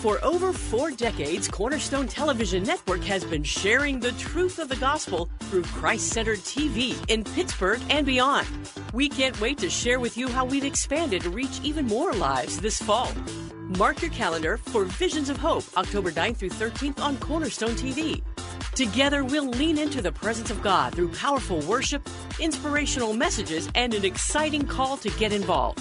For 0.00 0.18
over 0.24 0.54
four 0.54 0.90
decades, 0.92 1.46
Cornerstone 1.46 2.08
Television 2.08 2.62
Network 2.62 3.02
has 3.04 3.22
been 3.22 3.44
sharing 3.44 4.00
the 4.00 4.12
truth 4.12 4.58
of 4.58 4.70
the 4.70 4.76
gospel 4.76 5.28
through 5.40 5.64
Christ 5.64 6.08
centered 6.08 6.38
TV 6.38 6.96
in 7.10 7.22
Pittsburgh 7.22 7.82
and 7.90 8.06
beyond. 8.06 8.48
We 8.94 9.10
can't 9.10 9.38
wait 9.42 9.58
to 9.58 9.68
share 9.68 10.00
with 10.00 10.16
you 10.16 10.28
how 10.28 10.46
we've 10.46 10.64
expanded 10.64 11.20
to 11.22 11.30
reach 11.30 11.60
even 11.62 11.84
more 11.84 12.14
lives 12.14 12.58
this 12.58 12.80
fall. 12.80 13.12
Mark 13.78 14.02
your 14.02 14.10
calendar 14.10 14.56
for 14.56 14.84
Visions 14.84 15.28
of 15.28 15.36
Hope, 15.36 15.64
October 15.76 16.10
9th 16.10 16.38
through 16.38 16.50
13th 16.50 16.98
on 17.00 17.16
Cornerstone 17.18 17.76
TV. 17.76 18.20
Together, 18.74 19.22
we'll 19.22 19.48
lean 19.48 19.78
into 19.78 20.02
the 20.02 20.10
presence 20.10 20.50
of 20.50 20.60
God 20.60 20.92
through 20.92 21.10
powerful 21.10 21.60
worship, 21.60 22.08
inspirational 22.40 23.12
messages, 23.12 23.68
and 23.76 23.94
an 23.94 24.04
exciting 24.04 24.66
call 24.66 24.96
to 24.96 25.08
get 25.10 25.32
involved. 25.32 25.80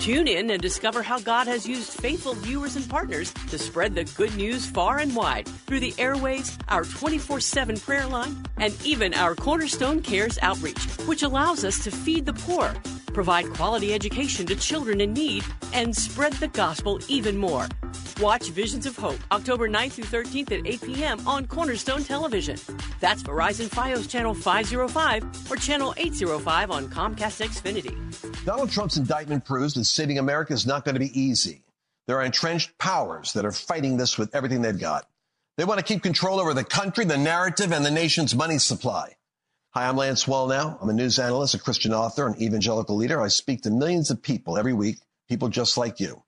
Tune 0.00 0.26
in 0.28 0.48
and 0.50 0.62
discover 0.62 1.02
how 1.02 1.18
God 1.18 1.46
has 1.46 1.68
used 1.68 1.90
faithful 1.90 2.32
viewers 2.32 2.74
and 2.74 2.88
partners 2.88 3.34
to 3.50 3.58
spread 3.58 3.94
the 3.94 4.04
good 4.16 4.34
news 4.34 4.64
far 4.64 4.98
and 4.98 5.14
wide 5.14 5.46
through 5.66 5.80
the 5.80 5.92
airwaves, 5.92 6.58
our 6.68 6.84
24 6.84 7.40
7 7.40 7.76
prayer 7.76 8.06
line, 8.06 8.34
and 8.56 8.74
even 8.82 9.12
our 9.12 9.34
Cornerstone 9.34 10.00
Cares 10.00 10.38
outreach, 10.40 10.82
which 11.06 11.22
allows 11.22 11.66
us 11.66 11.84
to 11.84 11.90
feed 11.90 12.24
the 12.24 12.32
poor, 12.32 12.72
provide 13.16 13.50
quality 13.54 13.94
education 13.94 14.44
to 14.44 14.54
children 14.54 15.00
in 15.00 15.14
need, 15.14 15.42
and 15.72 15.96
spread 15.96 16.34
the 16.34 16.48
gospel 16.48 17.00
even 17.08 17.34
more. 17.34 17.66
Watch 18.20 18.50
Visions 18.50 18.84
of 18.84 18.94
Hope 18.94 19.18
October 19.32 19.70
9th 19.70 19.92
through 19.92 20.22
13th 20.22 20.52
at 20.52 20.66
8 20.66 20.82
p.m. 20.82 21.26
on 21.26 21.46
Cornerstone 21.46 22.04
Television. 22.04 22.58
That's 23.00 23.22
Verizon 23.22 23.70
Fios 23.70 24.06
Channel 24.06 24.34
505 24.34 25.50
or 25.50 25.56
Channel 25.56 25.94
805 25.96 26.70
on 26.70 26.88
Comcast 26.90 27.42
Xfinity. 27.42 28.44
Donald 28.44 28.70
Trump's 28.70 28.98
indictment 28.98 29.46
proves 29.46 29.72
that 29.74 29.86
saving 29.86 30.18
America 30.18 30.52
is 30.52 30.66
not 30.66 30.84
going 30.84 30.94
to 30.94 31.00
be 31.00 31.18
easy. 31.18 31.62
There 32.06 32.18
are 32.18 32.22
entrenched 32.22 32.76
powers 32.76 33.32
that 33.32 33.46
are 33.46 33.52
fighting 33.52 33.96
this 33.96 34.18
with 34.18 34.34
everything 34.34 34.60
they've 34.60 34.78
got. 34.78 35.06
They 35.56 35.64
want 35.64 35.78
to 35.78 35.84
keep 35.84 36.02
control 36.02 36.38
over 36.38 36.52
the 36.52 36.64
country, 36.64 37.06
the 37.06 37.16
narrative, 37.16 37.72
and 37.72 37.82
the 37.82 37.90
nation's 37.90 38.34
money 38.34 38.58
supply. 38.58 39.16
Hi, 39.76 39.88
I'm 39.88 39.96
Lance 39.98 40.24
Wallnau. 40.24 40.78
I'm 40.80 40.88
a 40.88 40.94
news 40.94 41.18
analyst, 41.18 41.54
a 41.54 41.58
Christian 41.58 41.92
author, 41.92 42.26
an 42.26 42.40
evangelical 42.40 42.96
leader. 42.96 43.20
I 43.20 43.28
speak 43.28 43.64
to 43.64 43.70
millions 43.70 44.10
of 44.10 44.22
people 44.22 44.56
every 44.56 44.72
week, 44.72 44.96
people 45.28 45.50
just 45.50 45.76
like 45.76 46.00
you. 46.00 46.22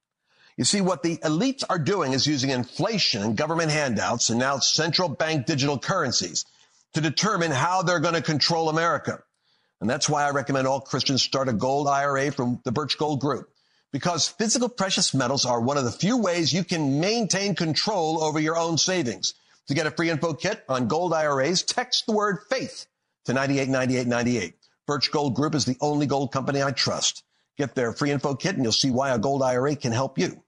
You 0.58 0.64
see, 0.64 0.82
what 0.82 1.02
the 1.02 1.16
elites 1.16 1.64
are 1.66 1.78
doing 1.78 2.12
is 2.12 2.26
using 2.26 2.50
inflation 2.50 3.22
and 3.22 3.38
government 3.38 3.70
handouts 3.70 4.28
and 4.28 4.38
now 4.38 4.58
central 4.58 5.08
bank 5.08 5.46
digital 5.46 5.78
currencies 5.78 6.44
to 6.92 7.00
determine 7.00 7.50
how 7.50 7.80
they're 7.80 8.00
going 8.00 8.16
to 8.16 8.20
control 8.20 8.68
America. 8.68 9.22
And 9.80 9.88
that's 9.88 10.10
why 10.10 10.24
I 10.24 10.32
recommend 10.32 10.66
all 10.66 10.82
Christians 10.82 11.22
start 11.22 11.48
a 11.48 11.54
gold 11.54 11.88
IRA 11.88 12.30
from 12.30 12.60
the 12.64 12.72
Birch 12.72 12.98
Gold 12.98 13.22
Group. 13.22 13.48
Because 13.92 14.28
physical 14.28 14.68
precious 14.68 15.14
metals 15.14 15.46
are 15.46 15.58
one 15.58 15.78
of 15.78 15.84
the 15.84 15.90
few 15.90 16.18
ways 16.18 16.52
you 16.52 16.64
can 16.64 17.00
maintain 17.00 17.54
control 17.54 18.22
over 18.22 18.38
your 18.38 18.58
own 18.58 18.76
savings. 18.76 19.32
To 19.68 19.74
get 19.74 19.86
a 19.86 19.90
free 19.90 20.10
info 20.10 20.34
kit 20.34 20.62
on 20.68 20.86
gold 20.86 21.14
IRAs, 21.14 21.62
text 21.62 22.04
the 22.04 22.12
word 22.12 22.40
faith 22.50 22.84
to 23.28 23.34
989898. 23.34 24.55
Birch 24.86 25.12
Gold 25.12 25.34
Group 25.34 25.55
is 25.55 25.66
the 25.66 25.76
only 25.82 26.06
gold 26.06 26.32
company 26.32 26.62
I 26.62 26.70
trust. 26.70 27.24
Get 27.59 27.74
their 27.74 27.92
free 27.92 28.10
info 28.10 28.34
kit 28.34 28.55
and 28.55 28.64
you'll 28.64 28.72
see 28.72 28.90
why 28.90 29.10
a 29.10 29.18
gold 29.18 29.42
IRA 29.42 29.76
can 29.76 29.92
help 29.92 30.18
you. 30.18 30.42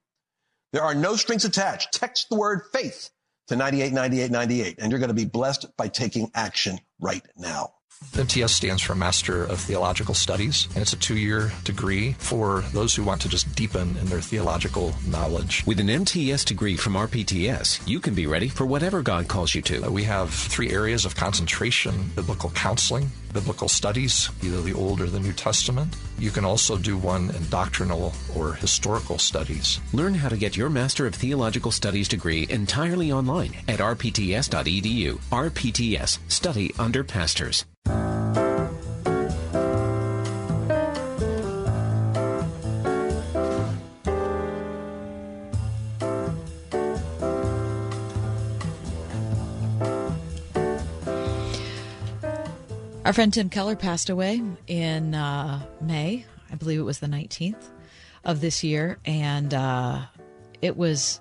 There 0.73 0.83
are 0.83 0.95
no 0.95 1.15
strings 1.17 1.45
attached. 1.45 1.93
Text 1.93 2.31
the 2.31 2.37
word 2.37 2.63
faith 2.73 3.11
to 3.49 3.57
989898 3.57 4.79
and 4.79 4.91
you're 4.91 4.99
going 4.99 5.09
to 5.09 5.15
be 5.15 5.27
blessed 5.27 5.77
by 5.77 5.89
taking 5.89 6.31
action 6.35 6.81
right 6.99 7.23
now. 7.37 7.75
MTS 8.17 8.53
stands 8.53 8.83
for 8.83 8.95
Master 8.95 9.45
of 9.45 9.61
Theological 9.61 10.15
Studies, 10.15 10.69
and 10.75 10.79
it's 10.79 10.95
a 10.95 10.99
two 10.99 11.19
year 11.19 11.53
degree 11.65 12.15
for 12.15 12.63
those 12.73 12.95
who 12.95 13.05
want 13.05 13.21
to 13.23 13.29
just 13.29 13.55
deepen 13.55 13.97
in 13.99 14.07
their 14.07 14.23
theological 14.23 14.95
knowledge. 15.07 15.65
With 15.67 15.81
an 15.81 15.91
MTS 15.91 16.45
degree 16.45 16.77
from 16.77 16.95
RPTS, 16.95 17.87
you 17.87 18.01
can 18.01 18.15
be 18.15 18.27
ready 18.27 18.49
for 18.49 18.65
whatever 18.65 19.03
God 19.03 19.29
calls 19.29 19.55
you 19.55 19.61
to. 19.63 19.87
Uh, 19.87 19.91
we 19.91 20.05
have 20.05 20.31
three 20.33 20.71
areas 20.71 21.05
of 21.05 21.15
concentration 21.15 22.11
biblical 22.17 22.51
counseling, 22.51 23.11
biblical 23.33 23.69
studies, 23.69 24.31
either 24.43 24.61
the 24.61 24.75
Old 24.75 25.01
or 25.01 25.07
the 25.07 25.21
New 25.21 25.33
Testament. 25.33 25.97
You 26.19 26.31
can 26.31 26.45
also 26.45 26.77
do 26.77 26.97
one 26.97 27.31
in 27.31 27.49
doctrinal 27.49 28.13
or 28.37 28.55
historical 28.55 29.19
studies. 29.19 29.81
Learn 29.93 30.15
how 30.15 30.29
to 30.29 30.37
get 30.37 30.57
your 30.57 30.71
Master 30.71 31.07
of 31.07 31.15
Theological 31.15 31.71
Studies 31.71 32.09
degree 32.09 32.47
entirely 32.51 33.13
online 33.13 33.57
at 33.69 33.81
rpts.edu. 33.81 35.19
RPTS, 35.31 36.19
study 36.29 36.73
under 36.79 37.05
pastors. 37.05 37.65
Our 53.11 53.15
friend 53.15 53.35
Tim 53.35 53.51
Keller 53.51 53.75
passed 53.75 54.09
away 54.09 54.41
in 54.69 55.17
uh, 55.17 55.67
May. 55.81 56.25
I 56.49 56.55
believe 56.55 56.79
it 56.79 56.85
was 56.85 57.01
the 57.01 57.09
19th 57.09 57.71
of 58.25 58.41
this 58.41 58.63
year. 58.63 59.01
And 59.05 59.53
uh, 59.53 60.03
it 60.63 60.77
was. 60.77 61.21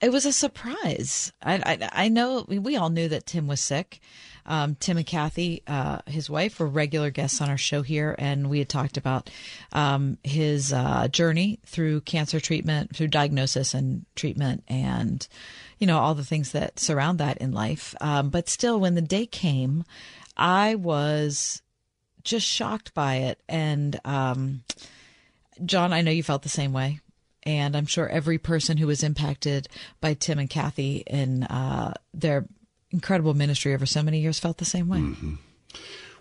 It 0.00 0.12
was 0.12 0.24
a 0.24 0.32
surprise. 0.32 1.32
I, 1.42 1.54
I, 1.56 2.04
I 2.04 2.08
know 2.10 2.44
we 2.46 2.76
all 2.76 2.90
knew 2.90 3.08
that 3.08 3.26
Tim 3.26 3.48
was 3.48 3.58
sick. 3.58 3.98
Um, 4.46 4.76
Tim 4.76 4.98
and 4.98 5.06
Kathy, 5.06 5.64
uh, 5.66 5.98
his 6.06 6.30
wife, 6.30 6.60
were 6.60 6.68
regular 6.68 7.10
guests 7.10 7.40
on 7.40 7.50
our 7.50 7.58
show 7.58 7.82
here, 7.82 8.14
and 8.20 8.48
we 8.48 8.60
had 8.60 8.68
talked 8.68 8.98
about 8.98 9.28
um, 9.72 10.16
his 10.22 10.72
uh, 10.72 11.08
journey 11.08 11.58
through 11.66 12.02
cancer 12.02 12.38
treatment, 12.38 12.94
through 12.94 13.08
diagnosis 13.08 13.74
and 13.74 14.06
treatment, 14.14 14.62
and 14.68 15.26
you 15.78 15.86
know, 15.86 15.98
all 15.98 16.14
the 16.14 16.24
things 16.24 16.52
that 16.52 16.78
surround 16.78 17.18
that 17.18 17.38
in 17.38 17.52
life. 17.52 17.94
Um, 18.00 18.30
but 18.30 18.48
still, 18.48 18.80
when 18.80 18.94
the 18.94 19.02
day 19.02 19.26
came, 19.26 19.84
I 20.36 20.74
was 20.74 21.62
just 22.24 22.46
shocked 22.46 22.94
by 22.94 23.16
it. 23.16 23.40
And, 23.48 23.98
um, 24.04 24.62
John, 25.64 25.92
I 25.92 26.02
know 26.02 26.10
you 26.10 26.22
felt 26.22 26.42
the 26.42 26.48
same 26.48 26.72
way. 26.72 27.00
And 27.44 27.76
I'm 27.76 27.86
sure 27.86 28.08
every 28.08 28.38
person 28.38 28.76
who 28.76 28.86
was 28.86 29.02
impacted 29.02 29.68
by 30.00 30.14
Tim 30.14 30.38
and 30.38 30.50
Kathy 30.50 31.04
in 31.06 31.44
uh, 31.44 31.94
their 32.12 32.46
incredible 32.90 33.34
ministry 33.34 33.72
over 33.74 33.86
so 33.86 34.02
many 34.02 34.20
years 34.20 34.38
felt 34.38 34.58
the 34.58 34.64
same 34.64 34.88
way. 34.88 34.98
Mm-hmm. 34.98 35.34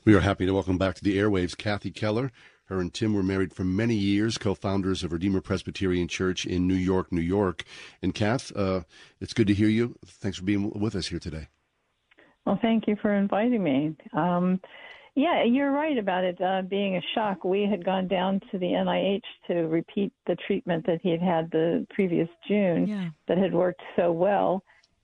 We 0.06 0.14
are 0.16 0.22
happy 0.22 0.46
to 0.46 0.54
welcome 0.54 0.78
back 0.78 0.96
to 0.96 1.04
the 1.04 1.18
airwaves 1.18 1.58
Kathy 1.58 1.92
Keller. 1.92 2.32
Her 2.68 2.80
and 2.80 2.94
Tim 2.94 3.14
were 3.14 3.23
married 3.23 3.53
for 3.53 3.64
many 3.64 3.95
years, 3.95 4.38
co-founders 4.38 5.03
of 5.03 5.14
Redeemer 5.14 5.41
Presbyterian 5.41 6.07
Church 6.07 6.45
in 6.45 6.68
New 6.68 6.76
York, 6.76 7.11
New 7.11 7.22
York. 7.22 7.64
And 8.02 8.14
Kath, 8.14 8.56
uh, 8.56 8.81
it's 9.22 9.34
good 9.34 9.48
to 9.48 9.53
hear 9.53 9.69
you. 9.69 9.95
Thanks 10.06 10.38
for 10.38 10.44
being 10.44 10.69
with 10.77 10.95
us 10.95 11.07
here 11.07 11.19
today. 11.19 11.48
Well, 12.45 12.60
thank 12.61 12.88
you 12.88 12.95
for 13.02 13.14
inviting 13.14 13.64
me. 13.64 13.95
Um, 14.14 14.60
yeah, 15.15 15.44
you're 15.44 15.72
right 15.72 15.98
about 15.98 16.23
it 16.23 16.39
uh, 16.39 16.61
being 16.61 16.98
a 16.98 17.02
shock. 17.15 17.44
We 17.44 17.68
had 17.69 17.84
gone 17.84 18.07
down 18.07 18.39
to 18.52 18.60
the 18.60 18.68
NIH 18.68 19.23
to 19.48 19.68
repeat 19.68 20.14
the 20.27 20.35
treatment 20.45 20.85
that 20.85 20.99
he 21.02 21.10
had 21.10 21.22
had 21.22 21.49
the 21.49 21.88
previous 21.89 22.30
June 22.48 22.85
yeah. 22.88 23.10
that 23.27 23.38
had 23.38 23.52
worked 23.53 23.81
so 23.95 24.11
well, 24.11 24.64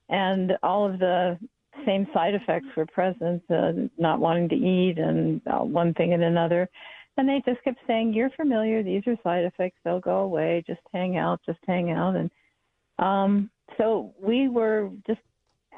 and 0.09 0.53
all 0.61 0.87
of 0.87 0.99
the 0.99 1.39
same 1.83 2.05
side 2.13 2.35
effects 2.35 2.67
were 2.77 2.85
present: 2.85 3.41
uh, 3.49 3.71
not 3.97 4.19
wanting 4.19 4.49
to 4.49 4.55
eat 4.55 4.99
and 4.99 5.41
uh, 5.47 5.63
one 5.63 5.95
thing 5.95 6.13
and 6.13 6.23
another. 6.23 6.69
And 7.17 7.29
they 7.29 7.41
just 7.45 7.63
kept 7.63 7.79
saying, 7.85 8.13
"You're 8.13 8.31
familiar. 8.31 8.81
These 8.81 9.05
are 9.07 9.17
side 9.23 9.43
effects. 9.45 9.77
They'll 9.83 9.99
go 9.99 10.19
away. 10.19 10.63
Just 10.65 10.81
hang 10.93 11.17
out. 11.17 11.41
Just 11.45 11.59
hang 11.67 11.91
out." 11.91 12.15
And 12.15 12.31
um, 12.99 13.49
so 13.77 14.13
we 14.19 14.47
were 14.47 14.89
just 15.05 15.21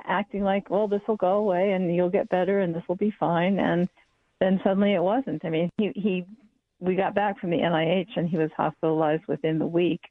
acting 0.06 0.44
like, 0.44 0.70
"Well, 0.70 0.88
this 0.88 1.02
will 1.08 1.18
go 1.18 1.34
away, 1.38 1.74
and 1.74 1.94
you'll 1.94 2.10
get 2.10 2.30
better, 2.30 2.62
and 2.62 2.74
this 2.74 2.84
will 2.88 2.96
be 2.96 3.12
fine." 3.20 3.60
And 3.60 3.90
then 4.40 4.62
suddenly 4.64 4.94
it 4.94 5.04
wasn't. 5.04 5.44
I 5.44 5.50
mean, 5.50 5.70
he 5.78 5.92
he 5.96 6.26
we 6.80 6.96
got 6.96 7.16
back 7.16 7.40
from 7.40 7.50
the 7.50 7.60
NIH, 7.60 8.16
and 8.16 8.30
he 8.30 8.38
was 8.38 8.52
hospitalized 8.56 9.26
within 9.28 9.60
the 9.60 9.68
week. 9.68 10.02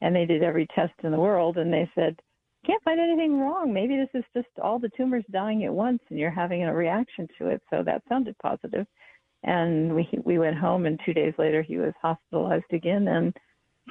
And 0.00 0.14
they 0.14 0.26
did 0.26 0.42
every 0.42 0.66
test 0.74 0.92
in 1.02 1.12
the 1.12 1.20
world, 1.20 1.56
and 1.56 1.72
they 1.72 1.90
said, 1.94 2.20
"Can't 2.66 2.82
find 2.82 3.00
anything 3.00 3.40
wrong. 3.40 3.72
Maybe 3.72 3.96
this 3.96 4.10
is 4.12 4.24
just 4.34 4.58
all 4.62 4.78
the 4.78 4.90
tumors 4.90 5.24
dying 5.30 5.64
at 5.64 5.72
once, 5.72 6.02
and 6.10 6.18
you're 6.18 6.30
having 6.30 6.62
a 6.64 6.74
reaction 6.74 7.26
to 7.38 7.48
it." 7.48 7.62
So 7.70 7.82
that 7.84 8.02
sounded 8.08 8.36
positive 8.38 8.86
and 9.44 9.94
we 9.94 10.08
we 10.24 10.38
went 10.38 10.56
home 10.56 10.86
and 10.86 10.98
two 11.04 11.14
days 11.14 11.34
later 11.38 11.62
he 11.62 11.76
was 11.76 11.92
hospitalized 12.00 12.72
again. 12.72 13.08
And 13.08 13.34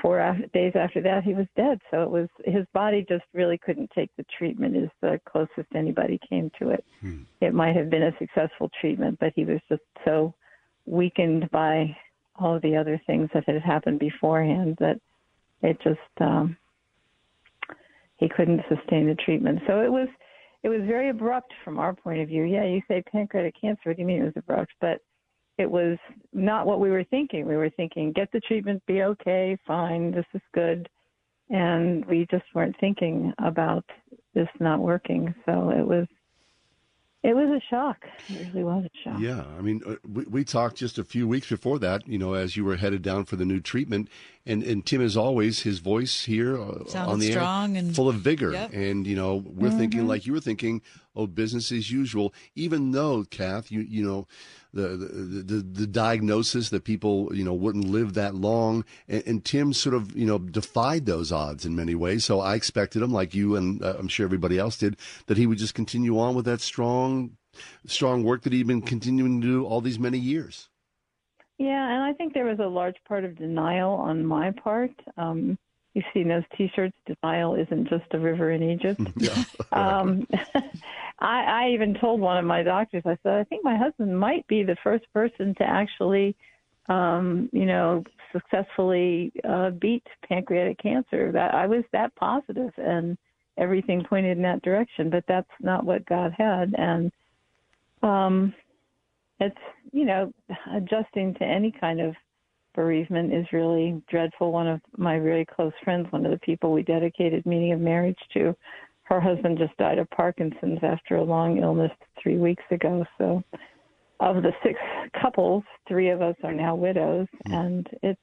four 0.01 0.37
days 0.53 0.73
after 0.75 1.01
that 1.01 1.23
he 1.23 1.33
was 1.33 1.45
dead. 1.55 1.79
So 1.91 2.01
it 2.03 2.09
was 2.09 2.27
his 2.45 2.65
body 2.73 3.05
just 3.07 3.25
really 3.33 3.59
couldn't 3.59 3.91
take 3.93 4.09
the 4.17 4.25
treatment 4.37 4.75
is 4.75 4.89
the 5.01 5.19
closest 5.25 5.67
anybody 5.75 6.19
came 6.27 6.51
to 6.59 6.69
it. 6.69 6.83
Hmm. 7.01 7.23
it 7.41 7.53
might 7.53 7.75
have 7.75 7.89
been 7.89 8.03
a 8.03 8.17
successful 8.17 8.69
treatment 8.81 9.17
but 9.19 9.33
he 9.35 9.45
was 9.45 9.59
just 9.69 9.83
so 10.03 10.33
weakened 10.85 11.49
by 11.51 11.95
all 12.37 12.59
the 12.59 12.75
other 12.75 12.99
things 13.05 13.29
that 13.33 13.47
had 13.47 13.61
happened 13.61 13.99
beforehand 13.99 14.75
that 14.79 14.99
it 15.61 15.77
just 15.83 15.99
um 16.19 16.57
he 18.17 18.29
couldn't 18.29 18.61
sustain 18.69 19.07
the 19.07 19.15
treatment. 19.15 19.59
So 19.67 19.81
it 19.81 19.91
was 19.91 20.07
it 20.63 20.69
was 20.69 20.81
very 20.87 21.09
abrupt 21.09 21.53
from 21.63 21.77
our 21.77 21.93
point 21.93 22.21
of 22.21 22.29
view. 22.29 22.43
Yeah 22.43 22.65
you 22.65 22.81
say 22.87 23.03
pancreatic 23.11 23.53
cancer. 23.61 23.81
What 23.85 23.97
do 23.97 24.01
you 24.01 24.07
mean 24.07 24.23
it 24.23 24.25
was 24.25 24.37
abrupt? 24.37 24.71
But 24.81 24.99
it 25.57 25.69
was 25.69 25.97
not 26.31 26.65
what 26.65 26.79
we 26.79 26.89
were 26.89 27.03
thinking. 27.03 27.47
We 27.47 27.57
were 27.57 27.69
thinking, 27.69 28.11
get 28.11 28.31
the 28.31 28.39
treatment, 28.39 28.83
be 28.87 29.03
okay, 29.03 29.57
fine, 29.67 30.11
this 30.11 30.25
is 30.33 30.41
good. 30.53 30.89
And 31.49 32.05
we 32.05 32.25
just 32.31 32.45
weren't 32.55 32.75
thinking 32.79 33.33
about 33.37 33.85
this 34.33 34.47
not 34.59 34.79
working. 34.79 35.33
So 35.45 35.69
it 35.69 35.85
was 35.85 36.07
it 37.23 37.37
was 37.37 37.47
a 37.49 37.61
shock. 37.69 38.05
It 38.27 38.49
really 38.53 38.65
was 38.65 38.83
a 38.83 38.89
shock. 39.01 39.17
Yeah, 39.17 39.45
I 39.57 39.61
mean, 39.61 39.81
uh, 39.87 39.95
we, 40.05 40.25
we 40.25 40.43
talked 40.43 40.75
just 40.75 40.97
a 40.97 41.05
few 41.05 41.25
weeks 41.25 41.47
before 41.47 41.79
that. 41.79 42.05
You 42.05 42.17
know, 42.17 42.33
as 42.33 42.57
you 42.57 42.65
were 42.65 42.75
headed 42.75 43.01
down 43.01 43.23
for 43.23 43.37
the 43.37 43.45
new 43.45 43.61
treatment, 43.61 44.09
and 44.45 44.61
and 44.61 44.85
Tim, 44.85 45.01
as 45.01 45.15
always, 45.15 45.61
his 45.61 45.79
voice 45.79 46.25
here 46.25 46.61
uh, 46.61 46.83
on 46.95 47.19
the 47.19 47.31
strong 47.31 47.77
air, 47.77 47.79
and 47.83 47.95
full 47.95 48.09
of 48.09 48.15
vigor. 48.15 48.51
Yep. 48.51 48.73
And 48.73 49.07
you 49.07 49.15
know, 49.15 49.35
we're 49.35 49.69
mm-hmm. 49.69 49.77
thinking 49.77 50.07
like 50.07 50.25
you 50.25 50.33
were 50.33 50.41
thinking, 50.41 50.81
oh, 51.15 51.25
business 51.25 51.71
as 51.71 51.89
usual. 51.89 52.33
Even 52.55 52.91
though, 52.91 53.23
Kath, 53.23 53.71
you 53.71 53.79
you 53.79 54.05
know, 54.05 54.27
the 54.73 54.87
the 54.87 55.61
the, 55.61 55.87
diagnosis 55.87 56.69
that 56.69 56.83
people 56.83 57.29
you 57.33 57.43
know 57.43 57.53
wouldn't 57.53 57.87
live 57.87 58.15
that 58.15 58.33
long, 58.33 58.83
and, 59.07 59.23
and, 59.25 59.45
Tim 59.45 59.71
sort 59.71 59.95
of 59.95 60.15
you 60.17 60.25
know 60.25 60.39
defied 60.39 61.05
those 61.05 61.31
odds 61.31 61.65
in 61.65 61.75
many 61.75 61.93
ways. 61.93 62.25
So 62.25 62.39
I 62.39 62.55
expected 62.55 63.01
him, 63.01 63.11
like 63.11 63.35
you 63.35 63.55
and 63.55 63.83
uh, 63.83 63.95
I'm 63.99 64.07
sure 64.07 64.25
everybody 64.25 64.57
else 64.57 64.77
did, 64.77 64.97
that 65.27 65.37
he 65.37 65.45
would 65.45 65.59
just 65.59 65.75
continue 65.75 66.19
on 66.19 66.33
with 66.35 66.45
that 66.45 66.61
strong 66.61 67.37
strong 67.85 68.23
work 68.23 68.41
that 68.43 68.53
he'd 68.53 68.67
been 68.67 68.81
continuing 68.81 69.41
to 69.41 69.47
do 69.47 69.65
all 69.65 69.81
these 69.81 69.99
many 69.99 70.17
years. 70.17 70.69
Yeah, 71.59 71.93
and 71.93 72.03
I 72.03 72.13
think 72.13 72.33
there 72.33 72.45
was 72.45 72.59
a 72.59 72.67
large 72.67 72.97
part 73.07 73.23
of 73.23 73.35
denial 73.37 73.91
on 73.91 74.25
my 74.25 74.51
part. 74.51 74.91
Um, 75.17 75.57
You've 75.93 76.05
seen 76.13 76.27
those 76.27 76.43
T-shirts. 76.57 76.95
Denial 77.05 77.55
isn't 77.55 77.87
just 77.87 78.05
a 78.11 78.19
river 78.19 78.51
in 78.51 78.63
Egypt. 78.63 79.01
Yeah. 79.15 79.43
Um, 79.71 80.27
I, 81.19 81.43
I 81.43 81.69
even 81.73 81.95
told 81.95 82.19
one 82.19 82.37
of 82.37 82.45
my 82.45 82.63
doctors. 82.63 83.03
I 83.05 83.17
said, 83.23 83.33
I 83.33 83.43
think 83.45 83.63
my 83.63 83.75
husband 83.75 84.19
might 84.19 84.45
be 84.47 84.63
the 84.63 84.75
first 84.83 85.05
person 85.13 85.55
to 85.55 85.63
actually, 85.63 86.35
um, 86.89 87.49
you 87.51 87.65
know, 87.65 88.03
successfully 88.31 89.31
uh, 89.47 89.71
beat 89.71 90.03
pancreatic 90.27 90.77
cancer. 90.79 91.31
That 91.31 91.53
I 91.55 91.65
was 91.65 91.83
that 91.91 92.13
positive, 92.15 92.71
and 92.77 93.17
everything 93.57 94.03
pointed 94.03 94.37
in 94.37 94.43
that 94.43 94.61
direction. 94.61 95.09
But 95.09 95.23
that's 95.27 95.49
not 95.59 95.85
what 95.85 96.05
God 96.05 96.35
had, 96.37 96.75
and 96.77 97.11
um, 98.03 98.53
it's 99.39 99.57
you 99.91 100.05
know, 100.05 100.33
adjusting 100.75 101.35
to 101.35 101.43
any 101.43 101.71
kind 101.71 102.01
of 102.01 102.15
bereavement 102.73 103.33
is 103.33 103.45
really 103.51 104.01
dreadful. 104.09 104.51
One 104.51 104.67
of 104.67 104.81
my 104.97 105.19
very 105.19 105.45
close 105.45 105.73
friends, 105.83 106.11
one 106.11 106.25
of 106.25 106.31
the 106.31 106.39
people 106.39 106.71
we 106.71 106.83
dedicated 106.83 107.45
meaning 107.45 107.73
of 107.73 107.79
marriage 107.79 108.17
to, 108.33 108.55
her 109.03 109.19
husband 109.19 109.57
just 109.57 109.75
died 109.77 109.99
of 109.99 110.09
Parkinson's 110.11 110.79
after 110.81 111.17
a 111.17 111.23
long 111.23 111.57
illness 111.57 111.91
three 112.21 112.37
weeks 112.37 112.63
ago. 112.71 113.05
So, 113.17 113.43
of 114.19 114.41
the 114.41 114.53
six 114.63 114.79
couples, 115.21 115.63
three 115.87 116.09
of 116.09 116.21
us 116.21 116.35
are 116.43 116.53
now 116.53 116.75
widows, 116.75 117.27
hmm. 117.45 117.53
and 117.53 117.89
it's 118.01 118.19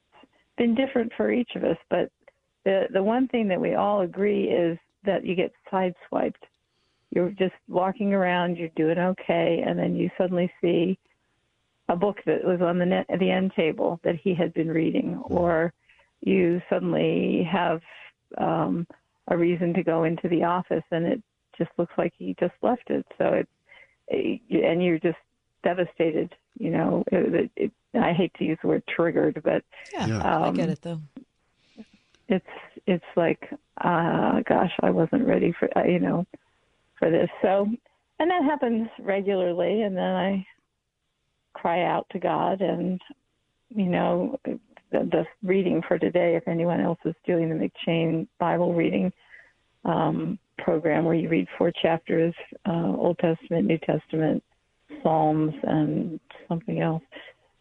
been 0.57 0.75
different 0.75 1.11
for 1.15 1.31
each 1.31 1.51
of 1.55 1.63
us. 1.63 1.77
But 1.89 2.09
the 2.65 2.85
the 2.93 3.03
one 3.03 3.27
thing 3.27 3.47
that 3.47 3.61
we 3.61 3.75
all 3.75 4.01
agree 4.01 4.45
is 4.45 4.77
that 5.05 5.25
you 5.25 5.35
get 5.35 5.51
sideswiped. 5.71 6.33
You're 7.11 7.31
just 7.31 7.53
walking 7.67 8.13
around, 8.13 8.57
you're 8.57 8.69
doing 8.75 8.97
okay, 8.97 9.63
and 9.65 9.77
then 9.77 9.95
you 9.95 10.09
suddenly 10.17 10.51
see 10.61 10.97
a 11.91 11.95
book 11.95 12.17
that 12.25 12.43
was 12.43 12.61
on 12.61 12.79
the 12.79 12.85
net, 12.85 13.05
the 13.19 13.29
end 13.29 13.51
table 13.55 13.99
that 14.03 14.15
he 14.15 14.33
had 14.33 14.53
been 14.53 14.69
reading, 14.69 15.21
or 15.25 15.73
you 16.21 16.61
suddenly 16.69 17.47
have 17.51 17.81
um, 18.37 18.87
a 19.27 19.37
reason 19.37 19.73
to 19.73 19.83
go 19.83 20.05
into 20.05 20.29
the 20.29 20.43
office 20.43 20.83
and 20.91 21.05
it 21.05 21.21
just 21.57 21.71
looks 21.77 21.93
like 21.97 22.13
he 22.17 22.35
just 22.39 22.53
left 22.61 22.89
it. 22.89 23.05
So 23.17 23.25
it's 23.33 23.49
and 24.09 24.83
you're 24.83 24.99
just 24.99 25.17
devastated. 25.63 26.33
You 26.57 26.71
know, 26.71 27.03
it, 27.11 27.51
it, 27.55 27.71
I 27.93 28.13
hate 28.13 28.33
to 28.35 28.45
use 28.45 28.57
the 28.61 28.69
word 28.69 28.83
triggered, 28.87 29.41
but 29.43 29.63
yeah, 29.93 30.05
um, 30.05 30.43
I 30.43 30.51
get 30.51 30.69
it 30.69 30.81
though. 30.81 31.01
It's 32.29 32.45
it's 32.87 33.03
like, 33.17 33.49
uh, 33.81 34.41
gosh, 34.47 34.71
I 34.81 34.89
wasn't 34.89 35.27
ready 35.27 35.53
for 35.57 35.69
uh, 35.77 35.83
you 35.83 35.99
know 35.99 36.25
for 36.99 37.09
this. 37.09 37.29
So, 37.41 37.67
and 38.19 38.31
that 38.31 38.43
happens 38.43 38.87
regularly, 38.99 39.81
and 39.81 39.95
then 39.95 40.03
I 40.03 40.45
cry 41.53 41.83
out 41.83 42.07
to 42.11 42.19
God, 42.19 42.61
and 42.61 42.99
you 43.69 43.85
know, 43.85 44.39
the, 44.45 44.59
the 44.91 45.25
reading 45.43 45.81
for 45.87 45.97
today, 45.97 46.35
if 46.35 46.47
anyone 46.47 46.81
else 46.81 46.99
is 47.05 47.15
doing 47.25 47.49
the 47.49 47.55
M'Cheyne 47.55 48.27
Bible 48.39 48.73
reading 48.73 49.11
um, 49.85 50.37
program, 50.57 51.05
where 51.05 51.15
you 51.15 51.29
read 51.29 51.47
four 51.57 51.71
chapters, 51.81 52.33
uh, 52.67 52.93
Old 52.95 53.17
Testament, 53.19 53.67
New 53.67 53.77
Testament, 53.79 54.43
Psalms, 55.01 55.53
and 55.63 56.19
something 56.47 56.81
else. 56.81 57.03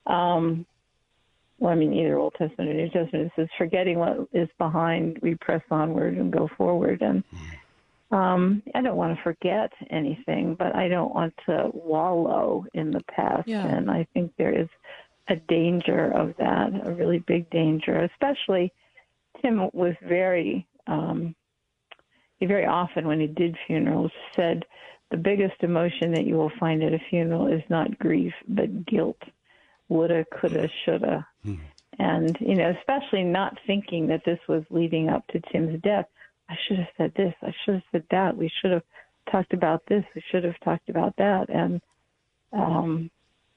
Um, 0.07 0.67
well, 1.59 1.73
I 1.73 1.77
mean, 1.77 1.93
either 1.93 2.19
Old 2.19 2.35
Testament 2.39 2.71
or 2.71 2.75
New 2.75 2.89
Testament. 2.91 3.27
It 3.27 3.33
says, 3.37 3.49
forgetting 3.59 3.99
what 3.99 4.29
is 4.33 4.49
behind, 4.59 5.19
we 5.23 5.35
press 5.37 5.63
onward 5.71 6.17
and 6.17 6.33
go 6.33 6.49
forward. 6.57 7.03
And 7.03 7.23
um, 8.11 8.63
I 8.75 8.83
don't 8.83 8.97
want 8.97 9.17
to 9.17 9.23
forget 9.23 9.73
anything, 9.91 10.55
but 10.55 10.75
I 10.75 10.89
don't 10.89 11.15
want 11.15 11.35
to 11.47 11.71
wallow 11.73 12.67
in 12.75 12.91
the 12.91 13.03
past. 13.05 13.49
Yeah. 13.49 13.67
And 13.67 13.91
I 13.91 14.07
think 14.13 14.33
there 14.37 14.53
is 14.53 14.69
a 15.29 15.37
danger 15.37 16.11
of 16.13 16.35
that, 16.39 16.73
a 16.85 16.93
really 16.93 17.21
big 17.21 17.49
danger. 17.51 17.99
Especially, 18.01 18.73
Tim 19.41 19.71
was 19.73 19.95
very, 20.03 20.67
um, 20.87 21.35
he 22.39 22.47
very 22.47 22.67
often 22.67 23.07
when 23.07 23.21
he 23.21 23.27
did 23.27 23.57
funerals 23.67 24.13
said, 24.35 24.65
the 25.11 25.17
biggest 25.17 25.63
emotion 25.63 26.13
that 26.13 26.25
you 26.25 26.37
will 26.37 26.53
find 26.59 26.83
at 26.83 26.93
a 26.93 27.01
funeral 27.11 27.47
is 27.47 27.63
not 27.69 27.99
grief, 27.99 28.33
but 28.49 28.87
guilt. 28.87 29.21
Woulda, 29.89 30.25
coulda, 30.33 30.69
shoulda. 30.85 31.27
And, 31.99 32.37
you 32.41 32.55
know, 32.55 32.75
especially 32.79 33.25
not 33.25 33.59
thinking 33.67 34.07
that 34.07 34.25
this 34.25 34.39
was 34.49 34.63
leading 34.71 35.09
up 35.09 35.27
to 35.29 35.41
Tim's 35.53 35.83
death. 35.83 36.07
I 36.51 36.57
should 36.67 36.79
have 36.79 36.89
said 36.97 37.13
this. 37.17 37.35
I 37.43 37.53
should 37.65 37.75
have 37.75 37.83
said 37.93 38.05
that. 38.11 38.37
We 38.37 38.51
should 38.61 38.73
have 38.73 38.83
talked 39.31 39.53
about 39.53 39.83
this. 39.89 40.05
We 40.15 40.23
should 40.31 40.45
have 40.45 40.59
talked 40.65 40.89
about 40.89 41.15
that. 41.17 41.49
And 41.49 41.81
um, 42.53 43.11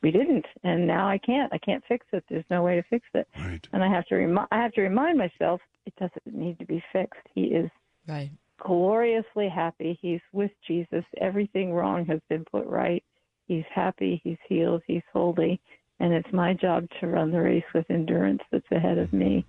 we 0.03 0.11
didn't. 0.11 0.45
And 0.63 0.85
now 0.85 1.07
I 1.07 1.17
can't. 1.17 1.51
I 1.51 1.57
can't 1.57 1.83
fix 1.87 2.05
it. 2.13 2.23
There's 2.29 2.45
no 2.51 2.61
way 2.61 2.75
to 2.75 2.83
fix 2.83 3.05
it. 3.15 3.27
Right. 3.39 3.67
And 3.73 3.83
I 3.83 3.89
have 3.89 4.05
to 4.07 4.15
remind. 4.15 4.47
I 4.51 4.61
have 4.61 4.73
to 4.73 4.81
remind 4.81 5.17
myself 5.17 5.59
it 5.85 5.93
doesn't 5.99 6.37
need 6.37 6.59
to 6.59 6.65
be 6.65 6.83
fixed. 6.93 7.21
He 7.33 7.45
is 7.45 7.69
right. 8.07 8.29
gloriously 8.63 9.49
happy. 9.49 9.97
He's 9.99 10.21
with 10.31 10.51
Jesus. 10.67 11.03
Everything 11.19 11.73
wrong 11.73 12.05
has 12.05 12.19
been 12.29 12.45
put 12.45 12.67
right. 12.67 13.03
He's 13.47 13.65
happy. 13.73 14.21
He's 14.23 14.37
healed. 14.47 14.83
He's 14.85 15.01
holy. 15.11 15.59
And 15.99 16.13
it's 16.13 16.31
my 16.31 16.53
job 16.53 16.87
to 16.99 17.07
run 17.07 17.31
the 17.31 17.41
race 17.41 17.63
with 17.73 17.89
endurance 17.89 18.41
that's 18.51 18.71
ahead 18.71 18.97
of 18.97 19.13
me. 19.13 19.45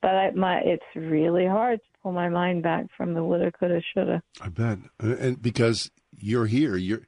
But 0.00 0.14
I, 0.14 0.30
my, 0.30 0.60
it's 0.64 0.84
really 0.94 1.46
hard 1.46 1.80
to 1.80 1.88
pull 2.02 2.12
my 2.12 2.28
mind 2.28 2.62
back 2.62 2.86
from 2.96 3.14
the 3.14 3.24
woulda, 3.24 3.50
coulda, 3.52 3.80
shoulda. 3.94 4.22
I 4.40 4.48
bet, 4.48 4.78
uh, 5.02 5.16
and 5.16 5.42
because 5.42 5.90
you're 6.16 6.46
here, 6.46 6.76
you're 6.76 7.06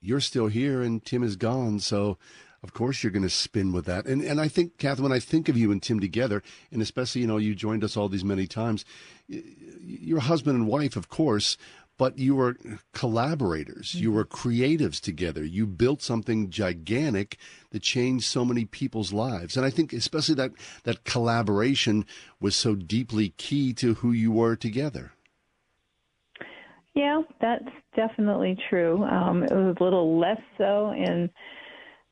you're 0.00 0.20
still 0.20 0.48
here, 0.48 0.82
and 0.82 1.04
Tim 1.04 1.22
is 1.22 1.36
gone, 1.36 1.78
so 1.78 2.18
of 2.64 2.72
course 2.72 3.02
you're 3.02 3.12
going 3.12 3.22
to 3.22 3.30
spin 3.30 3.72
with 3.72 3.84
that. 3.86 4.06
And 4.06 4.22
and 4.22 4.40
I 4.40 4.48
think, 4.48 4.78
Catherine, 4.78 5.04
when 5.04 5.16
I 5.16 5.20
think 5.20 5.48
of 5.48 5.56
you 5.56 5.70
and 5.70 5.82
Tim 5.82 6.00
together, 6.00 6.42
and 6.70 6.82
especially 6.82 7.20
you 7.20 7.26
know 7.26 7.36
you 7.36 7.54
joined 7.54 7.84
us 7.84 7.96
all 7.96 8.08
these 8.08 8.24
many 8.24 8.46
times, 8.46 8.84
you're 9.28 10.20
husband 10.20 10.56
and 10.56 10.66
wife, 10.66 10.96
of 10.96 11.08
course, 11.08 11.56
but 11.98 12.18
you 12.18 12.34
were 12.34 12.56
collaborators. 12.92 13.94
You 13.94 14.12
were 14.12 14.24
creatives 14.24 15.00
together. 15.00 15.44
You 15.44 15.66
built 15.66 16.02
something 16.02 16.50
gigantic 16.50 17.36
that 17.70 17.82
changed 17.82 18.24
so 18.24 18.44
many 18.44 18.64
people's 18.64 19.12
lives. 19.12 19.56
And 19.56 19.64
I 19.64 19.70
think 19.70 19.92
especially 19.92 20.34
that, 20.36 20.52
that 20.84 21.04
collaboration 21.04 22.04
was 22.40 22.56
so 22.56 22.74
deeply 22.74 23.30
key 23.30 23.72
to 23.74 23.94
who 23.94 24.12
you 24.12 24.32
were 24.32 24.56
together. 24.56 25.12
Yeah, 26.94 27.22
that's 27.40 27.68
definitely 27.96 28.58
true. 28.68 29.02
Um, 29.04 29.44
it 29.44 29.52
was 29.52 29.76
a 29.80 29.84
little 29.84 30.18
less 30.18 30.40
so 30.58 30.90
in 30.90 31.30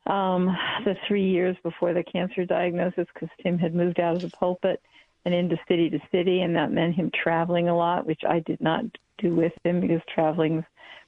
um, 0.06 0.46
the 0.84 0.94
three 1.06 1.28
years 1.28 1.56
before 1.62 1.92
the 1.92 2.02
cancer 2.02 2.44
diagnosis 2.44 3.06
because 3.12 3.28
Tim 3.42 3.58
had 3.58 3.74
moved 3.74 4.00
out 4.00 4.16
of 4.16 4.22
the 4.22 4.30
pulpit 4.30 4.80
and 5.24 5.34
into 5.34 5.56
city 5.68 5.90
to 5.90 5.98
city, 6.10 6.42
and 6.42 6.54
that 6.56 6.72
meant 6.72 6.94
him 6.94 7.10
traveling 7.22 7.68
a 7.68 7.76
lot, 7.76 8.06
which 8.06 8.22
I 8.28 8.40
did 8.40 8.60
not 8.60 8.84
do 9.18 9.34
with 9.34 9.52
him 9.64 9.80
because 9.80 10.00
traveling's 10.14 10.64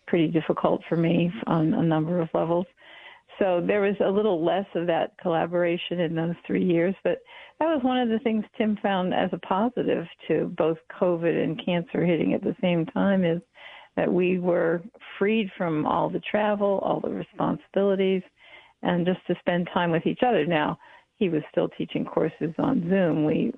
pretty 0.06 0.28
difficult 0.28 0.82
for 0.88 0.96
me 0.96 1.30
on 1.46 1.72
a 1.74 1.82
number 1.82 2.20
of 2.20 2.28
levels. 2.34 2.66
So 3.38 3.64
there 3.66 3.80
was 3.80 3.96
a 4.04 4.10
little 4.10 4.44
less 4.44 4.66
of 4.74 4.86
that 4.86 5.12
collaboration 5.20 6.00
in 6.00 6.14
those 6.14 6.34
three 6.46 6.64
years, 6.64 6.94
but 7.02 7.18
that 7.58 7.66
was 7.66 7.82
one 7.82 7.98
of 7.98 8.08
the 8.08 8.18
things 8.18 8.44
Tim 8.58 8.76
found 8.82 9.14
as 9.14 9.30
a 9.32 9.38
positive 9.38 10.06
to 10.28 10.52
both 10.58 10.76
COVID 11.00 11.42
and 11.42 11.64
cancer 11.64 12.04
hitting 12.04 12.34
at 12.34 12.42
the 12.42 12.56
same 12.60 12.84
time 12.86 13.24
is 13.24 13.40
that 13.96 14.12
we 14.12 14.38
were 14.38 14.82
freed 15.18 15.50
from 15.56 15.86
all 15.86 16.10
the 16.10 16.20
travel, 16.20 16.80
all 16.82 17.00
the 17.00 17.10
responsibilities, 17.10 18.22
and 18.82 19.06
just 19.06 19.24
to 19.26 19.34
spend 19.40 19.68
time 19.72 19.90
with 19.90 20.06
each 20.06 20.20
other. 20.26 20.44
Now, 20.44 20.78
he 21.16 21.28
was 21.28 21.42
still 21.50 21.68
teaching 21.68 22.04
courses 22.04 22.52
on 22.58 22.88
Zoom. 22.88 23.24
We 23.24 23.52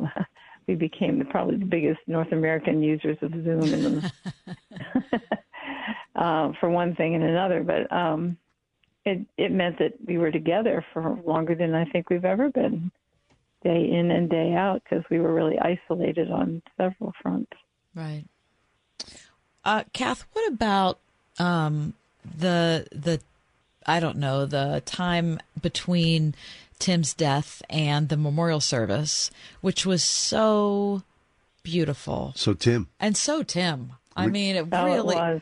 we 0.66 0.74
became 0.74 1.18
the, 1.18 1.24
probably 1.24 1.56
the 1.56 1.64
biggest 1.64 2.00
North 2.06 2.32
American 2.32 2.82
users 2.82 3.18
of 3.22 3.32
Zoom, 3.32 3.62
and 3.62 4.12
uh, 6.16 6.52
for 6.60 6.70
one 6.70 6.94
thing 6.94 7.14
and 7.14 7.24
another. 7.24 7.62
But 7.62 7.92
um, 7.94 8.36
it 9.04 9.20
it 9.36 9.52
meant 9.52 9.78
that 9.78 9.92
we 10.06 10.18
were 10.18 10.30
together 10.30 10.84
for 10.92 11.18
longer 11.26 11.54
than 11.54 11.74
I 11.74 11.84
think 11.86 12.10
we've 12.10 12.24
ever 12.24 12.50
been, 12.50 12.90
day 13.62 13.90
in 13.90 14.10
and 14.10 14.28
day 14.30 14.54
out, 14.54 14.82
because 14.84 15.04
we 15.10 15.20
were 15.20 15.34
really 15.34 15.58
isolated 15.58 16.30
on 16.30 16.62
several 16.76 17.12
fronts. 17.22 17.52
Right. 17.94 18.24
Uh, 19.64 19.84
Kath, 19.92 20.24
what 20.32 20.48
about 20.48 20.98
um, 21.38 21.94
the 22.38 22.86
the 22.92 23.20
I 23.86 24.00
don't 24.00 24.18
know 24.18 24.46
the 24.46 24.82
time 24.84 25.40
between 25.60 26.34
Tim's 26.78 27.14
death 27.14 27.62
and 27.70 28.08
the 28.08 28.16
memorial 28.16 28.60
service, 28.60 29.30
which 29.60 29.84
was 29.86 30.02
so 30.02 31.02
beautiful. 31.62 32.32
So 32.36 32.54
Tim. 32.54 32.88
And 33.00 33.16
so 33.16 33.42
Tim. 33.42 33.92
I 34.16 34.26
mean, 34.28 34.56
it 34.56 34.68
Oh, 34.72 34.86
it 34.86 34.94
really. 34.94 35.16
was. 35.16 35.40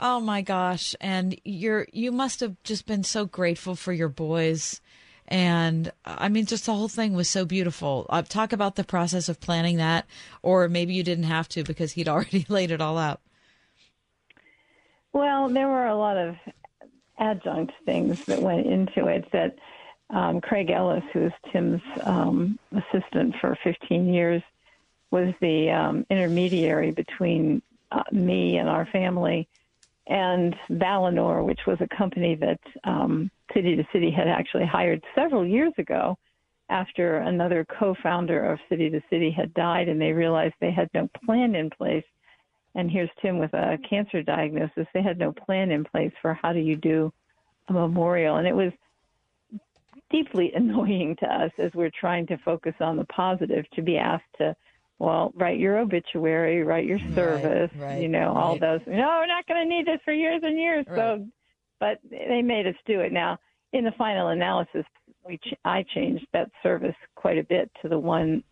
Oh 0.00 0.18
my 0.20 0.42
gosh! 0.42 0.94
And 1.00 1.38
you're 1.44 1.86
you 1.92 2.10
must 2.10 2.40
have 2.40 2.56
just 2.64 2.84
been 2.86 3.04
so 3.04 3.26
grateful 3.26 3.76
for 3.76 3.92
your 3.92 4.08
boys, 4.08 4.80
and 5.28 5.92
I 6.04 6.28
mean, 6.28 6.46
just 6.46 6.66
the 6.66 6.74
whole 6.74 6.88
thing 6.88 7.14
was 7.14 7.28
so 7.28 7.44
beautiful. 7.44 8.04
Uh, 8.08 8.22
talk 8.22 8.52
about 8.52 8.74
the 8.74 8.82
process 8.82 9.28
of 9.28 9.40
planning 9.40 9.76
that, 9.76 10.06
or 10.42 10.68
maybe 10.68 10.94
you 10.94 11.04
didn't 11.04 11.24
have 11.24 11.48
to 11.50 11.62
because 11.62 11.92
he'd 11.92 12.08
already 12.08 12.44
laid 12.48 12.72
it 12.72 12.80
all 12.80 12.98
out. 12.98 13.20
Well, 15.12 15.48
there 15.48 15.68
were 15.68 15.86
a 15.86 15.96
lot 15.96 16.16
of 16.16 16.36
adjunct 17.18 17.72
things 17.86 18.24
that 18.24 18.42
went 18.42 18.66
into 18.66 19.06
it 19.06 19.30
that 19.32 19.56
um, 20.10 20.40
Craig 20.40 20.70
Ellis, 20.70 21.04
who 21.12 21.20
was 21.20 21.32
Tim's 21.52 21.82
um, 22.02 22.58
assistant 22.72 23.34
for 23.40 23.58
15 23.64 24.12
years, 24.12 24.42
was 25.10 25.34
the 25.40 25.70
um, 25.70 26.06
intermediary 26.10 26.90
between 26.90 27.62
uh, 27.92 28.02
me 28.12 28.56
and 28.58 28.68
our 28.68 28.86
family 28.86 29.48
and 30.06 30.54
Valinor, 30.70 31.44
which 31.44 31.60
was 31.66 31.78
a 31.80 31.96
company 31.96 32.34
that 32.34 32.60
um, 32.84 33.30
City 33.54 33.76
to 33.76 33.86
City 33.92 34.10
had 34.10 34.28
actually 34.28 34.66
hired 34.66 35.02
several 35.14 35.46
years 35.46 35.72
ago 35.78 36.18
after 36.68 37.18
another 37.18 37.64
co-founder 37.64 38.44
of 38.44 38.58
City 38.68 38.90
to 38.90 39.00
City 39.10 39.30
had 39.30 39.54
died, 39.54 39.88
and 39.88 40.00
they 40.00 40.12
realized 40.12 40.54
they 40.60 40.70
had 40.70 40.88
no 40.94 41.08
plan 41.24 41.54
in 41.54 41.70
place. 41.70 42.04
And 42.74 42.90
here's 42.90 43.10
Tim 43.22 43.38
with 43.38 43.54
a 43.54 43.78
cancer 43.88 44.22
diagnosis. 44.22 44.86
They 44.92 45.02
had 45.02 45.18
no 45.18 45.32
plan 45.32 45.70
in 45.70 45.84
place 45.84 46.12
for 46.20 46.34
how 46.34 46.52
do 46.52 46.58
you 46.58 46.76
do 46.76 47.12
a 47.68 47.72
memorial, 47.72 48.36
and 48.36 48.46
it 48.46 48.54
was 48.54 48.72
deeply 50.10 50.52
annoying 50.54 51.16
to 51.20 51.26
us 51.26 51.50
as 51.58 51.72
we're 51.74 51.90
trying 51.98 52.26
to 52.28 52.38
focus 52.38 52.74
on 52.80 52.96
the 52.96 53.04
positive 53.06 53.64
to 53.74 53.82
be 53.82 53.96
asked 53.98 54.24
to 54.38 54.54
well, 54.98 55.32
write 55.34 55.58
your 55.58 55.78
obituary, 55.78 56.62
write 56.62 56.86
your 56.86 57.00
service, 57.14 57.70
right, 57.74 57.88
right, 57.88 58.02
you 58.02 58.08
know, 58.08 58.28
right. 58.28 58.36
all 58.36 58.58
those. 58.58 58.80
No, 58.86 59.18
we're 59.18 59.26
not 59.26 59.46
going 59.46 59.62
to 59.62 59.68
need 59.68 59.86
this 59.86 60.00
for 60.04 60.12
years 60.12 60.40
and 60.44 60.58
years. 60.58 60.86
So, 60.94 61.26
but 61.80 61.98
they 62.10 62.42
made 62.42 62.66
us 62.66 62.76
do 62.86 63.00
it. 63.00 63.12
Now, 63.12 63.38
in 63.72 63.84
the 63.84 63.92
final 63.92 64.28
analysis, 64.28 64.84
we 65.26 65.38
ch- 65.38 65.58
I 65.64 65.84
changed 65.94 66.26
that 66.32 66.50
service 66.62 66.94
quite 67.16 67.38
a 67.38 67.44
bit 67.44 67.70
to 67.82 67.88
the 67.88 67.98
one 67.98 68.44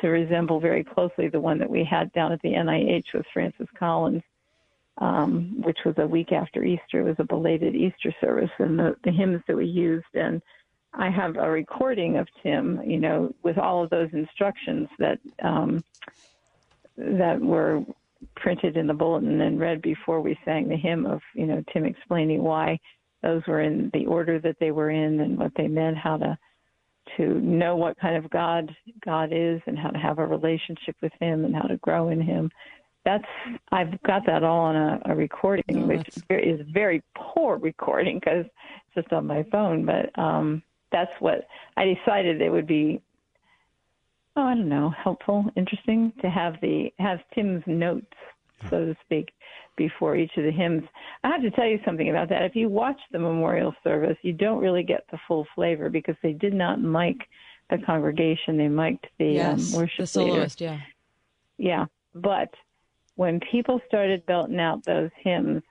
to 0.00 0.08
resemble 0.08 0.58
very 0.58 0.82
closely 0.82 1.28
the 1.28 1.40
one 1.40 1.58
that 1.58 1.68
we 1.68 1.84
had 1.84 2.10
down 2.12 2.32
at 2.32 2.40
the 2.42 2.54
NIH 2.54 3.12
with 3.12 3.26
Francis 3.32 3.68
Collins, 3.78 4.22
um, 4.98 5.60
which 5.62 5.78
was 5.84 5.94
a 5.98 6.06
week 6.06 6.32
after 6.32 6.64
Easter. 6.64 7.00
It 7.00 7.04
was 7.04 7.16
a 7.18 7.24
belated 7.24 7.74
Easter 7.74 8.12
service, 8.20 8.50
and 8.58 8.78
the, 8.78 8.96
the 9.04 9.10
hymns 9.10 9.42
that 9.46 9.56
we 9.56 9.66
used 9.66 10.06
and 10.14 10.40
I 10.92 11.10
have 11.10 11.36
a 11.36 11.50
recording 11.50 12.16
of 12.16 12.26
Tim, 12.42 12.80
you 12.84 12.98
know, 12.98 13.32
with 13.42 13.58
all 13.58 13.84
of 13.84 13.90
those 13.90 14.08
instructions 14.12 14.88
that 14.98 15.18
um, 15.42 15.84
that 16.96 17.40
were 17.40 17.84
printed 18.36 18.76
in 18.76 18.86
the 18.86 18.94
bulletin 18.94 19.40
and 19.40 19.58
read 19.58 19.80
before 19.80 20.20
we 20.20 20.38
sang 20.44 20.68
the 20.68 20.76
hymn 20.76 21.06
of, 21.06 21.20
you 21.34 21.46
know, 21.46 21.62
Tim 21.72 21.84
explaining 21.84 22.42
why 22.42 22.78
those 23.22 23.42
were 23.46 23.62
in 23.62 23.90
the 23.94 24.06
order 24.06 24.38
that 24.40 24.56
they 24.60 24.72
were 24.72 24.90
in 24.90 25.20
and 25.20 25.38
what 25.38 25.52
they 25.56 25.68
meant, 25.68 25.96
how 25.96 26.16
to 26.18 26.38
to 27.16 27.40
know 27.40 27.74
what 27.76 27.98
kind 27.98 28.16
of 28.16 28.30
God 28.30 28.74
God 29.04 29.30
is 29.32 29.60
and 29.66 29.78
how 29.78 29.90
to 29.90 29.98
have 29.98 30.18
a 30.18 30.26
relationship 30.26 30.96
with 31.02 31.12
Him 31.20 31.44
and 31.44 31.54
how 31.54 31.62
to 31.62 31.76
grow 31.78 32.10
in 32.10 32.20
Him. 32.20 32.50
That's 33.04 33.24
I've 33.72 34.00
got 34.02 34.26
that 34.26 34.44
all 34.44 34.60
on 34.60 34.76
a, 34.76 35.00
a 35.06 35.14
recording, 35.14 35.84
oh, 35.84 35.86
which 35.86 36.08
is 36.28 36.60
very 36.72 37.02
poor 37.16 37.56
recording 37.56 38.18
because 38.18 38.44
it's 38.46 38.94
just 38.94 39.12
on 39.12 39.26
my 39.26 39.44
phone. 39.50 39.86
But 39.86 40.16
um, 40.18 40.62
that's 40.92 41.12
what 41.20 41.46
I 41.76 41.84
decided 41.84 42.40
it 42.40 42.50
would 42.50 42.66
be. 42.66 43.00
Oh, 44.36 44.42
I 44.42 44.54
don't 44.54 44.68
know, 44.68 44.90
helpful, 44.90 45.44
interesting 45.56 46.12
to 46.22 46.30
have 46.30 46.54
the 46.62 46.92
have 46.98 47.18
Tim's 47.34 47.62
notes, 47.66 48.06
so 48.68 48.84
to 48.86 48.96
speak, 49.04 49.32
before 49.76 50.16
each 50.16 50.30
of 50.36 50.44
the 50.44 50.52
hymns. 50.52 50.84
I 51.24 51.28
have 51.28 51.42
to 51.42 51.50
tell 51.50 51.66
you 51.66 51.80
something 51.84 52.10
about 52.10 52.28
that. 52.28 52.42
If 52.42 52.54
you 52.54 52.68
watch 52.68 52.98
the 53.12 53.18
memorial 53.18 53.74
service, 53.82 54.16
you 54.22 54.32
don't 54.32 54.60
really 54.60 54.84
get 54.84 55.04
the 55.10 55.18
full 55.26 55.46
flavor 55.54 55.90
because 55.90 56.14
they 56.22 56.32
did 56.32 56.54
not 56.54 56.80
mic 56.80 57.16
the 57.70 57.78
congregation; 57.78 58.56
they 58.56 58.68
mic'd 58.68 59.06
the 59.18 59.40
um, 59.40 59.58
yes, 59.58 59.74
um, 59.74 59.80
worship 59.80 59.98
the 59.98 60.06
soloist. 60.06 60.60
Leader. 60.60 60.80
Yeah, 61.58 61.68
yeah. 61.68 61.86
But 62.14 62.50
when 63.16 63.40
people 63.40 63.80
started 63.86 64.24
belting 64.26 64.60
out 64.60 64.84
those 64.84 65.10
hymns, 65.22 65.62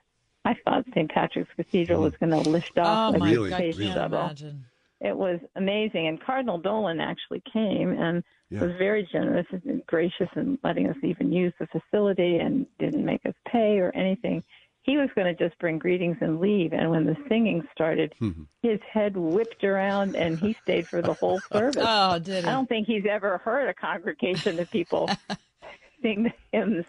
I 0.44 0.54
thought 0.64 0.84
St. 0.94 1.10
Patrick's 1.10 1.50
Cathedral 1.56 2.02
was 2.02 2.14
going 2.16 2.30
to 2.30 2.48
lift 2.48 2.78
off 2.78 3.14
oh, 3.14 3.18
like 3.18 3.20
my 3.20 3.30
a 3.30 3.50
space 3.50 3.78
really? 3.78 3.92
shuttle. 3.92 4.20
Imagine 4.20 4.64
it 5.00 5.16
was 5.16 5.40
amazing. 5.56 6.08
And 6.08 6.22
Cardinal 6.22 6.58
Dolan 6.58 7.00
actually 7.00 7.42
came 7.52 7.90
and 7.90 8.22
yeah. 8.50 8.60
was 8.60 8.72
very 8.78 9.08
generous 9.10 9.46
and 9.50 9.82
gracious 9.86 10.28
in 10.36 10.58
letting 10.62 10.88
us 10.88 10.96
even 11.02 11.32
use 11.32 11.52
the 11.58 11.66
facility 11.68 12.38
and 12.38 12.66
didn't 12.78 13.04
make 13.04 13.24
us 13.24 13.34
pay 13.48 13.78
or 13.78 13.94
anything. 13.94 14.42
He 14.82 14.96
was 14.96 15.08
going 15.14 15.34
to 15.34 15.48
just 15.48 15.58
bring 15.58 15.78
greetings 15.78 16.16
and 16.20 16.40
leave. 16.40 16.72
And 16.72 16.90
when 16.90 17.04
the 17.04 17.16
singing 17.28 17.62
started, 17.72 18.14
mm-hmm. 18.20 18.42
his 18.62 18.80
head 18.90 19.16
whipped 19.16 19.62
around 19.62 20.16
and 20.16 20.38
he 20.38 20.56
stayed 20.62 20.86
for 20.86 21.02
the 21.02 21.14
whole 21.14 21.40
service. 21.52 21.84
oh, 21.86 22.18
did 22.18 22.44
he? 22.44 22.50
I 22.50 22.52
don't 22.52 22.68
think 22.68 22.86
he's 22.86 23.04
ever 23.08 23.38
heard 23.38 23.68
a 23.68 23.74
congregation 23.74 24.58
of 24.58 24.70
people 24.70 25.10
sing 26.02 26.24
the 26.24 26.32
hymns 26.52 26.86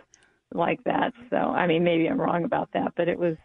like 0.53 0.83
that. 0.85 1.13
So, 1.29 1.37
I 1.37 1.67
mean, 1.67 1.83
maybe 1.83 2.07
I'm 2.07 2.19
wrong 2.19 2.43
about 2.43 2.69
that, 2.73 2.93
but 2.95 3.07
it 3.07 3.19
was 3.19 3.37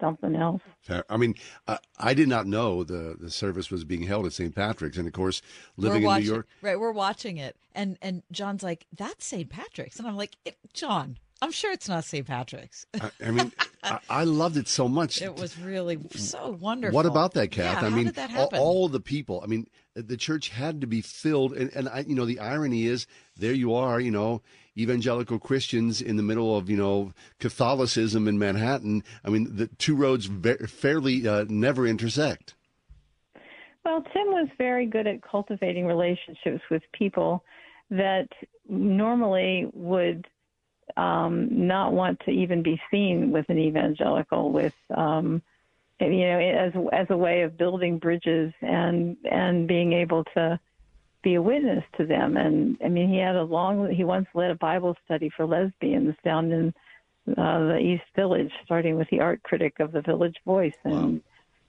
something 0.00 0.34
else. 0.34 0.62
I 1.08 1.16
mean, 1.16 1.34
I, 1.66 1.78
I, 1.98 2.14
did 2.14 2.28
not 2.28 2.46
know 2.46 2.84
the, 2.84 3.16
the 3.18 3.30
service 3.30 3.70
was 3.70 3.84
being 3.84 4.02
held 4.02 4.26
at 4.26 4.32
St. 4.32 4.54
Patrick's, 4.54 4.98
and 4.98 5.06
of 5.06 5.12
course, 5.12 5.42
living 5.76 6.04
watching, 6.04 6.22
in 6.22 6.28
New 6.28 6.34
York, 6.34 6.48
right? 6.62 6.78
We're 6.78 6.92
watching 6.92 7.36
it, 7.38 7.56
and 7.74 7.98
and 8.02 8.22
John's 8.30 8.62
like, 8.62 8.86
"That's 8.96 9.26
St. 9.26 9.48
Patrick's," 9.48 9.98
and 9.98 10.06
I'm 10.06 10.16
like, 10.16 10.36
"John, 10.72 11.18
I'm 11.42 11.52
sure 11.52 11.72
it's 11.72 11.88
not 11.88 12.04
St. 12.04 12.26
Patrick's." 12.26 12.86
I, 12.94 13.10
I 13.24 13.30
mean, 13.30 13.52
I, 13.82 13.98
I, 14.08 14.24
loved 14.24 14.56
it 14.56 14.68
so 14.68 14.88
much. 14.88 15.22
It 15.26 15.36
was 15.36 15.58
really 15.58 15.98
so 16.14 16.50
wonderful. 16.50 16.94
What 16.94 17.06
about 17.06 17.34
that, 17.34 17.50
Kath? 17.50 17.82
Yeah, 17.82 17.88
I 17.88 17.90
mean, 17.90 18.12
all, 18.36 18.50
all, 18.54 18.88
the 18.88 19.00
people. 19.00 19.40
I 19.42 19.46
mean, 19.46 19.66
the 19.94 20.16
church 20.16 20.50
had 20.50 20.80
to 20.82 20.86
be 20.86 21.00
filled, 21.00 21.52
and 21.52 21.70
and 21.74 21.88
I, 21.88 22.04
you 22.06 22.14
know, 22.14 22.26
the 22.26 22.38
irony 22.38 22.86
is, 22.86 23.06
there 23.36 23.54
you 23.54 23.74
are, 23.74 24.00
you 24.00 24.10
know 24.10 24.42
evangelical 24.76 25.38
Christians 25.38 26.00
in 26.00 26.16
the 26.16 26.22
middle 26.22 26.56
of 26.56 26.68
you 26.68 26.76
know 26.76 27.12
Catholicism 27.38 28.28
in 28.28 28.38
Manhattan. 28.38 29.02
I 29.24 29.30
mean, 29.30 29.56
the 29.56 29.66
two 29.66 29.96
roads 29.96 30.26
ve- 30.26 30.66
fairly 30.66 31.26
uh, 31.26 31.46
never 31.48 31.86
intersect. 31.86 32.54
Well, 33.84 34.02
Tim 34.12 34.26
was 34.28 34.48
very 34.58 34.86
good 34.86 35.06
at 35.06 35.22
cultivating 35.22 35.86
relationships 35.86 36.62
with 36.70 36.82
people 36.92 37.44
that 37.90 38.26
normally 38.68 39.70
would 39.72 40.26
um, 40.96 41.66
not 41.68 41.92
want 41.92 42.20
to 42.24 42.32
even 42.32 42.62
be 42.62 42.80
seen 42.90 43.30
with 43.30 43.48
an 43.48 43.58
evangelical, 43.58 44.50
with 44.50 44.74
um, 44.96 45.42
you 46.00 46.26
know, 46.26 46.38
as 46.38 46.72
as 46.92 47.06
a 47.10 47.16
way 47.16 47.42
of 47.42 47.56
building 47.56 47.98
bridges 47.98 48.52
and 48.60 49.16
and 49.30 49.66
being 49.66 49.92
able 49.92 50.24
to 50.34 50.58
be 51.26 51.34
a 51.34 51.42
witness 51.42 51.82
to 51.96 52.06
them. 52.06 52.36
And 52.36 52.78
I 52.84 52.88
mean, 52.88 53.08
he 53.08 53.18
had 53.18 53.34
a 53.34 53.42
long, 53.42 53.90
he 53.90 54.04
once 54.04 54.28
led 54.32 54.52
a 54.52 54.54
Bible 54.54 54.96
study 55.04 55.28
for 55.36 55.44
lesbians 55.44 56.14
down 56.24 56.52
in 56.52 56.72
uh, 57.36 57.58
the 57.66 57.78
East 57.78 58.04
Village, 58.14 58.52
starting 58.64 58.94
with 58.96 59.08
the 59.10 59.18
art 59.18 59.42
critic 59.42 59.80
of 59.80 59.90
the 59.90 60.02
Village 60.02 60.36
Voice. 60.44 60.76
And 60.84 61.14
wow. 61.14 61.20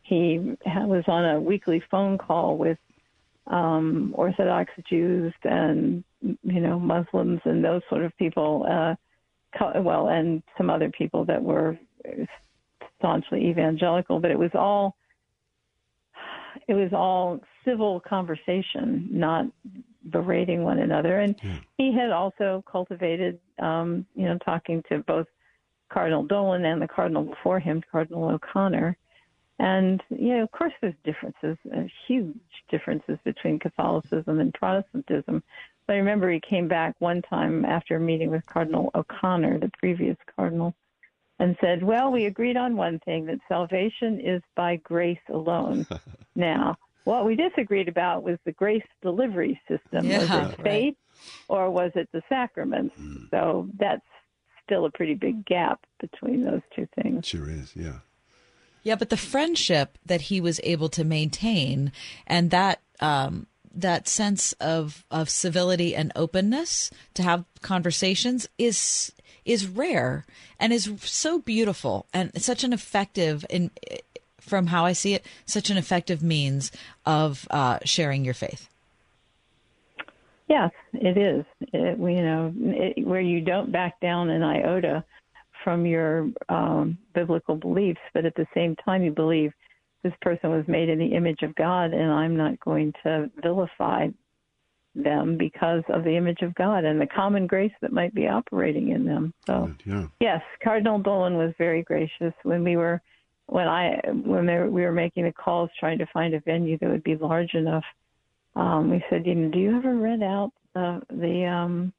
he 0.03 0.55
was 0.63 1.05
on 1.07 1.25
a 1.25 1.41
weekly 1.41 1.81
phone 1.89 2.19
call 2.19 2.55
with 2.55 2.77
um, 3.47 4.13
Orthodox 4.15 4.71
Jews 4.88 5.34
and, 5.41 6.03
you 6.21 6.61
know, 6.61 6.77
Muslims 6.79 7.41
and 7.45 7.65
those 7.65 7.81
sort 7.89 8.03
of 8.03 8.15
people. 8.17 8.63
Uh, 8.69 8.93
well, 9.81 10.09
and 10.09 10.43
some 10.55 10.69
other 10.69 10.91
people 10.91 11.25
that 11.25 11.41
were 11.41 11.79
staunchly 12.99 13.47
evangelical, 13.47 14.19
but 14.19 14.29
it 14.29 14.38
was 14.38 14.51
all 14.53 14.95
it 16.67 16.73
was 16.73 16.91
all 16.93 17.39
civil 17.65 17.99
conversation, 17.99 19.07
not 19.11 19.45
berating 20.09 20.63
one 20.63 20.79
another. 20.79 21.19
And 21.19 21.35
yeah. 21.43 21.57
he 21.77 21.93
had 21.93 22.11
also 22.11 22.63
cultivated, 22.69 23.39
um, 23.59 24.05
you 24.15 24.25
know, 24.25 24.38
talking 24.39 24.84
to 24.89 24.99
both 24.99 25.27
Cardinal 25.89 26.23
Dolan 26.23 26.65
and 26.65 26.81
the 26.81 26.88
cardinal 26.88 27.23
before 27.23 27.59
him, 27.59 27.81
Cardinal 27.91 28.29
O'Connor. 28.29 28.97
And, 29.59 30.03
you 30.09 30.38
know, 30.38 30.43
of 30.43 30.51
course, 30.51 30.73
there's 30.81 30.93
differences, 31.03 31.57
uh, 31.75 31.84
huge 32.07 32.35
differences 32.69 33.17
between 33.23 33.57
Catholicism 33.57 34.39
and 34.39 34.53
Protestantism. 34.53 35.41
But 35.88 35.93
I 35.93 35.97
remember 35.97 36.29
he 36.29 36.41
came 36.41 36.67
back 36.67 36.95
one 36.99 37.21
time 37.23 37.65
after 37.65 37.95
a 37.95 37.99
meeting 37.99 38.29
with 38.29 38.45
Cardinal 38.45 38.91
O'Connor, 38.93 39.59
the 39.59 39.71
previous 39.79 40.17
cardinal, 40.35 40.75
and 41.39 41.55
said, 41.61 41.84
Well, 41.84 42.11
we 42.11 42.26
agreed 42.26 42.57
on 42.57 42.76
one 42.76 42.99
thing 42.99 43.26
that 43.27 43.39
salvation 43.47 44.19
is 44.19 44.41
by 44.55 44.77
grace 44.77 45.19
alone. 45.30 45.85
now, 46.35 46.77
what 47.03 47.26
we 47.26 47.35
disagreed 47.35 47.88
about 47.88 48.23
was 48.23 48.38
the 48.45 48.51
grace 48.51 48.84
delivery 49.01 49.59
system. 49.68 50.05
Yeah, 50.05 50.19
was 50.19 50.53
it 50.53 50.57
faith 50.57 50.64
right. 50.64 50.97
or 51.47 51.72
was 51.72 51.91
it 51.95 52.09
the 52.11 52.22
sacraments? 52.27 52.95
Mm. 52.99 53.30
So 53.30 53.69
that's 53.80 54.01
still 54.65 54.85
a 54.85 54.91
pretty 54.91 55.14
big 55.14 55.45
gap 55.45 55.80
between 55.99 56.43
those 56.43 56.61
two 56.76 56.88
things. 57.01 57.26
Sure 57.26 57.49
is, 57.49 57.73
yeah. 57.76 57.99
Yeah, 58.84 58.95
but 58.95 59.09
the 59.09 59.18
friendship 59.18 59.97
that 60.05 60.22
he 60.22 60.39
was 60.39 60.59
able 60.64 60.89
to 60.89 61.03
maintain 61.03 61.91
and 62.26 62.51
that 62.51 62.81
um, 62.99 63.47
that 63.73 64.07
sense 64.07 64.53
of 64.53 65.03
of 65.11 65.30
civility 65.30 65.95
and 65.95 66.11
openness 66.15 66.91
to 67.14 67.23
have 67.23 67.45
conversations 67.61 68.48
is 68.57 69.11
is 69.45 69.68
rare 69.68 70.26
and 70.60 70.73
is 70.73 70.91
so 71.02 71.39
beautiful 71.39 72.06
and 72.14 72.41
such 72.41 72.64
an 72.64 72.73
effective 72.73 73.45
in 73.49 73.72
from 74.48 74.68
how 74.68 74.85
I 74.85 74.94
see 74.94 75.14
it, 75.14 75.26
such 75.45 75.69
an 75.69 75.77
effective 75.77 76.23
means 76.23 76.72
of 77.06 77.48
uh, 77.52 77.80
sharing 77.84 78.23
your 78.23 78.34
faith. 78.34 78.69
Yes, 80.48 80.72
it 80.94 81.18
is. 81.18 81.45
It, 81.73 81.99
you 81.99 82.22
know, 82.22 82.53
it, 82.56 83.06
where 83.06 83.22
you 83.22 83.41
don't 83.41 83.72
back 83.72 83.99
down 83.99 84.30
an 84.30 84.44
iota 84.44 85.03
from 85.64 85.85
your 85.85 86.30
um, 86.48 86.98
biblical 87.14 87.56
beliefs, 87.56 87.99
but 88.14 88.26
at 88.26 88.35
the 88.35 88.48
same 88.53 88.76
time 88.77 89.03
you 89.03 89.11
believe 89.11 89.52
this 90.03 90.14
person 90.22 90.52
was 90.52 90.68
made 90.68 90.90
in 90.90 90.99
the 90.99 91.15
image 91.15 91.41
of 91.41 91.56
God, 91.56 91.94
and 91.94 92.11
I'm 92.11 92.36
not 92.38 92.60
going 92.60 92.94
to 93.03 93.30
vilify 93.41 94.07
them 94.95 95.38
because 95.38 95.84
of 95.90 96.03
the 96.03 96.15
image 96.15 96.41
of 96.41 96.56
God 96.56 96.84
and 96.84 96.99
the 96.99 97.07
common 97.07 97.45
grace 97.48 97.72
that 97.82 97.91
might 97.91 98.14
be 98.14 98.28
operating 98.28 98.90
in 98.90 99.06
them. 99.06 99.34
So, 99.45 99.72
yeah. 99.86 100.07
yes, 100.19 100.41
Cardinal 100.64 100.99
Dolan 100.99 101.38
was 101.38 101.53
very 101.57 101.84
gracious 101.84 102.34
when 102.44 102.64
we 102.64 102.78
were 102.78 103.02
when 103.48 103.68
I 103.68 103.99
when 104.26 104.45
they, 104.45 104.60
we 104.60 104.84
were 104.84 104.91
making 104.91 105.24
the 105.24 105.32
calls 105.32 105.69
trying 105.80 105.99
to 105.99 106.06
find 106.07 106.34
a 106.34 106.40
venue 106.41 106.78
that 106.80 106.90
would 106.90 107.03
be 107.03 107.15
large 107.15 107.53
enough. 107.53 107.86
Um, 108.56 108.90
we 108.90 109.03
said, 109.10 109.26
you 109.26 109.36
know, 109.36 109.49
do 109.49 109.60
you 109.60 109.78
ever 109.78 109.95
rent 109.95 110.24
out 110.24 110.52
uh, 110.76 110.99
the 111.10 111.45
um, 111.45 111.94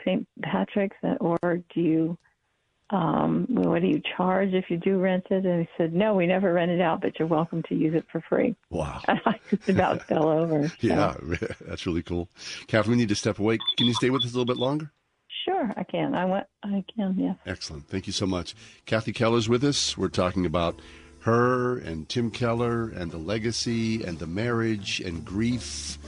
St. 0.00 0.26
Patrick's, 0.42 0.96
or 1.20 1.38
do 1.74 1.80
you 1.80 2.18
um, 2.90 3.46
what 3.48 3.82
do 3.82 3.88
you 3.88 4.00
charge 4.16 4.52
if 4.52 4.70
you 4.70 4.76
do 4.76 4.98
rent 4.98 5.26
it? 5.30 5.44
And 5.44 5.62
he 5.62 5.68
said, 5.76 5.92
no, 5.92 6.14
we 6.14 6.26
never 6.26 6.52
rent 6.52 6.70
it 6.70 6.80
out, 6.80 7.00
but 7.00 7.18
you're 7.18 7.26
welcome 7.26 7.62
to 7.64 7.74
use 7.74 7.94
it 7.94 8.04
for 8.10 8.22
free. 8.28 8.54
Wow. 8.70 9.00
I 9.08 9.40
just 9.50 9.68
about 9.68 10.02
fell 10.08 10.28
over. 10.28 10.68
so. 10.68 10.74
Yeah, 10.80 11.14
that's 11.66 11.86
really 11.86 12.02
cool. 12.02 12.28
Catherine, 12.68 12.96
we 12.96 13.02
need 13.02 13.08
to 13.08 13.16
step 13.16 13.38
away. 13.38 13.58
Can 13.76 13.86
you 13.86 13.94
stay 13.94 14.10
with 14.10 14.22
us 14.22 14.30
a 14.32 14.34
little 14.34 14.44
bit 14.44 14.56
longer? 14.56 14.92
Sure, 15.44 15.72
I 15.76 15.84
can. 15.84 16.14
I 16.14 16.24
went. 16.24 16.46
I 16.64 16.84
can. 16.94 17.14
Yes. 17.18 17.36
Excellent. 17.46 17.88
Thank 17.88 18.06
you 18.06 18.12
so 18.12 18.26
much. 18.26 18.54
Kathy 18.84 19.12
Keller's 19.12 19.48
with 19.48 19.62
us. 19.64 19.96
We're 19.96 20.08
talking 20.08 20.44
about 20.44 20.80
her 21.20 21.78
and 21.78 22.08
Tim 22.08 22.30
Keller 22.30 22.88
and 22.88 23.10
the 23.10 23.18
legacy 23.18 24.02
and 24.02 24.18
the 24.18 24.26
marriage 24.26 25.00
and 25.00 25.24
grief 25.24 25.98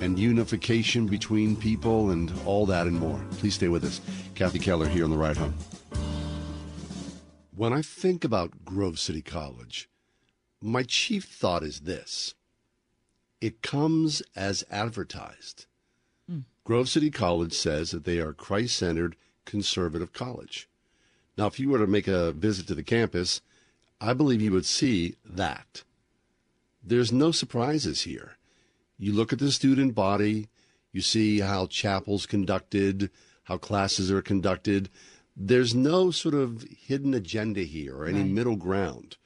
and 0.00 0.18
unification 0.18 1.06
between 1.06 1.56
people 1.56 2.10
and 2.10 2.32
all 2.44 2.66
that 2.66 2.86
and 2.86 2.98
more. 2.98 3.24
Please 3.32 3.54
stay 3.54 3.68
with 3.68 3.84
us. 3.84 4.00
Kathy 4.34 4.58
Keller 4.58 4.88
here 4.88 5.04
on 5.04 5.10
the 5.10 5.16
ride 5.16 5.36
home. 5.36 5.54
When 7.54 7.72
I 7.72 7.82
think 7.82 8.24
about 8.24 8.64
Grove 8.64 8.98
City 8.98 9.22
College, 9.22 9.88
my 10.60 10.82
chief 10.82 11.24
thought 11.24 11.62
is 11.62 11.80
this 11.80 12.34
it 13.40 13.60
comes 13.60 14.22
as 14.36 14.64
advertised. 14.70 15.66
Mm. 16.30 16.44
Grove 16.64 16.88
City 16.88 17.10
College 17.10 17.52
says 17.52 17.90
that 17.90 18.04
they 18.04 18.18
are 18.20 18.32
Christ 18.32 18.76
centered 18.76 19.16
conservative 19.44 20.12
college. 20.12 20.68
Now, 21.36 21.46
if 21.46 21.58
you 21.58 21.68
were 21.68 21.78
to 21.78 21.86
make 21.86 22.06
a 22.08 22.32
visit 22.32 22.66
to 22.68 22.74
the 22.74 22.82
campus, 22.82 23.40
I 24.00 24.14
believe 24.14 24.40
you 24.40 24.52
would 24.52 24.66
see 24.66 25.16
that. 25.24 25.82
There's 26.82 27.12
no 27.12 27.32
surprises 27.32 28.02
here. 28.02 28.36
You 29.02 29.12
look 29.12 29.32
at 29.32 29.40
the 29.40 29.50
student 29.50 29.96
body, 29.96 30.46
you 30.92 31.00
see 31.00 31.40
how 31.40 31.66
chapel's 31.66 32.24
conducted, 32.24 33.10
how 33.42 33.58
classes 33.58 34.12
are 34.12 34.22
conducted. 34.22 34.90
There's 35.36 35.74
no 35.74 36.12
sort 36.12 36.36
of 36.36 36.62
hidden 36.86 37.12
agenda 37.12 37.62
here 37.62 37.96
or 37.96 38.06
any 38.06 38.20
Right. 38.20 38.30
middle 38.30 38.54
ground. 38.54 39.16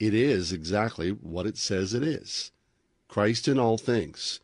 It 0.00 0.14
is 0.14 0.50
exactly 0.52 1.10
what 1.10 1.46
it 1.46 1.56
says 1.56 1.94
it 1.94 2.02
is 2.02 2.50
Christ 3.06 3.46
in 3.46 3.56
all 3.56 3.78
things, 3.78 4.40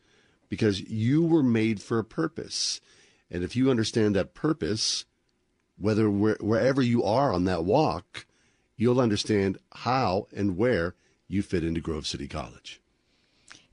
because 0.48 0.80
you 0.82 1.24
were 1.24 1.42
made 1.42 1.82
for 1.82 1.98
a 1.98 2.04
purpose. 2.04 2.80
And 3.28 3.42
if 3.42 3.56
you 3.56 3.72
understand 3.72 4.14
that 4.14 4.34
purpose, 4.34 5.04
whether 5.78 6.08
where, 6.08 6.38
wherever 6.38 6.80
you 6.80 7.02
are 7.02 7.32
on 7.32 7.42
that 7.46 7.64
walk, 7.64 8.24
you'll 8.76 9.00
understand 9.00 9.58
how 9.72 10.28
and 10.32 10.56
where 10.56 10.94
you 11.26 11.42
fit 11.42 11.64
into 11.64 11.80
Grove 11.80 12.06
City 12.06 12.28
College. 12.28 12.80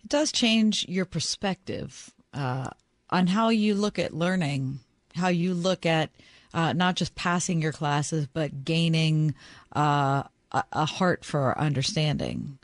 It 0.04 0.10
does 0.10 0.32
change 0.32 0.86
your 0.88 1.06
perspective 1.06 2.14
uh, 2.34 2.70
on 3.10 3.28
how 3.28 3.50
you 3.50 3.76
look 3.76 4.00
at 4.00 4.14
learning, 4.14 4.80
how 5.16 5.30
you 5.30 5.54
look 5.54 5.86
at 5.86 6.10
uh, 6.54 6.74
not 6.74 6.96
just 6.96 7.16
passing 7.16 7.62
your 7.62 7.72
classes, 7.72 8.28
but 8.28 8.64
gaining 8.64 9.36
uh, 9.76 10.24
a, 10.52 10.64
a 10.72 10.86
heart 10.86 11.26
for 11.26 11.58
understanding. 11.60 12.58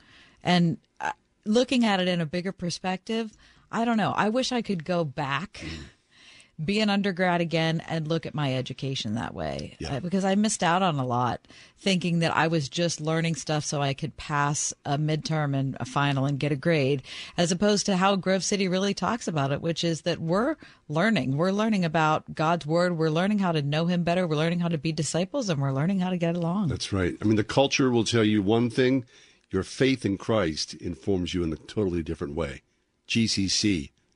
And 0.43 0.77
uh, 0.99 1.11
looking 1.45 1.85
at 1.85 1.99
it 1.99 2.07
in 2.07 2.21
a 2.21 2.25
bigger 2.25 2.51
perspective, 2.51 3.35
I 3.71 3.85
don't 3.85 3.97
know. 3.97 4.13
I 4.15 4.29
wish 4.29 4.51
I 4.51 4.61
could 4.61 4.85
go 4.85 5.03
back. 5.03 5.65
Be 6.63 6.79
an 6.79 6.89
undergrad 6.89 7.41
again 7.41 7.81
and 7.87 8.07
look 8.07 8.25
at 8.25 8.33
my 8.35 8.55
education 8.55 9.15
that 9.15 9.33
way 9.33 9.75
Yeah. 9.79 9.95
Uh, 9.95 9.99
because 9.99 10.25
I 10.25 10.35
missed 10.35 10.63
out 10.63 10.81
on 10.81 10.97
a 10.97 11.05
lot 11.05 11.47
thinking 11.77 12.19
that 12.19 12.35
I 12.35 12.47
was 12.47 12.69
just 12.69 13.01
learning 13.01 13.35
stuff 13.35 13.65
so 13.65 13.81
I 13.81 13.93
could 13.93 14.15
pass 14.17 14.73
a 14.85 14.97
midterm 14.97 15.55
and 15.55 15.75
a 15.79 15.85
final 15.85 16.25
and 16.25 16.39
get 16.39 16.51
a 16.51 16.55
grade, 16.55 17.03
as 17.37 17.51
opposed 17.51 17.85
to 17.87 17.97
how 17.97 18.15
Grove 18.15 18.43
City 18.43 18.67
really 18.67 18.93
talks 18.93 19.27
about 19.27 19.51
it, 19.51 19.61
which 19.61 19.83
is 19.83 20.01
that 20.01 20.19
we're 20.19 20.55
learning. 20.87 21.37
We're 21.37 21.51
learning 21.51 21.83
about 21.83 22.33
God's 22.33 22.65
word. 22.65 22.97
We're 22.97 23.09
learning 23.09 23.39
how 23.39 23.51
to 23.51 23.61
know 23.61 23.85
Him 23.87 24.03
better. 24.03 24.27
We're 24.27 24.37
learning 24.37 24.61
how 24.61 24.69
to 24.69 24.77
be 24.77 24.91
disciples 24.91 25.49
and 25.49 25.61
we're 25.61 25.73
learning 25.73 25.99
how 25.99 26.09
to 26.09 26.17
get 26.17 26.35
along. 26.35 26.69
That's 26.69 26.93
right. 26.93 27.15
I 27.21 27.25
mean, 27.25 27.35
the 27.35 27.43
culture 27.43 27.91
will 27.91 28.05
tell 28.05 28.23
you 28.23 28.41
one 28.41 28.69
thing 28.69 29.05
your 29.51 29.63
faith 29.63 30.05
in 30.05 30.17
Christ 30.17 30.73
informs 30.75 31.33
you 31.33 31.43
in 31.43 31.53
a 31.53 31.57
totally 31.57 32.01
different 32.01 32.35
way. 32.35 32.61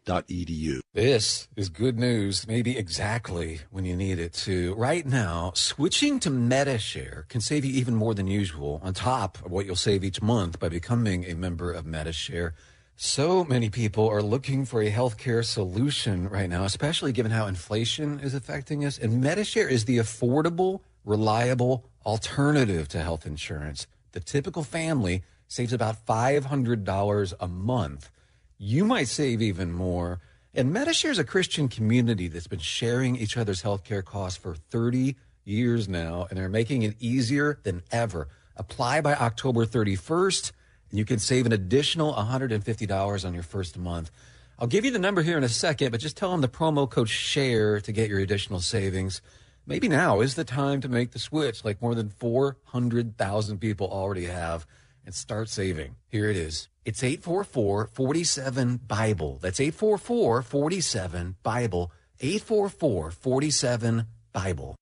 GCC.edu. 0.07 0.79
This 0.93 1.47
is 1.55 1.69
good 1.69 1.99
news, 1.99 2.47
maybe 2.47 2.77
exactly 2.77 3.61
when 3.71 3.85
you 3.85 3.95
need 3.95 4.19
it 4.19 4.33
to. 4.33 4.73
Right 4.75 5.05
now, 5.05 5.51
switching 5.53 6.19
to 6.21 6.29
Medi-Share 6.29 7.25
can 7.29 7.41
save 7.41 7.65
you 7.65 7.73
even 7.73 7.95
more 7.95 8.13
than 8.13 8.27
usual 8.27 8.79
on 8.83 8.93
top 8.93 9.37
of 9.45 9.51
what 9.51 9.65
you'll 9.65 9.75
save 9.75 10.03
each 10.03 10.21
month 10.21 10.59
by 10.59 10.69
becoming 10.69 11.25
a 11.25 11.35
member 11.35 11.71
of 11.71 11.85
Medi-Share. 11.85 12.53
So 12.95 13.43
many 13.43 13.69
people 13.69 14.07
are 14.07 14.23
looking 14.23 14.65
for 14.65 14.81
a 14.81 14.91
healthcare 14.91 15.45
solution 15.45 16.27
right 16.29 16.49
now, 16.49 16.63
especially 16.63 17.11
given 17.11 17.31
how 17.31 17.45
inflation 17.45 18.19
is 18.19 18.33
affecting 18.33 18.85
us. 18.85 18.97
And 18.97 19.21
Medi-Share 19.21 19.67
is 19.67 19.85
the 19.85 19.97
affordable, 19.97 20.81
reliable 21.05 21.85
alternative 22.05 22.87
to 22.89 23.01
health 23.01 23.25
insurance. 23.27 23.85
The 24.13 24.19
typical 24.19 24.63
family 24.63 25.23
saves 25.47 25.73
about 25.73 26.05
$500 26.07 27.33
a 27.39 27.47
month. 27.47 28.09
You 28.57 28.85
might 28.85 29.07
save 29.07 29.41
even 29.41 29.71
more. 29.71 30.19
And 30.53 30.73
Medi-Share 30.73 31.11
is 31.11 31.19
a 31.19 31.23
Christian 31.23 31.67
community 31.67 32.27
that's 32.27 32.47
been 32.47 32.59
sharing 32.59 33.15
each 33.15 33.37
other's 33.37 33.61
healthcare 33.61 34.03
costs 34.03 34.39
for 34.39 34.55
30 34.55 35.15
years 35.43 35.87
now, 35.87 36.25
and 36.29 36.37
they're 36.37 36.49
making 36.49 36.81
it 36.81 36.95
easier 36.99 37.59
than 37.63 37.83
ever. 37.91 38.27
Apply 38.55 39.01
by 39.01 39.13
October 39.13 39.65
31st, 39.65 40.51
and 40.89 40.97
you 40.97 41.05
can 41.05 41.19
save 41.19 41.45
an 41.45 41.51
additional 41.51 42.13
$150 42.13 43.25
on 43.25 43.33
your 43.33 43.43
first 43.43 43.77
month. 43.77 44.09
I'll 44.57 44.67
give 44.67 44.83
you 44.83 44.89
the 44.91 44.97
number 44.97 45.21
here 45.21 45.37
in 45.37 45.43
a 45.43 45.49
second, 45.49 45.91
but 45.91 46.01
just 46.01 46.17
tell 46.17 46.31
them 46.31 46.41
the 46.41 46.47
promo 46.47 46.89
code 46.89 47.09
SHARE 47.09 47.79
to 47.81 47.91
get 47.91 48.09
your 48.09 48.19
additional 48.19 48.59
savings. 48.59 49.21
Maybe 49.67 49.87
now 49.87 50.21
is 50.21 50.33
the 50.33 50.43
time 50.43 50.81
to 50.81 50.89
make 50.89 51.11
the 51.11 51.19
switch, 51.19 51.63
like 51.63 51.81
more 51.81 51.93
than 51.93 52.09
400,000 52.09 53.59
people 53.59 53.87
already 53.87 54.25
have, 54.25 54.65
and 55.07 55.15
start 55.15 55.49
saving. 55.49 55.95
Here 56.09 56.29
it 56.29 56.37
is. 56.37 56.67
It's 56.85 57.03
844 57.03 57.87
47 57.87 58.77
Bible. 58.87 59.39
That's 59.41 59.59
844 59.59 60.43
47 60.43 61.35
Bible. 61.41 61.91
844 62.19 63.11
47 63.11 64.05
Bible. 64.33 64.75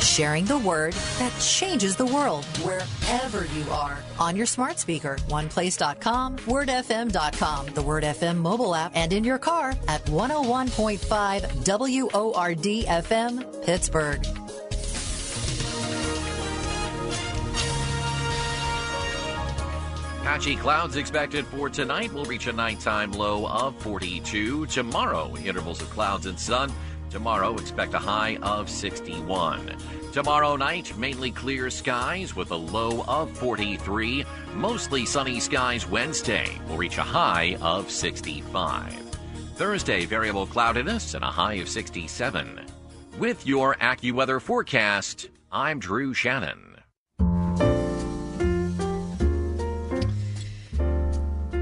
Sharing 0.00 0.44
the 0.44 0.58
word 0.58 0.92
that 1.18 1.32
changes 1.40 1.96
the 1.96 2.06
world 2.06 2.44
wherever 2.62 3.44
you 3.54 3.70
are. 3.70 3.98
On 4.18 4.34
your 4.36 4.46
smart 4.46 4.78
speaker, 4.78 5.16
oneplace.com, 5.28 6.36
wordfm.com, 6.38 7.66
the 7.74 7.82
Word 7.82 8.04
FM 8.04 8.36
mobile 8.38 8.74
app, 8.74 8.92
and 8.94 9.12
in 9.12 9.24
your 9.24 9.38
car 9.38 9.74
at 9.88 10.04
101.5 10.06 11.02
WORD 12.12 12.86
FM, 12.86 13.64
Pittsburgh. 13.64 14.49
Patchy 20.30 20.54
clouds 20.54 20.94
expected 20.94 21.44
for 21.46 21.68
tonight. 21.68 22.12
We'll 22.12 22.24
reach 22.24 22.46
a 22.46 22.52
nighttime 22.52 23.10
low 23.10 23.48
of 23.48 23.76
42. 23.82 24.66
Tomorrow, 24.66 25.34
intervals 25.44 25.82
of 25.82 25.90
clouds 25.90 26.26
and 26.26 26.38
sun. 26.38 26.72
Tomorrow, 27.10 27.56
expect 27.56 27.94
a 27.94 27.98
high 27.98 28.36
of 28.36 28.70
61. 28.70 29.74
Tomorrow 30.12 30.54
night, 30.54 30.96
mainly 30.96 31.32
clear 31.32 31.68
skies 31.68 32.36
with 32.36 32.52
a 32.52 32.56
low 32.56 33.02
of 33.08 33.36
43. 33.38 34.24
Mostly 34.54 35.04
sunny 35.04 35.40
skies 35.40 35.88
Wednesday. 35.88 36.48
We'll 36.68 36.78
reach 36.78 36.98
a 36.98 37.02
high 37.02 37.56
of 37.60 37.90
65. 37.90 38.94
Thursday, 39.56 40.04
variable 40.04 40.46
cloudiness 40.46 41.14
and 41.14 41.24
a 41.24 41.26
high 41.26 41.54
of 41.54 41.68
67. 41.68 42.60
With 43.18 43.44
your 43.48 43.74
AccuWeather 43.74 44.40
forecast, 44.40 45.28
I'm 45.50 45.80
Drew 45.80 46.14
Shannon. 46.14 46.69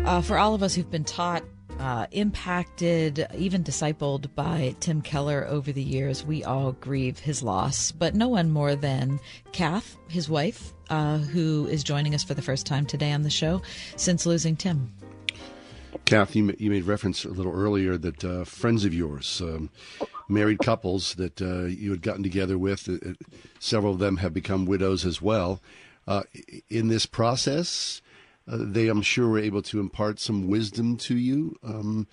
Uh, 0.08 0.22
for 0.22 0.38
all 0.38 0.54
of 0.54 0.62
us 0.62 0.74
who've 0.74 0.90
been 0.90 1.04
taught, 1.04 1.44
uh, 1.78 2.06
impacted, 2.12 3.26
even 3.36 3.62
discipled 3.62 4.34
by 4.34 4.74
Tim 4.80 5.02
Keller 5.02 5.46
over 5.46 5.70
the 5.70 5.82
years, 5.82 6.24
we 6.24 6.42
all 6.42 6.72
grieve 6.72 7.18
his 7.18 7.42
loss. 7.42 7.92
But 7.92 8.14
no 8.14 8.26
one 8.26 8.50
more 8.50 8.74
than 8.74 9.20
Kath, 9.52 9.98
his 10.08 10.26
wife, 10.26 10.72
uh, 10.88 11.18
who 11.18 11.66
is 11.66 11.84
joining 11.84 12.14
us 12.14 12.24
for 12.24 12.32
the 12.32 12.40
first 12.40 12.64
time 12.64 12.86
today 12.86 13.12
on 13.12 13.22
the 13.22 13.28
show 13.28 13.60
since 13.96 14.24
losing 14.24 14.56
Tim. 14.56 14.90
Kath, 16.06 16.34
you, 16.34 16.56
you 16.58 16.70
made 16.70 16.84
reference 16.84 17.26
a 17.26 17.28
little 17.28 17.52
earlier 17.52 17.98
that 17.98 18.24
uh, 18.24 18.44
friends 18.44 18.86
of 18.86 18.94
yours, 18.94 19.42
um, 19.42 19.68
married 20.26 20.60
couples 20.60 21.16
that 21.16 21.42
uh, 21.42 21.64
you 21.64 21.90
had 21.90 22.00
gotten 22.00 22.22
together 22.22 22.56
with, 22.56 22.88
uh, 22.88 23.10
uh, 23.10 23.12
several 23.58 23.92
of 23.92 23.98
them 23.98 24.16
have 24.16 24.32
become 24.32 24.64
widows 24.64 25.04
as 25.04 25.20
well. 25.20 25.60
Uh, 26.06 26.22
in 26.70 26.88
this 26.88 27.04
process, 27.04 28.00
they, 28.56 28.88
I'm 28.88 29.02
sure, 29.02 29.28
were 29.28 29.38
able 29.38 29.62
to 29.62 29.80
impart 29.80 30.20
some 30.20 30.48
wisdom 30.48 30.96
to 30.98 31.16
you. 31.16 31.56
Um, 31.62 32.06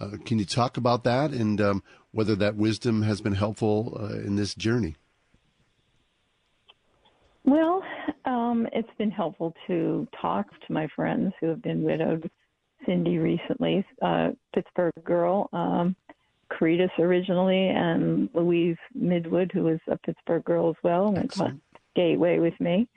Uh, 0.00 0.16
can 0.24 0.38
you 0.38 0.46
talk 0.46 0.78
about 0.78 1.04
that 1.04 1.30
and 1.30 1.60
um, 1.60 1.82
whether 2.10 2.34
that 2.34 2.56
wisdom 2.56 3.02
has 3.02 3.20
been 3.20 3.34
helpful 3.34 3.98
uh, 4.00 4.16
in 4.26 4.34
this 4.36 4.54
journey? 4.54 4.96
Well, 7.44 7.82
um, 8.24 8.66
it's 8.72 8.88
been 8.96 9.10
helpful 9.10 9.52
to 9.66 10.08
talk 10.18 10.46
to 10.48 10.72
my 10.72 10.88
friends 10.96 11.34
who 11.38 11.48
have 11.48 11.60
been 11.60 11.82
widowed. 11.82 12.30
Cindy 12.86 13.18
recently, 13.18 13.84
uh, 14.00 14.30
Pittsburgh 14.54 14.94
girl, 15.04 15.50
um, 15.52 15.94
Caritas 16.48 16.90
originally, 16.98 17.68
and 17.68 18.30
Louise 18.32 18.78
Midwood, 18.96 19.52
who 19.52 19.64
was 19.64 19.80
a 19.86 19.98
Pittsburgh 19.98 20.44
girl 20.44 20.70
as 20.70 20.76
well, 20.82 21.12
went 21.12 21.32
to 21.32 21.60
Gateway 21.94 22.38
with 22.38 22.58
me. 22.58 22.88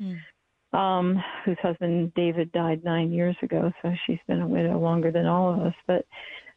Um, 0.74 1.22
whose 1.46 1.58
husband 1.62 2.12
David 2.16 2.52
died 2.52 2.84
nine 2.84 3.12
years 3.12 3.36
ago, 3.44 3.72
so 3.82 3.94
she's 4.08 4.18
been 4.28 4.42
a 4.42 4.48
widow 4.48 4.80
longer 4.80 5.12
than 5.12 5.28
all 5.28 5.54
of 5.54 5.60
us. 5.60 5.74
But 5.86 6.04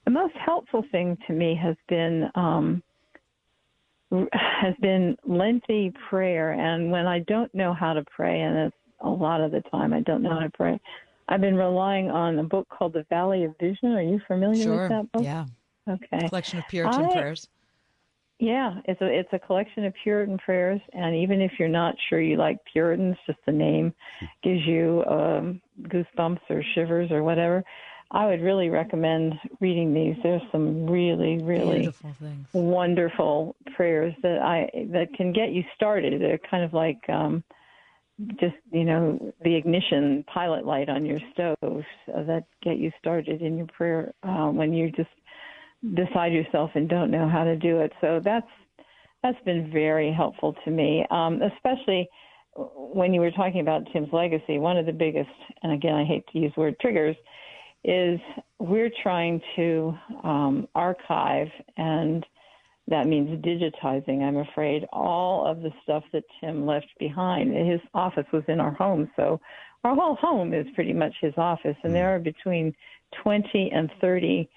the 0.07 0.11
most 0.11 0.35
helpful 0.37 0.83
thing 0.91 1.19
to 1.27 1.35
me 1.35 1.55
has 1.63 1.77
been 1.87 2.31
um, 2.35 2.83
has 4.33 4.75
been 4.81 5.17
lengthy 5.27 5.93
prayer. 6.09 6.53
And 6.53 6.91
when 6.91 7.07
I 7.07 7.19
don't 7.21 7.55
know 7.55 7.75
how 7.75 7.93
to 7.93 8.05
pray, 8.05 8.41
and 8.41 8.57
it's 8.57 8.77
a 9.01 9.09
lot 9.09 9.41
of 9.43 9.51
the 9.51 9.61
time 9.71 9.93
I 9.93 10.01
don't 10.01 10.23
know 10.23 10.31
how 10.31 10.41
to 10.41 10.51
pray, 10.51 10.81
I've 11.29 11.41
been 11.41 11.57
relying 11.57 12.11
on 12.11 12.39
a 12.39 12.45
book 12.45 12.69
called 12.71 12.95
The 12.95 13.05
Valley 13.11 13.45
of 13.45 13.55
Vision. 13.59 13.93
Are 13.93 14.01
you 14.03 14.21
familiar 14.27 14.63
Sure. 14.63 14.83
with 14.83 14.91
that 14.91 15.13
book? 15.13 15.25
Yeah. 15.25 15.45
Okay. 15.89 16.29
Collection 16.29 16.59
of 16.61 16.69
Puritan 16.69 17.05
I- 17.05 17.13
prayers. 17.13 17.49
Yeah, 18.39 18.75
it's 18.85 19.01
a 19.01 19.07
it's 19.07 19.33
a 19.33 19.39
collection 19.39 19.87
of 19.87 19.95
Puritan 20.03 20.37
prayers, 20.39 20.81
and 20.93 21.17
even 21.17 21.41
if 21.41 21.53
you're 21.59 21.69
not 21.69 21.95
sure 22.09 22.21
you 22.21 22.37
like 22.37 22.59
Puritans, 22.71 23.17
just 23.27 23.39
the 23.47 23.53
name 23.53 23.95
gives 24.43 24.61
you 24.67 25.03
um, 25.09 25.63
goosebumps 25.85 26.41
or 26.51 26.63
shivers 26.75 27.11
or 27.11 27.23
whatever. 27.23 27.65
I 28.11 28.27
would 28.27 28.41
really 28.41 28.69
recommend 28.69 29.35
reading 29.61 29.93
these. 29.93 30.15
There's 30.23 30.43
some 30.53 30.87
really, 30.87 31.39
really 31.43 31.81
Beautiful 31.81 32.15
things. 32.21 32.47
wonderful 32.53 33.57
prayers 33.75 34.15
that 34.23 34.39
I 34.43 34.71
that 34.93 35.15
can 35.17 35.33
get 35.33 35.51
you 35.51 35.65
started. 35.75 36.21
They're 36.21 36.39
kind 36.51 36.63
of 36.63 36.75
like 36.75 37.01
um, 37.09 37.43
just 38.39 38.55
you 38.71 38.85
know 38.85 39.33
the 39.43 39.55
ignition 39.55 40.25
pilot 40.33 40.65
light 40.65 40.89
on 40.89 41.05
your 41.05 41.21
stove 41.33 41.85
that 42.07 42.45
get 42.63 42.77
you 42.77 42.91
started 42.99 43.43
in 43.43 43.57
your 43.57 43.67
prayer 43.67 44.13
uh, 44.23 44.49
when 44.49 44.73
you 44.73 44.91
just 44.93 45.11
beside 45.95 46.33
yourself 46.33 46.71
and 46.75 46.89
don't 46.89 47.11
know 47.11 47.29
how 47.29 47.45
to 47.45 47.57
do 47.57 47.81
it. 47.81 47.93
So 48.01 48.21
that's 48.23 48.47
that's 49.23 49.43
been 49.45 49.71
very 49.73 50.13
helpful 50.13 50.55
to 50.65 50.71
me, 50.71 51.05
um, 51.11 51.41
especially 51.43 52.09
when 52.55 53.13
you 53.13 53.21
were 53.21 53.31
talking 53.31 53.61
about 53.61 53.83
Tim's 53.93 54.13
legacy. 54.13 54.59
One 54.59 54.77
of 54.77 54.87
the 54.87 54.93
biggest, 54.93 55.31
and 55.63 55.73
again, 55.73 55.95
I 55.95 56.05
hate 56.05 56.25
to 56.33 56.39
use 56.39 56.53
the 56.55 56.61
word 56.61 56.77
triggers, 56.81 57.17
is 57.85 58.21
we're 58.59 58.91
trying 59.03 59.41
to 59.57 59.95
um, 60.23 60.69
archive, 60.75 61.49
and 61.77 62.25
that 62.89 63.07
means 63.07 63.43
digitizing. 63.45 64.23
I'm 64.23 64.37
afraid 64.37 64.85
all 64.93 65.47
of 65.47 65.61
the 65.61 65.71
stuff 65.83 66.05
that 66.13 66.23
Tim 66.41 66.67
left 66.67 66.89
behind. 66.99 67.55
His 67.55 67.81
office 67.95 68.27
was 68.33 68.45
in 68.49 68.61
our 68.61 68.73
home, 68.73 69.11
so 69.17 69.41
our 69.85 69.95
whole 69.95 70.17
home 70.17 70.55
is 70.55 70.67
pretty 70.75 70.93
much 70.93 71.15
his 71.21 71.35
office, 71.37 71.77
and 71.83 71.95
there 71.95 72.15
are 72.15 72.19
between 72.19 72.75
20 73.23 73.71
and 73.73 73.91
30 74.01 74.49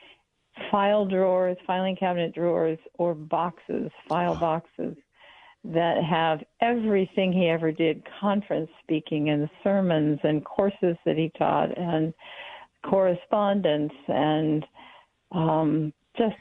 file 0.72 1.06
drawers, 1.06 1.58
filing 1.66 1.96
cabinet 1.96 2.34
drawers, 2.34 2.80
or 2.98 3.14
boxes, 3.14 3.92
file 4.08 4.36
boxes 4.36 4.96
that 5.64 6.04
have 6.04 6.40
everything 6.62 7.34
he 7.34 7.48
ever 7.48 7.72
did 7.72 8.02
conference 8.20 8.70
speaking 8.82 9.30
and 9.30 9.50
sermons 9.64 10.20
and 10.24 10.46
courses 10.46 10.96
that 11.06 11.18
he 11.18 11.32
taught 11.38 11.78
and 11.78 12.14
correspondence 12.84 13.92
and 14.08 14.66
um, 15.34 15.94
just 16.18 16.36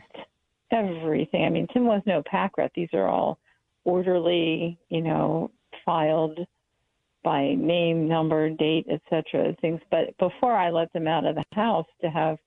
everything. 0.70 1.44
I 1.44 1.48
mean, 1.48 1.66
Tim 1.72 1.86
was 1.86 2.02
no 2.06 2.22
pack 2.24 2.56
rat. 2.58 2.70
These 2.74 2.90
are 2.92 3.08
all 3.08 3.38
orderly, 3.84 4.78
you 4.88 5.02
know, 5.02 5.50
filed 5.84 6.38
by 7.24 7.54
name, 7.54 8.06
number, 8.06 8.50
date, 8.50 8.86
etc. 8.88 9.54
Things. 9.60 9.80
But 9.90 10.16
before 10.18 10.54
I 10.54 10.70
let 10.70 10.92
them 10.92 11.08
out 11.08 11.26
of 11.26 11.34
the 11.34 11.44
house 11.52 11.86
to 12.02 12.08
have 12.08 12.38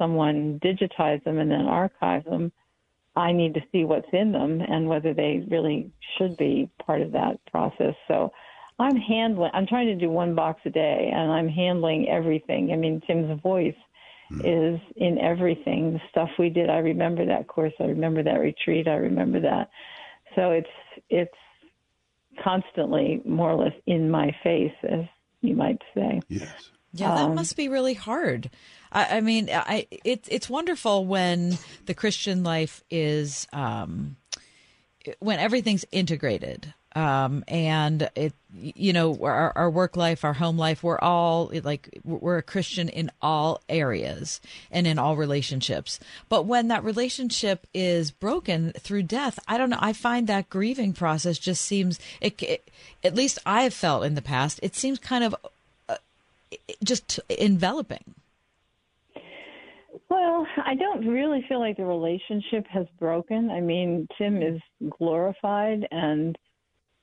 someone 0.00 0.58
digitize 0.64 1.22
them 1.24 1.38
and 1.38 1.50
then 1.50 1.66
archive 1.66 2.24
them, 2.24 2.50
I 3.14 3.32
need 3.32 3.54
to 3.54 3.60
see 3.70 3.84
what's 3.84 4.08
in 4.12 4.32
them 4.32 4.60
and 4.60 4.88
whether 4.88 5.12
they 5.12 5.44
really 5.48 5.92
should 6.16 6.36
be 6.36 6.70
part 6.84 7.02
of 7.02 7.12
that 7.12 7.38
process. 7.50 7.94
So 8.08 8.32
I'm 8.78 8.96
handling, 8.96 9.50
I'm 9.52 9.66
trying 9.66 9.88
to 9.88 9.94
do 9.96 10.10
one 10.10 10.34
box 10.34 10.60
a 10.64 10.70
day 10.70 11.10
and 11.14 11.30
I'm 11.30 11.48
handling 11.48 12.08
everything. 12.08 12.72
I 12.72 12.76
mean, 12.76 13.02
Tim's 13.06 13.40
voice 13.42 13.74
is 14.44 14.80
in 14.94 15.18
everything. 15.18 15.92
The 15.92 16.00
stuff 16.08 16.30
we 16.38 16.50
did, 16.50 16.70
I 16.70 16.78
remember 16.78 17.26
that 17.26 17.48
course, 17.48 17.72
I 17.80 17.84
remember 17.84 18.22
that 18.22 18.38
retreat, 18.38 18.86
I 18.86 18.94
remember 18.94 19.40
that. 19.40 19.70
So 20.36 20.52
it's, 20.52 20.68
it's 21.10 21.34
constantly 22.42 23.20
more 23.24 23.50
or 23.50 23.64
less 23.64 23.74
in 23.86 24.08
my 24.08 24.34
face, 24.44 24.72
as 24.88 25.04
you 25.42 25.56
might 25.56 25.82
say. 25.94 26.20
Yes. 26.28 26.70
Yeah, 26.92 27.14
that 27.14 27.30
Um, 27.30 27.34
must 27.34 27.56
be 27.56 27.68
really 27.68 27.94
hard. 27.94 28.50
I, 28.92 29.18
I 29.18 29.20
mean, 29.20 29.48
I 29.52 29.86
it's 30.04 30.28
it's 30.30 30.50
wonderful 30.50 31.06
when 31.06 31.58
the 31.86 31.94
Christian 31.94 32.42
life 32.42 32.82
is 32.90 33.46
um, 33.52 34.16
when 35.18 35.38
everything's 35.38 35.84
integrated. 35.92 36.74
Um, 36.96 37.44
and 37.46 38.10
it, 38.16 38.32
you 38.52 38.92
know, 38.92 39.16
our, 39.22 39.52
our 39.56 39.70
work 39.70 39.96
life, 39.96 40.24
our 40.24 40.32
home 40.32 40.58
life, 40.58 40.82
we're 40.82 40.98
all 40.98 41.52
like, 41.62 42.00
we're 42.04 42.38
a 42.38 42.42
Christian 42.42 42.88
in 42.88 43.12
all 43.22 43.62
areas 43.68 44.40
and 44.72 44.88
in 44.88 44.98
all 44.98 45.14
relationships. 45.14 46.00
But 46.28 46.46
when 46.46 46.66
that 46.66 46.82
relationship 46.82 47.68
is 47.72 48.10
broken 48.10 48.72
through 48.72 49.04
death, 49.04 49.38
I 49.46 49.56
don't 49.56 49.70
know. 49.70 49.78
I 49.80 49.92
find 49.92 50.26
that 50.26 50.50
grieving 50.50 50.92
process 50.92 51.38
just 51.38 51.64
seems, 51.64 52.00
it, 52.20 52.42
it, 52.42 52.68
at 53.04 53.14
least 53.14 53.38
I 53.46 53.62
have 53.62 53.74
felt 53.74 54.04
in 54.04 54.16
the 54.16 54.20
past, 54.20 54.58
it 54.60 54.74
seems 54.74 54.98
kind 54.98 55.22
of 55.22 55.36
uh, 55.88 55.94
just 56.82 57.20
enveloping. 57.28 58.16
Well, 60.08 60.46
I 60.64 60.74
don't 60.74 61.06
really 61.06 61.44
feel 61.48 61.58
like 61.58 61.76
the 61.76 61.84
relationship 61.84 62.66
has 62.68 62.86
broken. 62.98 63.50
I 63.50 63.60
mean, 63.60 64.06
Tim 64.18 64.42
is 64.42 64.60
glorified 64.98 65.86
and 65.90 66.38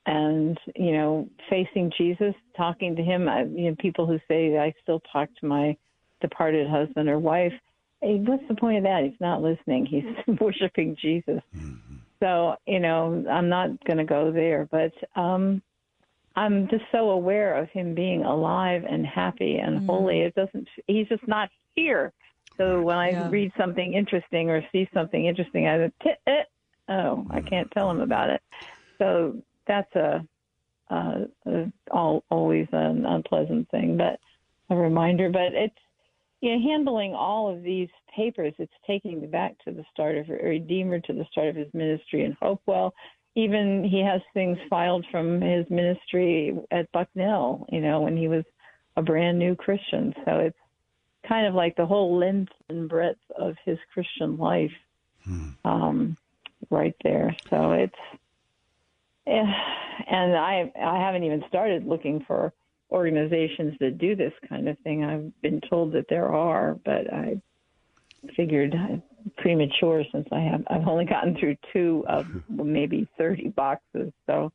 and 0.05 0.57
you 0.75 0.93
know 0.93 1.29
facing 1.49 1.91
Jesus, 1.97 2.33
talking 2.55 2.95
to 2.95 3.03
him. 3.03 3.27
I, 3.27 3.43
you 3.43 3.69
know, 3.69 3.75
people 3.79 4.05
who 4.05 4.19
say 4.27 4.57
I 4.57 4.73
still 4.81 5.01
talk 5.11 5.29
to 5.39 5.45
my 5.45 5.75
departed 6.21 6.69
husband 6.69 7.09
or 7.09 7.19
wife. 7.19 7.53
Hey, 8.01 8.19
what's 8.19 8.47
the 8.47 8.55
point 8.55 8.77
of 8.77 8.83
that? 8.83 9.03
He's 9.03 9.19
not 9.19 9.41
listening. 9.41 9.85
He's 9.85 10.37
worshiping 10.39 10.95
Jesus. 11.01 11.41
So 12.21 12.55
you 12.65 12.79
know, 12.79 13.25
I'm 13.29 13.49
not 13.49 13.83
going 13.85 13.97
to 13.97 14.05
go 14.05 14.31
there, 14.31 14.67
but 14.71 14.93
um, 15.19 15.61
I'm 16.37 16.69
just 16.69 16.83
so 16.91 17.09
aware 17.09 17.57
of 17.57 17.69
him 17.69 17.93
being 17.93 18.23
alive 18.23 18.83
and 18.89 19.05
happy 19.05 19.57
and 19.57 19.85
holy. 19.85 20.21
It 20.21 20.35
doesn't. 20.35 20.67
He's 20.87 21.07
just 21.07 21.27
not 21.27 21.49
here. 21.75 22.13
So 22.57 22.81
when 22.81 22.97
I 22.97 23.11
Yeah. 23.11 23.29
read 23.29 23.51
something 23.57 23.93
interesting 23.93 24.49
or 24.49 24.61
see 24.71 24.89
something 24.93 25.25
interesting, 25.25 25.67
I 25.67 25.91
t- 26.03 26.11
eh, 26.25 26.43
oh, 26.89 27.25
I 27.29 27.41
can't 27.41 27.69
tell 27.71 27.89
him 27.91 28.01
about 28.01 28.29
it. 28.29 28.41
So 28.97 29.41
that's 29.67 29.93
a, 29.95 30.27
uh, 30.89 31.25
a 31.45 31.71
all, 31.91 32.23
always 32.31 32.67
an 32.71 33.05
unpleasant 33.05 33.69
thing, 33.69 33.97
but 33.97 34.19
a 34.69 34.75
reminder. 34.75 35.29
But 35.29 35.53
it's 35.53 35.75
you 36.41 36.55
know 36.55 36.61
handling 36.67 37.13
all 37.13 37.49
of 37.49 37.61
these 37.63 37.89
papers. 38.15 38.53
It's 38.57 38.73
taking 38.85 39.21
me 39.21 39.27
back 39.27 39.57
to 39.65 39.71
the 39.71 39.85
start 39.91 40.17
of 40.17 40.29
Redeemer, 40.29 40.99
to 41.01 41.13
the 41.13 41.25
start 41.31 41.49
of 41.49 41.55
his 41.55 41.73
ministry 41.73 42.23
in 42.23 42.35
Hopewell. 42.41 42.93
Even 43.35 43.83
he 43.83 43.99
has 43.99 44.21
things 44.33 44.57
filed 44.67 45.05
from 45.11 45.39
his 45.41 45.69
ministry 45.69 46.57
at 46.71 46.91
Bucknell. 46.91 47.67
You 47.71 47.81
know 47.81 48.01
when 48.01 48.17
he 48.17 48.27
was 48.27 48.43
a 48.95 49.01
brand 49.03 49.37
new 49.37 49.55
Christian. 49.55 50.13
So 50.25 50.39
it's 50.39 50.57
kind 51.27 51.47
of 51.47 51.53
like 51.53 51.75
the 51.75 51.85
whole 51.85 52.17
length 52.17 52.51
and 52.69 52.89
breadth 52.89 53.19
of 53.37 53.55
his 53.65 53.77
Christian 53.93 54.37
life 54.37 54.71
um, 55.65 56.17
right 56.69 56.95
there. 57.03 57.35
So 57.49 57.71
it's, 57.71 57.93
eh, 59.27 59.43
and 60.09 60.35
I 60.35 60.71
I 60.81 60.99
haven't 60.99 61.23
even 61.23 61.43
started 61.47 61.85
looking 61.85 62.23
for 62.25 62.53
organizations 62.91 63.75
that 63.79 63.97
do 63.97 64.15
this 64.15 64.33
kind 64.47 64.69
of 64.69 64.77
thing. 64.79 65.03
I've 65.03 65.41
been 65.41 65.61
told 65.69 65.91
that 65.93 66.05
there 66.09 66.33
are, 66.33 66.77
but 66.85 67.13
I 67.13 67.41
figured 68.35 68.75
premature 69.37 70.03
since 70.11 70.27
I 70.31 70.39
have 70.39 70.63
I've 70.69 70.87
only 70.87 71.05
gotten 71.05 71.35
through 71.37 71.57
two 71.73 72.05
of 72.07 72.25
maybe 72.49 73.07
thirty 73.17 73.49
boxes. 73.49 74.11
So. 74.25 74.51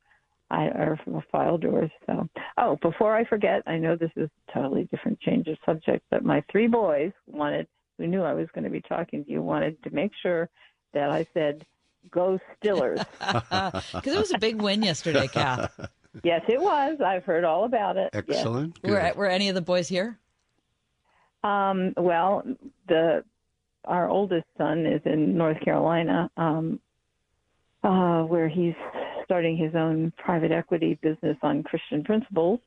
I 0.52 0.66
are 0.66 1.00
from 1.02 1.16
a 1.16 1.24
file 1.32 1.56
drawers. 1.56 1.90
So, 2.06 2.28
oh, 2.58 2.76
before 2.82 3.16
I 3.16 3.24
forget, 3.24 3.62
I 3.66 3.78
know 3.78 3.96
this 3.96 4.10
is 4.16 4.28
a 4.28 4.52
totally 4.52 4.84
different 4.84 5.18
change 5.20 5.48
of 5.48 5.56
subject, 5.64 6.04
but 6.10 6.24
my 6.24 6.44
three 6.52 6.66
boys 6.66 7.10
wanted, 7.26 7.66
who 7.96 8.06
knew 8.06 8.22
I 8.22 8.34
was 8.34 8.48
going 8.54 8.64
to 8.64 8.70
be 8.70 8.82
talking 8.82 9.24
to 9.24 9.30
you, 9.30 9.40
wanted 9.40 9.82
to 9.82 9.90
make 9.90 10.12
sure 10.22 10.50
that 10.92 11.10
I 11.10 11.26
said, 11.32 11.64
"Go 12.10 12.38
Stillers." 12.62 13.04
Because 13.92 14.14
it 14.14 14.18
was 14.18 14.34
a 14.34 14.38
big 14.38 14.60
win 14.60 14.82
yesterday, 14.82 15.26
Kath. 15.26 15.72
yes, 16.22 16.42
it 16.48 16.60
was. 16.60 17.00
I've 17.00 17.24
heard 17.24 17.44
all 17.44 17.64
about 17.64 17.96
it. 17.96 18.10
Yes. 18.12 18.24
Excellent. 18.28 18.78
Were, 18.84 19.12
were 19.16 19.28
any 19.28 19.48
of 19.48 19.54
the 19.54 19.62
boys 19.62 19.88
here? 19.88 20.18
Um, 21.42 21.94
well, 21.96 22.44
the 22.88 23.24
our 23.86 24.08
oldest 24.08 24.46
son 24.58 24.86
is 24.86 25.00
in 25.06 25.36
North 25.36 25.60
Carolina, 25.60 26.30
um, 26.36 26.78
uh, 27.82 28.22
where 28.22 28.48
he's 28.48 28.74
starting 29.24 29.56
his 29.56 29.74
own 29.74 30.12
private 30.16 30.52
equity 30.52 30.98
business 31.02 31.36
on 31.42 31.62
Christian 31.62 32.04
principles. 32.04 32.60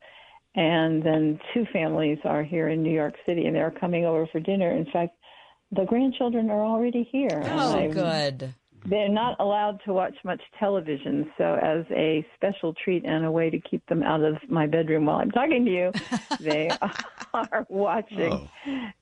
And 0.56 1.04
then 1.04 1.40
two 1.54 1.66
families 1.74 2.20
are 2.24 2.44
here 2.44 2.70
in 2.70 2.82
New 2.82 2.94
York 2.94 3.16
City, 3.26 3.46
and 3.46 3.56
they're 3.56 3.72
coming 3.72 4.06
over 4.06 4.26
for 4.28 4.40
dinner. 4.40 4.72
In 4.72 4.86
fact, 4.86 5.18
the 5.72 5.84
grandchildren 5.84 6.50
are 6.50 6.64
already 6.64 7.08
here. 7.12 7.42
Oh, 7.46 7.92
good. 7.92 8.54
They're 8.86 9.10
not 9.10 9.40
allowed 9.40 9.82
to 9.86 9.94
watch 9.94 10.16
much 10.24 10.42
television, 10.60 11.32
so 11.38 11.56
as 11.56 11.86
a 11.92 12.26
special 12.36 12.74
treat 12.74 13.04
and 13.06 13.26
a 13.26 13.32
way 13.32 13.50
to 13.50 13.60
keep 13.60 13.86
them 13.88 14.04
out 14.04 14.22
of 14.22 14.38
my 14.48 14.68
bedroom 14.68 15.06
while 15.06 15.18
I'm 15.18 15.32
talking 15.32 15.66
to 15.66 15.72
you, 15.72 15.92
they 16.40 16.70
are 17.34 17.66
watching. 17.70 18.32
Oh. 18.34 18.50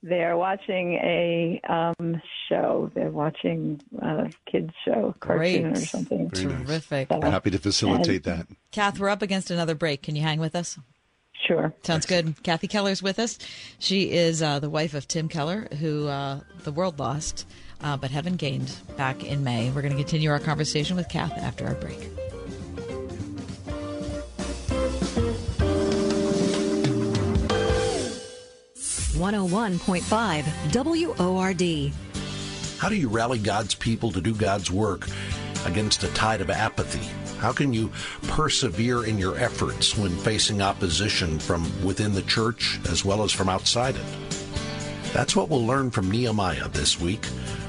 They 0.01 0.23
are 0.23 0.37
watching 0.37 0.93
a 0.95 1.61
um, 1.67 2.21
show. 2.49 2.91
They're 2.93 3.11
watching 3.11 3.81
a 4.01 4.29
kids 4.49 4.71
show, 4.85 5.15
cartoon 5.19 5.63
Great. 5.63 5.65
or 5.65 5.85
something. 5.85 6.29
Very. 6.29 6.63
Terrific. 6.65 7.09
We're 7.09 7.29
happy 7.29 7.51
to 7.51 7.59
facilitate 7.59 8.23
that. 8.23 8.47
Kath, 8.71 8.99
we're 8.99 9.09
up 9.09 9.21
against 9.21 9.51
another 9.51 9.75
break. 9.75 10.01
Can 10.01 10.15
you 10.15 10.23
hang 10.23 10.39
with 10.39 10.55
us? 10.55 10.77
Sure. 11.47 11.73
Sounds 11.83 12.05
good. 12.05 12.41
Kathy 12.43 12.67
Keller's 12.67 13.03
with 13.03 13.19
us. 13.19 13.37
She 13.79 14.11
is 14.11 14.41
uh, 14.41 14.59
the 14.59 14.69
wife 14.69 14.93
of 14.93 15.07
Tim 15.07 15.27
Keller, 15.27 15.67
who 15.79 16.07
uh, 16.07 16.39
the 16.63 16.71
world 16.71 16.99
lost, 16.99 17.45
uh, 17.83 17.97
but 17.97 18.11
heaven 18.11 18.35
gained 18.35 18.71
back 18.97 19.23
in 19.23 19.43
May. 19.43 19.69
We're 19.71 19.81
going 19.81 19.91
to 19.91 19.97
continue 19.97 20.31
our 20.31 20.39
conversation 20.39 20.95
with 20.95 21.09
Kath 21.09 21.37
after 21.37 21.67
our 21.67 21.75
break. 21.75 22.09
One 29.15 29.33
hundred 29.35 29.51
one 29.53 29.79
point 29.79 30.03
five 30.03 30.45
WORD. 30.73 31.93
How 32.79 32.89
do 32.89 32.95
you 32.95 33.07
rally 33.07 33.39
God's 33.39 33.73
people 33.75 34.11
to 34.11 34.19
do 34.19 34.33
God's 34.35 34.69
work 34.69 35.07
against 35.65 36.03
a 36.03 36.09
tide 36.09 36.41
of 36.41 36.49
apathy? 36.49 37.07
How 37.39 37.53
can 37.53 37.71
you 37.71 37.89
persevere 38.23 39.05
in 39.05 39.17
your 39.17 39.37
efforts 39.37 39.97
when 39.97 40.11
facing 40.17 40.61
opposition 40.61 41.39
from 41.39 41.63
within 41.85 42.13
the 42.13 42.21
church 42.23 42.79
as 42.89 43.05
well 43.05 43.23
as 43.23 43.31
from 43.31 43.47
outside 43.47 43.95
it? 43.95 44.42
That's 45.13 45.35
what 45.35 45.47
we'll 45.47 45.63
learn 45.63 45.91
from 45.91 46.09
Nehemiah 46.09 46.69
this 46.69 46.99
week 46.99 47.23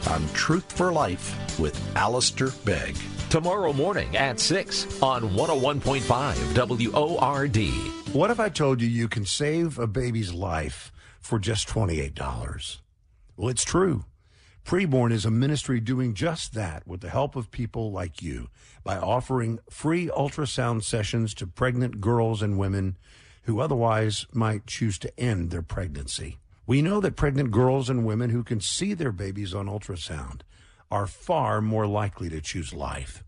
on 0.08 0.26
Truth 0.32 0.72
for 0.72 0.90
Life 0.90 1.58
with 1.60 1.78
Alistair 1.94 2.48
Begg. 2.64 2.96
Tomorrow 3.28 3.74
morning 3.74 4.16
at 4.16 4.40
6 4.40 5.02
on 5.02 5.28
101.5 5.28 6.90
WORD. 6.90 8.14
What 8.14 8.30
if 8.30 8.40
I 8.40 8.48
told 8.48 8.80
you 8.80 8.88
you 8.88 9.08
can 9.08 9.26
save 9.26 9.78
a 9.78 9.86
baby's 9.86 10.32
life 10.32 10.90
for 11.20 11.38
just 11.38 11.68
$28? 11.68 12.78
Well, 13.36 13.50
it's 13.50 13.64
true. 13.64 14.06
Preborn 14.64 15.12
is 15.12 15.26
a 15.26 15.30
ministry 15.30 15.80
doing 15.80 16.14
just 16.14 16.54
that 16.54 16.86
with 16.86 17.02
the 17.02 17.10
help 17.10 17.36
of 17.36 17.50
people 17.50 17.92
like 17.92 18.22
you 18.22 18.48
by 18.82 18.96
offering 18.96 19.58
free 19.68 20.06
ultrasound 20.06 20.82
sessions 20.82 21.34
to 21.34 21.46
pregnant 21.46 22.00
girls 22.00 22.40
and 22.40 22.56
women 22.56 22.96
who 23.42 23.60
otherwise 23.60 24.24
might 24.32 24.66
choose 24.66 24.96
to 25.00 25.20
end 25.20 25.50
their 25.50 25.60
pregnancy. 25.60 26.38
We 26.66 26.80
know 26.80 27.00
that 27.00 27.16
pregnant 27.16 27.50
girls 27.50 27.90
and 27.90 28.06
women 28.06 28.30
who 28.30 28.42
can 28.42 28.60
see 28.60 28.94
their 28.94 29.12
babies 29.12 29.54
on 29.54 29.66
ultrasound 29.66 30.40
are 30.90 31.06
far 31.06 31.60
more 31.60 31.86
likely 31.86 32.30
to 32.30 32.40
choose 32.40 32.72
life. 32.72 33.22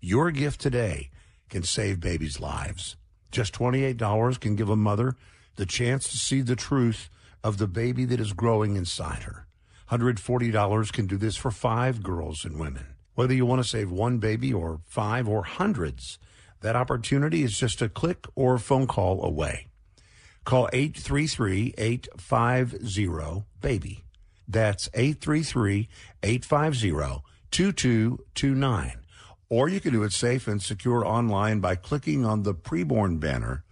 Your 0.00 0.30
gift 0.30 0.60
today 0.60 1.10
can 1.48 1.62
save 1.62 2.00
babies' 2.00 2.40
lives. 2.40 2.96
Just 3.30 3.54
$28 3.54 4.38
can 4.40 4.56
give 4.56 4.68
a 4.68 4.76
mother 4.76 5.16
the 5.56 5.64
chance 5.64 6.08
to 6.08 6.18
see 6.18 6.42
the 6.42 6.56
truth 6.56 7.08
of 7.42 7.56
the 7.56 7.66
baby 7.66 8.04
that 8.04 8.20
is 8.20 8.34
growing 8.34 8.76
inside 8.76 9.22
her. 9.22 9.46
$140 9.90 10.92
can 10.92 11.06
do 11.06 11.16
this 11.16 11.36
for 11.36 11.50
five 11.50 12.02
girls 12.02 12.44
and 12.44 12.58
women. 12.58 12.86
Whether 13.14 13.34
you 13.34 13.46
want 13.46 13.62
to 13.62 13.68
save 13.68 13.90
one 13.90 14.18
baby 14.18 14.52
or 14.52 14.80
five 14.84 15.28
or 15.28 15.44
hundreds, 15.44 16.18
that 16.60 16.76
opportunity 16.76 17.42
is 17.42 17.58
just 17.58 17.80
a 17.82 17.88
click 17.88 18.26
or 18.34 18.58
phone 18.58 18.86
call 18.86 19.24
away. 19.24 19.68
Call 20.44 20.68
833 20.72 21.74
850 21.78 23.44
BABY. 23.60 24.04
That's 24.48 24.88
833 24.94 25.88
850 26.22 27.22
2229. 27.50 28.98
Or 29.48 29.68
you 29.68 29.80
can 29.80 29.92
do 29.92 30.02
it 30.02 30.12
safe 30.12 30.48
and 30.48 30.62
secure 30.62 31.06
online 31.06 31.60
by 31.60 31.76
clicking 31.76 32.24
on 32.24 32.42
the 32.42 32.54
preborn 32.54 33.20
banner 33.20 33.64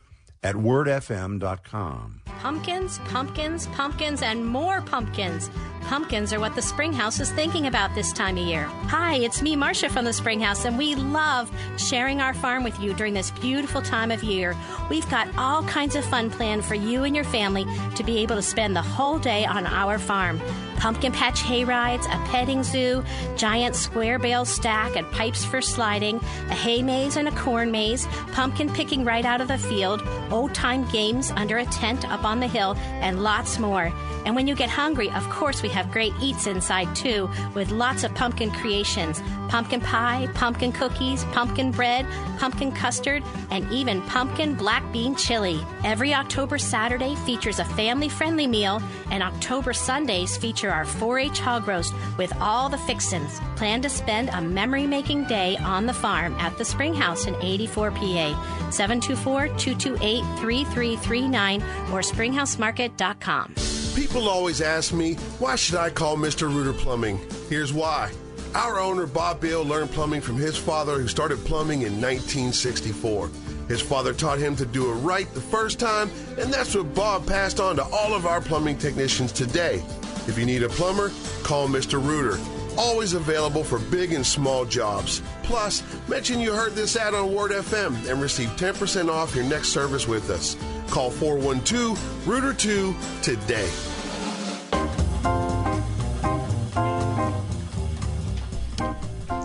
at 0.43 0.55
wordfm.com. 0.55 2.23
Pumpkins, 2.41 2.99
pumpkins, 3.01 3.67
pumpkins, 3.69 4.23
and 4.23 4.47
more 4.47 4.81
pumpkins. 4.81 5.51
Pumpkins 5.83 6.33
are 6.33 6.41
what 6.41 6.55
the 6.55 6.63
Springhouse 6.63 7.21
is 7.21 7.31
thinking 7.33 7.67
about 7.67 7.95
this 7.95 8.13
time 8.13 8.39
of 8.39 8.47
year. 8.47 8.65
Hi, 8.65 9.17
it's 9.17 9.43
me, 9.43 9.57
Marcia 9.57 9.91
from 9.91 10.07
the 10.07 10.13
Springhouse, 10.13 10.65
and 10.65 10.79
we 10.79 10.95
love 10.95 11.51
sharing 11.77 12.23
our 12.23 12.33
farm 12.33 12.65
with 12.65 12.81
you 12.81 12.95
during 12.95 13.13
this 13.13 13.31
beautiful 13.33 13.83
time 13.83 14.11
of 14.11 14.23
year. 14.23 14.57
We've 14.89 15.09
got 15.11 15.29
all 15.37 15.63
kinds 15.65 15.97
of 15.97 16.05
fun 16.05 16.31
planned 16.31 16.65
for 16.65 16.75
you 16.75 17.05
and 17.05 17.15
your 17.15 17.25
family 17.25 17.67
to 17.97 18.05
be 18.05 18.19
able 18.19 18.37
to 18.37 18.43
spend 18.43 18.75
the 18.75 18.83
whole 18.83 19.19
day 19.19 19.45
on 19.45 19.67
our 19.67 19.99
farm. 19.99 20.41
Pumpkin 20.81 21.13
patch 21.13 21.43
hay 21.43 21.63
rides, 21.63 22.07
a 22.07 22.19
petting 22.31 22.63
zoo, 22.63 23.05
giant 23.37 23.77
square 23.77 24.19
bale 24.19 24.47
stack 24.47 24.97
and 24.97 25.09
pipes 25.13 25.45
for 25.45 25.61
sliding, 25.61 26.17
a 26.49 26.55
hay 26.55 26.83
maze 26.83 27.17
and 27.17 27.29
a 27.29 27.33
corn 27.33 27.71
maze, 27.71 28.07
pumpkin 28.33 28.73
picking 28.73 29.05
right 29.05 29.27
out 29.27 29.43
of 29.43 29.49
the 29.49 29.59
field, 29.59 30.03
old 30.31 30.55
time 30.55 30.89
games 30.91 31.33
under 31.33 31.59
a 31.59 31.67
tent 31.67 32.11
up 32.11 32.25
on 32.25 32.41
the 32.41 32.47
hill, 32.47 32.75
and 33.03 33.23
lots 33.23 33.59
more. 33.59 33.93
And 34.25 34.35
when 34.35 34.47
you 34.47 34.55
get 34.55 34.71
hungry, 34.71 35.11
of 35.11 35.29
course, 35.29 35.63
we 35.63 35.69
have 35.69 35.91
great 35.91 36.15
eats 36.21 36.47
inside 36.47 36.97
too, 36.97 37.29
with 37.55 37.71
lots 37.71 38.03
of 38.03 38.15
pumpkin 38.15 38.51
creations 38.51 39.23
pumpkin 39.51 39.81
pie, 39.81 40.29
pumpkin 40.35 40.71
cookies, 40.71 41.25
pumpkin 41.33 41.73
bread, 41.73 42.07
pumpkin 42.39 42.71
custard, 42.71 43.21
and 43.51 43.69
even 43.73 44.01
pumpkin 44.03 44.55
black 44.55 44.81
bean 44.93 45.15
chili. 45.17 45.61
Every 45.83 46.15
October 46.15 46.57
Saturday 46.57 47.17
features 47.17 47.59
a 47.59 47.65
family 47.65 48.09
friendly 48.09 48.47
meal, 48.47 48.81
and 49.11 49.25
October 49.25 49.73
Sundays 49.73 50.37
feature 50.37 50.70
our 50.71 50.85
4 50.85 51.19
H 51.19 51.41
hog 51.41 51.69
roast 51.69 51.95
with 52.17 52.33
all 52.41 52.69
the 52.69 52.79
fixins. 52.79 53.41
Plan 53.57 53.83
to 53.83 53.89
spend 53.89 54.29
a 54.31 54.41
memory 54.41 54.87
making 54.87 55.25
day 55.25 55.57
on 55.59 55.87
the 55.87 55.93
farm 55.93 56.35
at 56.39 56.57
the 56.59 56.65
Springhouse 56.65 57.27
in 57.27 57.35
84 57.37 57.91
PA. 57.91 58.71
724 58.71 59.49
228 59.59 60.23
3339 60.39 61.63
or 61.93 62.01
springhousemarket.com. 62.01 63.55
People 63.95 64.29
always 64.29 64.61
ask 64.61 64.93
me, 64.93 65.15
why 65.39 65.57
should 65.57 65.75
I 65.75 65.91
call 65.91 66.17
Mr. 66.17 66.43
Rooter 66.53 66.73
Plumbing? 66.73 67.19
Here's 67.49 67.73
why. 67.73 68.11
Our 68.55 68.81
owner, 68.81 69.07
Bob 69.07 69.41
Bill, 69.41 69.63
learned 69.65 69.91
plumbing 69.91 70.21
from 70.21 70.37
his 70.37 70.57
father, 70.57 70.99
who 70.99 71.07
started 71.07 71.39
plumbing 71.45 71.83
in 71.83 72.01
1964. 72.01 73.31
His 73.71 73.81
father 73.81 74.13
taught 74.13 74.41
him 74.41 74.57
to 74.57 74.67
do 74.67 74.91
it 74.91 74.95
right 74.95 75.33
the 75.33 75.41
first 75.41 75.79
time, 75.79 76.11
and 76.41 76.53
that's 76.53 76.75
what 76.75 76.93
Bob 76.93 77.25
passed 77.25 77.61
on 77.61 77.77
to 77.77 77.85
all 77.85 78.15
of 78.15 78.27
our 78.27 78.41
plumbing 78.41 78.77
technicians 78.77 79.31
today. 79.31 79.81
If 80.27 80.37
you 80.37 80.45
need 80.45 80.65
a 80.65 80.69
plumber, 80.69 81.13
call 81.45 81.69
Mr. 81.69 82.05
Rooter. 82.05 82.41
Always 82.77 83.13
available 83.13 83.63
for 83.63 83.79
big 83.79 84.13
and 84.13 84.27
small 84.27 84.65
jobs. 84.65 85.23
Plus, 85.45 85.85
mention 86.09 86.41
you 86.41 86.53
heard 86.53 86.73
this 86.73 86.97
ad 86.97 87.15
on 87.15 87.33
Word 87.33 87.53
FM 87.53 88.11
and 88.11 88.21
receive 88.21 88.49
10% 88.57 89.09
off 89.09 89.37
your 89.37 89.45
next 89.45 89.69
service 89.69 90.09
with 90.09 90.31
us. 90.31 90.57
Call 90.89 91.13
412 91.13 92.27
Rooter 92.27 92.53
2 92.53 92.93
today. 93.23 93.71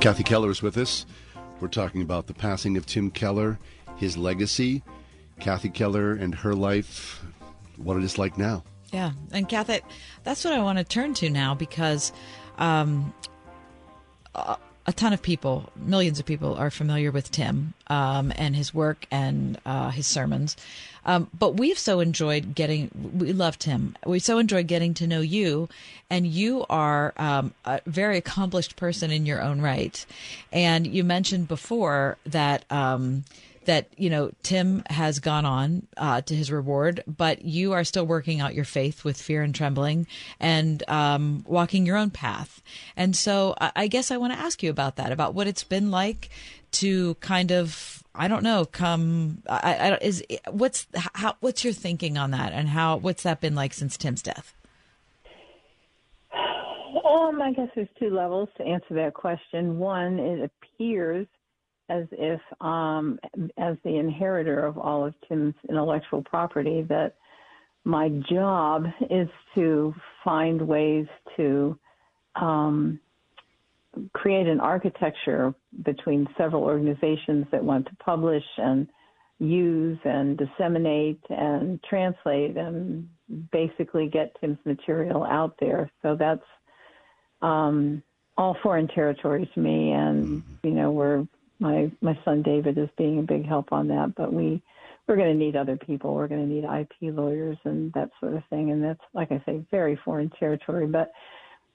Kathy 0.02 0.23
Keller 0.23 0.49
is 0.49 0.64
with 0.64 0.77
us. 0.77 1.06
We're 1.60 1.68
talking 1.68 2.02
about 2.02 2.26
the 2.26 2.34
passing 2.34 2.76
of 2.76 2.88
Tim 2.88 3.11
Keller, 3.11 3.60
his 3.96 4.18
legacy, 4.18 4.84
Kathy 5.40 5.70
Keller 5.70 6.14
and 6.14 6.36
her 6.36 6.54
life, 6.54 7.24
what 7.78 7.98
it 7.98 8.04
is 8.04 8.18
like 8.18 8.38
now. 8.38 8.64
Yeah, 8.92 9.12
and 9.32 9.50
Kathy, 9.50 9.82
that's 10.24 10.46
what 10.46 10.54
I 10.54 10.62
want 10.62 10.78
to 10.78 10.84
turn 10.84 11.14
to 11.16 11.30
now 11.30 11.54
because 11.54 12.14
um, 12.58 13.14
a, 14.34 14.94
ton 14.94 15.14
of 15.14 15.22
people, 15.22 15.70
millions 15.76 16.20
of 16.20 16.26
people, 16.26 16.56
are 16.56 16.70
familiar 16.70 17.12
with 17.12 17.32
Tim 17.32 17.74
um, 17.88 18.32
and 18.36 18.56
his 18.56 18.74
work 18.74 19.06
and 19.12 19.60
uh, 19.66 19.90
his 19.90 20.08
sermons. 20.08 20.56
Um, 21.06 21.30
but 21.38 21.58
we've 21.58 21.78
so 21.78 22.00
enjoyed 22.00 22.56
getting, 22.56 22.90
we 23.18 23.34
loved 23.34 23.64
him. 23.64 23.96
We 24.06 24.20
so 24.20 24.40
enjoyed 24.40 24.68
getting 24.68 24.94
to 24.96 25.08
know 25.08 25.22
you, 25.22 25.70
and 26.10 26.26
you 26.26 26.66
are 26.70 27.14
um, 27.18 27.54
a 27.64 27.82
very 27.86 28.18
accomplished 28.18 28.76
person 28.76 29.12
in 29.12 29.26
your 29.26 29.42
own 29.42 29.62
right. 29.62 30.06
And 30.52 30.88
you 30.88 31.04
mentioned 31.04 31.48
before 31.48 32.18
that. 32.26 32.64
Um, 32.72 33.26
that 33.66 33.90
you 33.98 34.10
know 34.10 34.32
Tim 34.44 34.84
has 34.90 35.20
gone 35.20 35.46
on 35.46 35.88
uh, 35.98 36.22
to 36.22 36.36
his 36.36 36.52
reward, 36.52 37.04
but 37.08 37.44
you 37.44 37.74
are 37.74 37.84
still 37.84 38.06
working 38.06 38.42
out 38.42 38.56
your 38.56 38.66
faith 38.66 39.04
with 39.04 39.22
fear 39.22 39.42
and 39.42 39.54
trembling 39.54 40.08
and 40.40 40.84
um, 40.90 41.44
walking 41.48 41.86
your 41.86 41.98
own 41.98 42.10
path. 42.10 42.62
And 42.96 43.16
so 43.16 43.56
I, 43.60 43.72
I 43.76 43.88
guess 43.88 44.12
I 44.12 44.18
want 44.18 44.34
to 44.34 44.40
ask 44.40 44.64
you 44.64 44.70
about 44.70 44.96
that, 44.98 45.12
about 45.12 45.34
what 45.34 45.48
it's 45.48 45.64
been 45.64 45.92
like 45.92 46.30
to 46.72 47.16
kind 47.16 47.52
of 47.52 48.04
I 48.14 48.28
don't 48.28 48.44
know 48.44 48.66
come 48.66 49.42
I, 49.50 49.76
I 49.76 49.98
is 50.02 50.24
what's 50.50 50.88
how 51.14 51.36
what's 51.40 51.64
your 51.64 51.74
thinking 51.74 52.18
on 52.18 52.32
that 52.32 52.54
and 52.54 52.70
how 52.70 52.98
what's 52.98 53.24
that 53.24 53.42
been 53.42 53.56
like 53.56 53.74
since 53.74 53.98
Tim's 53.98 54.22
death? 54.22 54.54
Um, 56.34 57.42
I 57.42 57.54
guess 57.54 57.70
there's 57.76 57.88
two 58.00 58.10
levels 58.10 58.50
to 58.58 58.64
answer 58.64 58.94
that 58.96 59.14
question. 59.14 59.78
One, 59.78 60.20
it 60.20 60.52
appears 60.52 61.28
as 61.90 62.06
if, 62.12 62.41
um, 62.62 63.20
as 63.57 63.78
the 63.84 63.98
inheritor 63.98 64.66
of 64.66 64.78
all 64.78 65.06
of 65.06 65.14
Tim's 65.28 65.56
intellectual 65.70 66.24
property, 66.24 66.82
that 66.90 67.16
my 67.84 68.10
job 68.30 68.86
is 69.10 69.30
to 69.53 69.94
find 70.24 70.62
ways 70.62 71.06
to 71.38 71.78
um, 72.36 72.99
create 74.14 74.48
an 74.48 74.60
architecture 74.60 75.53
between 75.84 76.28
several 76.38 76.64
organizations 76.64 77.45
that 77.52 77.64
want 77.64 77.86
to 77.86 77.95
publish 77.98 78.44
and 78.57 78.88
use 79.40 79.99
and 80.03 80.38
disseminate 80.38 81.20
and 81.30 81.82
translate 81.84 82.57
and 82.57 83.07
basically 83.52 84.07
get 84.07 84.36
Tim's 84.40 84.57
material 84.66 85.24
out 85.24 85.56
there. 85.60 85.91
So 86.02 86.16
that's 86.16 86.44
um, 87.41 88.02
all 88.38 88.57
foreign 88.64 88.88
territory 88.88 89.49
to 89.53 89.60
me, 89.60 89.91
and 89.91 90.44
you 90.64 90.72
know, 90.72 90.91
we're 90.91 91.28
my 91.60 91.91
my 92.02 92.18
son 92.26 92.41
David 92.41 92.77
is 92.77 92.90
being 92.98 93.19
a 93.19 93.23
big 93.23 93.45
help 93.45 93.72
on 93.72 93.88
that, 93.90 94.14
but 94.15 94.34
we 94.34 94.61
we're 95.07 95.18
going 95.18 95.38
to 95.38 95.45
need 95.45 95.56
other 95.56 95.77
people. 95.77 96.15
We're 96.15 96.27
going 96.27 96.48
to 96.48 96.53
need 96.53 96.64
IP 96.64 97.15
lawyers 97.15 97.57
and 97.64 97.94
that 97.94 98.10
sort 98.19 98.34
of 98.34 98.44
thing, 98.49 98.72
and 98.72 98.84
that's 98.84 99.02
like 99.14 99.32
I 99.32 99.41
say, 99.45 99.64
very 99.72 99.99
foreign 100.03 100.32
territory. 100.40 100.88
But 100.88 101.11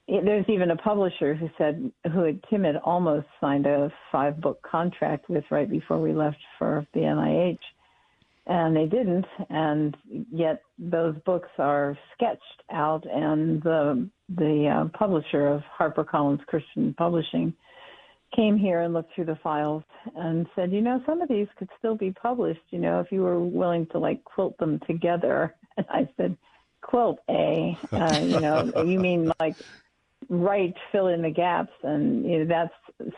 it, 0.09 0.24
there's 0.24 0.48
even 0.48 0.73
a 0.73 0.77
publisher 0.77 1.35
who 1.35 1.48
said 1.57 1.90
who 2.12 2.24
had, 2.24 2.40
Tim 2.51 2.65
had 2.65 2.77
almost 2.77 3.27
signed 3.40 3.66
a 3.66 3.93
five 4.11 4.40
book 4.40 4.61
contract 4.62 5.28
with 5.28 5.44
right 5.51 5.70
before 5.70 6.01
we 6.01 6.12
left 6.12 6.39
for 6.59 6.86
the 6.93 7.01
NIH 7.01 7.59
and 8.47 8.74
they 8.74 8.86
didn't 8.86 9.27
and 9.48 9.97
yet 10.32 10.62
those 10.78 11.15
books 11.24 11.48
are 11.59 11.97
sketched 12.15 12.62
out 12.73 13.05
and 13.11 13.62
the 13.62 14.09
the 14.36 14.66
uh, 14.69 14.98
publisher 14.98 15.47
of 15.47 15.62
HarperCollins 15.78 16.44
Christian 16.47 16.94
Publishing 16.94 17.55
came 18.35 18.57
here 18.57 18.82
and 18.82 18.94
looked 18.94 19.15
through 19.15 19.27
the 19.27 19.39
files 19.43 19.82
and 20.16 20.47
said, 20.55 20.73
you 20.73 20.81
know, 20.81 21.02
some 21.07 21.20
of 21.20 21.28
these 21.28 21.48
could 21.59 21.69
still 21.78 21.97
be 21.97 22.12
published, 22.12 22.61
you 22.70 22.78
know, 22.78 23.01
if 23.01 23.11
you 23.11 23.23
were 23.23 23.40
willing 23.40 23.86
to 23.86 23.98
like 23.98 24.23
quilt 24.24 24.57
them 24.59 24.81
together. 24.86 25.55
And 25.77 25.86
I 25.89 26.09
said, 26.16 26.36
quilt 26.82 27.20
a, 27.31 27.78
uh, 27.93 28.19
you 28.19 28.40
know, 28.40 28.70
you 28.85 28.98
mean 28.98 29.32
like 29.39 29.55
write, 30.28 30.74
fill 30.90 31.07
in 31.07 31.23
the 31.23 31.31
gaps, 31.31 31.73
and 31.85 32.24
you 32.24 32.44
know, 32.44 32.44
that 32.47 32.73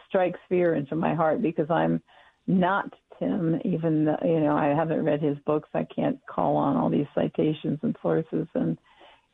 strikes 0.07 0.39
fear 0.49 0.75
into 0.75 0.95
my 0.95 1.15
heart 1.15 1.41
because 1.41 1.71
I'm 1.71 2.03
not 2.47 2.93
Tim, 3.19 3.61
even 3.65 4.05
though, 4.05 4.19
you 4.23 4.41
know 4.41 4.57
I 4.57 4.67
haven't 4.67 5.05
read 5.05 5.23
his 5.23 5.39
books. 5.47 5.69
I 5.75 5.85
can't 5.85 6.19
call 6.27 6.57
on 6.57 6.77
all 6.77 6.91
these 6.91 7.07
citations 7.15 7.79
and 7.83 7.97
sources, 8.03 8.47
and 8.55 8.77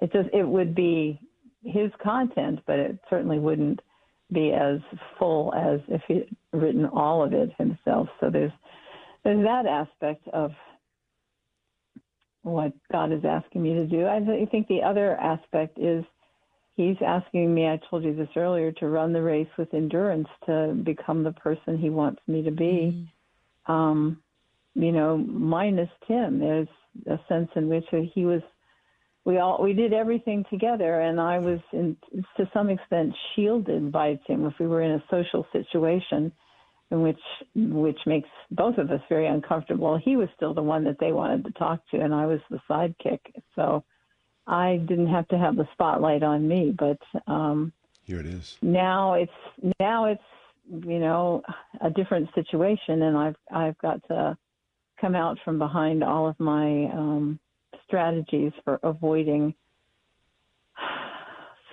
it 0.00 0.12
just 0.12 0.28
it 0.32 0.46
would 0.46 0.74
be 0.74 1.20
his 1.64 1.90
content, 2.02 2.60
but 2.66 2.78
it 2.78 2.98
certainly 3.08 3.38
wouldn't 3.38 3.80
be 4.32 4.52
as 4.52 4.80
full 5.18 5.54
as 5.54 5.80
if 5.88 6.02
he'd 6.08 6.28
written 6.52 6.86
all 6.86 7.24
of 7.24 7.32
it 7.32 7.50
himself. 7.58 8.08
So 8.20 8.30
there's 8.30 8.52
there's 9.24 9.44
that 9.44 9.66
aspect 9.66 10.26
of 10.28 10.52
what 12.42 12.72
God 12.92 13.12
is 13.12 13.24
asking 13.24 13.62
me 13.62 13.74
to 13.74 13.86
do. 13.86 14.06
I 14.06 14.46
think 14.50 14.68
the 14.68 14.82
other 14.82 15.16
aspect 15.16 15.78
is 15.78 16.04
he's 16.76 16.96
asking 17.04 17.52
me, 17.52 17.66
I 17.66 17.80
told 17.90 18.04
you 18.04 18.14
this 18.14 18.28
earlier, 18.36 18.72
to 18.72 18.88
run 18.88 19.12
the 19.12 19.20
race 19.20 19.48
with 19.58 19.74
endurance 19.74 20.28
to 20.46 20.80
become 20.84 21.24
the 21.24 21.32
person 21.32 21.76
he 21.76 21.90
wants 21.90 22.22
me 22.26 22.42
to 22.42 22.50
be. 22.50 22.64
Mm-hmm 22.64 23.02
um, 23.68 24.20
you 24.74 24.92
know, 24.92 25.16
minus 25.16 25.90
Tim. 26.06 26.40
There's 26.40 26.68
a 27.06 27.18
sense 27.28 27.50
in 27.54 27.68
which 27.68 27.84
he 28.12 28.24
was. 28.24 28.42
We 29.28 29.36
all 29.36 29.62
we 29.62 29.74
did 29.74 29.92
everything 29.92 30.42
together, 30.48 31.02
and 31.02 31.20
I 31.20 31.38
was 31.38 31.60
in, 31.74 31.98
to 32.38 32.48
some 32.54 32.70
extent 32.70 33.12
shielded 33.36 33.92
by 33.92 34.18
Tim. 34.26 34.46
If 34.46 34.54
we 34.58 34.66
were 34.66 34.80
in 34.80 34.92
a 34.92 35.04
social 35.10 35.46
situation, 35.52 36.32
in 36.90 37.02
which 37.02 37.20
which 37.54 37.98
makes 38.06 38.30
both 38.50 38.78
of 38.78 38.90
us 38.90 39.02
very 39.06 39.26
uncomfortable, 39.26 40.00
he 40.02 40.16
was 40.16 40.30
still 40.34 40.54
the 40.54 40.62
one 40.62 40.82
that 40.84 40.96
they 40.98 41.12
wanted 41.12 41.44
to 41.44 41.50
talk 41.58 41.82
to, 41.90 42.00
and 42.00 42.14
I 42.14 42.24
was 42.24 42.40
the 42.48 42.58
sidekick. 42.70 43.20
So 43.54 43.84
I 44.46 44.78
didn't 44.88 45.08
have 45.08 45.28
to 45.28 45.36
have 45.36 45.56
the 45.56 45.68
spotlight 45.74 46.22
on 46.22 46.48
me, 46.48 46.74
but 46.78 46.98
um, 47.30 47.74
here 48.04 48.20
it 48.20 48.26
is. 48.26 48.56
Now 48.62 49.12
it's 49.12 49.74
now 49.78 50.06
it's 50.06 50.22
you 50.70 50.98
know, 50.98 51.42
a 51.82 51.90
different 51.90 52.30
situation, 52.34 53.02
and 53.02 53.14
I've 53.14 53.36
I've 53.52 53.76
got 53.76 54.00
to 54.08 54.38
come 54.98 55.14
out 55.14 55.36
from 55.44 55.58
behind 55.58 56.02
all 56.02 56.26
of 56.26 56.40
my 56.40 56.86
um, 56.94 57.38
strategies 57.88 58.52
for 58.64 58.78
avoiding 58.82 59.54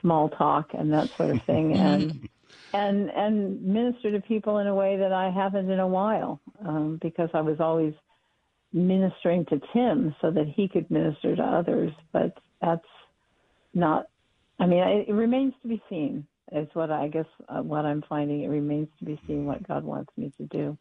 small 0.01 0.29
talk 0.29 0.69
and 0.73 0.91
that 0.93 1.09
sort 1.17 1.35
of 1.35 1.43
thing, 1.43 1.73
and 1.77 2.27
and 2.73 3.09
and 3.09 3.61
minister 3.61 4.11
to 4.11 4.21
people 4.21 4.57
in 4.57 4.67
a 4.67 4.75
way 4.75 4.97
that 4.97 5.11
I 5.11 5.29
haven't 5.29 5.69
in 5.69 5.79
a 5.79 5.87
while, 5.87 6.39
um, 6.65 6.97
because 7.01 7.29
I 7.33 7.41
was 7.41 7.59
always 7.59 7.93
ministering 8.73 9.45
to 9.45 9.61
Tim 9.73 10.15
so 10.21 10.31
that 10.31 10.47
he 10.47 10.67
could 10.67 10.89
minister 10.89 11.35
to 11.35 11.43
others, 11.43 11.91
but 12.11 12.37
that's 12.61 12.87
not. 13.73 14.07
I 14.57 14.65
mean, 14.65 14.79
it, 14.79 15.09
it 15.09 15.13
remains 15.13 15.53
to 15.61 15.67
be 15.67 15.81
seen 15.89 16.25
is 16.51 16.67
what 16.73 16.91
I 16.91 17.07
guess 17.07 17.25
uh, 17.49 17.61
what 17.61 17.85
I'm 17.85 18.03
finding. 18.07 18.43
It 18.43 18.49
remains 18.49 18.87
to 18.99 19.05
be 19.05 19.19
seen 19.27 19.45
what 19.45 19.67
God 19.67 19.83
wants 19.83 20.11
me 20.17 20.31
to 20.37 20.43
do. 20.45 20.77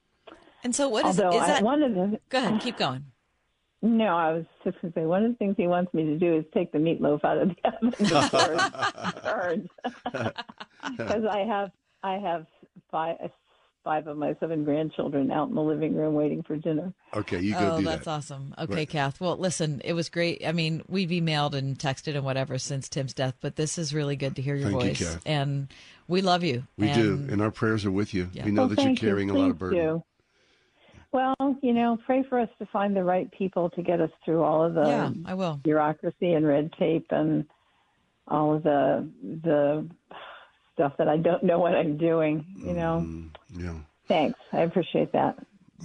And 0.62 0.74
so, 0.74 0.89
what 0.89 1.06
is, 1.06 1.20
Although 1.20 1.40
is 1.40 1.47
that? 1.47 1.61
I, 1.61 1.65
one 1.65 1.82
of 1.82 1.94
the 1.94 2.20
go 2.28 2.39
ahead, 2.39 2.61
keep 2.61 2.77
going. 2.77 3.06
No, 3.86 4.16
I 4.16 4.32
was 4.32 4.44
just 4.65 4.81
going 4.81 4.94
to 4.94 4.98
say 5.01 5.05
one 5.05 5.24
of 5.27 5.32
the 5.32 5.36
things 5.36 5.56
he 5.59 5.66
wants 5.66 5.93
me 5.93 6.05
to 6.05 6.19
do 6.19 6.39
is 6.39 6.44
take 6.55 6.73
the 6.73 6.78
meatloaf 6.78 7.23
out 7.23 7.36
of 7.36 7.51
the 7.51 7.69
oven 7.69 7.90
before 7.90 9.48
it's 9.51 9.69
because 10.97 11.24
I 11.31 11.40
have 11.40 11.70
I 12.02 12.15
have 12.15 12.47
five 12.90 13.16
five 13.85 14.06
of 14.06 14.16
my 14.16 14.35
seven 14.40 14.65
grandchildren 14.65 15.31
out 15.31 15.51
in 15.51 15.55
the 15.55 15.61
living 15.61 15.94
room 15.94 16.15
waiting 16.15 16.43
for 16.43 16.56
dinner. 16.56 16.94
Okay, 17.15 17.40
you 17.40 17.52
go 17.52 17.73
oh, 17.74 17.78
do 17.78 17.85
that's 17.85 18.06
that. 18.06 18.11
awesome. 18.11 18.55
Okay, 18.59 18.74
Right. 18.74 18.89
Kath. 18.89 19.20
Well, 19.20 19.36
listen, 19.36 19.82
it 19.85 19.93
was 19.93 20.09
great. 20.09 20.43
I 20.47 20.52
mean, 20.52 20.82
we've 20.89 21.11
emailed 21.11 21.52
and 21.52 21.78
texted 21.78 22.15
and 22.16 22.24
whatever 22.24 22.56
since 22.56 22.89
Tim's 22.89 23.12
death, 23.12 23.35
but 23.43 23.56
this 23.56 23.77
is 23.77 23.93
really 23.93 24.16
good 24.16 24.36
to 24.36 24.43
hear 24.43 24.55
your 24.55 24.70
Thank 24.70 24.82
you, 24.82 24.89
voice, 24.89 25.15
Kath. 25.16 25.23
and 25.27 25.69
we 26.09 26.23
love 26.23 26.43
you. 26.43 26.66
We 26.78 26.89
and 26.89 27.02
do, 27.28 27.32
and 27.35 27.43
our 27.43 27.51
prayers 27.51 27.85
are 27.85 27.90
with 27.90 28.15
you. 28.15 28.31
Yeah. 28.32 28.47
We 28.47 28.51
know 28.52 28.62
Well, 28.62 28.69
that 28.70 28.78
you're 28.78 28.85
thank 28.86 29.02
you. 29.02 29.09
carrying 29.11 29.28
a 29.28 29.35
lot 29.35 29.51
of 29.51 29.59
Please 29.59 29.61
burden. 29.61 29.78
do. 29.78 30.05
Well, 31.15 31.36
you 31.62 31.73
know, 31.73 31.97
pray 32.07 32.24
for 32.28 32.41
us 32.41 32.49
to 32.59 32.66
find 32.73 32.95
the 32.97 33.05
right 33.05 33.31
people 33.31 33.70
to 33.70 33.82
get 33.82 34.01
us 34.01 34.11
through 34.24 34.43
all 34.43 34.65
of 34.65 34.74
the 34.74 34.82
Yeah, 34.82 35.12
I 35.24 35.35
will. 35.35 35.61
bureaucracy 35.62 36.32
and 36.32 36.45
red 36.45 36.73
tape 36.77 37.07
and 37.11 37.47
all 38.27 38.57
of 38.57 38.65
the 38.65 39.09
the 39.45 39.89
stuff 40.74 40.95
that 40.99 41.09
I 41.09 41.16
don't 41.16 41.45
know 41.45 41.61
what 41.61 41.77
I'm 41.77 41.97
doing. 41.97 42.45
You 42.57 42.73
know. 42.73 43.07
Mm-hmm. 43.07 43.65
Yeah, 43.65 43.78
Thanks. 44.09 44.41
I 44.53 44.62
appreciate 44.62 45.12
that. 45.12 45.39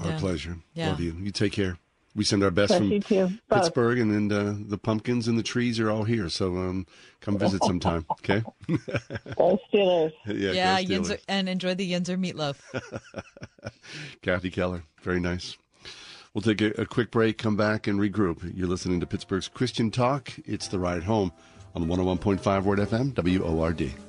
our 0.04 0.18
pleasure. 0.18 0.58
Yeah. 0.74 0.90
Love 0.90 1.00
you. 1.00 1.12
You 1.14 1.30
take 1.30 1.52
care. 1.54 1.78
We 2.16 2.24
send 2.24 2.44
our 2.44 2.52
best 2.52 2.70
Bless 2.70 2.80
from 2.80 2.92
you 2.92 3.00
too. 3.00 3.28
Both. 3.48 3.60
Pittsburgh, 3.60 4.00
and 4.00 4.30
then 4.30 4.38
uh, 4.38 4.56
the 4.58 4.78
pumpkins 4.78 5.28
and 5.28 5.38
the 5.38 5.44
trees 5.44 5.80
are 5.80 5.90
all 5.90 6.04
here. 6.04 6.28
So 6.30 6.58
um, 6.58 6.88
come 7.22 7.38
visit 7.38 7.64
sometime. 7.64 8.06
Okay. 8.12 8.44
Go 9.38 9.60
Steelers. 9.72 10.12
yeah. 10.26 10.52
yeah, 10.52 10.82
go 10.84 11.02
Yinzer, 11.02 11.20
and 11.28 11.48
enjoy 11.48 11.76
the 11.76 11.92
Yinzer 11.92 12.18
meatloaf. 12.18 12.58
Kathy 14.22 14.50
Keller. 14.50 14.84
Very 15.02 15.20
nice. 15.20 15.58
We'll 16.34 16.42
take 16.42 16.62
a, 16.62 16.82
a 16.82 16.86
quick 16.86 17.12
break, 17.12 17.38
come 17.38 17.56
back, 17.56 17.88
and 17.88 18.00
regroup. 18.00 18.52
You're 18.56 18.68
listening 18.68 19.00
to 19.00 19.08
Pittsburgh's 19.08 19.48
Christian 19.48 19.90
Talk. 19.90 20.32
It's 20.46 20.68
the 20.68 20.80
ride 20.80 21.04
home 21.04 21.32
on 21.76 21.88
101.5 21.88 22.64
Word 22.64 22.80
FM, 22.80 23.16
WORD. 23.16 24.09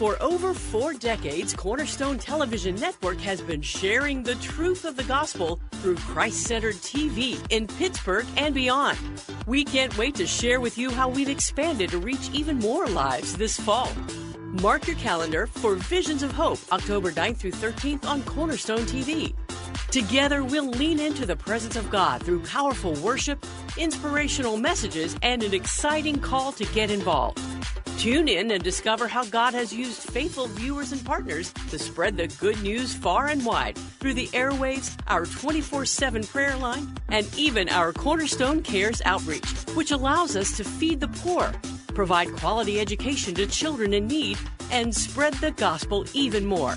For 0.00 0.16
over 0.22 0.54
four 0.54 0.94
decades, 0.94 1.52
Cornerstone 1.52 2.16
Television 2.16 2.74
Network 2.76 3.20
has 3.20 3.42
been 3.42 3.60
sharing 3.60 4.22
the 4.22 4.34
truth 4.36 4.86
of 4.86 4.96
the 4.96 5.04
gospel 5.04 5.60
through 5.82 5.96
Christ 5.96 6.44
centered 6.44 6.76
TV 6.76 7.38
in 7.50 7.66
Pittsburgh 7.66 8.24
and 8.38 8.54
beyond. 8.54 8.96
We 9.46 9.62
can't 9.62 9.94
wait 9.98 10.14
to 10.14 10.26
share 10.26 10.58
with 10.58 10.78
you 10.78 10.90
how 10.90 11.10
we've 11.10 11.28
expanded 11.28 11.90
to 11.90 11.98
reach 11.98 12.30
even 12.32 12.58
more 12.60 12.86
lives 12.86 13.36
this 13.36 13.60
fall. 13.60 13.92
Mark 14.62 14.86
your 14.86 14.96
calendar 14.96 15.46
for 15.46 15.74
Visions 15.74 16.22
of 16.22 16.32
Hope, 16.32 16.60
October 16.72 17.12
9th 17.12 17.36
through 17.36 17.50
13th 17.50 18.06
on 18.06 18.22
Cornerstone 18.22 18.86
TV. 18.86 19.34
Together, 19.90 20.44
we'll 20.44 20.68
lean 20.68 21.00
into 21.00 21.26
the 21.26 21.34
presence 21.34 21.74
of 21.74 21.90
God 21.90 22.22
through 22.22 22.44
powerful 22.44 22.92
worship, 23.02 23.44
inspirational 23.76 24.56
messages, 24.56 25.16
and 25.22 25.42
an 25.42 25.52
exciting 25.52 26.20
call 26.20 26.52
to 26.52 26.64
get 26.66 26.92
involved. 26.92 27.40
Tune 27.98 28.28
in 28.28 28.52
and 28.52 28.62
discover 28.62 29.08
how 29.08 29.24
God 29.24 29.52
has 29.52 29.72
used 29.72 29.98
faithful 29.98 30.46
viewers 30.46 30.92
and 30.92 31.04
partners 31.04 31.52
to 31.70 31.78
spread 31.78 32.16
the 32.16 32.28
good 32.38 32.62
news 32.62 32.94
far 32.94 33.26
and 33.26 33.44
wide 33.44 33.76
through 33.98 34.14
the 34.14 34.28
airwaves, 34.28 34.96
our 35.08 35.26
24 35.26 35.84
7 35.84 36.22
prayer 36.22 36.56
line, 36.56 36.96
and 37.08 37.28
even 37.36 37.68
our 37.68 37.92
Cornerstone 37.92 38.62
Cares 38.62 39.02
outreach, 39.04 39.50
which 39.74 39.90
allows 39.90 40.36
us 40.36 40.56
to 40.56 40.62
feed 40.62 41.00
the 41.00 41.08
poor, 41.08 41.52
provide 41.88 42.32
quality 42.36 42.78
education 42.78 43.34
to 43.34 43.46
children 43.48 43.92
in 43.92 44.06
need, 44.06 44.38
and 44.70 44.94
spread 44.94 45.34
the 45.34 45.50
gospel 45.50 46.06
even 46.14 46.46
more. 46.46 46.76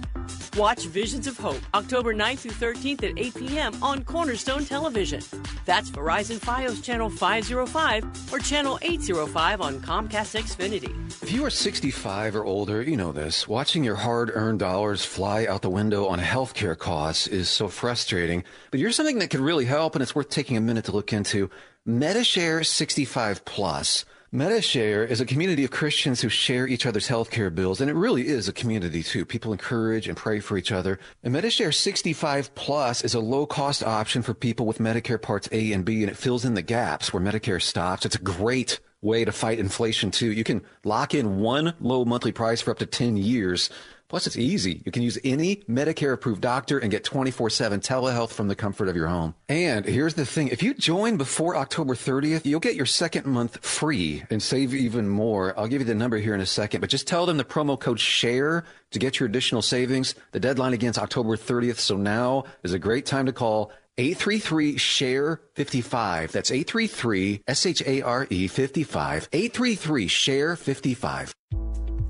Watch 0.58 0.86
Visions 0.86 1.26
of 1.26 1.36
Hope 1.36 1.60
October 1.74 2.14
9th 2.14 2.40
through 2.40 2.74
13th 2.74 3.04
at 3.04 3.18
8 3.18 3.36
p.m. 3.36 3.84
on 3.84 4.04
Cornerstone 4.04 4.64
Television. 4.64 5.20
That's 5.66 5.90
Verizon 5.90 6.38
Fios 6.40 6.84
Channel 6.84 7.10
505 7.10 8.32
or 8.32 8.38
Channel 8.38 8.78
805 8.84 9.62
on 9.62 9.80
Comcast 9.80 10.40
Xfinity. 10.40 10.94
If 11.24 11.32
you 11.32 11.44
are 11.44 11.50
65 11.50 12.36
or 12.36 12.46
older, 12.46 12.84
you 12.84 12.96
know 12.96 13.12
this. 13.12 13.48
Watching 13.48 13.84
your 13.84 13.96
hard 13.96 14.30
earned 14.32 14.60
dollars 14.60 15.04
fly 15.04 15.48
out 15.48 15.64
the 15.64 15.72
window 15.72 16.06
on 16.06 16.20
healthcare 16.20 16.78
costs 16.78 17.26
is 17.26 17.50
so 17.50 17.68
frustrating. 17.68 18.44
But 18.70 18.80
here's 18.80 18.96
something 18.96 19.18
that 19.20 19.32
could 19.32 19.40
really 19.40 19.66
help, 19.66 19.96
and 19.96 20.04
it's 20.04 20.14
worth 20.14 20.30
taking 20.30 20.56
a 20.56 20.62
minute 20.62 20.86
to 20.86 20.92
look 20.92 21.12
into 21.12 21.50
Medi-Share 21.84 22.64
65 22.64 23.44
Plus. 23.44 24.06
Medi-Share 24.36 25.04
is 25.04 25.22
a 25.22 25.28
community 25.28 25.64
of 25.64 25.70
Christians 25.70 26.22
who 26.22 26.28
share 26.28 26.66
each 26.66 26.88
other's 26.88 27.08
healthcare 27.08 27.54
bills, 27.54 27.80
and 27.80 27.88
it 27.88 27.94
really 27.94 28.28
is 28.28 28.48
a 28.48 28.52
community 28.52 29.04
too. 29.04 29.26
People 29.26 29.52
encourage 29.52 30.08
and 30.08 30.18
pray 30.18 30.40
for 30.40 30.58
each 30.58 30.72
other. 30.72 30.98
And 31.22 31.34
Medi-Share 31.34 31.72
65 31.72 32.56
Plus 32.56 33.04
is 33.04 33.14
a 33.14 33.20
low 33.20 33.46
cost 33.46 33.84
option 33.84 34.24
for 34.24 34.34
people 34.34 34.66
with 34.66 34.80
Medicare 34.80 35.22
Parts 35.22 35.48
A 35.52 35.72
and 35.72 35.86
B, 35.86 36.02
and 36.02 36.10
it 36.10 36.18
fills 36.18 36.46
in 36.46 36.56
the 36.56 36.64
gaps 36.64 37.14
where 37.14 37.22
Medicare 37.22 37.62
stops. 37.62 38.08
It's 38.08 38.16
a 38.16 38.20
great 38.20 38.80
way 39.04 39.24
to 39.24 39.32
fight 39.32 39.60
inflation 39.60 40.10
too. 40.10 40.32
You 40.32 40.44
can 40.44 40.64
lock 40.84 41.14
in 41.14 41.38
one 41.38 41.76
low 41.80 42.04
monthly 42.04 42.32
price 42.32 42.60
for 42.60 42.72
up 42.72 42.80
to 42.80 42.88
10 42.88 43.18
years. 43.18 43.70
Plus, 44.14 44.28
it's 44.28 44.38
easy. 44.38 44.80
You 44.86 44.92
can 44.92 45.02
use 45.02 45.18
any 45.24 45.56
Medicare 45.68 46.14
approved 46.14 46.40
doctor 46.40 46.78
and 46.78 46.92
get 46.92 47.04
24 47.04 47.50
7 47.50 47.80
telehealth 47.80 48.30
from 48.30 48.48
the 48.48 48.54
comfort 48.54 48.88
of 48.88 48.96
your 48.96 49.08
home. 49.08 49.34
And 49.50 49.86
here's 49.86 50.14
the 50.14 50.24
thing 50.24 50.50
if 50.50 50.62
you 50.62 50.76
join 50.76 51.18
before 51.18 51.56
October 51.56 51.96
30th, 51.96 52.46
you'll 52.46 52.60
get 52.60 52.76
your 52.76 52.86
second 52.86 53.26
month 53.26 53.66
free 53.66 54.24
and 54.30 54.40
save 54.40 54.76
even 54.76 55.10
more. 55.10 55.58
I'll 55.58 55.66
give 55.66 55.82
you 55.82 55.88
the 55.88 55.96
number 55.96 56.18
here 56.18 56.36
in 56.36 56.42
a 56.42 56.46
second, 56.46 56.82
but 56.82 56.92
just 56.92 57.08
tell 57.08 57.26
them 57.26 57.38
the 57.38 57.44
promo 57.44 57.80
code 57.80 58.00
SHARE 58.00 58.64
to 58.92 59.00
get 59.00 59.20
your 59.20 59.28
additional 59.28 59.64
savings. 59.64 60.14
The 60.32 60.40
deadline 60.40 60.74
against 60.74 61.00
October 61.00 61.36
30th, 61.36 61.80
so 61.80 61.98
now 61.98 62.44
is 62.62 62.72
a 62.72 62.78
great 62.78 63.08
time 63.08 63.26
to 63.26 63.34
call 63.34 63.72
833 63.98 64.78
share 64.78 65.42
55 65.56 66.32
that's 66.32 66.52
833 66.52 67.42
s-h-a-r-e 67.48 68.48
55 68.48 69.30
833 69.34 70.08
share 70.08 70.56
55 70.56 71.34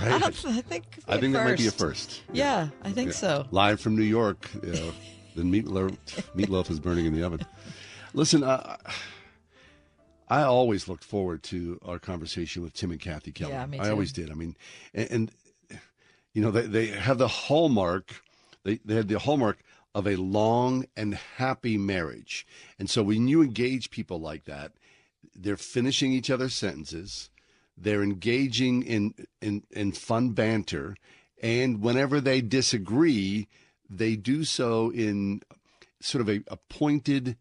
Right? 0.00 0.12
I, 0.14 0.18
don't- 0.18 0.46
I 0.46 0.60
think 0.62 0.90
could 0.92 1.04
be 1.06 1.12
I 1.12 1.16
a 1.16 1.20
think 1.20 1.34
that 1.34 1.44
might 1.44 1.58
be 1.58 1.66
a 1.66 1.70
first. 1.70 2.10
first. 2.12 2.22
Yeah, 2.32 2.68
I 2.82 2.90
think 2.90 3.08
Yeah. 3.10 3.16
so. 3.16 3.46
Live 3.50 3.82
from 3.82 3.96
New 3.96 4.02
York, 4.02 4.48
you 4.62 4.72
know, 4.72 4.92
the 5.34 5.42
meatloaf, 5.42 5.96
meatloaf 6.34 6.70
is 6.70 6.80
burning 6.80 7.06
in 7.06 7.14
the 7.14 7.22
oven. 7.22 7.40
Listen, 8.12 8.44
I, 8.44 8.76
I 10.28 10.42
always 10.42 10.88
looked 10.88 11.04
forward 11.04 11.42
to 11.44 11.78
our 11.84 11.98
conversation 11.98 12.62
with 12.62 12.72
Tim 12.74 12.90
and 12.90 13.00
Kathy 13.00 13.32
Keller. 13.32 13.52
Yeah, 13.52 13.66
me 13.66 13.78
I 13.78 13.90
always 13.90 14.12
did. 14.12 14.30
I 14.30 14.34
mean, 14.34 14.56
and, 14.94 15.10
and 15.10 15.30
you 16.32 16.42
know, 16.42 16.50
they, 16.50 16.62
they 16.62 16.86
have 16.86 17.18
the 17.18 17.28
hallmark, 17.28 18.22
they, 18.64 18.80
they 18.84 18.94
had 18.94 19.08
the 19.08 19.18
hallmark 19.18 19.58
of 19.94 20.06
a 20.06 20.16
long 20.16 20.86
and 20.96 21.14
happy 21.14 21.76
marriage. 21.76 22.46
And 22.78 22.90
so 22.90 23.02
when 23.02 23.28
you 23.28 23.42
engage 23.42 23.90
people 23.90 24.20
like 24.20 24.44
that, 24.44 24.72
they're 25.34 25.56
finishing 25.56 26.12
each 26.12 26.30
other's 26.30 26.54
sentences, 26.54 27.30
they're 27.76 28.02
engaging 28.02 28.82
in, 28.82 29.14
in, 29.40 29.64
in 29.70 29.92
fun 29.92 30.30
banter, 30.30 30.96
and 31.42 31.80
whenever 31.80 32.20
they 32.20 32.40
disagree, 32.40 33.48
they 33.88 34.16
do 34.16 34.44
so 34.44 34.90
in 34.90 35.40
sort 36.00 36.20
of 36.22 36.28
a, 36.28 36.42
a 36.48 36.56
pointed 36.68 37.36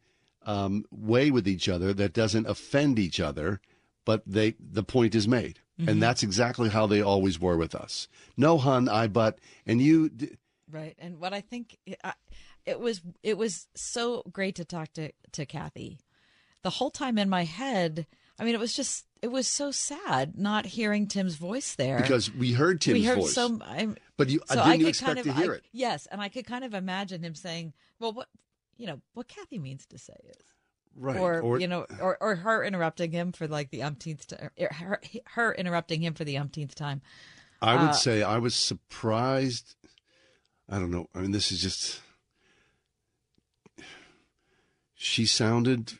um, 0.45 0.85
way 0.91 1.31
with 1.31 1.47
each 1.47 1.67
other 1.69 1.93
that 1.93 2.13
doesn't 2.13 2.47
offend 2.47 2.99
each 2.99 3.19
other, 3.19 3.59
but 4.05 4.21
they 4.25 4.55
the 4.59 4.83
point 4.83 5.15
is 5.15 5.27
made, 5.27 5.59
Mhm. 5.79 5.87
and 5.89 6.01
that's 6.03 6.21
exactly 6.23 6.69
how 6.69 6.85
they 6.87 7.01
always 7.01 7.39
were 7.39 7.57
with 7.57 7.73
us. 7.75 8.07
No, 8.37 8.57
hun, 8.57 8.87
I 8.89 9.07
but, 9.07 9.39
and 9.65 9.81
you. 9.81 10.09
d- 10.09 10.37
Right. 10.69 10.95
And 10.97 11.19
what 11.19 11.33
I 11.33 11.41
think 11.41 11.77
I, 12.03 12.13
it 12.65 12.79
was 12.79 13.01
it 13.21 13.37
was 13.37 13.67
so 13.75 14.23
great 14.31 14.55
to 14.55 14.65
talk 14.65 14.91
to 14.93 15.11
to 15.33 15.45
Kathy. 15.45 15.99
The 16.63 16.71
whole 16.71 16.89
time 16.91 17.17
in 17.17 17.29
my 17.29 17.43
head, 17.43 18.07
I 18.39 18.43
mean 18.45 18.55
it 18.55 18.59
was 18.59 18.73
just 18.73 19.05
it 19.21 19.27
was 19.31 19.47
so 19.47 19.71
sad 19.71 20.37
not 20.37 20.65
hearing 20.65 21.07
Tim's 21.07 21.35
voice 21.35 21.75
there. 21.75 21.97
Because 21.97 22.31
we 22.33 22.51
heard 22.53 22.81
Tim's 22.81 22.99
we 22.99 23.05
heard 23.05 23.19
voice. 23.19 23.33
so 23.33 23.59
I'm, 23.63 23.95
But 24.17 24.29
you- 24.29 24.41
so 24.47 24.55
didn't 24.55 24.71
you 24.79 24.85
could 24.85 24.89
expect 24.89 25.07
kind 25.15 25.19
of, 25.19 25.25
to 25.25 25.33
hear 25.33 25.51
I- 25.53 25.55
it? 25.55 25.63
Yes, 25.71 26.07
and 26.07 26.19
I 26.21 26.29
could 26.29 26.45
kind 26.45 26.63
of 26.65 26.73
imagine 26.73 27.23
him 27.23 27.35
saying, 27.35 27.73
"Well, 27.99 28.11
what 28.13 28.27
you 28.77 28.87
know, 28.87 29.01
what 29.13 29.27
Kathy 29.27 29.59
means 29.59 29.85
to 29.87 29.97
say 29.97 30.15
is." 30.29 30.43
Right. 30.95 31.17
Or, 31.17 31.39
Or- 31.41 31.59
you 31.59 31.67
know, 31.67 31.85
or, 31.99 32.17
or 32.21 32.35
her 32.35 32.63
interrupting 32.63 33.11
him 33.11 33.31
for 33.31 33.47
like 33.47 33.71
the 33.71 33.81
umpteenth 33.81 34.27
time, 34.27 34.49
her, 34.71 35.01
her 35.25 35.53
interrupting 35.55 36.03
him 36.03 36.13
for 36.13 36.23
the 36.23 36.37
umpteenth 36.37 36.75
time. 36.75 37.01
I 37.61 37.75
would 37.75 37.91
Uh, 37.91 37.93
say 37.93 38.21
I 38.23 38.37
was 38.39 38.55
surprised. 38.55 39.75
I 40.69 40.77
don't 40.79 40.91
know. 40.91 41.07
I 41.15 41.19
mean, 41.19 41.31
this 41.31 41.51
is 41.51 41.61
just. 41.61 42.01
She 44.95 45.25
sounded 45.25 45.93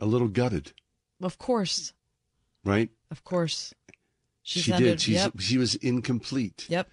a 0.00 0.06
little 0.06 0.28
gutted, 0.28 0.72
Of 1.22 1.38
course, 1.38 1.92
right? 2.64 2.90
of 3.10 3.24
course. 3.24 3.72
She, 4.42 4.60
she 4.60 4.72
did. 4.72 5.00
She's, 5.00 5.14
yep. 5.16 5.32
She 5.40 5.58
was 5.58 5.74
incomplete. 5.74 6.66
Yep. 6.68 6.88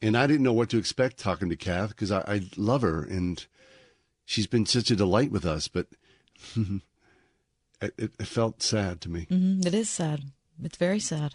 And 0.00 0.16
I 0.16 0.28
didn't 0.28 0.44
know 0.44 0.52
what 0.52 0.70
to 0.70 0.78
expect 0.78 1.18
talking 1.18 1.48
to 1.48 1.56
Kath 1.56 1.88
because 1.88 2.12
I, 2.12 2.20
I 2.20 2.42
love 2.56 2.82
her 2.82 3.02
and 3.02 3.44
she's 4.24 4.46
been 4.46 4.66
such 4.66 4.90
a 4.92 4.96
delight 4.96 5.32
with 5.32 5.44
us, 5.44 5.66
but 5.66 5.88
it, 7.80 7.94
it, 7.98 8.26
felt 8.26 8.62
sad 8.62 9.00
to 9.00 9.08
me. 9.08 9.26
hmm 9.28 9.60
It 9.66 9.74
is 9.74 9.90
sad. 9.90 10.22
It's 10.62 10.76
very 10.76 11.00
sad. 11.00 11.34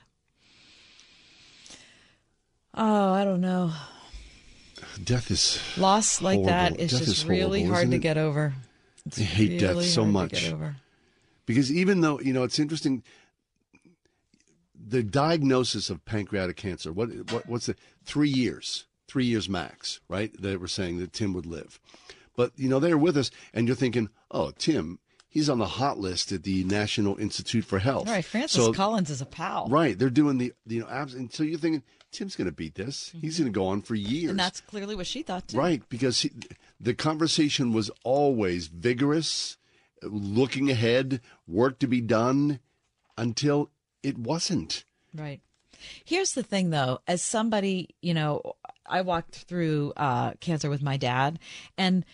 Oh, 2.73 3.11
I 3.11 3.25
don't 3.25 3.41
know. 3.41 3.73
Death 5.03 5.29
is 5.31 5.59
Loss 5.77 6.21
like 6.21 6.43
that 6.45 6.69
horrible. 6.69 6.81
is 6.81 6.91
Death 6.91 6.99
just 6.99 7.11
is 7.11 7.25
really 7.25 7.63
hard 7.63 7.91
to 7.91 7.97
get 7.97 8.17
over. 8.17 8.53
It's 9.05 9.19
I 9.19 9.23
hate 9.23 9.59
death 9.59 9.71
really 9.71 9.87
so 9.87 10.03
hard 10.03 10.31
to 10.31 10.55
much. 10.57 10.73
Because 11.45 11.71
even 11.71 12.01
though, 12.01 12.19
you 12.19 12.33
know, 12.33 12.43
it's 12.43 12.59
interesting, 12.59 13.03
the 14.75 15.03
diagnosis 15.03 15.89
of 15.89 16.03
pancreatic 16.05 16.57
cancer, 16.57 16.91
what, 16.91 17.09
what 17.31 17.47
what's 17.47 17.65
the 17.67 17.75
three 18.05 18.29
years, 18.29 18.85
three 19.07 19.25
years 19.25 19.49
max, 19.49 19.99
right? 20.07 20.31
They 20.39 20.55
were 20.57 20.67
saying 20.67 20.97
that 20.99 21.13
Tim 21.13 21.33
would 21.33 21.45
live. 21.45 21.79
But, 22.35 22.51
you 22.55 22.69
know, 22.69 22.79
they're 22.79 22.97
with 22.97 23.17
us 23.17 23.29
and 23.53 23.67
you're 23.67 23.75
thinking, 23.75 24.09
oh, 24.31 24.51
Tim, 24.57 24.99
he's 25.27 25.49
on 25.49 25.59
the 25.59 25.65
hot 25.65 25.97
list 25.97 26.31
at 26.31 26.43
the 26.43 26.63
National 26.63 27.17
Institute 27.17 27.65
for 27.65 27.79
Health. 27.79 28.07
Right, 28.07 28.23
Francis 28.23 28.63
So- 28.65 28.73
Collins 28.73 29.09
is 29.09 29.21
a 29.21 29.25
pal. 29.25 29.67
Right. 29.69 29.97
They're 29.97 30.09
doing 30.09 30.37
the, 30.37 30.53
you 30.65 30.79
know, 30.81 30.87
abs- 30.87 31.13
and 31.13 31.31
so 31.31 31.43
you're 31.43 31.59
thinking, 31.59 31.83
Tim's 32.11 32.35
going 32.35 32.49
to 32.49 32.51
beat 32.55 32.75
this. 32.75 33.13
He's 33.21 33.39
going 33.39 33.51
to 33.51 33.57
go 33.57 33.67
on 33.67 33.81
for 33.81 33.95
years. 33.95 34.23
Mm-hmm. 34.23 34.29
And 34.31 34.39
that's 34.39 34.59
clearly 34.61 34.95
what 34.95 35.07
she 35.07 35.23
thought 35.23 35.47
too. 35.47 35.57
Right, 35.57 35.81
because 35.87 36.21
he, 36.21 36.31
the 36.79 36.93
conversation 36.93 37.71
was 37.71 37.89
always 38.03 38.67
vigorous, 38.67 39.57
looking 40.03 40.69
ahead, 40.69 41.21
work 41.47 41.79
to 41.79 41.87
be 41.87 42.01
done, 42.01 42.59
until 43.17 43.69
it 44.03 44.17
wasn't. 44.17 44.83
Right. 45.13 45.41
Here's 46.05 46.33
the 46.33 46.43
thing, 46.43 46.69
though. 46.69 46.99
As 47.07 47.21
somebody, 47.21 47.95
you 48.01 48.13
know, 48.13 48.55
I 48.85 49.01
walked 49.01 49.35
through 49.35 49.93
uh, 49.97 50.33
cancer 50.39 50.69
with 50.69 50.81
my 50.81 50.97
dad, 50.97 51.39
and 51.77 52.05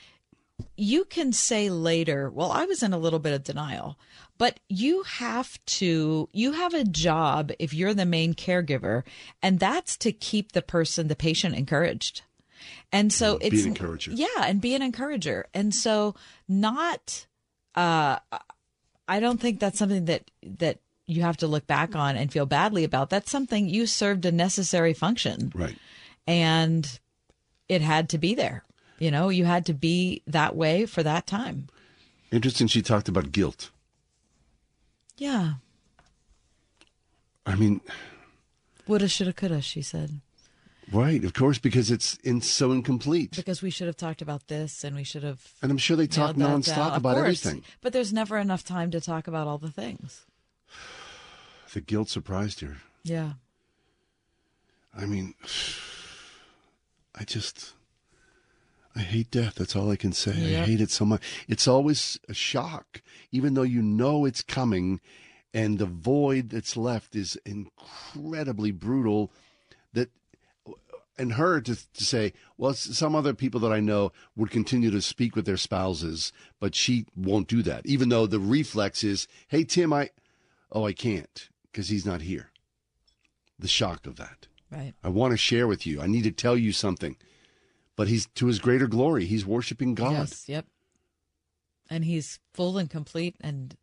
you 0.76 1.06
can 1.06 1.34
say 1.34 1.70
later, 1.70 2.30
well, 2.30 2.52
I 2.52 2.66
was 2.66 2.82
in 2.82 2.94
a 2.94 2.98
little 2.98 3.20
bit 3.20 3.34
of 3.34 3.44
denial, 3.44 4.00
but 4.38 4.60
you 4.70 5.04
have 5.04 5.64
to, 5.66 6.30
you 6.32 6.54
have 6.54 6.74
a 6.74 6.84
job 6.84 7.52
if 7.60 7.74
you're 7.74 7.94
the 7.94 8.06
main 8.06 8.34
caregiver, 8.34 9.04
and 9.42 9.60
that's 9.60 9.98
to 9.98 10.12
keep 10.12 10.52
the 10.52 10.62
person, 10.62 11.08
the 11.08 11.16
patient 11.16 11.56
encouraged. 11.56 12.22
And 12.92 13.12
so 13.14 13.38
Be 13.38 13.48
it's 13.48 13.64
an 13.64 13.70
encourager. 13.70 14.12
Yeah, 14.12 14.28
and 14.44 14.62
be 14.62 14.74
an 14.74 14.82
encourager. 14.82 15.46
And 15.54 15.76
so 15.76 16.16
not 16.48 17.28
uh 17.78 18.18
I 19.08 19.20
don't 19.22 19.40
think 19.40 19.60
that's 19.62 19.80
something 19.80 20.06
that 20.06 20.30
that 20.60 20.80
you 21.06 21.22
have 21.22 21.38
to 21.38 21.48
look 21.48 21.66
back 21.68 21.96
on 21.96 22.18
and 22.18 22.32
feel 22.32 22.46
badly 22.46 22.84
about. 22.84 23.10
That's 23.10 23.32
something 23.32 23.70
you 23.70 23.86
served 23.86 24.26
a 24.26 24.32
necessary 24.32 24.94
function. 24.94 25.54
Right. 25.56 25.78
And 26.26 27.00
it 27.70 27.82
had 27.82 28.10
to 28.10 28.18
be 28.18 28.36
there. 28.36 28.64
You 29.00 29.12
know, 29.12 29.30
you 29.30 29.46
had 29.46 29.66
to 29.68 29.74
be 29.74 30.22
that 30.28 30.56
way 30.56 30.86
for 30.86 31.04
that 31.04 31.26
time. 31.28 31.68
Interesting. 32.32 32.68
She 32.68 32.82
talked 32.82 33.08
about 33.08 33.32
guilt. 33.32 33.70
Yeah. 35.18 35.54
I 37.46 37.56
mean, 37.56 37.80
Woulda, 38.88 39.08
shoulda, 39.08 39.32
coulda, 39.32 39.62
she 39.62 39.82
said. 39.82 40.20
Right, 40.92 41.24
of 41.24 41.34
course, 41.34 41.58
because 41.58 41.92
it's 41.92 42.16
in 42.24 42.42
so 42.42 42.72
incomplete. 42.72 43.36
Because 43.36 43.62
we 43.62 43.70
should 43.70 43.88
have 43.88 43.98
talked 43.98 44.22
about 44.22 44.48
this 44.48 44.84
and 44.84 44.96
we 44.96 45.04
should 45.04 45.24
have. 45.24 45.54
And 45.62 45.72
I'm 45.72 45.78
sure 45.78 45.98
they 45.98 46.08
talk 46.08 46.36
nonstop 46.36 46.96
about 46.96 47.16
course. 47.16 47.46
everything. 47.46 47.64
But 47.82 47.94
there's 47.94 48.14
never 48.14 48.38
enough 48.38 48.64
time 48.64 48.92
to 48.92 49.02
talk 49.02 49.28
about 49.28 49.48
all 49.48 49.58
the 49.58 49.72
things. 49.72 50.26
The 51.74 51.82
guilt 51.82 52.10
surprised 52.10 52.62
her. 52.62 52.78
Yeah. 53.04 53.34
I 54.98 55.06
mean, 55.06 55.36
I 57.16 57.24
just, 57.24 57.74
I 58.96 59.00
hate 59.00 59.32
death. 59.32 59.56
That's 59.56 59.76
all 59.76 59.92
I 59.92 59.96
can 59.96 60.12
say. 60.12 60.60
I 60.60 60.66
hate 60.66 60.82
it 60.82 60.92
so 60.92 61.06
much. 61.06 61.22
It's 61.48 61.68
always 61.68 62.20
a 62.28 62.34
shock, 62.34 63.02
even 63.32 63.54
though 63.54 63.64
you 63.64 63.82
know 63.82 64.26
it's 64.26 64.42
coming, 64.42 65.00
and 65.54 65.78
the 65.78 65.86
void 65.86 66.50
that's 66.50 66.76
left 66.76 67.16
is 67.16 67.38
incredibly 67.46 68.72
brutal. 68.72 69.32
And 71.20 71.34
her 71.34 71.60
to, 71.62 71.76
to 71.76 72.04
say, 72.04 72.34
well, 72.58 72.74
some 72.74 73.16
other 73.16 73.34
people 73.34 73.60
that 73.62 73.72
I 73.72 73.80
know 73.80 74.12
would 74.36 74.52
continue 74.52 74.92
to 74.92 75.02
speak 75.02 75.36
with 75.36 75.46
their 75.46 75.58
spouses, 75.58 76.32
but 76.60 76.76
she 76.76 77.08
won't 77.16 77.48
do 77.48 77.64
that, 77.64 77.86
even 77.88 78.10
though 78.10 78.28
the 78.28 78.40
reflex 78.40 79.04
is, 79.04 79.28
hey, 79.48 79.64
Tim, 79.64 79.92
I, 79.92 80.12
oh, 80.72 80.86
I 80.86 80.94
can't 80.94 81.50
because 81.72 81.90
he's 81.90 82.06
not 82.06 82.22
here. 82.22 82.52
The 83.58 83.68
shock 83.68 84.06
of 84.06 84.18
that. 84.18 84.48
Right. 84.72 84.94
I 85.04 85.10
want 85.10 85.32
to 85.32 85.38
share 85.38 85.66
with 85.66 85.88
you. 85.88 86.02
I 86.02 86.08
need 86.08 86.24
to 86.26 86.32
tell 86.32 86.56
you 86.56 86.72
something. 86.72 87.18
But 87.96 88.08
he's 88.08 88.28
to 88.36 88.46
his 88.46 88.60
greater 88.60 88.86
glory. 88.86 89.26
He's 89.26 89.46
worshiping 89.46 89.96
God. 89.96 90.12
Yes. 90.12 90.48
Yep. 90.48 90.68
And 91.90 92.06
he's 92.06 92.40
full 92.54 92.78
and 92.78 92.90
complete. 92.90 93.36
And 93.42 93.76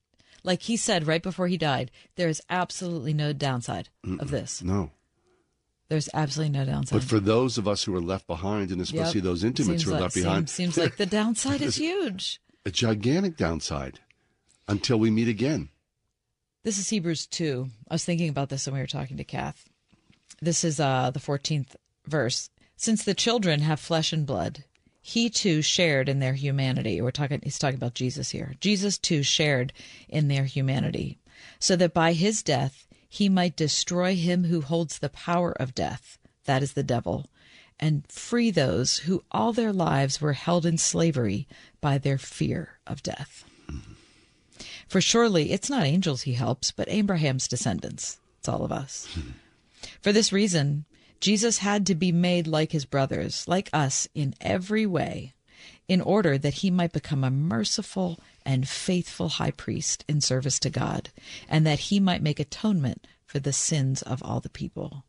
like 0.44 0.62
he 0.62 0.76
said 0.76 1.08
right 1.08 1.22
before 1.22 1.48
he 1.48 1.56
died, 1.56 1.90
there 2.14 2.28
is 2.28 2.40
absolutely 2.48 3.12
no 3.12 3.32
downside 3.32 3.88
of 4.20 4.30
this. 4.30 4.62
No. 4.62 4.90
There's 5.94 6.08
absolutely 6.12 6.58
no 6.58 6.64
downside. 6.64 6.98
But 6.98 7.08
for 7.08 7.20
those 7.20 7.56
of 7.56 7.68
us 7.68 7.84
who 7.84 7.94
are 7.94 8.00
left 8.00 8.26
behind, 8.26 8.72
and 8.72 8.80
especially 8.80 9.20
Yep. 9.20 9.22
those 9.24 9.44
intimates 9.44 9.68
Seems 9.68 9.82
who 9.84 9.90
are 9.90 9.92
like- 9.92 10.00
left 10.02 10.14
behind, 10.16 10.50
Seems, 10.50 10.74
seems 10.74 10.76
like 10.84 10.96
the 10.96 11.06
downside 11.06 11.62
is 11.62 11.76
huge. 11.86 12.40
A 12.66 12.72
gigantic 12.72 13.36
downside 13.36 14.00
until 14.66 14.98
we 14.98 15.12
meet 15.12 15.28
again. 15.28 15.68
This 16.64 16.78
is 16.78 16.88
Hebrews 16.88 17.26
2. 17.28 17.68
I 17.88 17.94
was 17.94 18.04
thinking 18.04 18.28
about 18.28 18.48
this 18.48 18.66
when 18.66 18.74
we 18.74 18.80
were 18.80 18.88
talking 18.88 19.18
to 19.18 19.22
Kath. 19.24 19.68
This 20.42 20.64
is 20.64 20.80
uh, 20.80 21.12
the 21.12 21.20
14th 21.20 21.76
verse. 22.08 22.50
Since 22.76 23.04
the 23.04 23.14
children 23.14 23.60
have 23.60 23.78
flesh 23.78 24.12
and 24.12 24.26
blood, 24.26 24.64
he 25.00 25.30
too 25.30 25.62
shared 25.62 26.08
in 26.08 26.18
their 26.18 26.34
humanity. 26.34 27.00
We're 27.00 27.12
talking, 27.12 27.38
he's 27.44 27.58
talking 27.60 27.76
about 27.76 27.94
Jesus 27.94 28.30
here. 28.30 28.54
Jesus 28.60 28.98
too 28.98 29.22
shared 29.22 29.72
in 30.08 30.26
their 30.26 30.44
humanity, 30.46 31.18
so 31.60 31.76
that 31.76 31.94
by 31.94 32.14
his 32.14 32.42
death 32.42 32.88
he 33.14 33.28
might 33.28 33.54
destroy 33.54 34.16
him 34.16 34.42
who 34.44 34.60
holds 34.60 34.98
the 34.98 35.08
power 35.08 35.52
of 35.52 35.72
death, 35.72 36.18
that 36.46 36.64
is 36.64 36.72
the 36.72 36.82
devil, 36.82 37.26
and 37.78 38.02
free 38.10 38.50
those 38.50 38.98
who 38.98 39.22
all 39.30 39.52
their 39.52 39.72
lives 39.72 40.20
were 40.20 40.32
held 40.32 40.66
in 40.66 40.76
slavery 40.76 41.46
by 41.80 41.96
their 41.96 42.18
fear 42.18 42.80
of 42.88 43.04
death. 43.04 43.44
For 44.88 45.00
surely 45.00 45.52
it's 45.52 45.70
not 45.70 45.84
angels 45.84 46.22
he 46.22 46.32
helps, 46.32 46.72
but 46.72 46.88
Abraham's 46.88 47.46
descendants. 47.46 48.18
It's 48.40 48.48
all 48.48 48.64
of 48.64 48.72
us. 48.72 49.08
For 50.02 50.10
this 50.10 50.32
reason, 50.32 50.84
Jesus 51.20 51.58
had 51.58 51.86
to 51.86 51.94
be 51.94 52.10
made 52.10 52.48
like 52.48 52.72
his 52.72 52.84
brothers, 52.84 53.46
like 53.46 53.70
us 53.72 54.08
in 54.16 54.34
every 54.40 54.86
way, 54.86 55.34
in 55.88 56.00
order 56.00 56.38
that 56.38 56.54
he 56.54 56.70
might 56.70 56.92
become 56.92 57.24
a 57.24 57.30
merciful 57.30 58.18
and 58.44 58.68
faithful 58.68 59.28
high 59.28 59.50
priest 59.50 60.04
in 60.08 60.20
service 60.20 60.58
to 60.60 60.70
God, 60.70 61.10
and 61.48 61.66
that 61.66 61.78
he 61.80 62.00
might 62.00 62.22
make 62.22 62.40
atonement 62.40 63.06
for 63.26 63.38
the 63.38 63.52
sins 63.52 64.02
of 64.02 64.22
all 64.22 64.40
the 64.40 64.48
people. 64.48 65.04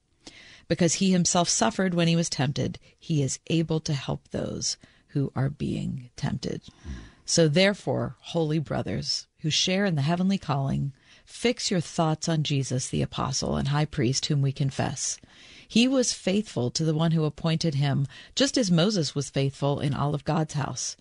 Because 0.67 0.95
he 0.95 1.11
himself 1.11 1.47
suffered 1.47 1.93
when 1.93 2.07
he 2.07 2.15
was 2.15 2.29
tempted, 2.29 2.79
he 2.97 3.21
is 3.21 3.39
able 3.47 3.79
to 3.81 3.93
help 3.93 4.29
those 4.29 4.77
who 5.09 5.31
are 5.35 5.49
being 5.49 6.09
tempted. 6.15 6.61
So, 7.25 7.47
therefore, 7.47 8.15
holy 8.19 8.59
brothers 8.59 9.27
who 9.39 9.49
share 9.49 9.85
in 9.85 9.95
the 9.95 10.01
heavenly 10.01 10.37
calling, 10.37 10.91
fix 11.23 11.71
your 11.71 11.79
thoughts 11.79 12.27
on 12.27 12.43
Jesus, 12.43 12.87
the 12.87 13.01
apostle 13.01 13.55
and 13.57 13.69
high 13.69 13.85
priest, 13.85 14.25
whom 14.25 14.41
we 14.41 14.51
confess. 14.51 15.19
He 15.67 15.87
was 15.87 16.13
faithful 16.13 16.69
to 16.71 16.83
the 16.83 16.93
one 16.93 17.11
who 17.11 17.23
appointed 17.23 17.75
him, 17.75 18.07
just 18.35 18.57
as 18.57 18.69
Moses 18.69 19.15
was 19.15 19.29
faithful 19.29 19.79
in 19.79 19.93
all 19.93 20.13
of 20.13 20.23
God's 20.23 20.53
house. 20.53 20.95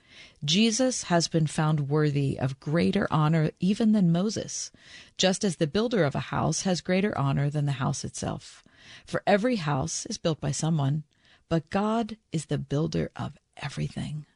Jesus 0.45 1.05
has 1.05 1.29
been 1.29 1.47
found 1.47 1.89
worthy 1.89 2.39
of 2.39 2.61
greater 2.61 3.07
honor 3.11 3.51
even 3.61 3.93
than 3.93 4.13
Moses, 4.13 4.71
just 5.19 5.45
as 5.45 5.57
the 5.57 5.67
builder 5.67 6.05
of 6.05 6.15
a 6.15 6.31
house 6.31 6.63
has 6.63 6.81
greater 6.81 7.17
honor 7.19 7.51
than 7.51 7.67
the 7.67 7.73
house 7.73 8.05
itself. 8.05 8.63
For 9.05 9.23
every 9.27 9.57
house 9.57 10.07
is 10.07 10.19
built 10.19 10.41
by 10.41 10.53
someone, 10.53 11.05
but 11.49 11.71
God 11.71 12.17
is 12.33 12.47
the 12.47 12.59
builder 12.59 13.11
of 13.17 13.39
everything. 13.57 14.27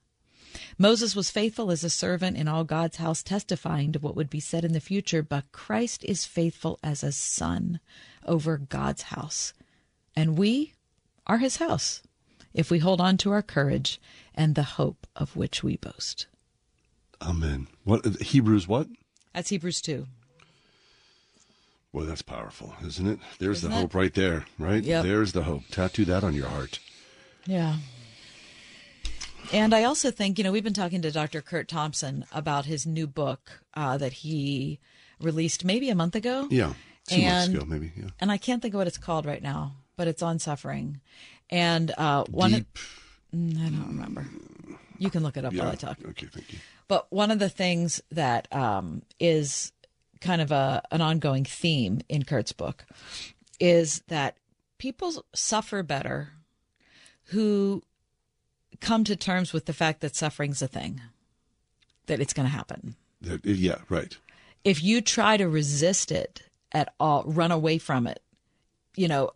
Moses 0.77 1.15
was 1.15 1.31
faithful 1.31 1.71
as 1.71 1.85
a 1.85 1.91
servant 1.91 2.37
in 2.37 2.49
all 2.49 2.65
God's 2.65 2.97
house, 2.97 3.23
testifying 3.23 3.93
to 3.93 3.99
what 3.99 4.17
would 4.17 4.31
be 4.31 4.41
said 4.41 4.65
in 4.65 4.73
the 4.73 4.81
future, 4.81 5.23
but 5.23 5.53
Christ 5.53 6.05
is 6.05 6.25
faithful 6.25 6.79
as 6.83 7.03
a 7.03 7.13
son 7.13 7.81
over 8.25 8.59
God's 8.59 9.03
house. 9.03 9.53
And 10.19 10.37
we 10.37 10.75
are 11.29 11.39
his 11.39 11.59
house, 11.59 12.03
if 12.53 12.73
we 12.73 12.81
hold 12.81 13.01
on 13.01 13.19
to 13.19 13.31
our 13.31 13.41
courage 13.41 14.01
and 14.35 14.57
the 14.57 14.65
hope 14.65 15.07
of 15.15 15.37
which 15.37 15.63
we 15.63 15.77
boast. 15.77 16.27
Amen. 17.23 17.69
What 17.85 18.05
Hebrews? 18.21 18.67
What? 18.67 18.89
That's 19.33 19.51
Hebrews 19.51 19.81
2. 19.81 20.09
Well, 21.93 22.05
that's 22.05 22.23
powerful, 22.23 22.75
isn't 22.85 23.07
it? 23.07 23.21
There's 23.39 23.59
Isn't 23.59 23.71
the 23.71 23.77
it? 23.77 23.81
hope 23.83 23.95
right 23.95 24.13
there, 24.13 24.45
right? 24.59 24.83
Yep. 24.83 25.05
There's 25.05 25.31
the 25.31 25.45
hope. 25.45 25.63
Tattoo 25.71 26.05
that 26.07 26.25
on 26.25 26.35
your 26.35 26.49
heart. 26.49 26.81
Yeah. 27.47 27.77
And 29.53 29.73
I 29.73 29.85
also 29.85 30.11
think, 30.11 30.37
you 30.37 30.43
know, 30.43 30.51
we've 30.51 30.65
been 30.65 30.75
talking 30.75 31.01
to 31.03 31.13
Dr. 31.13 31.43
Kurt 31.43 31.69
Thompson 31.69 32.25
about 32.33 32.65
his 32.65 32.85
new 32.85 33.07
book 33.07 33.63
uh, 33.75 33.97
that 33.99 34.15
he 34.15 34.81
released 35.21 35.65
maybe 35.65 35.91
a 35.91 35.95
month 35.95 36.17
ago. 36.17 36.49
Yeah, 36.51 36.73
two 37.07 37.21
and, 37.21 37.53
months 37.53 37.55
ago, 37.55 37.65
maybe. 37.73 37.93
Yeah. 37.97 38.09
And 38.19 38.33
I 38.33 38.37
can't 38.37 38.61
think 38.61 38.75
of 38.75 38.79
what 38.79 38.89
it's 38.89 38.99
called 38.99 39.25
right 39.25 39.43
now, 39.43 39.75
but 39.99 40.09
it's 40.09 40.23
on 40.23 40.39
suffering. 40.39 41.01
And 41.51 41.91
uh, 41.99 42.25
one, 42.31 42.55
of-. 42.55 42.65
Mm, 43.37 43.59
I 43.59 43.69
don't 43.69 43.89
remember. 43.89 44.27
You 44.99 45.11
can 45.11 45.23
look 45.23 45.37
it 45.37 45.45
up 45.45 45.53
Yeah. 45.53 45.65
while 45.65 45.73
I 45.73 45.75
talk. 45.75 45.99
Okay, 46.03 46.27
thank 46.27 46.51
you. 46.53 46.59
But 46.89 47.07
one 47.13 47.31
of 47.31 47.39
the 47.39 47.51
things 47.51 48.01
that 48.11 48.51
um, 48.55 49.03
is 49.21 49.73
kind 50.23 50.41
of 50.41 50.51
a 50.51 50.83
an 50.91 51.01
ongoing 51.03 51.45
theme 51.45 52.01
in 52.09 52.25
Kurt's 52.25 52.53
book 52.53 52.85
is 53.61 54.03
that 54.09 54.37
people 54.79 55.25
suffer 55.35 55.83
better 55.83 56.31
who 57.25 57.83
come 58.81 59.05
to 59.05 59.17
terms 59.17 59.53
with 59.53 59.67
the 59.67 59.73
fact 59.73 60.01
that 60.01 60.17
suffering's 60.17 60.63
a 60.63 60.69
thing, 60.69 61.01
that 62.07 62.21
it's 62.21 62.33
going 62.33 62.47
to 62.49 62.55
happen. 62.55 62.95
Yeah, 63.43 63.79
right. 63.89 64.17
If 64.65 64.83
you 64.83 65.01
try 65.01 65.37
to 65.37 65.49
resist 65.49 66.11
it 66.13 66.43
at 66.73 66.95
all, 66.99 67.25
run 67.27 67.51
away 67.53 67.79
from 67.79 68.07
it, 68.07 68.23
you 68.97 69.09
know, 69.09 69.31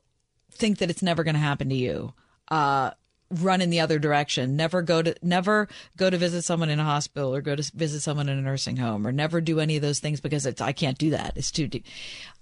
think 0.55 0.79
that 0.79 0.91
it's 0.91 1.03
never 1.03 1.25
going 1.25 1.35
to 1.35 1.41
happen 1.41 1.69
to 1.69 1.75
you. 1.75 2.13
Uh, 2.49 2.91
run 3.31 3.61
in 3.63 3.71
the 3.71 3.81
other 3.81 3.99
direction. 3.99 4.57
Never 4.57 4.83
go 4.83 5.01
to 5.03 5.15
never 5.23 5.69
go 5.97 6.11
to 6.11 6.19
visit 6.19 6.43
someone 6.43 6.69
in 6.69 6.79
a 6.79 6.85
hospital 6.85 7.35
or 7.35 7.41
go 7.41 7.57
to 7.57 7.73
visit 7.75 8.01
someone 8.01 8.29
in 8.29 8.39
a 8.39 8.43
nursing 8.43 8.77
home 8.77 9.07
or 9.07 9.13
never 9.13 9.41
do 9.41 9.59
any 9.61 9.77
of 9.77 9.83
those 9.83 10.01
things 10.01 10.21
because 10.21 10.45
it's 10.47 10.61
I 10.61 10.73
can't 10.73 10.99
do 10.99 11.11
that. 11.11 11.33
It's 11.37 11.51
too 11.51 11.67
deep. 11.67 11.87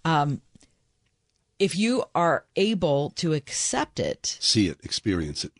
Um, 0.04 0.40
if 1.58 1.76
you 1.76 2.04
are 2.14 2.44
able 2.56 3.10
to 3.16 3.34
accept 3.34 4.00
it 4.00 4.38
See 4.40 4.66
it, 4.68 4.78
experience 4.82 5.44
it. 5.44 5.52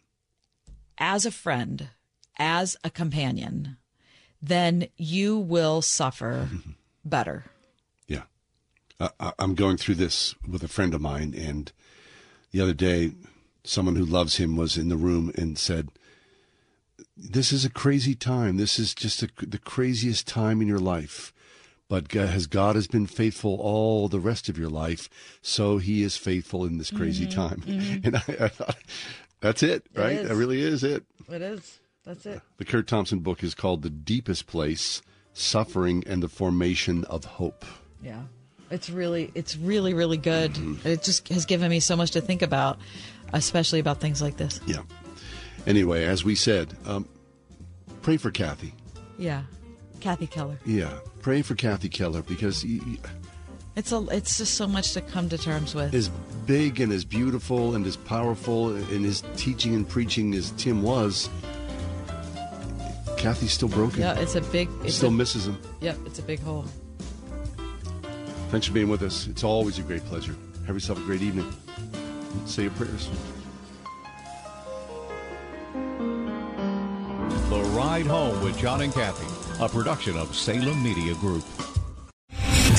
as 0.99 1.27
a 1.27 1.31
friend, 1.31 1.91
as 2.39 2.77
a 2.83 2.91
companion, 2.91 3.77
then 4.43 4.89
you 4.97 5.39
will 5.39 5.83
suffer 5.83 6.49
better. 7.05 7.45
Yeah. 8.09 8.23
I, 8.99 9.33
I'm 9.39 9.55
going 9.55 9.77
through 9.77 9.97
this 9.97 10.35
with 10.49 10.63
a 10.63 10.69
friend 10.69 10.95
of 10.95 11.01
mine, 11.03 11.35
and 11.37 11.71
the 12.53 12.61
other 12.61 12.75
day, 12.75 13.13
someone 13.65 13.97
who 13.97 14.05
loves 14.05 14.37
him 14.37 14.57
was 14.57 14.77
in 14.77 14.89
the 14.89 14.97
room 14.97 15.33
and 15.37 15.59
said, 15.59 15.89
"This 17.17 17.53
is 17.53 17.65
a 17.65 17.71
crazy 17.71 18.15
time. 18.15 18.57
This 18.57 18.79
is 18.79 18.95
just 18.95 19.23
a, 19.23 19.29
the 19.41 19.59
craziest 19.59 20.27
time 20.27 20.61
in 20.61 20.69
your 20.69 20.79
life." 20.79 21.33
But 21.89 22.15
as 22.15 22.47
God 22.47 22.77
has 22.77 22.87
been 22.87 23.07
faithful 23.09 23.57
all 23.61 24.09
the 24.09 24.21
rest 24.21 24.49
of 24.49 24.57
your 24.57 24.69
life, 24.69 25.11
so 25.43 25.79
He 25.79 26.05
is 26.05 26.17
faithful 26.17 26.65
in 26.65 26.79
this 26.79 26.91
crazy 26.93 27.27
Mhm, 27.27 27.35
time. 27.35 27.63
mhm. 27.67 28.01
And 28.05 28.17
I, 28.17 28.45
I 28.45 28.49
thought, 28.49 28.77
that's 29.41 29.63
it, 29.65 29.87
It 29.95 29.99
right? 29.99 30.19
is. 30.19 30.29
That 30.29 30.37
really 30.37 30.61
is 30.63 30.85
it. 30.85 31.03
It 31.29 31.43
is. 31.43 31.81
That's 32.05 32.25
it. 32.27 32.41
The 32.59 32.65
Kurt 32.65 32.87
Thompson 32.87 33.19
book 33.21 33.43
is 33.43 33.57
called 33.57 33.83
The 33.83 33.91
Deepest 33.91 34.47
Place 34.47 35.03
Suffering 35.33 36.05
and 36.07 36.23
the 36.23 36.29
Formation 36.29 37.05
of 37.07 37.25
Hope. 37.25 37.65
Yeah. 38.03 38.23
It's 38.71 38.89
really, 38.91 39.31
it's 39.35 39.57
really, 39.57 39.95
really 39.95 40.17
good. 40.17 40.53
Mm-hmm. 40.53 40.87
It 40.89 41.03
just 41.03 41.29
has 41.29 41.45
given 41.47 41.71
me 41.71 41.81
so 41.81 41.97
much 41.97 42.13
to 42.13 42.21
think 42.21 42.43
about, 42.43 42.79
especially 43.33 43.81
about 43.81 44.01
things 44.01 44.23
like 44.23 44.37
this. 44.37 44.61
Yeah. 44.67 44.83
Anyway, 45.67 46.05
as 46.05 46.25
we 46.25 46.35
said, 46.35 46.75
um, 46.87 47.09
pray 48.03 48.17
for 48.17 48.31
Kathy. 48.31 48.73
Yeah. 49.19 49.43
Kathy 50.01 50.27
Keller. 50.27 50.59
Yeah, 50.65 50.95
pray 51.21 51.43
for 51.43 51.55
Kathy 51.55 51.91
Keller 51.91 52.23
because 52.23 52.63
he, 52.63 52.79
he- 52.79 52.99
It's 53.77 53.93
a, 53.93 53.99
it's 54.11 54.39
just 54.39 54.55
so 54.55 54.67
much 54.67 54.93
to 54.95 55.03
come 55.03 55.29
to 55.29 55.37
terms 55.37 55.75
with. 55.75 55.93
as 55.95 56.09
big 56.47 56.81
and 56.81 56.91
as 56.91 57.05
beautiful 57.05 57.75
and 57.75 57.85
as 57.87 57.97
powerful 57.99 58.75
in 58.75 59.03
his 59.05 59.23
teaching 59.37 59.75
and 59.75 59.87
preaching 59.87 60.33
as 60.35 60.53
Tim 60.53 60.83
was, 60.83 61.29
Kathy's 63.19 63.53
still 63.53 63.69
broken. 63.69 64.01
Yeah, 64.01 64.19
it's 64.19 64.35
a 64.35 64.41
big. 64.41 64.69
It's 64.85 64.95
still 64.95 65.11
a, 65.11 65.13
misses 65.13 65.47
him. 65.47 65.59
Yep, 65.81 65.99
it's 66.07 66.19
a 66.19 66.23
big 66.23 66.41
hole. 66.41 66.65
Thanks 68.51 68.67
for 68.67 68.73
being 68.73 68.89
with 68.89 69.03
us. 69.03 69.29
It's 69.29 69.45
always 69.45 69.79
a 69.79 69.83
great 69.83 70.05
pleasure. 70.07 70.35
Have 70.67 70.75
yourself 70.75 70.99
a 70.99 71.03
great 71.03 71.23
evening. 71.23 71.49
Say 72.47 72.65
your 72.65 72.73
prayers. 72.73 73.09
The 77.49 77.63
Ride 77.77 78.07
Home 78.07 78.43
with 78.43 78.59
John 78.59 78.81
and 78.81 78.93
Kathy, 78.93 79.65
a 79.65 79.69
production 79.69 80.17
of 80.17 80.35
Salem 80.35 80.83
Media 80.83 81.15
Group. 81.15 81.45